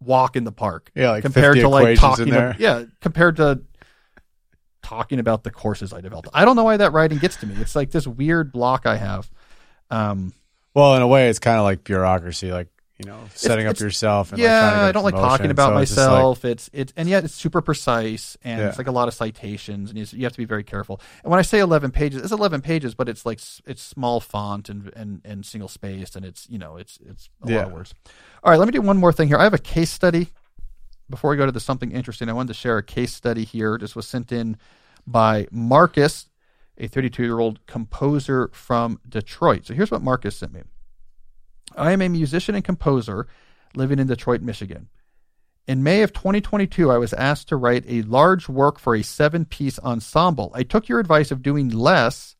Walk 0.01 0.35
in 0.37 0.45
the 0.45 0.51
park, 0.51 0.91
yeah 0.95 1.11
like 1.11 1.23
compared 1.23 1.55
50 1.55 1.61
to 1.61 1.69
like 1.69 1.99
talking, 1.99 2.33
ab- 2.33 2.55
yeah, 2.57 2.85
compared 3.01 3.35
to 3.35 3.61
talking 4.81 5.19
about 5.19 5.43
the 5.43 5.51
courses 5.51 5.91
I 5.91 5.99
developed. 5.99 6.29
I 6.33 6.45
don't 6.45 6.55
know 6.55 6.63
why 6.63 6.77
that 6.77 6.93
writing 6.93 7.17
gets 7.17 7.35
to 7.37 7.45
me. 7.45 7.55
It's 7.59 7.75
like 7.75 7.91
this 7.91 8.07
weird 8.07 8.51
block 8.53 8.85
I 8.85 8.95
have. 8.95 9.29
Um, 9.91 10.33
Well, 10.73 10.95
in 10.95 11.01
a 11.01 11.07
way, 11.07 11.29
it's 11.29 11.39
kind 11.39 11.57
of 11.57 11.63
like 11.63 11.83
bureaucracy, 11.83 12.51
like 12.51 12.67
you 12.97 13.05
know, 13.09 13.17
setting 13.33 13.65
up 13.65 13.71
it's- 13.71 13.81
yourself. 13.81 14.33
And 14.33 14.39
yeah, 14.41 14.49
like 14.51 14.59
trying 14.61 14.73
to 14.73 14.79
get 14.81 14.89
I 14.89 14.91
don't 14.91 15.03
like 15.05 15.13
talking 15.15 15.51
about 15.51 15.73
So 15.73 15.77
it's 15.79 15.97
like- 15.97 16.05
myself. 16.09 16.45
it's 16.45 16.69
it's 16.73 16.93
and 16.97 17.07
yet 17.07 17.23
it's 17.23 17.33
super 17.33 17.61
precise 17.61 18.35
and 18.43 18.59
Yeah. 18.59 18.67
it's 18.67 18.77
like 18.77 18.87
a 18.87 18.91
lot 18.91 19.07
of 19.07 19.13
citations 19.13 19.89
and 19.89 19.97
you, 19.97 20.05
you 20.11 20.23
have 20.25 20.33
to 20.33 20.37
be 20.37 20.43
very 20.45 20.65
careful. 20.65 20.99
And 21.23 21.31
when 21.31 21.39
I 21.39 21.43
say 21.43 21.59
eleven 21.59 21.91
pages, 21.91 22.21
it's 22.21 22.33
eleven 22.33 22.61
pages, 22.61 22.95
but 22.95 23.07
it's 23.07 23.25
like 23.25 23.39
it's 23.65 23.81
small 23.81 24.19
font 24.19 24.67
and 24.69 24.91
and, 24.97 25.21
and 25.23 25.45
single 25.45 25.69
spaced 25.69 26.17
and 26.17 26.25
it's 26.25 26.45
you 26.49 26.57
know 26.57 26.75
it's 26.75 26.99
it's 27.09 27.29
a 27.41 27.45
lot 27.45 27.53
Yeah. 27.53 27.65
of 27.67 27.71
words. 27.71 27.93
All 28.43 28.51
right, 28.51 28.59
let 28.59 28.67
me 28.67 28.73
do 28.73 28.81
one 28.81 28.97
more 28.97 29.13
thing 29.13 29.29
here. 29.29 29.37
I 29.37 29.43
have 29.43 29.53
a 29.53 29.57
case 29.57 29.91
study. 29.91 30.27
Before 31.09 31.31
we 31.31 31.37
go 31.37 31.45
to 31.45 31.51
the 31.53 31.59
something 31.61 31.91
interesting, 31.91 32.29
I 32.29 32.33
wanted 32.33 32.49
to 32.49 32.53
share 32.53 32.77
a 32.77 32.83
case 32.83 33.13
study 33.13 33.43
here. 33.45 33.77
This 33.79 33.95
was 33.95 34.07
sent 34.07 34.31
in 34.31 34.57
by 35.07 35.47
Marcus, 35.51 36.28
a 36.79 36.87
32 36.87 37.23
year 37.23 37.39
old 37.39 37.65
composer 37.65 38.49
from 38.53 38.99
Detroit. 39.07 39.65
So 39.65 39.73
here's 39.73 39.91
what 39.91 40.01
Marcus 40.01 40.37
sent 40.37 40.53
me. 40.53 40.61
I 41.75 41.91
am 41.91 42.01
a 42.01 42.09
musician 42.09 42.55
and 42.55 42.63
composer 42.63 43.27
living 43.75 43.99
in 43.99 44.07
Detroit, 44.07 44.41
Michigan. 44.41 44.89
In 45.67 45.83
May 45.83 46.01
of 46.01 46.13
2022, 46.13 46.91
I 46.91 46.97
was 46.97 47.13
asked 47.13 47.49
to 47.49 47.55
write 47.55 47.85
a 47.87 48.01
large 48.03 48.49
work 48.49 48.79
for 48.79 48.95
a 48.95 49.03
seven 49.03 49.45
piece 49.45 49.77
ensemble. 49.79 50.51
I 50.55 50.63
took 50.63 50.89
your 50.89 50.99
advice 50.99 51.29
of 51.29 51.43
doing 51.43 51.69
less 51.69 52.35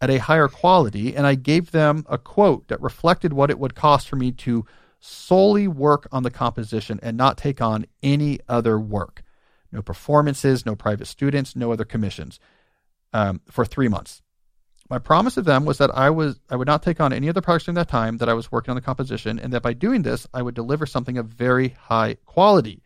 at 0.00 0.08
a 0.08 0.18
higher 0.18 0.48
quality, 0.48 1.14
and 1.14 1.26
I 1.26 1.34
gave 1.34 1.70
them 1.70 2.06
a 2.08 2.16
quote 2.16 2.68
that 2.68 2.80
reflected 2.80 3.34
what 3.34 3.50
it 3.50 3.58
would 3.58 3.74
cost 3.74 4.08
for 4.08 4.16
me 4.16 4.32
to 4.32 4.64
solely 5.00 5.68
work 5.68 6.08
on 6.10 6.22
the 6.22 6.30
composition 6.30 6.98
and 7.02 7.16
not 7.16 7.36
take 7.36 7.60
on 7.60 7.84
any 8.02 8.38
other 8.48 8.80
work. 8.80 9.22
No 9.70 9.82
performances, 9.82 10.64
no 10.64 10.74
private 10.74 11.06
students, 11.06 11.54
no 11.54 11.72
other 11.72 11.84
commissions 11.84 12.40
um, 13.12 13.40
for 13.50 13.64
three 13.64 13.88
months. 13.88 14.22
My 14.90 14.98
promise 14.98 15.34
to 15.34 15.42
them 15.42 15.64
was 15.64 15.78
that 15.78 15.96
I 15.96 16.10
was 16.10 16.38
I 16.50 16.56
would 16.56 16.66
not 16.66 16.82
take 16.82 17.00
on 17.00 17.12
any 17.12 17.28
other 17.28 17.40
projects 17.40 17.64
during 17.64 17.76
that 17.76 17.88
time 17.88 18.18
that 18.18 18.28
I 18.28 18.34
was 18.34 18.52
working 18.52 18.72
on 18.72 18.74
the 18.74 18.82
composition, 18.82 19.38
and 19.38 19.52
that 19.52 19.62
by 19.62 19.72
doing 19.72 20.02
this, 20.02 20.26
I 20.34 20.42
would 20.42 20.54
deliver 20.54 20.84
something 20.84 21.16
of 21.16 21.26
very 21.26 21.70
high 21.80 22.16
quality. 22.26 22.82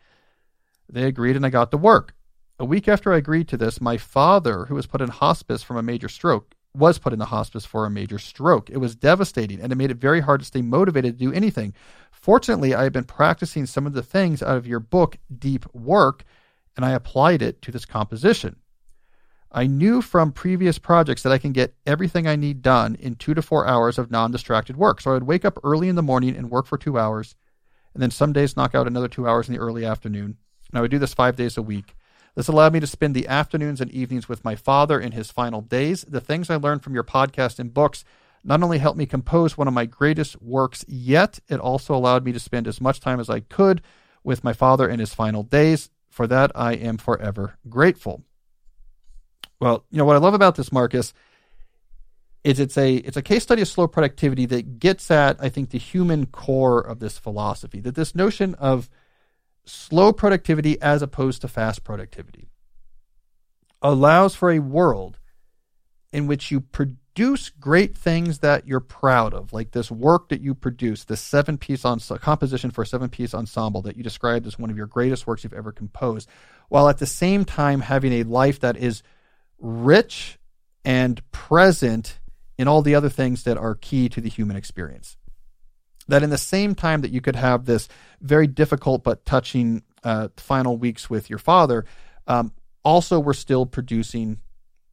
They 0.89 1.03
agreed, 1.03 1.35
and 1.35 1.45
I 1.45 1.49
got 1.49 1.71
to 1.71 1.77
work. 1.77 2.13
A 2.59 2.65
week 2.65 2.87
after 2.87 3.13
I 3.13 3.17
agreed 3.17 3.49
to 3.49 3.57
this, 3.57 3.81
my 3.81 3.97
father, 3.97 4.65
who 4.65 4.75
was 4.75 4.87
put 4.87 5.01
in 5.01 5.09
hospice 5.09 5.63
from 5.63 5.77
a 5.77 5.83
major 5.83 6.07
stroke, 6.07 6.55
was 6.73 6.97
put 6.97 7.11
in 7.11 7.19
the 7.19 7.25
hospice 7.25 7.65
for 7.65 7.85
a 7.85 7.89
major 7.89 8.19
stroke. 8.19 8.69
It 8.69 8.77
was 8.77 8.95
devastating, 8.95 9.59
and 9.59 9.71
it 9.71 9.75
made 9.75 9.91
it 9.91 9.97
very 9.97 10.21
hard 10.21 10.39
to 10.39 10.45
stay 10.45 10.61
motivated 10.61 11.19
to 11.19 11.25
do 11.25 11.33
anything. 11.33 11.73
Fortunately, 12.11 12.73
I 12.73 12.83
had 12.83 12.93
been 12.93 13.03
practicing 13.03 13.65
some 13.65 13.85
of 13.85 13.93
the 13.93 14.01
things 14.01 14.41
out 14.41 14.57
of 14.57 14.67
your 14.67 14.79
book, 14.79 15.17
Deep 15.37 15.65
Work, 15.73 16.23
and 16.75 16.85
I 16.85 16.91
applied 16.91 17.41
it 17.41 17.61
to 17.63 17.71
this 17.71 17.85
composition. 17.85 18.55
I 19.51 19.65
knew 19.65 20.01
from 20.01 20.31
previous 20.31 20.77
projects 20.77 21.23
that 21.23 21.31
I 21.31 21.37
can 21.37 21.53
get 21.53 21.73
everything 21.85 22.27
I 22.27 22.35
need 22.35 22.61
done 22.61 22.95
in 22.95 23.15
two 23.15 23.33
to 23.33 23.41
four 23.41 23.65
hours 23.65 23.97
of 23.97 24.11
non 24.11 24.31
distracted 24.31 24.75
work. 24.75 25.01
So 25.01 25.11
I 25.11 25.13
would 25.15 25.23
wake 25.23 25.45
up 25.45 25.57
early 25.63 25.89
in 25.89 25.95
the 25.95 26.03
morning 26.03 26.35
and 26.35 26.51
work 26.51 26.65
for 26.65 26.77
two 26.77 26.99
hours, 26.99 27.35
and 27.93 28.03
then 28.03 28.11
some 28.11 28.33
days 28.33 28.57
knock 28.57 28.75
out 28.75 28.87
another 28.87 29.07
two 29.07 29.27
hours 29.27 29.47
in 29.47 29.53
the 29.53 29.61
early 29.61 29.85
afternoon. 29.85 30.37
And 30.69 30.77
I 30.77 30.81
would 30.81 30.91
do 30.91 30.99
this 30.99 31.13
five 31.13 31.35
days 31.35 31.57
a 31.57 31.61
week. 31.61 31.95
This 32.35 32.47
allowed 32.47 32.73
me 32.73 32.79
to 32.79 32.87
spend 32.87 33.15
the 33.15 33.27
afternoons 33.27 33.81
and 33.81 33.89
evenings 33.89 34.29
with 34.29 34.45
my 34.45 34.55
father 34.55 34.99
in 34.99 35.13
his 35.13 35.31
final 35.31 35.61
days. 35.61 36.03
The 36.07 36.21
things 36.21 36.49
I 36.49 36.55
learned 36.57 36.83
from 36.83 36.93
your 36.93 37.03
podcast 37.03 37.57
and 37.57 37.73
books 37.73 38.03
not 38.43 38.61
only 38.61 38.77
helped 38.77 38.99
me 38.99 39.05
compose 39.05 39.57
one 39.57 39.67
of 39.67 39.73
my 39.73 39.85
greatest 39.85 40.39
works 40.41 40.85
yet, 40.87 41.39
it 41.47 41.59
also 41.59 41.95
allowed 41.95 42.23
me 42.23 42.31
to 42.33 42.39
spend 42.39 42.67
as 42.67 42.79
much 42.79 42.99
time 42.99 43.19
as 43.19 43.29
I 43.29 43.39
could 43.39 43.81
with 44.23 44.43
my 44.43 44.53
father 44.53 44.87
in 44.87 44.99
his 44.99 45.13
final 45.13 45.41
days. 45.41 45.89
For 46.09 46.27
that, 46.27 46.51
I 46.53 46.73
am 46.73 46.97
forever 46.97 47.57
grateful. 47.69 48.23
Well, 49.59 49.85
you 49.89 49.97
know 49.97 50.05
what 50.05 50.15
I 50.15 50.19
love 50.19 50.33
about 50.33 50.55
this, 50.55 50.71
Marcus, 50.71 51.13
is 52.43 52.59
it's 52.59 52.77
a 52.77 52.95
it's 52.95 53.17
a 53.17 53.21
case 53.21 53.43
study 53.43 53.61
of 53.61 53.67
slow 53.67 53.87
productivity 53.87 54.45
that 54.47 54.79
gets 54.79 55.09
at 55.11 55.37
I 55.39 55.49
think 55.49 55.71
the 55.71 55.79
human 55.79 56.27
core 56.27 56.79
of 56.79 56.99
this 56.99 57.17
philosophy. 57.17 57.79
That 57.79 57.95
this 57.95 58.15
notion 58.15 58.53
of 58.55 58.89
slow 59.65 60.13
productivity 60.13 60.81
as 60.81 61.01
opposed 61.01 61.41
to 61.41 61.47
fast 61.47 61.83
productivity 61.83 62.47
allows 63.81 64.35
for 64.35 64.51
a 64.51 64.59
world 64.59 65.19
in 66.13 66.27
which 66.27 66.51
you 66.51 66.61
produce 66.61 67.49
great 67.49 67.97
things 67.97 68.39
that 68.39 68.65
you're 68.65 68.79
proud 68.79 69.33
of, 69.33 69.51
like 69.51 69.71
this 69.71 69.91
work 69.91 70.29
that 70.29 70.41
you 70.41 70.55
produce, 70.55 71.03
this 71.03 71.21
seven 71.21 71.57
piece 71.57 71.83
on 71.83 71.99
composition 71.99 72.71
for 72.71 72.83
a 72.83 72.85
seven 72.85 73.09
piece 73.09 73.33
ensemble 73.33 73.81
that 73.81 73.97
you 73.97 74.03
described 74.03 74.47
as 74.47 74.57
one 74.57 74.69
of 74.69 74.77
your 74.77 74.87
greatest 74.87 75.27
works 75.27 75.43
you've 75.43 75.53
ever 75.53 75.71
composed, 75.71 76.29
while 76.69 76.87
at 76.87 76.99
the 76.99 77.05
same 77.05 77.43
time 77.43 77.81
having 77.81 78.13
a 78.13 78.23
life 78.23 78.59
that 78.61 78.77
is 78.77 79.03
rich 79.59 80.37
and 80.85 81.21
present 81.31 82.19
in 82.57 82.67
all 82.67 82.81
the 82.81 82.95
other 82.95 83.09
things 83.09 83.43
that 83.43 83.57
are 83.57 83.75
key 83.75 84.09
to 84.09 84.21
the 84.21 84.29
human 84.29 84.55
experience. 84.55 85.17
That 86.07 86.23
in 86.23 86.29
the 86.29 86.37
same 86.37 86.75
time 86.75 87.01
that 87.01 87.11
you 87.11 87.21
could 87.21 87.35
have 87.35 87.65
this 87.65 87.87
very 88.21 88.47
difficult 88.47 89.03
but 89.03 89.25
touching 89.25 89.83
uh, 90.03 90.29
final 90.37 90.77
weeks 90.77 91.09
with 91.09 91.29
your 91.29 91.39
father, 91.39 91.85
um, 92.27 92.53
also 92.83 93.19
we're 93.19 93.33
still 93.33 93.65
producing 93.65 94.39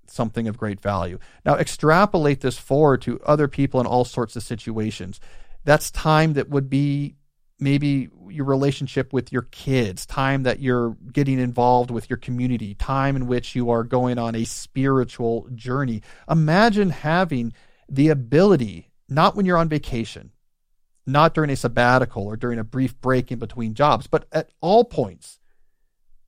something 0.07 0.49
of 0.49 0.59
great 0.59 0.81
value. 0.81 1.19
Now, 1.45 1.55
extrapolate 1.57 2.41
this 2.41 2.59
forward 2.59 3.03
to 3.03 3.21
other 3.21 3.49
people 3.49 3.81
in 3.81 3.87
all 3.87 4.05
sorts 4.05 4.37
of 4.37 4.43
situations. 4.43 5.21
That's 5.65 5.91
time 5.91 6.35
that 6.35 6.51
would 6.51 6.69
be 6.69 7.17
maybe 7.61 8.09
your 8.29 8.45
relationship 8.45 9.13
with 9.13 9.33
your 9.33 9.43
kids, 9.43 10.07
time 10.07 10.43
that 10.43 10.61
you're 10.61 10.97
getting 11.13 11.39
involved 11.39 11.91
with 11.91 12.11
your 12.11 12.17
community, 12.17 12.75
time 12.75 13.17
in 13.17 13.27
which 13.27 13.55
you 13.55 13.71
are 13.71 13.85
going 13.85 14.19
on 14.19 14.35
a 14.35 14.45
spiritual 14.45 15.49
journey. 15.55 16.03
Imagine 16.29 16.91
having 16.91 17.53
the 17.89 18.09
ability, 18.09 18.91
not 19.09 19.37
when 19.37 19.47
you're 19.47 19.57
on 19.57 19.69
vacation, 19.69 20.33
not 21.07 21.35
during 21.35 21.51
a 21.51 21.57
sabbatical 21.57 22.25
or 22.25 22.37
during 22.37 22.59
a 22.59 22.65
brief 22.65 23.01
break 23.01 23.31
in 23.31 23.39
between 23.39 23.75
jobs, 23.75 24.07
but 24.07 24.27
at 24.33 24.51
all 24.61 24.85
points, 24.85 25.39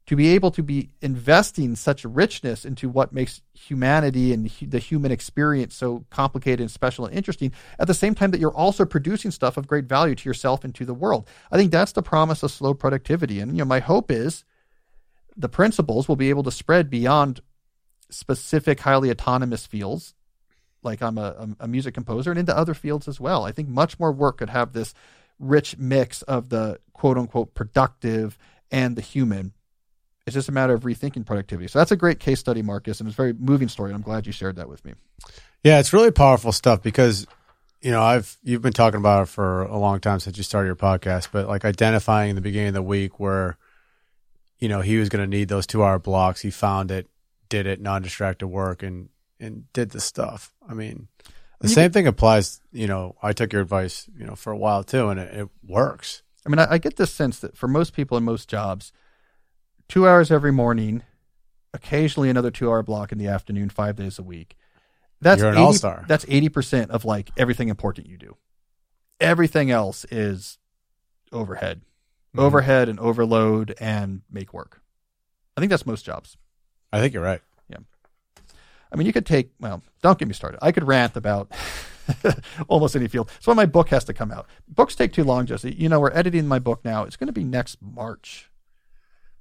to 0.07 0.15
be 0.15 0.29
able 0.29 0.53
to 0.53 0.63
be 0.63 0.91
investing 1.01 1.75
such 1.75 2.05
richness 2.05 2.65
into 2.65 2.89
what 2.89 3.13
makes 3.13 3.43
humanity 3.55 4.33
and 4.33 4.49
the 4.63 4.79
human 4.79 5.11
experience 5.11 5.75
so 5.75 6.05
complicated 6.11 6.61
and 6.61 6.71
special 6.71 7.07
and 7.07 7.17
interesting 7.17 7.53
at 7.79 7.89
the 7.89 7.95
same 7.95 8.15
time 8.15 8.31
that 8.31 8.41
you're 8.41 8.55
also 8.55 8.85
producing 8.85 9.33
stuff 9.33 9.57
of 9.57 9.67
great 9.67 9.87
value 9.87 10.15
to 10.15 10.29
yourself 10.29 10.65
and 10.65 10.75
to 10.75 10.85
the 10.85 10.95
world. 10.95 11.29
I 11.51 11.57
think 11.57 11.73
that's 11.73 11.93
the 11.93 12.03
promise 12.03 12.43
of 12.43 12.53
slow 12.53 12.73
productivity. 12.73 13.41
And 13.41 13.53
you 13.53 13.59
know, 13.59 13.65
my 13.65 13.81
hope 13.81 14.11
is 14.11 14.45
the 15.37 15.49
principles 15.49 16.09
will 16.09 16.17
be 16.17 16.31
able 16.31 16.45
to 16.45 16.53
spread 16.53 16.89
beyond 16.89 17.41
specific 18.09 18.81
highly 18.81 19.11
autonomous 19.11 19.67
fields 19.67 20.15
like 20.83 21.03
I'm 21.03 21.19
a, 21.19 21.49
a 21.59 21.67
music 21.67 21.95
composer 21.95 22.31
and 22.31 22.39
into 22.39 22.57
other 22.57 22.73
fields 22.73 23.09
as 23.09 23.21
well. 23.21 23.45
I 23.45 23.51
think 23.51 23.69
much 23.69 23.99
more 23.99 24.13
work 24.13 24.39
could 24.39 24.51
have 24.51 24.73
this 24.73 24.95
rich 25.39 25.77
mix 25.77 26.23
of 26.23 26.49
the 26.49 26.79
quote 26.93 27.19
unquote 27.19 27.55
productive 27.55 28.39
and 28.71 28.97
the 28.97 29.03
human 29.03 29.53
it's 30.27 30.35
just 30.35 30.49
a 30.49 30.53
matter 30.53 30.75
of 30.75 30.83
rethinking 30.83 31.25
productivity. 31.25 31.69
So 31.69 31.79
that's 31.79 31.93
a 31.93 31.97
great 31.97 32.19
case 32.19 32.41
study, 32.41 32.61
Marcus, 32.61 33.01
and 33.01 33.09
it's 33.09 33.15
a 33.15 33.17
very 33.17 33.33
moving 33.33 33.69
story. 33.69 33.91
And 33.91 33.97
I'm 33.97 34.03
glad 34.03 34.27
you 34.27 34.33
shared 34.33 34.57
that 34.57 34.69
with 34.69 34.85
me. 34.85 34.95
Yeah, 35.63 35.79
it's 35.79 35.93
really 35.93 36.11
powerful 36.11 36.53
stuff 36.53 36.83
because 36.83 37.27
you 37.81 37.91
know 37.93 38.03
I've 38.03 38.37
you've 38.43 38.63
been 38.63 38.73
talking 38.73 38.99
about 38.99 39.23
it 39.23 39.29
for 39.29 39.63
a 39.63 39.79
long 39.79 40.01
time 40.01 40.21
since 40.21 40.37
you 40.37 40.43
started 40.43 40.67
your 40.67 40.77
podcast, 40.77 41.29
but 41.33 41.47
like 41.47 41.65
identifying 41.65 42.31
in 42.31 42.37
the 42.37 42.43
beginning 42.43 42.69
of 42.69 42.75
the 42.75 42.83
week 42.83 43.21
where 43.21 43.57
you 44.59 44.69
know 44.69 44.81
he 44.81 44.97
was 44.99 45.09
going 45.09 45.23
to 45.25 45.31
need 45.31 45.49
those 45.49 45.67
two 45.67 45.85
hour 45.85 45.99
blocks, 45.99 46.41
he 46.41 46.51
found 46.51 46.91
it, 46.91 47.07
did 47.49 47.67
it, 47.67 47.81
non 47.81 48.03
distracted 48.03 48.49
work, 48.49 48.83
and 48.83 49.09
and 49.39 49.73
did 49.73 49.91
the 49.91 50.01
stuff. 50.01 50.53
I 50.69 50.75
mean, 50.75 51.07
the 51.61 51.69
You 51.69 51.75
same 51.75 51.93
thing 51.93 52.09
applies. 52.09 52.61
You 52.73 52.89
know, 52.89 53.15
I 53.23 53.33
took 53.33 53.53
your 53.53 53.63
advice, 53.63 54.09
you 54.19 54.27
know, 54.27 54.35
for 54.35 54.53
a 54.53 54.57
while 54.57 54.83
too, 54.83 55.09
and 55.09 55.21
it, 55.21 55.35
it 55.35 55.49
works. 55.65 56.23
I 56.45 56.49
mean, 56.49 56.59
I, 56.59 56.73
I 56.73 56.79
get 56.79 56.97
this 56.97 57.13
sense 57.13 57.39
that 57.41 57.57
for 57.57 57.69
most 57.69 57.93
people 57.93 58.17
in 58.17 58.25
most 58.25 58.49
jobs, 58.49 58.93
two 59.89 60.09
hours 60.09 60.31
every 60.31 60.53
morning, 60.53 61.03
occasionally 61.75 62.31
another 62.31 62.51
two 62.51 62.69
hour 62.69 62.83
block 62.83 63.13
in 63.13 63.19
the 63.19 63.29
afternoon, 63.29 63.69
five 63.71 63.97
days 63.97 64.19
a 64.19 64.23
week. 64.23 64.57
That's 65.21 65.41
You're 65.41 65.51
an 65.51 65.57
80 65.57 65.65
all-star. 65.65 66.05
That's 66.09 66.27
eighty 66.29 66.49
percent 66.49 66.91
of 66.91 67.05
like 67.05 67.31
everything 67.37 67.69
important 67.69 68.07
you 68.09 68.19
do. 68.19 68.37
Everything 69.21 69.71
else 69.71 70.05
is 70.11 70.59
overhead, 71.33 71.81
Mhm. 72.35 72.41
overhead, 72.43 72.89
and 72.89 73.01
overload, 73.01 73.75
and 73.81 74.23
make 74.31 74.53
work. 74.53 74.83
I 75.57 75.61
think 75.61 75.71
that's 75.71 75.87
most 75.87 76.05
jobs. 76.05 76.37
I 76.93 77.01
think 77.01 77.15
you're 77.15 77.23
right. 77.23 77.41
Yeah. 77.71 77.79
I 78.93 78.97
mean, 78.97 79.07
you 79.07 79.13
could 79.13 79.25
take, 79.27 79.53
well, 79.59 79.83
don't 80.03 80.19
get 80.19 80.29
me 80.29 80.35
started. 80.35 80.59
I 80.63 80.71
could 80.71 80.85
rant 80.87 81.17
about 81.17 81.51
almost 82.69 82.95
any 82.95 83.09
field. 83.09 83.31
So 83.41 83.51
why 83.51 83.57
my 83.57 83.67
book 83.67 83.89
has 83.89 84.05
to 84.05 84.13
come 84.13 84.31
out. 84.31 84.47
Books 84.69 84.95
take 84.95 85.13
too 85.15 85.25
long, 85.25 85.47
Jesse. 85.47 85.73
You 85.75 85.89
know, 85.89 85.99
we're 85.99 86.13
editing 86.13 86.47
my 86.47 86.59
book 86.59 86.85
now. 86.85 87.05
It's 87.05 87.17
going 87.17 87.27
to 87.27 87.33
be 87.33 87.43
next 87.43 87.79
March 87.81 88.51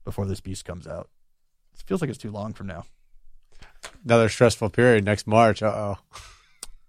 before 0.06 0.26
this 0.26 0.40
beast 0.40 0.64
comes 0.64 0.88
out. 0.88 1.10
It 1.74 1.84
feels 1.86 2.00
like 2.00 2.10
it's 2.10 2.20
too 2.20 2.32
long 2.32 2.54
from 2.54 2.68
now. 2.68 2.86
Another 4.06 4.30
stressful 4.30 4.70
period 4.70 5.04
next 5.04 5.28
March. 5.28 5.62
Uh 5.62 5.74
oh. 5.76 5.98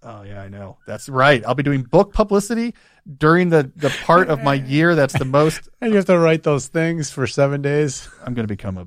Oh, 0.03 0.23
yeah, 0.23 0.41
I 0.41 0.49
know. 0.49 0.79
That's 0.87 1.09
right. 1.09 1.45
I'll 1.45 1.57
be 1.57 1.65
doing 1.65 1.83
book 1.83 2.13
publicity 2.13 2.75
during 3.19 3.49
the, 3.49 3.73
the 3.75 3.91
part 4.05 4.29
of 4.29 4.41
my 4.41 4.55
year 4.67 4.95
that's 4.95 5.19
the 5.19 5.25
most. 5.25 5.69
And 5.81 5.91
you 5.91 5.97
have 5.97 6.07
to 6.07 6.19
write 6.19 6.45
those 6.45 6.69
things 6.69 7.11
for 7.11 7.27
seven 7.27 7.61
days. 7.61 8.09
I'm 8.25 8.35
going 8.35 8.47
to 8.47 8.53
become 8.53 8.79
a 8.79 8.87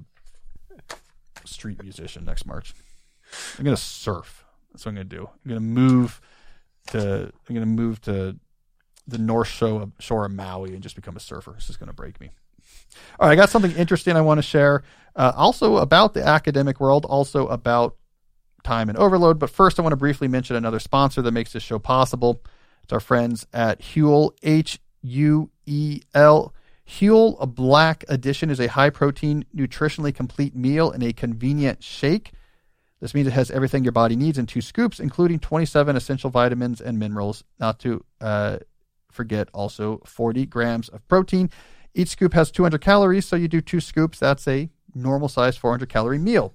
street 1.45 1.81
musician 1.83 2.25
next 2.25 2.45
March. 2.45 2.73
I'm 3.57 3.65
going 3.65 3.75
to 3.75 3.81
surf. 3.81 4.45
That's 4.71 4.85
what 4.85 4.91
I'm 4.91 4.95
going 4.95 5.09
to 5.09 5.15
do. 5.15 5.29
I'm 5.29 5.49
going 5.49 5.61
to 5.61 5.67
move 5.67 6.21
to 6.91 7.31
I'm 7.47 7.55
going 7.55 7.61
to 7.61 7.65
move 7.65 8.01
to 8.03 8.37
the 9.07 9.17
north 9.17 9.47
shore 9.47 9.81
of, 9.83 9.91
shore 9.99 10.25
of 10.25 10.31
Maui 10.31 10.73
and 10.73 10.81
just 10.81 10.95
become 10.95 11.17
a 11.17 11.19
surfer. 11.19 11.51
This 11.53 11.69
is 11.69 11.77
going 11.77 11.87
to 11.87 11.93
break 11.93 12.19
me. 12.19 12.29
All 13.19 13.27
right, 13.27 13.33
I 13.33 13.35
got 13.35 13.49
something 13.49 13.71
interesting 13.71 14.15
I 14.15 14.21
want 14.21 14.37
to 14.37 14.43
share. 14.43 14.83
Uh, 15.15 15.33
also 15.35 15.77
about 15.77 16.13
the 16.13 16.25
academic 16.25 16.79
world, 16.79 17.05
also 17.05 17.47
about 17.47 17.97
time 18.63 18.89
and 18.89 18.97
overload. 18.97 19.39
But 19.39 19.49
first, 19.49 19.79
I 19.79 19.81
want 19.81 19.93
to 19.93 19.97
briefly 19.97 20.27
mention 20.27 20.55
another 20.55 20.79
sponsor 20.79 21.21
that 21.21 21.31
makes 21.31 21.53
this 21.53 21.63
show 21.63 21.79
possible. 21.79 22.41
It's 22.83 22.93
our 22.93 22.99
friends 22.99 23.45
at 23.53 23.81
Huel, 23.81 24.31
H 24.43 24.79
U 25.01 25.49
E 25.65 26.01
L. 26.13 26.53
Huel 26.87 27.53
Black 27.53 28.03
Edition 28.09 28.49
is 28.49 28.59
a 28.59 28.67
high 28.67 28.89
protein, 28.89 29.45
nutritionally 29.55 30.13
complete 30.13 30.55
meal 30.55 30.91
in 30.91 31.03
a 31.03 31.13
convenient 31.13 31.83
shake. 31.83 32.31
This 32.99 33.13
means 33.13 33.27
it 33.27 33.33
has 33.33 33.51
everything 33.51 33.83
your 33.83 33.93
body 33.93 34.15
needs 34.15 34.37
in 34.37 34.45
two 34.45 34.61
scoops, 34.61 34.99
including 34.99 35.39
27 35.39 35.95
essential 35.95 36.29
vitamins 36.29 36.81
and 36.81 36.97
minerals. 36.99 37.43
Not 37.59 37.79
to 37.79 38.03
uh, 38.19 38.57
forget, 39.11 39.49
also 39.53 40.01
40 40.05 40.47
grams 40.47 40.89
of 40.89 41.07
protein. 41.07 41.49
Each 41.93 42.09
scoop 42.09 42.33
has 42.33 42.51
200 42.51 42.81
calories, 42.81 43.25
so 43.25 43.35
you 43.35 43.47
do 43.47 43.61
two 43.61 43.79
scoops. 43.79 44.19
That's 44.19 44.47
a 44.47 44.69
normal 44.93 45.27
size 45.27 45.57
400 45.57 45.89
calorie 45.89 46.17
meal. 46.17 46.53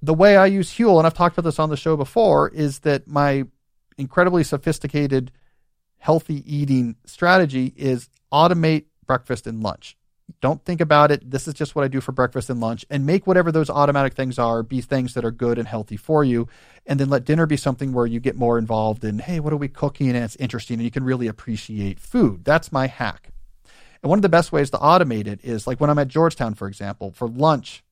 The 0.00 0.14
way 0.14 0.36
I 0.36 0.46
use 0.46 0.72
Huel, 0.72 0.98
and 0.98 1.06
I've 1.06 1.14
talked 1.14 1.38
about 1.38 1.48
this 1.48 1.58
on 1.58 1.70
the 1.70 1.76
show 1.76 1.96
before, 1.96 2.48
is 2.48 2.80
that 2.80 3.06
my 3.06 3.44
incredibly 3.96 4.42
sophisticated 4.42 5.30
healthy 5.98 6.42
eating 6.52 6.96
strategy 7.06 7.72
is 7.76 8.08
automate 8.32 8.86
breakfast 9.06 9.46
and 9.46 9.62
lunch. 9.62 9.96
Don't 10.40 10.64
think 10.64 10.80
about 10.80 11.12
it. 11.12 11.30
This 11.30 11.46
is 11.46 11.54
just 11.54 11.76
what 11.76 11.84
I 11.84 11.88
do 11.88 12.00
for 12.00 12.10
breakfast 12.10 12.50
and 12.50 12.60
lunch, 12.60 12.84
and 12.90 13.06
make 13.06 13.26
whatever 13.26 13.52
those 13.52 13.70
automatic 13.70 14.14
things 14.14 14.38
are 14.38 14.62
be 14.62 14.80
things 14.80 15.14
that 15.14 15.24
are 15.24 15.30
good 15.30 15.58
and 15.58 15.68
healthy 15.68 15.96
for 15.96 16.24
you. 16.24 16.48
And 16.86 16.98
then 16.98 17.10
let 17.10 17.24
dinner 17.24 17.46
be 17.46 17.56
something 17.56 17.92
where 17.92 18.06
you 18.06 18.18
get 18.18 18.34
more 18.34 18.58
involved 18.58 19.04
in, 19.04 19.20
hey, 19.20 19.38
what 19.38 19.52
are 19.52 19.58
we 19.58 19.68
cooking? 19.68 20.08
And 20.08 20.16
it's 20.16 20.36
interesting, 20.36 20.76
and 20.76 20.84
you 20.84 20.90
can 20.90 21.04
really 21.04 21.28
appreciate 21.28 22.00
food. 22.00 22.44
That's 22.44 22.72
my 22.72 22.88
hack. 22.88 23.31
And 24.02 24.10
one 24.10 24.18
of 24.18 24.22
the 24.22 24.28
best 24.28 24.52
ways 24.52 24.70
to 24.70 24.78
automate 24.78 25.26
it 25.26 25.40
is 25.44 25.66
like 25.66 25.80
when 25.80 25.90
I'm 25.90 25.98
at 25.98 26.08
Georgetown, 26.08 26.54
for 26.54 26.66
example, 26.66 27.12
for 27.12 27.28
lunch, 27.28 27.84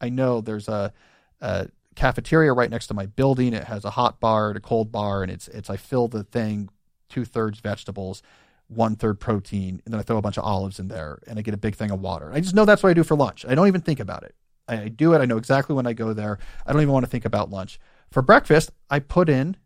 I 0.00 0.08
know 0.08 0.40
there's 0.40 0.68
a, 0.68 0.92
a 1.40 1.68
cafeteria 1.94 2.52
right 2.52 2.70
next 2.70 2.86
to 2.86 2.94
my 2.94 3.06
building. 3.06 3.52
It 3.52 3.64
has 3.64 3.84
a 3.84 3.90
hot 3.90 4.20
bar 4.20 4.48
and 4.48 4.56
a 4.56 4.60
cold 4.60 4.90
bar, 4.90 5.22
and 5.22 5.30
it's 5.30 5.48
it's 5.48 5.68
I 5.68 5.76
fill 5.76 6.08
the 6.08 6.24
thing 6.24 6.70
two 7.08 7.24
thirds 7.24 7.60
vegetables, 7.60 8.22
one 8.68 8.96
third 8.96 9.20
protein, 9.20 9.82
and 9.84 9.92
then 9.92 10.00
I 10.00 10.02
throw 10.02 10.16
a 10.16 10.22
bunch 10.22 10.38
of 10.38 10.44
olives 10.44 10.78
in 10.78 10.88
there, 10.88 11.20
and 11.26 11.38
I 11.38 11.42
get 11.42 11.54
a 11.54 11.58
big 11.58 11.74
thing 11.74 11.90
of 11.90 12.00
water. 12.00 12.32
I 12.32 12.40
just 12.40 12.54
know 12.54 12.64
that's 12.64 12.82
what 12.82 12.90
I 12.90 12.94
do 12.94 13.04
for 13.04 13.16
lunch. 13.16 13.44
I 13.46 13.54
don't 13.54 13.68
even 13.68 13.80
think 13.80 14.00
about 14.00 14.22
it. 14.22 14.34
I, 14.68 14.82
I 14.82 14.88
do 14.88 15.12
it. 15.14 15.18
I 15.18 15.26
know 15.26 15.36
exactly 15.36 15.74
when 15.74 15.86
I 15.86 15.92
go 15.92 16.12
there. 16.12 16.38
I 16.66 16.72
don't 16.72 16.82
even 16.82 16.92
want 16.92 17.04
to 17.04 17.10
think 17.10 17.24
about 17.24 17.50
lunch. 17.50 17.78
For 18.10 18.22
breakfast, 18.22 18.70
I 18.88 19.00
put 19.00 19.28
in 19.28 19.56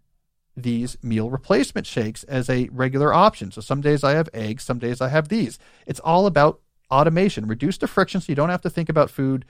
these 0.56 0.96
meal 1.02 1.30
replacement 1.30 1.86
shakes 1.86 2.24
as 2.24 2.50
a 2.50 2.68
regular 2.72 3.12
option. 3.12 3.50
So 3.50 3.60
some 3.60 3.80
days 3.80 4.04
I 4.04 4.12
have 4.12 4.28
eggs, 4.34 4.64
some 4.64 4.78
days 4.78 5.00
I 5.00 5.08
have 5.08 5.28
these. 5.28 5.58
It's 5.86 6.00
all 6.00 6.26
about 6.26 6.60
automation, 6.90 7.46
reduce 7.46 7.78
the 7.78 7.86
friction 7.86 8.20
so 8.20 8.30
you 8.30 8.36
don't 8.36 8.50
have 8.50 8.60
to 8.62 8.70
think 8.70 8.88
about 8.88 9.10
food 9.10 9.44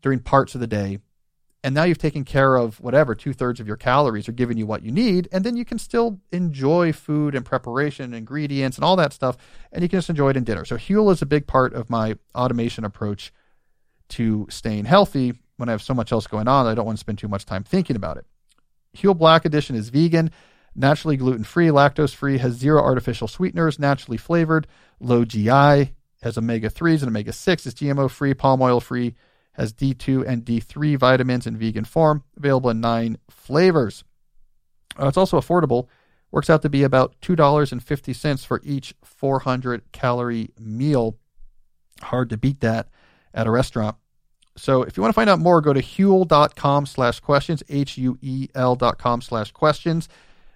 during 0.00 0.20
parts 0.20 0.54
of 0.54 0.60
the 0.60 0.66
day. 0.66 0.98
And 1.64 1.74
now 1.74 1.82
you've 1.82 1.98
taken 1.98 2.24
care 2.24 2.54
of 2.54 2.80
whatever, 2.80 3.16
two 3.16 3.32
thirds 3.32 3.58
of 3.58 3.66
your 3.66 3.76
calories 3.76 4.28
are 4.28 4.32
giving 4.32 4.56
you 4.56 4.64
what 4.64 4.84
you 4.84 4.92
need. 4.92 5.28
And 5.32 5.44
then 5.44 5.56
you 5.56 5.64
can 5.64 5.78
still 5.80 6.20
enjoy 6.30 6.92
food 6.92 7.34
and 7.34 7.44
preparation, 7.44 8.14
ingredients, 8.14 8.78
and 8.78 8.84
all 8.84 8.94
that 8.94 9.12
stuff. 9.12 9.36
And 9.72 9.82
you 9.82 9.88
can 9.88 9.98
just 9.98 10.08
enjoy 10.08 10.30
it 10.30 10.36
in 10.36 10.44
dinner. 10.44 10.64
So 10.64 10.76
Huel 10.76 11.12
is 11.12 11.20
a 11.20 11.26
big 11.26 11.48
part 11.48 11.74
of 11.74 11.90
my 11.90 12.16
automation 12.32 12.84
approach 12.84 13.32
to 14.10 14.46
staying 14.48 14.84
healthy 14.84 15.34
when 15.56 15.68
I 15.68 15.72
have 15.72 15.82
so 15.82 15.94
much 15.94 16.12
else 16.12 16.28
going 16.28 16.46
on. 16.46 16.66
I 16.66 16.74
don't 16.74 16.86
want 16.86 16.96
to 16.96 17.00
spend 17.00 17.18
too 17.18 17.28
much 17.28 17.44
time 17.44 17.64
thinking 17.64 17.96
about 17.96 18.18
it. 18.18 18.26
Huel 18.96 19.16
Black 19.16 19.44
Edition 19.44 19.76
is 19.76 19.88
vegan, 19.90 20.30
naturally 20.74 21.16
gluten 21.16 21.44
free, 21.44 21.68
lactose 21.68 22.14
free, 22.14 22.38
has 22.38 22.54
zero 22.54 22.82
artificial 22.82 23.28
sweeteners, 23.28 23.78
naturally 23.78 24.16
flavored, 24.16 24.66
low 25.00 25.24
GI, 25.24 25.94
has 26.22 26.36
omega 26.36 26.68
3s 26.68 27.00
and 27.00 27.08
omega 27.08 27.32
6, 27.32 27.66
is 27.66 27.74
GMO 27.74 28.10
free, 28.10 28.34
palm 28.34 28.60
oil 28.62 28.80
free, 28.80 29.14
has 29.52 29.72
D2 29.72 30.26
and 30.26 30.44
D3 30.44 30.96
vitamins 30.96 31.46
in 31.46 31.56
vegan 31.56 31.84
form, 31.84 32.24
available 32.36 32.70
in 32.70 32.80
nine 32.80 33.18
flavors. 33.30 34.04
Uh, 34.98 35.08
it's 35.08 35.16
also 35.16 35.40
affordable, 35.40 35.88
works 36.30 36.50
out 36.50 36.62
to 36.62 36.68
be 36.68 36.82
about 36.82 37.14
$2.50 37.22 38.46
for 38.46 38.60
each 38.64 38.94
400 39.02 39.92
calorie 39.92 40.50
meal. 40.58 41.18
Hard 42.02 42.30
to 42.30 42.36
beat 42.36 42.60
that 42.60 42.88
at 43.34 43.46
a 43.46 43.50
restaurant. 43.50 43.96
So 44.58 44.82
if 44.82 44.96
you 44.96 45.02
want 45.02 45.12
to 45.12 45.14
find 45.14 45.30
out 45.30 45.38
more, 45.38 45.60
go 45.60 45.72
to 45.72 45.80
huel.com 45.80 46.86
slash 46.86 47.20
questions, 47.20 47.62
H-U-E-L 47.68 48.76
dot 48.76 48.98
com 48.98 49.22
slash 49.22 49.52
questions. 49.52 50.08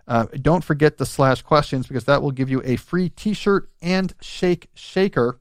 Uh, 0.06 0.26
don't 0.40 0.64
forget 0.64 0.98
the 0.98 1.06
slash 1.06 1.42
questions 1.42 1.86
because 1.86 2.04
that 2.04 2.22
will 2.22 2.32
give 2.32 2.50
you 2.50 2.60
a 2.64 2.76
free 2.76 3.08
t-shirt 3.08 3.70
and 3.80 4.12
shake 4.20 4.68
shaker 4.74 5.40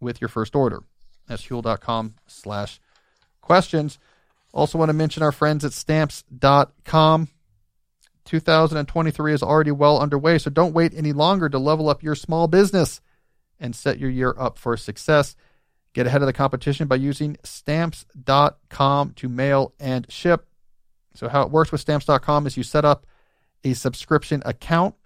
with 0.00 0.20
your 0.20 0.28
first 0.28 0.56
order. 0.56 0.82
That's 1.28 1.46
huel.com 1.46 2.14
slash 2.26 2.80
questions. 3.40 3.98
Also 4.52 4.78
want 4.78 4.88
to 4.88 4.94
mention 4.94 5.22
our 5.22 5.32
friends 5.32 5.64
at 5.64 5.72
stamps.com. 5.72 7.28
2023 8.24 9.34
is 9.34 9.42
already 9.42 9.70
well 9.70 10.00
underway, 10.00 10.38
so 10.38 10.48
don't 10.48 10.72
wait 10.72 10.94
any 10.96 11.12
longer 11.12 11.48
to 11.50 11.58
level 11.58 11.90
up 11.90 12.02
your 12.02 12.14
small 12.14 12.48
business 12.48 13.02
and 13.60 13.76
set 13.76 13.98
your 13.98 14.08
year 14.08 14.34
up 14.38 14.58
for 14.58 14.76
success. 14.76 15.36
Get 15.94 16.08
ahead 16.08 16.22
of 16.22 16.26
the 16.26 16.32
competition 16.32 16.88
by 16.88 16.96
using 16.96 17.36
stamps.com 17.44 19.12
to 19.12 19.28
mail 19.28 19.72
and 19.78 20.10
ship. 20.10 20.48
So, 21.14 21.28
how 21.28 21.42
it 21.42 21.50
works 21.50 21.70
with 21.70 21.80
stamps.com 21.80 22.46
is 22.46 22.56
you 22.56 22.64
set 22.64 22.84
up 22.84 23.06
a 23.62 23.74
subscription 23.74 24.42
account. 24.44 24.96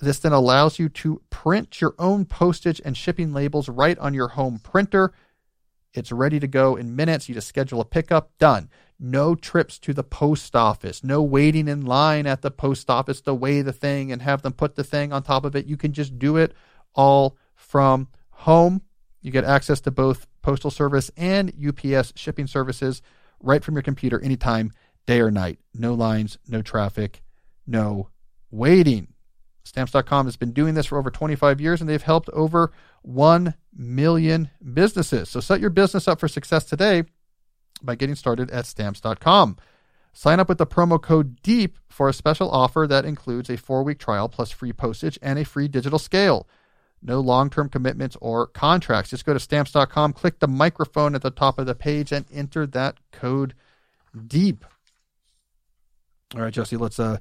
This 0.00 0.20
then 0.20 0.32
allows 0.32 0.78
you 0.78 0.88
to 0.90 1.20
print 1.30 1.80
your 1.80 1.94
own 1.98 2.26
postage 2.26 2.80
and 2.84 2.96
shipping 2.96 3.32
labels 3.32 3.68
right 3.68 3.98
on 3.98 4.14
your 4.14 4.28
home 4.28 4.60
printer. 4.60 5.12
It's 5.94 6.12
ready 6.12 6.38
to 6.38 6.46
go 6.46 6.76
in 6.76 6.94
minutes. 6.94 7.28
You 7.28 7.34
just 7.34 7.48
schedule 7.48 7.80
a 7.80 7.84
pickup, 7.84 8.30
done. 8.38 8.68
No 9.00 9.34
trips 9.34 9.78
to 9.80 9.92
the 9.92 10.04
post 10.04 10.54
office, 10.54 11.02
no 11.02 11.22
waiting 11.22 11.68
in 11.68 11.84
line 11.84 12.26
at 12.26 12.42
the 12.42 12.50
post 12.50 12.88
office 12.88 13.20
to 13.22 13.34
weigh 13.34 13.62
the 13.62 13.72
thing 13.72 14.12
and 14.12 14.22
have 14.22 14.42
them 14.42 14.52
put 14.52 14.76
the 14.76 14.84
thing 14.84 15.12
on 15.12 15.22
top 15.22 15.44
of 15.44 15.56
it. 15.56 15.66
You 15.66 15.76
can 15.76 15.92
just 15.92 16.18
do 16.18 16.36
it 16.36 16.54
all 16.94 17.36
from 17.54 18.08
home. 18.30 18.82
You 19.26 19.32
get 19.32 19.42
access 19.42 19.80
to 19.80 19.90
both 19.90 20.28
Postal 20.42 20.70
Service 20.70 21.10
and 21.16 21.52
UPS 21.52 22.12
shipping 22.14 22.46
services 22.46 23.02
right 23.40 23.64
from 23.64 23.74
your 23.74 23.82
computer 23.82 24.20
anytime, 24.20 24.70
day 25.04 25.20
or 25.20 25.32
night. 25.32 25.58
No 25.74 25.94
lines, 25.94 26.38
no 26.46 26.62
traffic, 26.62 27.24
no 27.66 28.10
waiting. 28.52 29.08
Stamps.com 29.64 30.26
has 30.26 30.36
been 30.36 30.52
doing 30.52 30.74
this 30.74 30.86
for 30.86 30.96
over 30.96 31.10
25 31.10 31.60
years 31.60 31.80
and 31.80 31.90
they've 31.90 32.00
helped 32.00 32.28
over 32.28 32.70
1 33.02 33.54
million 33.76 34.48
businesses. 34.72 35.28
So 35.28 35.40
set 35.40 35.58
your 35.58 35.70
business 35.70 36.06
up 36.06 36.20
for 36.20 36.28
success 36.28 36.64
today 36.64 37.02
by 37.82 37.96
getting 37.96 38.14
started 38.14 38.48
at 38.52 38.64
Stamps.com. 38.64 39.56
Sign 40.12 40.38
up 40.38 40.48
with 40.48 40.58
the 40.58 40.68
promo 40.68 41.02
code 41.02 41.42
DEEP 41.42 41.78
for 41.88 42.08
a 42.08 42.12
special 42.12 42.48
offer 42.48 42.86
that 42.88 43.04
includes 43.04 43.50
a 43.50 43.56
four 43.56 43.82
week 43.82 43.98
trial 43.98 44.28
plus 44.28 44.52
free 44.52 44.72
postage 44.72 45.18
and 45.20 45.36
a 45.36 45.44
free 45.44 45.66
digital 45.66 45.98
scale. 45.98 46.46
No 47.06 47.20
long 47.20 47.50
term 47.50 47.68
commitments 47.68 48.16
or 48.20 48.48
contracts. 48.48 49.10
Just 49.10 49.24
go 49.24 49.32
to 49.32 49.38
stamps.com, 49.38 50.12
click 50.12 50.40
the 50.40 50.48
microphone 50.48 51.14
at 51.14 51.22
the 51.22 51.30
top 51.30 51.58
of 51.58 51.66
the 51.66 51.74
page, 51.74 52.10
and 52.10 52.26
enter 52.32 52.66
that 52.66 52.96
code 53.12 53.54
DEEP. 54.26 54.64
All 56.34 56.42
right, 56.42 56.52
Jesse, 56.52 56.76
let's 56.76 56.98
uh, 56.98 57.18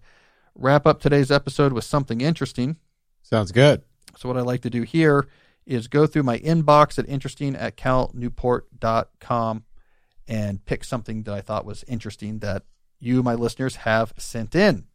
wrap 0.55 0.87
up 0.87 0.99
today's 0.99 1.29
episode 1.29 1.71
with 1.71 1.83
something 1.83 2.21
interesting. 2.21 2.77
Sounds 3.21 3.51
good. 3.51 3.83
So, 4.17 4.27
what 4.27 4.37
I 4.37 4.41
like 4.41 4.61
to 4.61 4.71
do 4.71 4.81
here 4.81 5.27
is 5.67 5.87
go 5.87 6.07
through 6.07 6.23
my 6.23 6.39
inbox 6.39 6.97
at 6.97 7.07
interesting 7.07 7.55
at 7.55 7.77
calnewport.com 7.77 9.63
and 10.27 10.65
pick 10.65 10.83
something 10.83 11.23
that 11.23 11.33
I 11.33 11.41
thought 11.41 11.65
was 11.65 11.83
interesting 11.87 12.39
that 12.39 12.63
you, 12.99 13.21
my 13.21 13.35
listeners, 13.35 13.77
have 13.77 14.13
sent 14.17 14.55
in. 14.55 14.85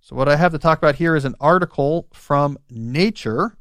So, 0.00 0.16
what 0.16 0.28
I 0.28 0.34
have 0.34 0.50
to 0.50 0.58
talk 0.58 0.78
about 0.78 0.96
here 0.96 1.14
is 1.14 1.24
an 1.24 1.36
article 1.38 2.08
from 2.12 2.58
Nature. 2.68 3.56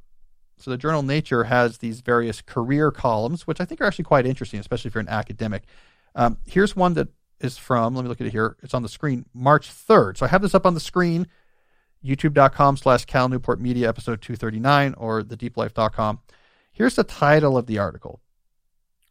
So, 0.61 0.71
the 0.71 0.77
journal 0.77 1.03
Nature 1.03 1.45
has 1.45 1.79
these 1.79 2.01
various 2.01 2.41
career 2.41 2.91
columns, 2.91 3.47
which 3.47 3.59
I 3.59 3.65
think 3.65 3.81
are 3.81 3.85
actually 3.85 4.05
quite 4.05 4.25
interesting, 4.25 4.59
especially 4.59 4.89
if 4.89 4.95
you're 4.95 5.01
an 5.01 5.09
academic. 5.09 5.63
Um, 6.15 6.37
here's 6.45 6.75
one 6.75 6.93
that 6.93 7.07
is 7.39 7.57
from, 7.57 7.95
let 7.95 8.03
me 8.03 8.09
look 8.09 8.21
at 8.21 8.27
it 8.27 8.31
here. 8.31 8.57
It's 8.61 8.73
on 8.73 8.83
the 8.83 8.89
screen, 8.89 9.25
March 9.33 9.69
3rd. 9.69 10.17
So, 10.17 10.25
I 10.25 10.29
have 10.29 10.41
this 10.41 10.55
up 10.55 10.65
on 10.65 10.73
the 10.73 10.79
screen 10.79 11.27
youtube.com 12.03 12.77
slash 12.77 13.05
Cal 13.05 13.29
Newport 13.29 13.61
Media, 13.61 13.87
episode 13.87 14.21
239, 14.21 14.95
or 14.97 15.21
thedeeplife.com. 15.21 16.19
Here's 16.71 16.95
the 16.95 17.03
title 17.03 17.57
of 17.57 17.67
the 17.67 17.77
article 17.77 18.21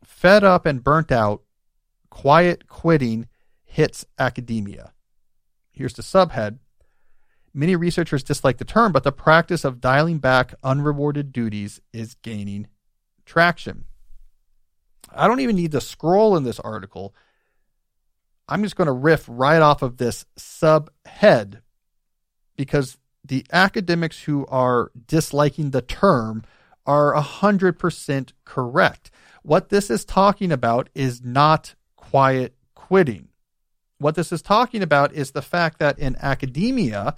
Fed 0.04 0.44
Up 0.44 0.66
and 0.66 0.82
Burnt 0.82 1.12
Out, 1.12 1.42
Quiet 2.10 2.66
Quitting 2.68 3.28
Hits 3.64 4.04
Academia. 4.18 4.92
Here's 5.70 5.94
the 5.94 6.02
subhead 6.02 6.58
Many 7.52 7.74
researchers 7.76 8.22
dislike 8.22 8.58
the 8.58 8.64
term, 8.64 8.92
but 8.92 9.02
the 9.02 9.12
practice 9.12 9.64
of 9.64 9.80
dialing 9.80 10.18
back 10.18 10.54
unrewarded 10.62 11.32
duties 11.32 11.80
is 11.92 12.14
gaining 12.14 12.68
traction. 13.24 13.84
I 15.12 15.26
don't 15.26 15.40
even 15.40 15.56
need 15.56 15.72
to 15.72 15.80
scroll 15.80 16.36
in 16.36 16.44
this 16.44 16.60
article. 16.60 17.14
I'm 18.48 18.62
just 18.62 18.76
going 18.76 18.86
to 18.86 18.92
riff 18.92 19.24
right 19.28 19.60
off 19.60 19.82
of 19.82 19.96
this 19.96 20.26
subhead 20.38 21.60
because 22.56 22.98
the 23.24 23.44
academics 23.52 24.22
who 24.22 24.46
are 24.46 24.90
disliking 25.06 25.70
the 25.70 25.82
term 25.82 26.44
are 26.86 27.14
100% 27.14 28.32
correct. 28.44 29.10
What 29.42 29.68
this 29.68 29.90
is 29.90 30.04
talking 30.04 30.52
about 30.52 30.88
is 30.94 31.22
not 31.22 31.74
quiet 31.96 32.54
quitting. 32.74 33.28
What 33.98 34.14
this 34.14 34.32
is 34.32 34.42
talking 34.42 34.82
about 34.82 35.12
is 35.12 35.30
the 35.30 35.42
fact 35.42 35.78
that 35.78 35.98
in 35.98 36.16
academia, 36.20 37.16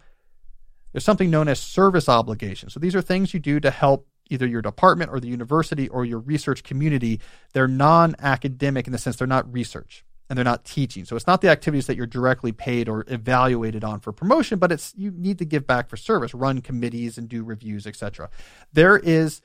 there's 0.93 1.05
something 1.05 1.31
known 1.31 1.49
as 1.49 1.59
service 1.61 2.09
obligations. 2.09 2.73
So 2.75 2.81
these 2.81 2.95
are 2.95 3.03
things 3.03 3.35
you 3.35 3.41
do 3.41 3.61
to 3.61 3.71
help 3.71 4.07
either 4.31 4.47
your 4.47 4.63
department 4.63 5.11
or 5.11 5.21
the 5.21 5.29
university 5.29 5.89
or 5.89 6.05
your 6.05 6.19
research 6.19 6.63
community. 6.63 7.21
They're 7.53 7.69
non 7.69 8.15
academic 8.19 8.87
in 8.87 8.93
the 8.93 8.99
sense 8.99 9.17
they're 9.17 9.27
not 9.27 9.51
research 9.53 10.05
and 10.29 10.37
they're 10.37 10.45
not 10.45 10.65
teaching. 10.65 11.05
So 11.05 11.17
it's 11.17 11.27
not 11.27 11.41
the 11.43 11.51
activities 11.51 11.87
that 11.87 11.97
you're 11.97 12.07
directly 12.07 12.53
paid 12.53 12.89
or 12.89 13.05
evaluated 13.09 13.85
on 13.85 14.01
for 14.01 14.13
promotion, 14.13 14.59
but 14.59 14.73
it's 14.73 14.95
you 14.97 15.11
need 15.11 15.39
to 15.39 15.45
give 15.45 15.67
back 15.67 15.89
for 15.89 15.97
service, 15.97 16.33
run 16.33 16.63
committees 16.63 17.19
and 17.19 17.29
do 17.29 17.45
reviews, 17.45 17.87
etc. 17.87 18.31
There 18.73 18.97
is 18.97 19.43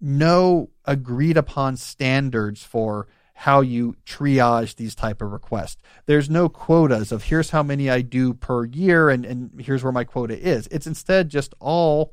no 0.00 0.70
agreed 0.86 1.36
upon 1.36 1.76
standards 1.76 2.62
for 2.64 3.06
how 3.40 3.62
you 3.62 3.96
triage 4.04 4.76
these 4.76 4.94
type 4.94 5.22
of 5.22 5.32
requests. 5.32 5.78
There's 6.04 6.28
no 6.28 6.50
quotas 6.50 7.10
of 7.10 7.24
here's 7.24 7.48
how 7.48 7.62
many 7.62 7.88
I 7.88 8.02
do 8.02 8.34
per 8.34 8.66
year 8.66 9.08
and, 9.08 9.24
and 9.24 9.58
here's 9.58 9.82
where 9.82 9.94
my 9.94 10.04
quota 10.04 10.38
is. 10.38 10.66
It's 10.70 10.86
instead 10.86 11.30
just 11.30 11.54
all 11.58 12.12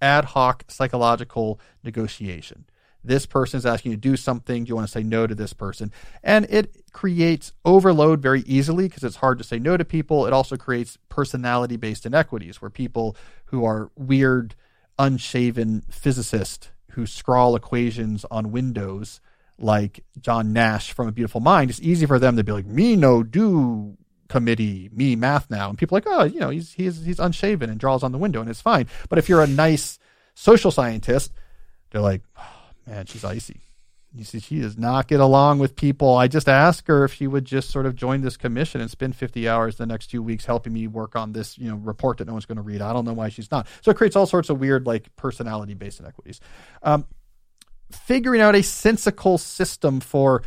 ad 0.00 0.24
hoc 0.24 0.64
psychological 0.68 1.60
negotiation. 1.84 2.64
This 3.04 3.26
person 3.26 3.58
is 3.58 3.66
asking 3.66 3.90
you 3.90 3.96
to 3.98 4.00
do 4.00 4.16
something. 4.16 4.64
Do 4.64 4.70
you 4.70 4.74
want 4.74 4.88
to 4.88 4.92
say 4.92 5.02
no 5.02 5.26
to 5.26 5.34
this 5.34 5.52
person? 5.52 5.92
And 6.22 6.46
it 6.48 6.74
creates 6.92 7.52
overload 7.66 8.22
very 8.22 8.40
easily 8.46 8.88
because 8.88 9.04
it's 9.04 9.16
hard 9.16 9.36
to 9.38 9.44
say 9.44 9.58
no 9.58 9.76
to 9.76 9.84
people. 9.84 10.26
It 10.26 10.32
also 10.32 10.56
creates 10.56 10.96
personality 11.10 11.76
based 11.76 12.06
inequities 12.06 12.62
where 12.62 12.70
people 12.70 13.14
who 13.46 13.62
are 13.66 13.90
weird, 13.94 14.54
unshaven 14.98 15.82
physicists 15.90 16.70
who 16.92 17.04
scrawl 17.04 17.56
equations 17.56 18.24
on 18.30 18.52
windows 18.52 19.20
like 19.62 20.04
John 20.20 20.52
Nash 20.52 20.92
from 20.92 21.08
A 21.08 21.12
Beautiful 21.12 21.40
Mind, 21.40 21.70
it's 21.70 21.80
easy 21.80 22.06
for 22.06 22.18
them 22.18 22.36
to 22.36 22.44
be 22.44 22.52
like, 22.52 22.66
me 22.66 22.96
no 22.96 23.22
do 23.22 23.96
committee, 24.28 24.90
me 24.92 25.14
math 25.14 25.50
now. 25.50 25.68
And 25.68 25.78
people 25.78 25.96
are 25.96 26.00
like, 26.00 26.06
oh, 26.08 26.24
you 26.24 26.40
know, 26.40 26.50
he's 26.50 26.72
he's 26.72 27.04
he's 27.04 27.20
unshaven 27.20 27.70
and 27.70 27.78
draws 27.78 28.02
on 28.02 28.12
the 28.12 28.18
window 28.18 28.40
and 28.40 28.50
it's 28.50 28.60
fine. 28.60 28.88
But 29.08 29.18
if 29.18 29.28
you're 29.28 29.42
a 29.42 29.46
nice 29.46 29.98
social 30.34 30.70
scientist, 30.70 31.32
they're 31.90 32.00
like, 32.00 32.22
oh, 32.38 32.70
man, 32.86 33.06
she's 33.06 33.24
icy. 33.24 33.60
You 34.14 34.24
see, 34.24 34.40
she 34.40 34.60
does 34.60 34.76
not 34.76 35.08
get 35.08 35.20
along 35.20 35.58
with 35.58 35.74
people. 35.74 36.16
I 36.16 36.28
just 36.28 36.46
asked 36.46 36.86
her 36.88 37.04
if 37.04 37.14
she 37.14 37.26
would 37.26 37.46
just 37.46 37.70
sort 37.70 37.86
of 37.86 37.96
join 37.96 38.20
this 38.20 38.36
commission 38.36 38.82
and 38.82 38.90
spend 38.90 39.16
50 39.16 39.48
hours 39.48 39.76
the 39.76 39.86
next 39.86 40.08
two 40.08 40.22
weeks 40.22 40.44
helping 40.44 40.74
me 40.74 40.86
work 40.86 41.16
on 41.16 41.32
this, 41.32 41.56
you 41.56 41.70
know, 41.70 41.76
report 41.76 42.18
that 42.18 42.26
no 42.26 42.34
one's 42.34 42.44
going 42.44 42.56
to 42.56 42.62
read. 42.62 42.82
I 42.82 42.92
don't 42.92 43.06
know 43.06 43.14
why 43.14 43.30
she's 43.30 43.50
not. 43.50 43.66
So 43.80 43.90
it 43.90 43.96
creates 43.96 44.14
all 44.14 44.26
sorts 44.26 44.50
of 44.50 44.60
weird, 44.60 44.86
like 44.86 45.14
personality 45.16 45.72
based 45.72 45.98
inequities. 45.98 46.40
Um, 46.82 47.06
figuring 47.94 48.40
out 48.40 48.54
a 48.54 48.62
sensical 48.62 49.38
system 49.38 50.00
for 50.00 50.42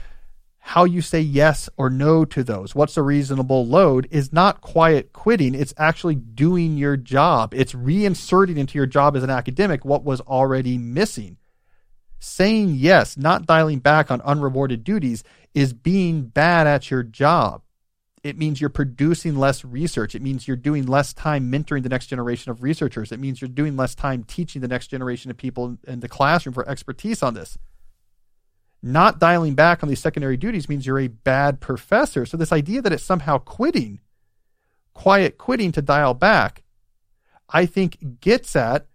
how 0.60 0.84
you 0.84 1.00
say 1.02 1.20
yes 1.20 1.70
or 1.78 1.90
no 1.92 2.26
to 2.26 2.44
those. 2.44 2.74
What's 2.74 2.98
a 2.98 3.04
reasonable 3.04 3.68
load 3.68 4.08
is 4.10 4.34
not 4.34 4.62
quiet 4.62 5.14
quitting. 5.14 5.54
It's 5.54 5.76
actually 5.78 6.16
doing 6.16 6.78
your 6.78 6.98
job. 6.98 7.54
It's 7.54 7.74
reinserting 7.74 8.58
into 8.58 8.78
your 8.78 8.88
job 8.88 9.16
as 9.16 9.22
an 9.22 9.30
academic 9.30 9.86
what 9.86 10.04
was 10.04 10.22
already 10.22 10.80
missing. 10.80 11.38
Saying 12.18 12.76
yes, 12.76 13.16
not 13.16 13.46
dialing 13.46 13.78
back 13.80 14.10
on 14.10 14.22
unrewarded 14.22 14.84
duties, 14.84 15.24
is 15.54 15.72
being 15.74 16.24
bad 16.24 16.66
at 16.66 16.90
your 16.90 17.04
job 17.04 17.62
it 18.26 18.40
means 18.40 18.60
you're 18.60 18.72
producing 18.72 19.36
less 19.36 19.64
research. 19.64 20.16
It 20.16 20.22
means 20.24 20.48
you're 20.48 20.58
doing 20.58 20.88
less 20.88 21.14
time 21.14 21.52
mentoring 21.52 21.84
the 21.84 21.90
next 21.90 22.08
generation 22.08 22.50
of 22.50 22.64
researchers. 22.64 23.12
It 23.12 23.20
means 23.20 23.40
you're 23.40 23.48
doing 23.48 23.78
less 23.78 23.94
time 23.94 24.24
teaching 24.24 24.64
the 24.64 24.68
next 24.68 24.88
generation 24.88 25.30
of 25.30 25.38
people 25.38 25.78
in 25.88 26.00
the 26.00 26.10
classroom 26.10 26.54
for 26.54 26.68
expertise 26.68 27.22
on 27.22 27.36
this. 27.36 27.56
Not 28.82 29.20
dialing 29.20 29.54
back 29.54 29.84
on 29.84 29.90
these 29.90 30.00
secondary 30.00 30.38
duties 30.38 30.68
means 30.68 30.88
you're 30.88 30.98
a 30.98 31.08
bad 31.08 31.62
professor. 31.62 32.26
So, 32.26 32.36
this 32.36 32.52
idea 32.52 32.82
that 32.82 32.92
it's 32.92 33.04
somehow 33.04 33.38
quitting, 33.38 34.00
quiet 34.96 35.38
quitting 35.38 35.72
to 35.74 35.84
dial 35.84 36.16
back, 36.16 36.64
I 37.48 37.68
think 37.68 38.22
gets 38.22 38.56
at 38.56 38.88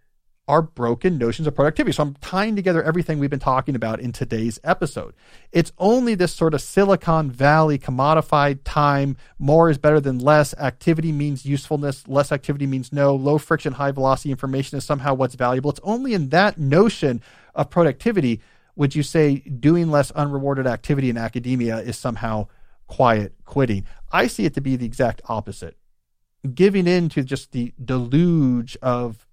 our 0.51 0.61
broken 0.61 1.17
notions 1.17 1.47
of 1.47 1.55
productivity. 1.55 1.93
So 1.93 2.03
I'm 2.03 2.15
tying 2.15 2.57
together 2.57 2.83
everything 2.83 3.19
we've 3.19 3.29
been 3.29 3.39
talking 3.39 3.73
about 3.73 4.01
in 4.01 4.11
today's 4.11 4.59
episode. 4.65 5.13
It's 5.53 5.71
only 5.77 6.13
this 6.13 6.33
sort 6.33 6.53
of 6.53 6.61
Silicon 6.61 7.31
Valley 7.31 7.79
commodified 7.79 8.59
time, 8.65 9.15
more 9.39 9.69
is 9.69 9.77
better 9.77 10.01
than 10.01 10.19
less, 10.19 10.53
activity 10.55 11.13
means 11.13 11.45
usefulness, 11.45 12.05
less 12.05 12.33
activity 12.33 12.67
means 12.67 12.91
no, 12.91 13.15
low 13.15 13.37
friction, 13.37 13.71
high 13.71 13.91
velocity 13.91 14.29
information 14.29 14.77
is 14.77 14.83
somehow 14.83 15.13
what's 15.13 15.35
valuable. 15.35 15.71
It's 15.71 15.79
only 15.83 16.13
in 16.13 16.27
that 16.29 16.57
notion 16.57 17.21
of 17.55 17.69
productivity 17.69 18.41
would 18.75 18.93
you 18.93 19.03
say 19.03 19.37
doing 19.37 19.89
less 19.89 20.11
unrewarded 20.11 20.67
activity 20.67 21.09
in 21.09 21.17
academia 21.17 21.77
is 21.77 21.97
somehow 21.97 22.47
quiet 22.87 23.33
quitting. 23.45 23.85
I 24.11 24.27
see 24.27 24.43
it 24.43 24.53
to 24.55 24.61
be 24.61 24.75
the 24.75 24.85
exact 24.85 25.21
opposite. 25.29 25.77
Giving 26.53 26.87
in 26.87 27.07
to 27.09 27.23
just 27.23 27.53
the 27.53 27.73
deluge 27.81 28.75
of 28.81 29.25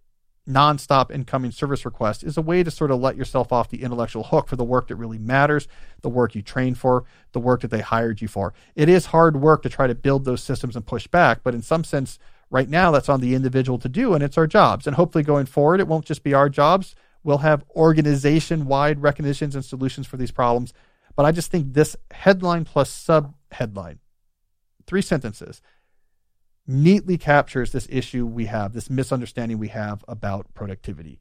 nonstop 0.49 1.11
incoming 1.11 1.51
service 1.51 1.85
requests 1.85 2.23
is 2.23 2.37
a 2.37 2.43
way 2.43 2.63
to 2.63 2.71
sort 2.71 2.91
of 2.91 3.01
let 3.01 3.17
yourself 3.17 3.53
off 3.53 3.69
the 3.69 3.83
intellectual 3.83 4.25
hook 4.25 4.49
for 4.49 4.57
the 4.57 4.65
work 4.65 4.89
that 4.89 4.97
really 4.97 5.19
matters, 5.19 5.69
the 6.01 6.09
work 6.09 6.35
you 6.35 6.43
train 6.43 6.75
for, 6.75 7.05
the 7.33 7.41
work 7.41 7.61
that 7.61 7.71
they 7.71 7.81
hired 7.81 8.21
you 8.21 8.29
for. 8.29 8.55
It 8.75 8.89
is 8.89 9.07
hard 9.07 9.37
work 9.37 9.63
to 9.63 9.69
try 9.69 9.87
to 9.87 9.95
build 9.95 10.25
those 10.25 10.43
systems 10.43 10.75
and 10.75 10.87
push 10.87 11.07
back, 11.07 11.41
but 11.43 11.55
in 11.55 11.63
some 11.63 11.85
sense, 11.85 12.19
right 12.51 12.69
now, 12.69 12.91
that's 12.91 13.09
on 13.09 13.21
the 13.21 13.35
individual 13.35 13.79
to 13.79 13.89
do, 13.89 14.15
and 14.15 14.23
it's 14.23 14.39
our 14.39 14.47
jobs. 14.47 14.87
And 14.87 14.97
hopefully, 14.97 15.25
going 15.25 15.47
forward, 15.47 15.81
it 15.81 15.89
won't 15.89 16.05
just 16.05 16.23
be 16.23 16.35
our 16.35 16.49
jobs. 16.49 16.95
We'll 17.23 17.39
have 17.39 17.65
organization 17.77 18.67
wide 18.67 19.03
recognitions 19.03 19.55
and 19.55 19.65
solutions 19.65 20.07
for 20.07 20.17
these 20.17 20.31
problems. 20.31 20.73
But 21.17 21.27
I 21.27 21.33
just 21.33 21.51
think 21.51 21.75
this 21.75 21.97
headline 22.11 22.65
plus 22.65 22.91
sub 22.91 23.35
headline, 23.51 23.99
three 24.87 25.03
sentences, 25.03 25.61
neatly 26.69 27.17
captures 27.17 27.73
this 27.73 27.89
issue 27.91 28.27
we 28.27 28.45
have, 28.45 28.75
this 28.75 28.91
misunderstanding 28.91 29.59
we 29.59 29.69
have 29.69 30.05
about 30.07 30.53
productivity. 30.53 31.19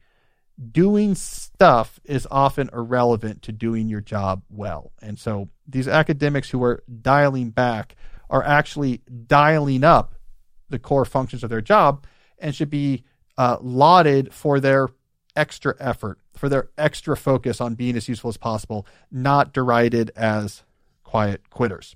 Doing 0.71 1.15
stuff 1.15 1.99
is 2.03 2.27
often 2.29 2.69
irrelevant 2.73 3.43
to 3.43 3.51
doing 3.51 3.87
your 3.87 4.01
job 4.01 4.43
well. 4.49 4.91
And 5.01 5.17
so 5.17 5.49
these 5.65 5.87
academics 5.87 6.49
who 6.49 6.61
are 6.63 6.83
dialing 7.01 7.51
back 7.51 7.95
are 8.29 8.43
actually 8.43 9.01
dialing 9.27 9.83
up 9.83 10.15
the 10.69 10.79
core 10.79 11.05
functions 11.05 11.43
of 11.43 11.49
their 11.49 11.61
job 11.61 12.05
and 12.39 12.53
should 12.53 12.69
be 12.69 13.03
uh, 13.37 13.57
lauded 13.61 14.33
for 14.33 14.59
their 14.59 14.89
extra 15.35 15.75
effort, 15.79 16.19
for 16.35 16.49
their 16.49 16.69
extra 16.77 17.15
focus 17.15 17.61
on 17.61 17.75
being 17.75 17.95
as 17.95 18.09
useful 18.09 18.29
as 18.29 18.37
possible, 18.37 18.85
not 19.09 19.53
derided 19.53 20.11
as 20.15 20.63
quiet 21.03 21.49
quitters. 21.49 21.95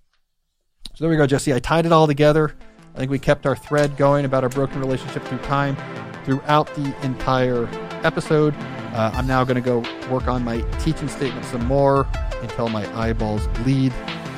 So 0.95 1.03
there 1.03 1.09
we 1.09 1.17
go, 1.17 1.27
Jesse. 1.27 1.53
I 1.53 1.59
tied 1.59 1.85
it 1.85 1.91
all 1.91 2.07
together. 2.07 2.55
I 2.95 2.99
think 2.99 3.11
we 3.11 3.19
kept 3.19 3.45
our 3.45 3.55
thread 3.55 3.97
going 3.97 4.25
about 4.25 4.43
our 4.43 4.49
broken 4.49 4.79
relationship 4.79 5.23
through 5.25 5.39
time 5.39 5.77
throughout 6.25 6.67
the 6.75 6.93
entire 7.03 7.67
episode. 8.03 8.53
Uh, 8.93 9.11
I'm 9.13 9.27
now 9.27 9.43
going 9.43 9.55
to 9.55 9.61
go 9.61 9.79
work 10.09 10.27
on 10.27 10.43
my 10.43 10.61
teaching 10.79 11.07
statement 11.07 11.45
some 11.45 11.65
more 11.65 12.05
until 12.41 12.67
my 12.69 12.85
eyeballs 12.99 13.47
bleed. 13.59 13.93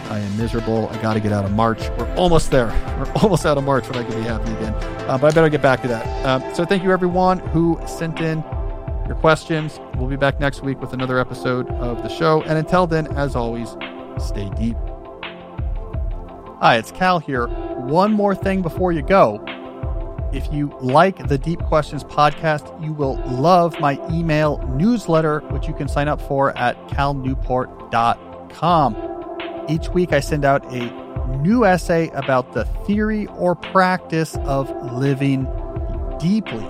I 0.10 0.20
am 0.20 0.38
miserable. 0.38 0.90
I 0.90 1.02
got 1.02 1.14
to 1.14 1.20
get 1.20 1.32
out 1.32 1.46
of 1.46 1.52
March. 1.52 1.90
We're 1.98 2.14
almost 2.16 2.52
there. 2.52 2.68
We're 3.00 3.12
almost 3.24 3.46
out 3.46 3.58
of 3.58 3.64
March 3.64 3.90
when 3.90 3.98
I 3.98 4.04
can 4.04 4.22
be 4.22 4.28
happy 4.28 4.52
again. 4.54 4.74
Uh, 5.10 5.18
but 5.18 5.32
I 5.32 5.36
better 5.36 5.50
get 5.50 5.62
back 5.62 5.82
to 5.82 5.88
that. 5.88 6.26
Um, 6.26 6.54
so 6.54 6.66
thank 6.66 6.84
you 6.84 6.92
everyone 6.92 7.40
who 7.40 7.80
sent 7.88 8.20
in 8.20 8.44
your 9.08 9.16
questions. 9.16 9.80
We'll 9.96 10.08
be 10.10 10.16
back 10.16 10.40
next 10.40 10.62
week 10.62 10.80
with 10.80 10.94
another 10.94 11.20
episode 11.20 11.70
of 11.70 12.04
the 12.04 12.10
show. 12.10 12.44
And 12.44 12.58
until 12.58 12.86
then, 12.86 13.08
as 13.18 13.36
always, 13.36 13.76
stay 14.20 14.50
deep. 14.52 14.78
Hi, 16.64 16.78
it's 16.78 16.92
Cal 16.94 17.20
here. 17.20 17.48
One 17.48 18.14
more 18.14 18.34
thing 18.34 18.62
before 18.62 18.94
you 18.94 19.02
go. 19.02 19.44
If 20.32 20.48
you 20.54 20.74
like 20.80 21.28
the 21.28 21.38
Deep 21.38 21.60
Questions 21.64 22.06
podcast, 22.06 22.82
you 22.82 22.94
will 22.94 23.18
love 23.26 23.78
my 23.82 24.00
email 24.10 24.66
newsletter, 24.70 25.42
which 25.50 25.68
you 25.68 25.74
can 25.74 25.90
sign 25.90 26.08
up 26.08 26.22
for 26.22 26.58
at 26.58 26.78
calnewport.com. 26.88 29.66
Each 29.68 29.90
week, 29.90 30.14
I 30.14 30.22
send 30.22 30.46
out 30.46 30.64
a 30.74 30.90
new 31.40 31.66
essay 31.66 32.08
about 32.12 32.54
the 32.54 32.64
theory 32.86 33.28
or 33.28 33.56
practice 33.56 34.38
of 34.46 34.72
living 34.94 35.46
deeply. 36.18 36.66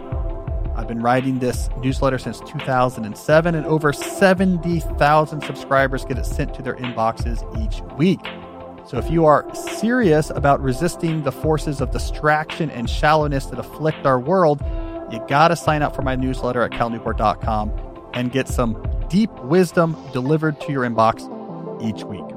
I've 0.75 0.87
been 0.87 1.03
writing 1.03 1.37
this 1.37 1.69
newsletter 1.83 2.17
since 2.17 2.39
2007, 2.39 3.53
and 3.53 3.65
over 3.67 3.93
70,000 3.93 5.41
subscribers 5.41 6.03
get 6.03 6.17
it 6.17 6.25
sent 6.25 6.55
to 6.55 6.63
their 6.63 6.77
inboxes 6.77 7.43
each 7.63 7.81
week. 7.95 8.25
So 8.85 8.97
if 8.97 9.09
you 9.09 9.25
are 9.25 9.45
serious 9.55 10.29
about 10.29 10.61
resisting 10.61 11.23
the 11.23 11.31
forces 11.31 11.79
of 11.79 11.91
distraction 11.91 12.69
and 12.69 12.89
shallowness 12.89 13.45
that 13.45 13.59
afflict 13.59 14.05
our 14.05 14.19
world, 14.19 14.61
you 15.11 15.23
got 15.27 15.49
to 15.49 15.55
sign 15.55 15.81
up 15.81 15.95
for 15.95 16.01
my 16.01 16.15
newsletter 16.15 16.61
at 16.61 16.71
calnewport.com 16.71 17.71
and 18.13 18.31
get 18.31 18.47
some 18.47 18.81
deep 19.09 19.31
wisdom 19.43 19.95
delivered 20.11 20.59
to 20.61 20.71
your 20.71 20.83
inbox 20.83 21.21
each 21.81 22.03
week. 22.03 22.32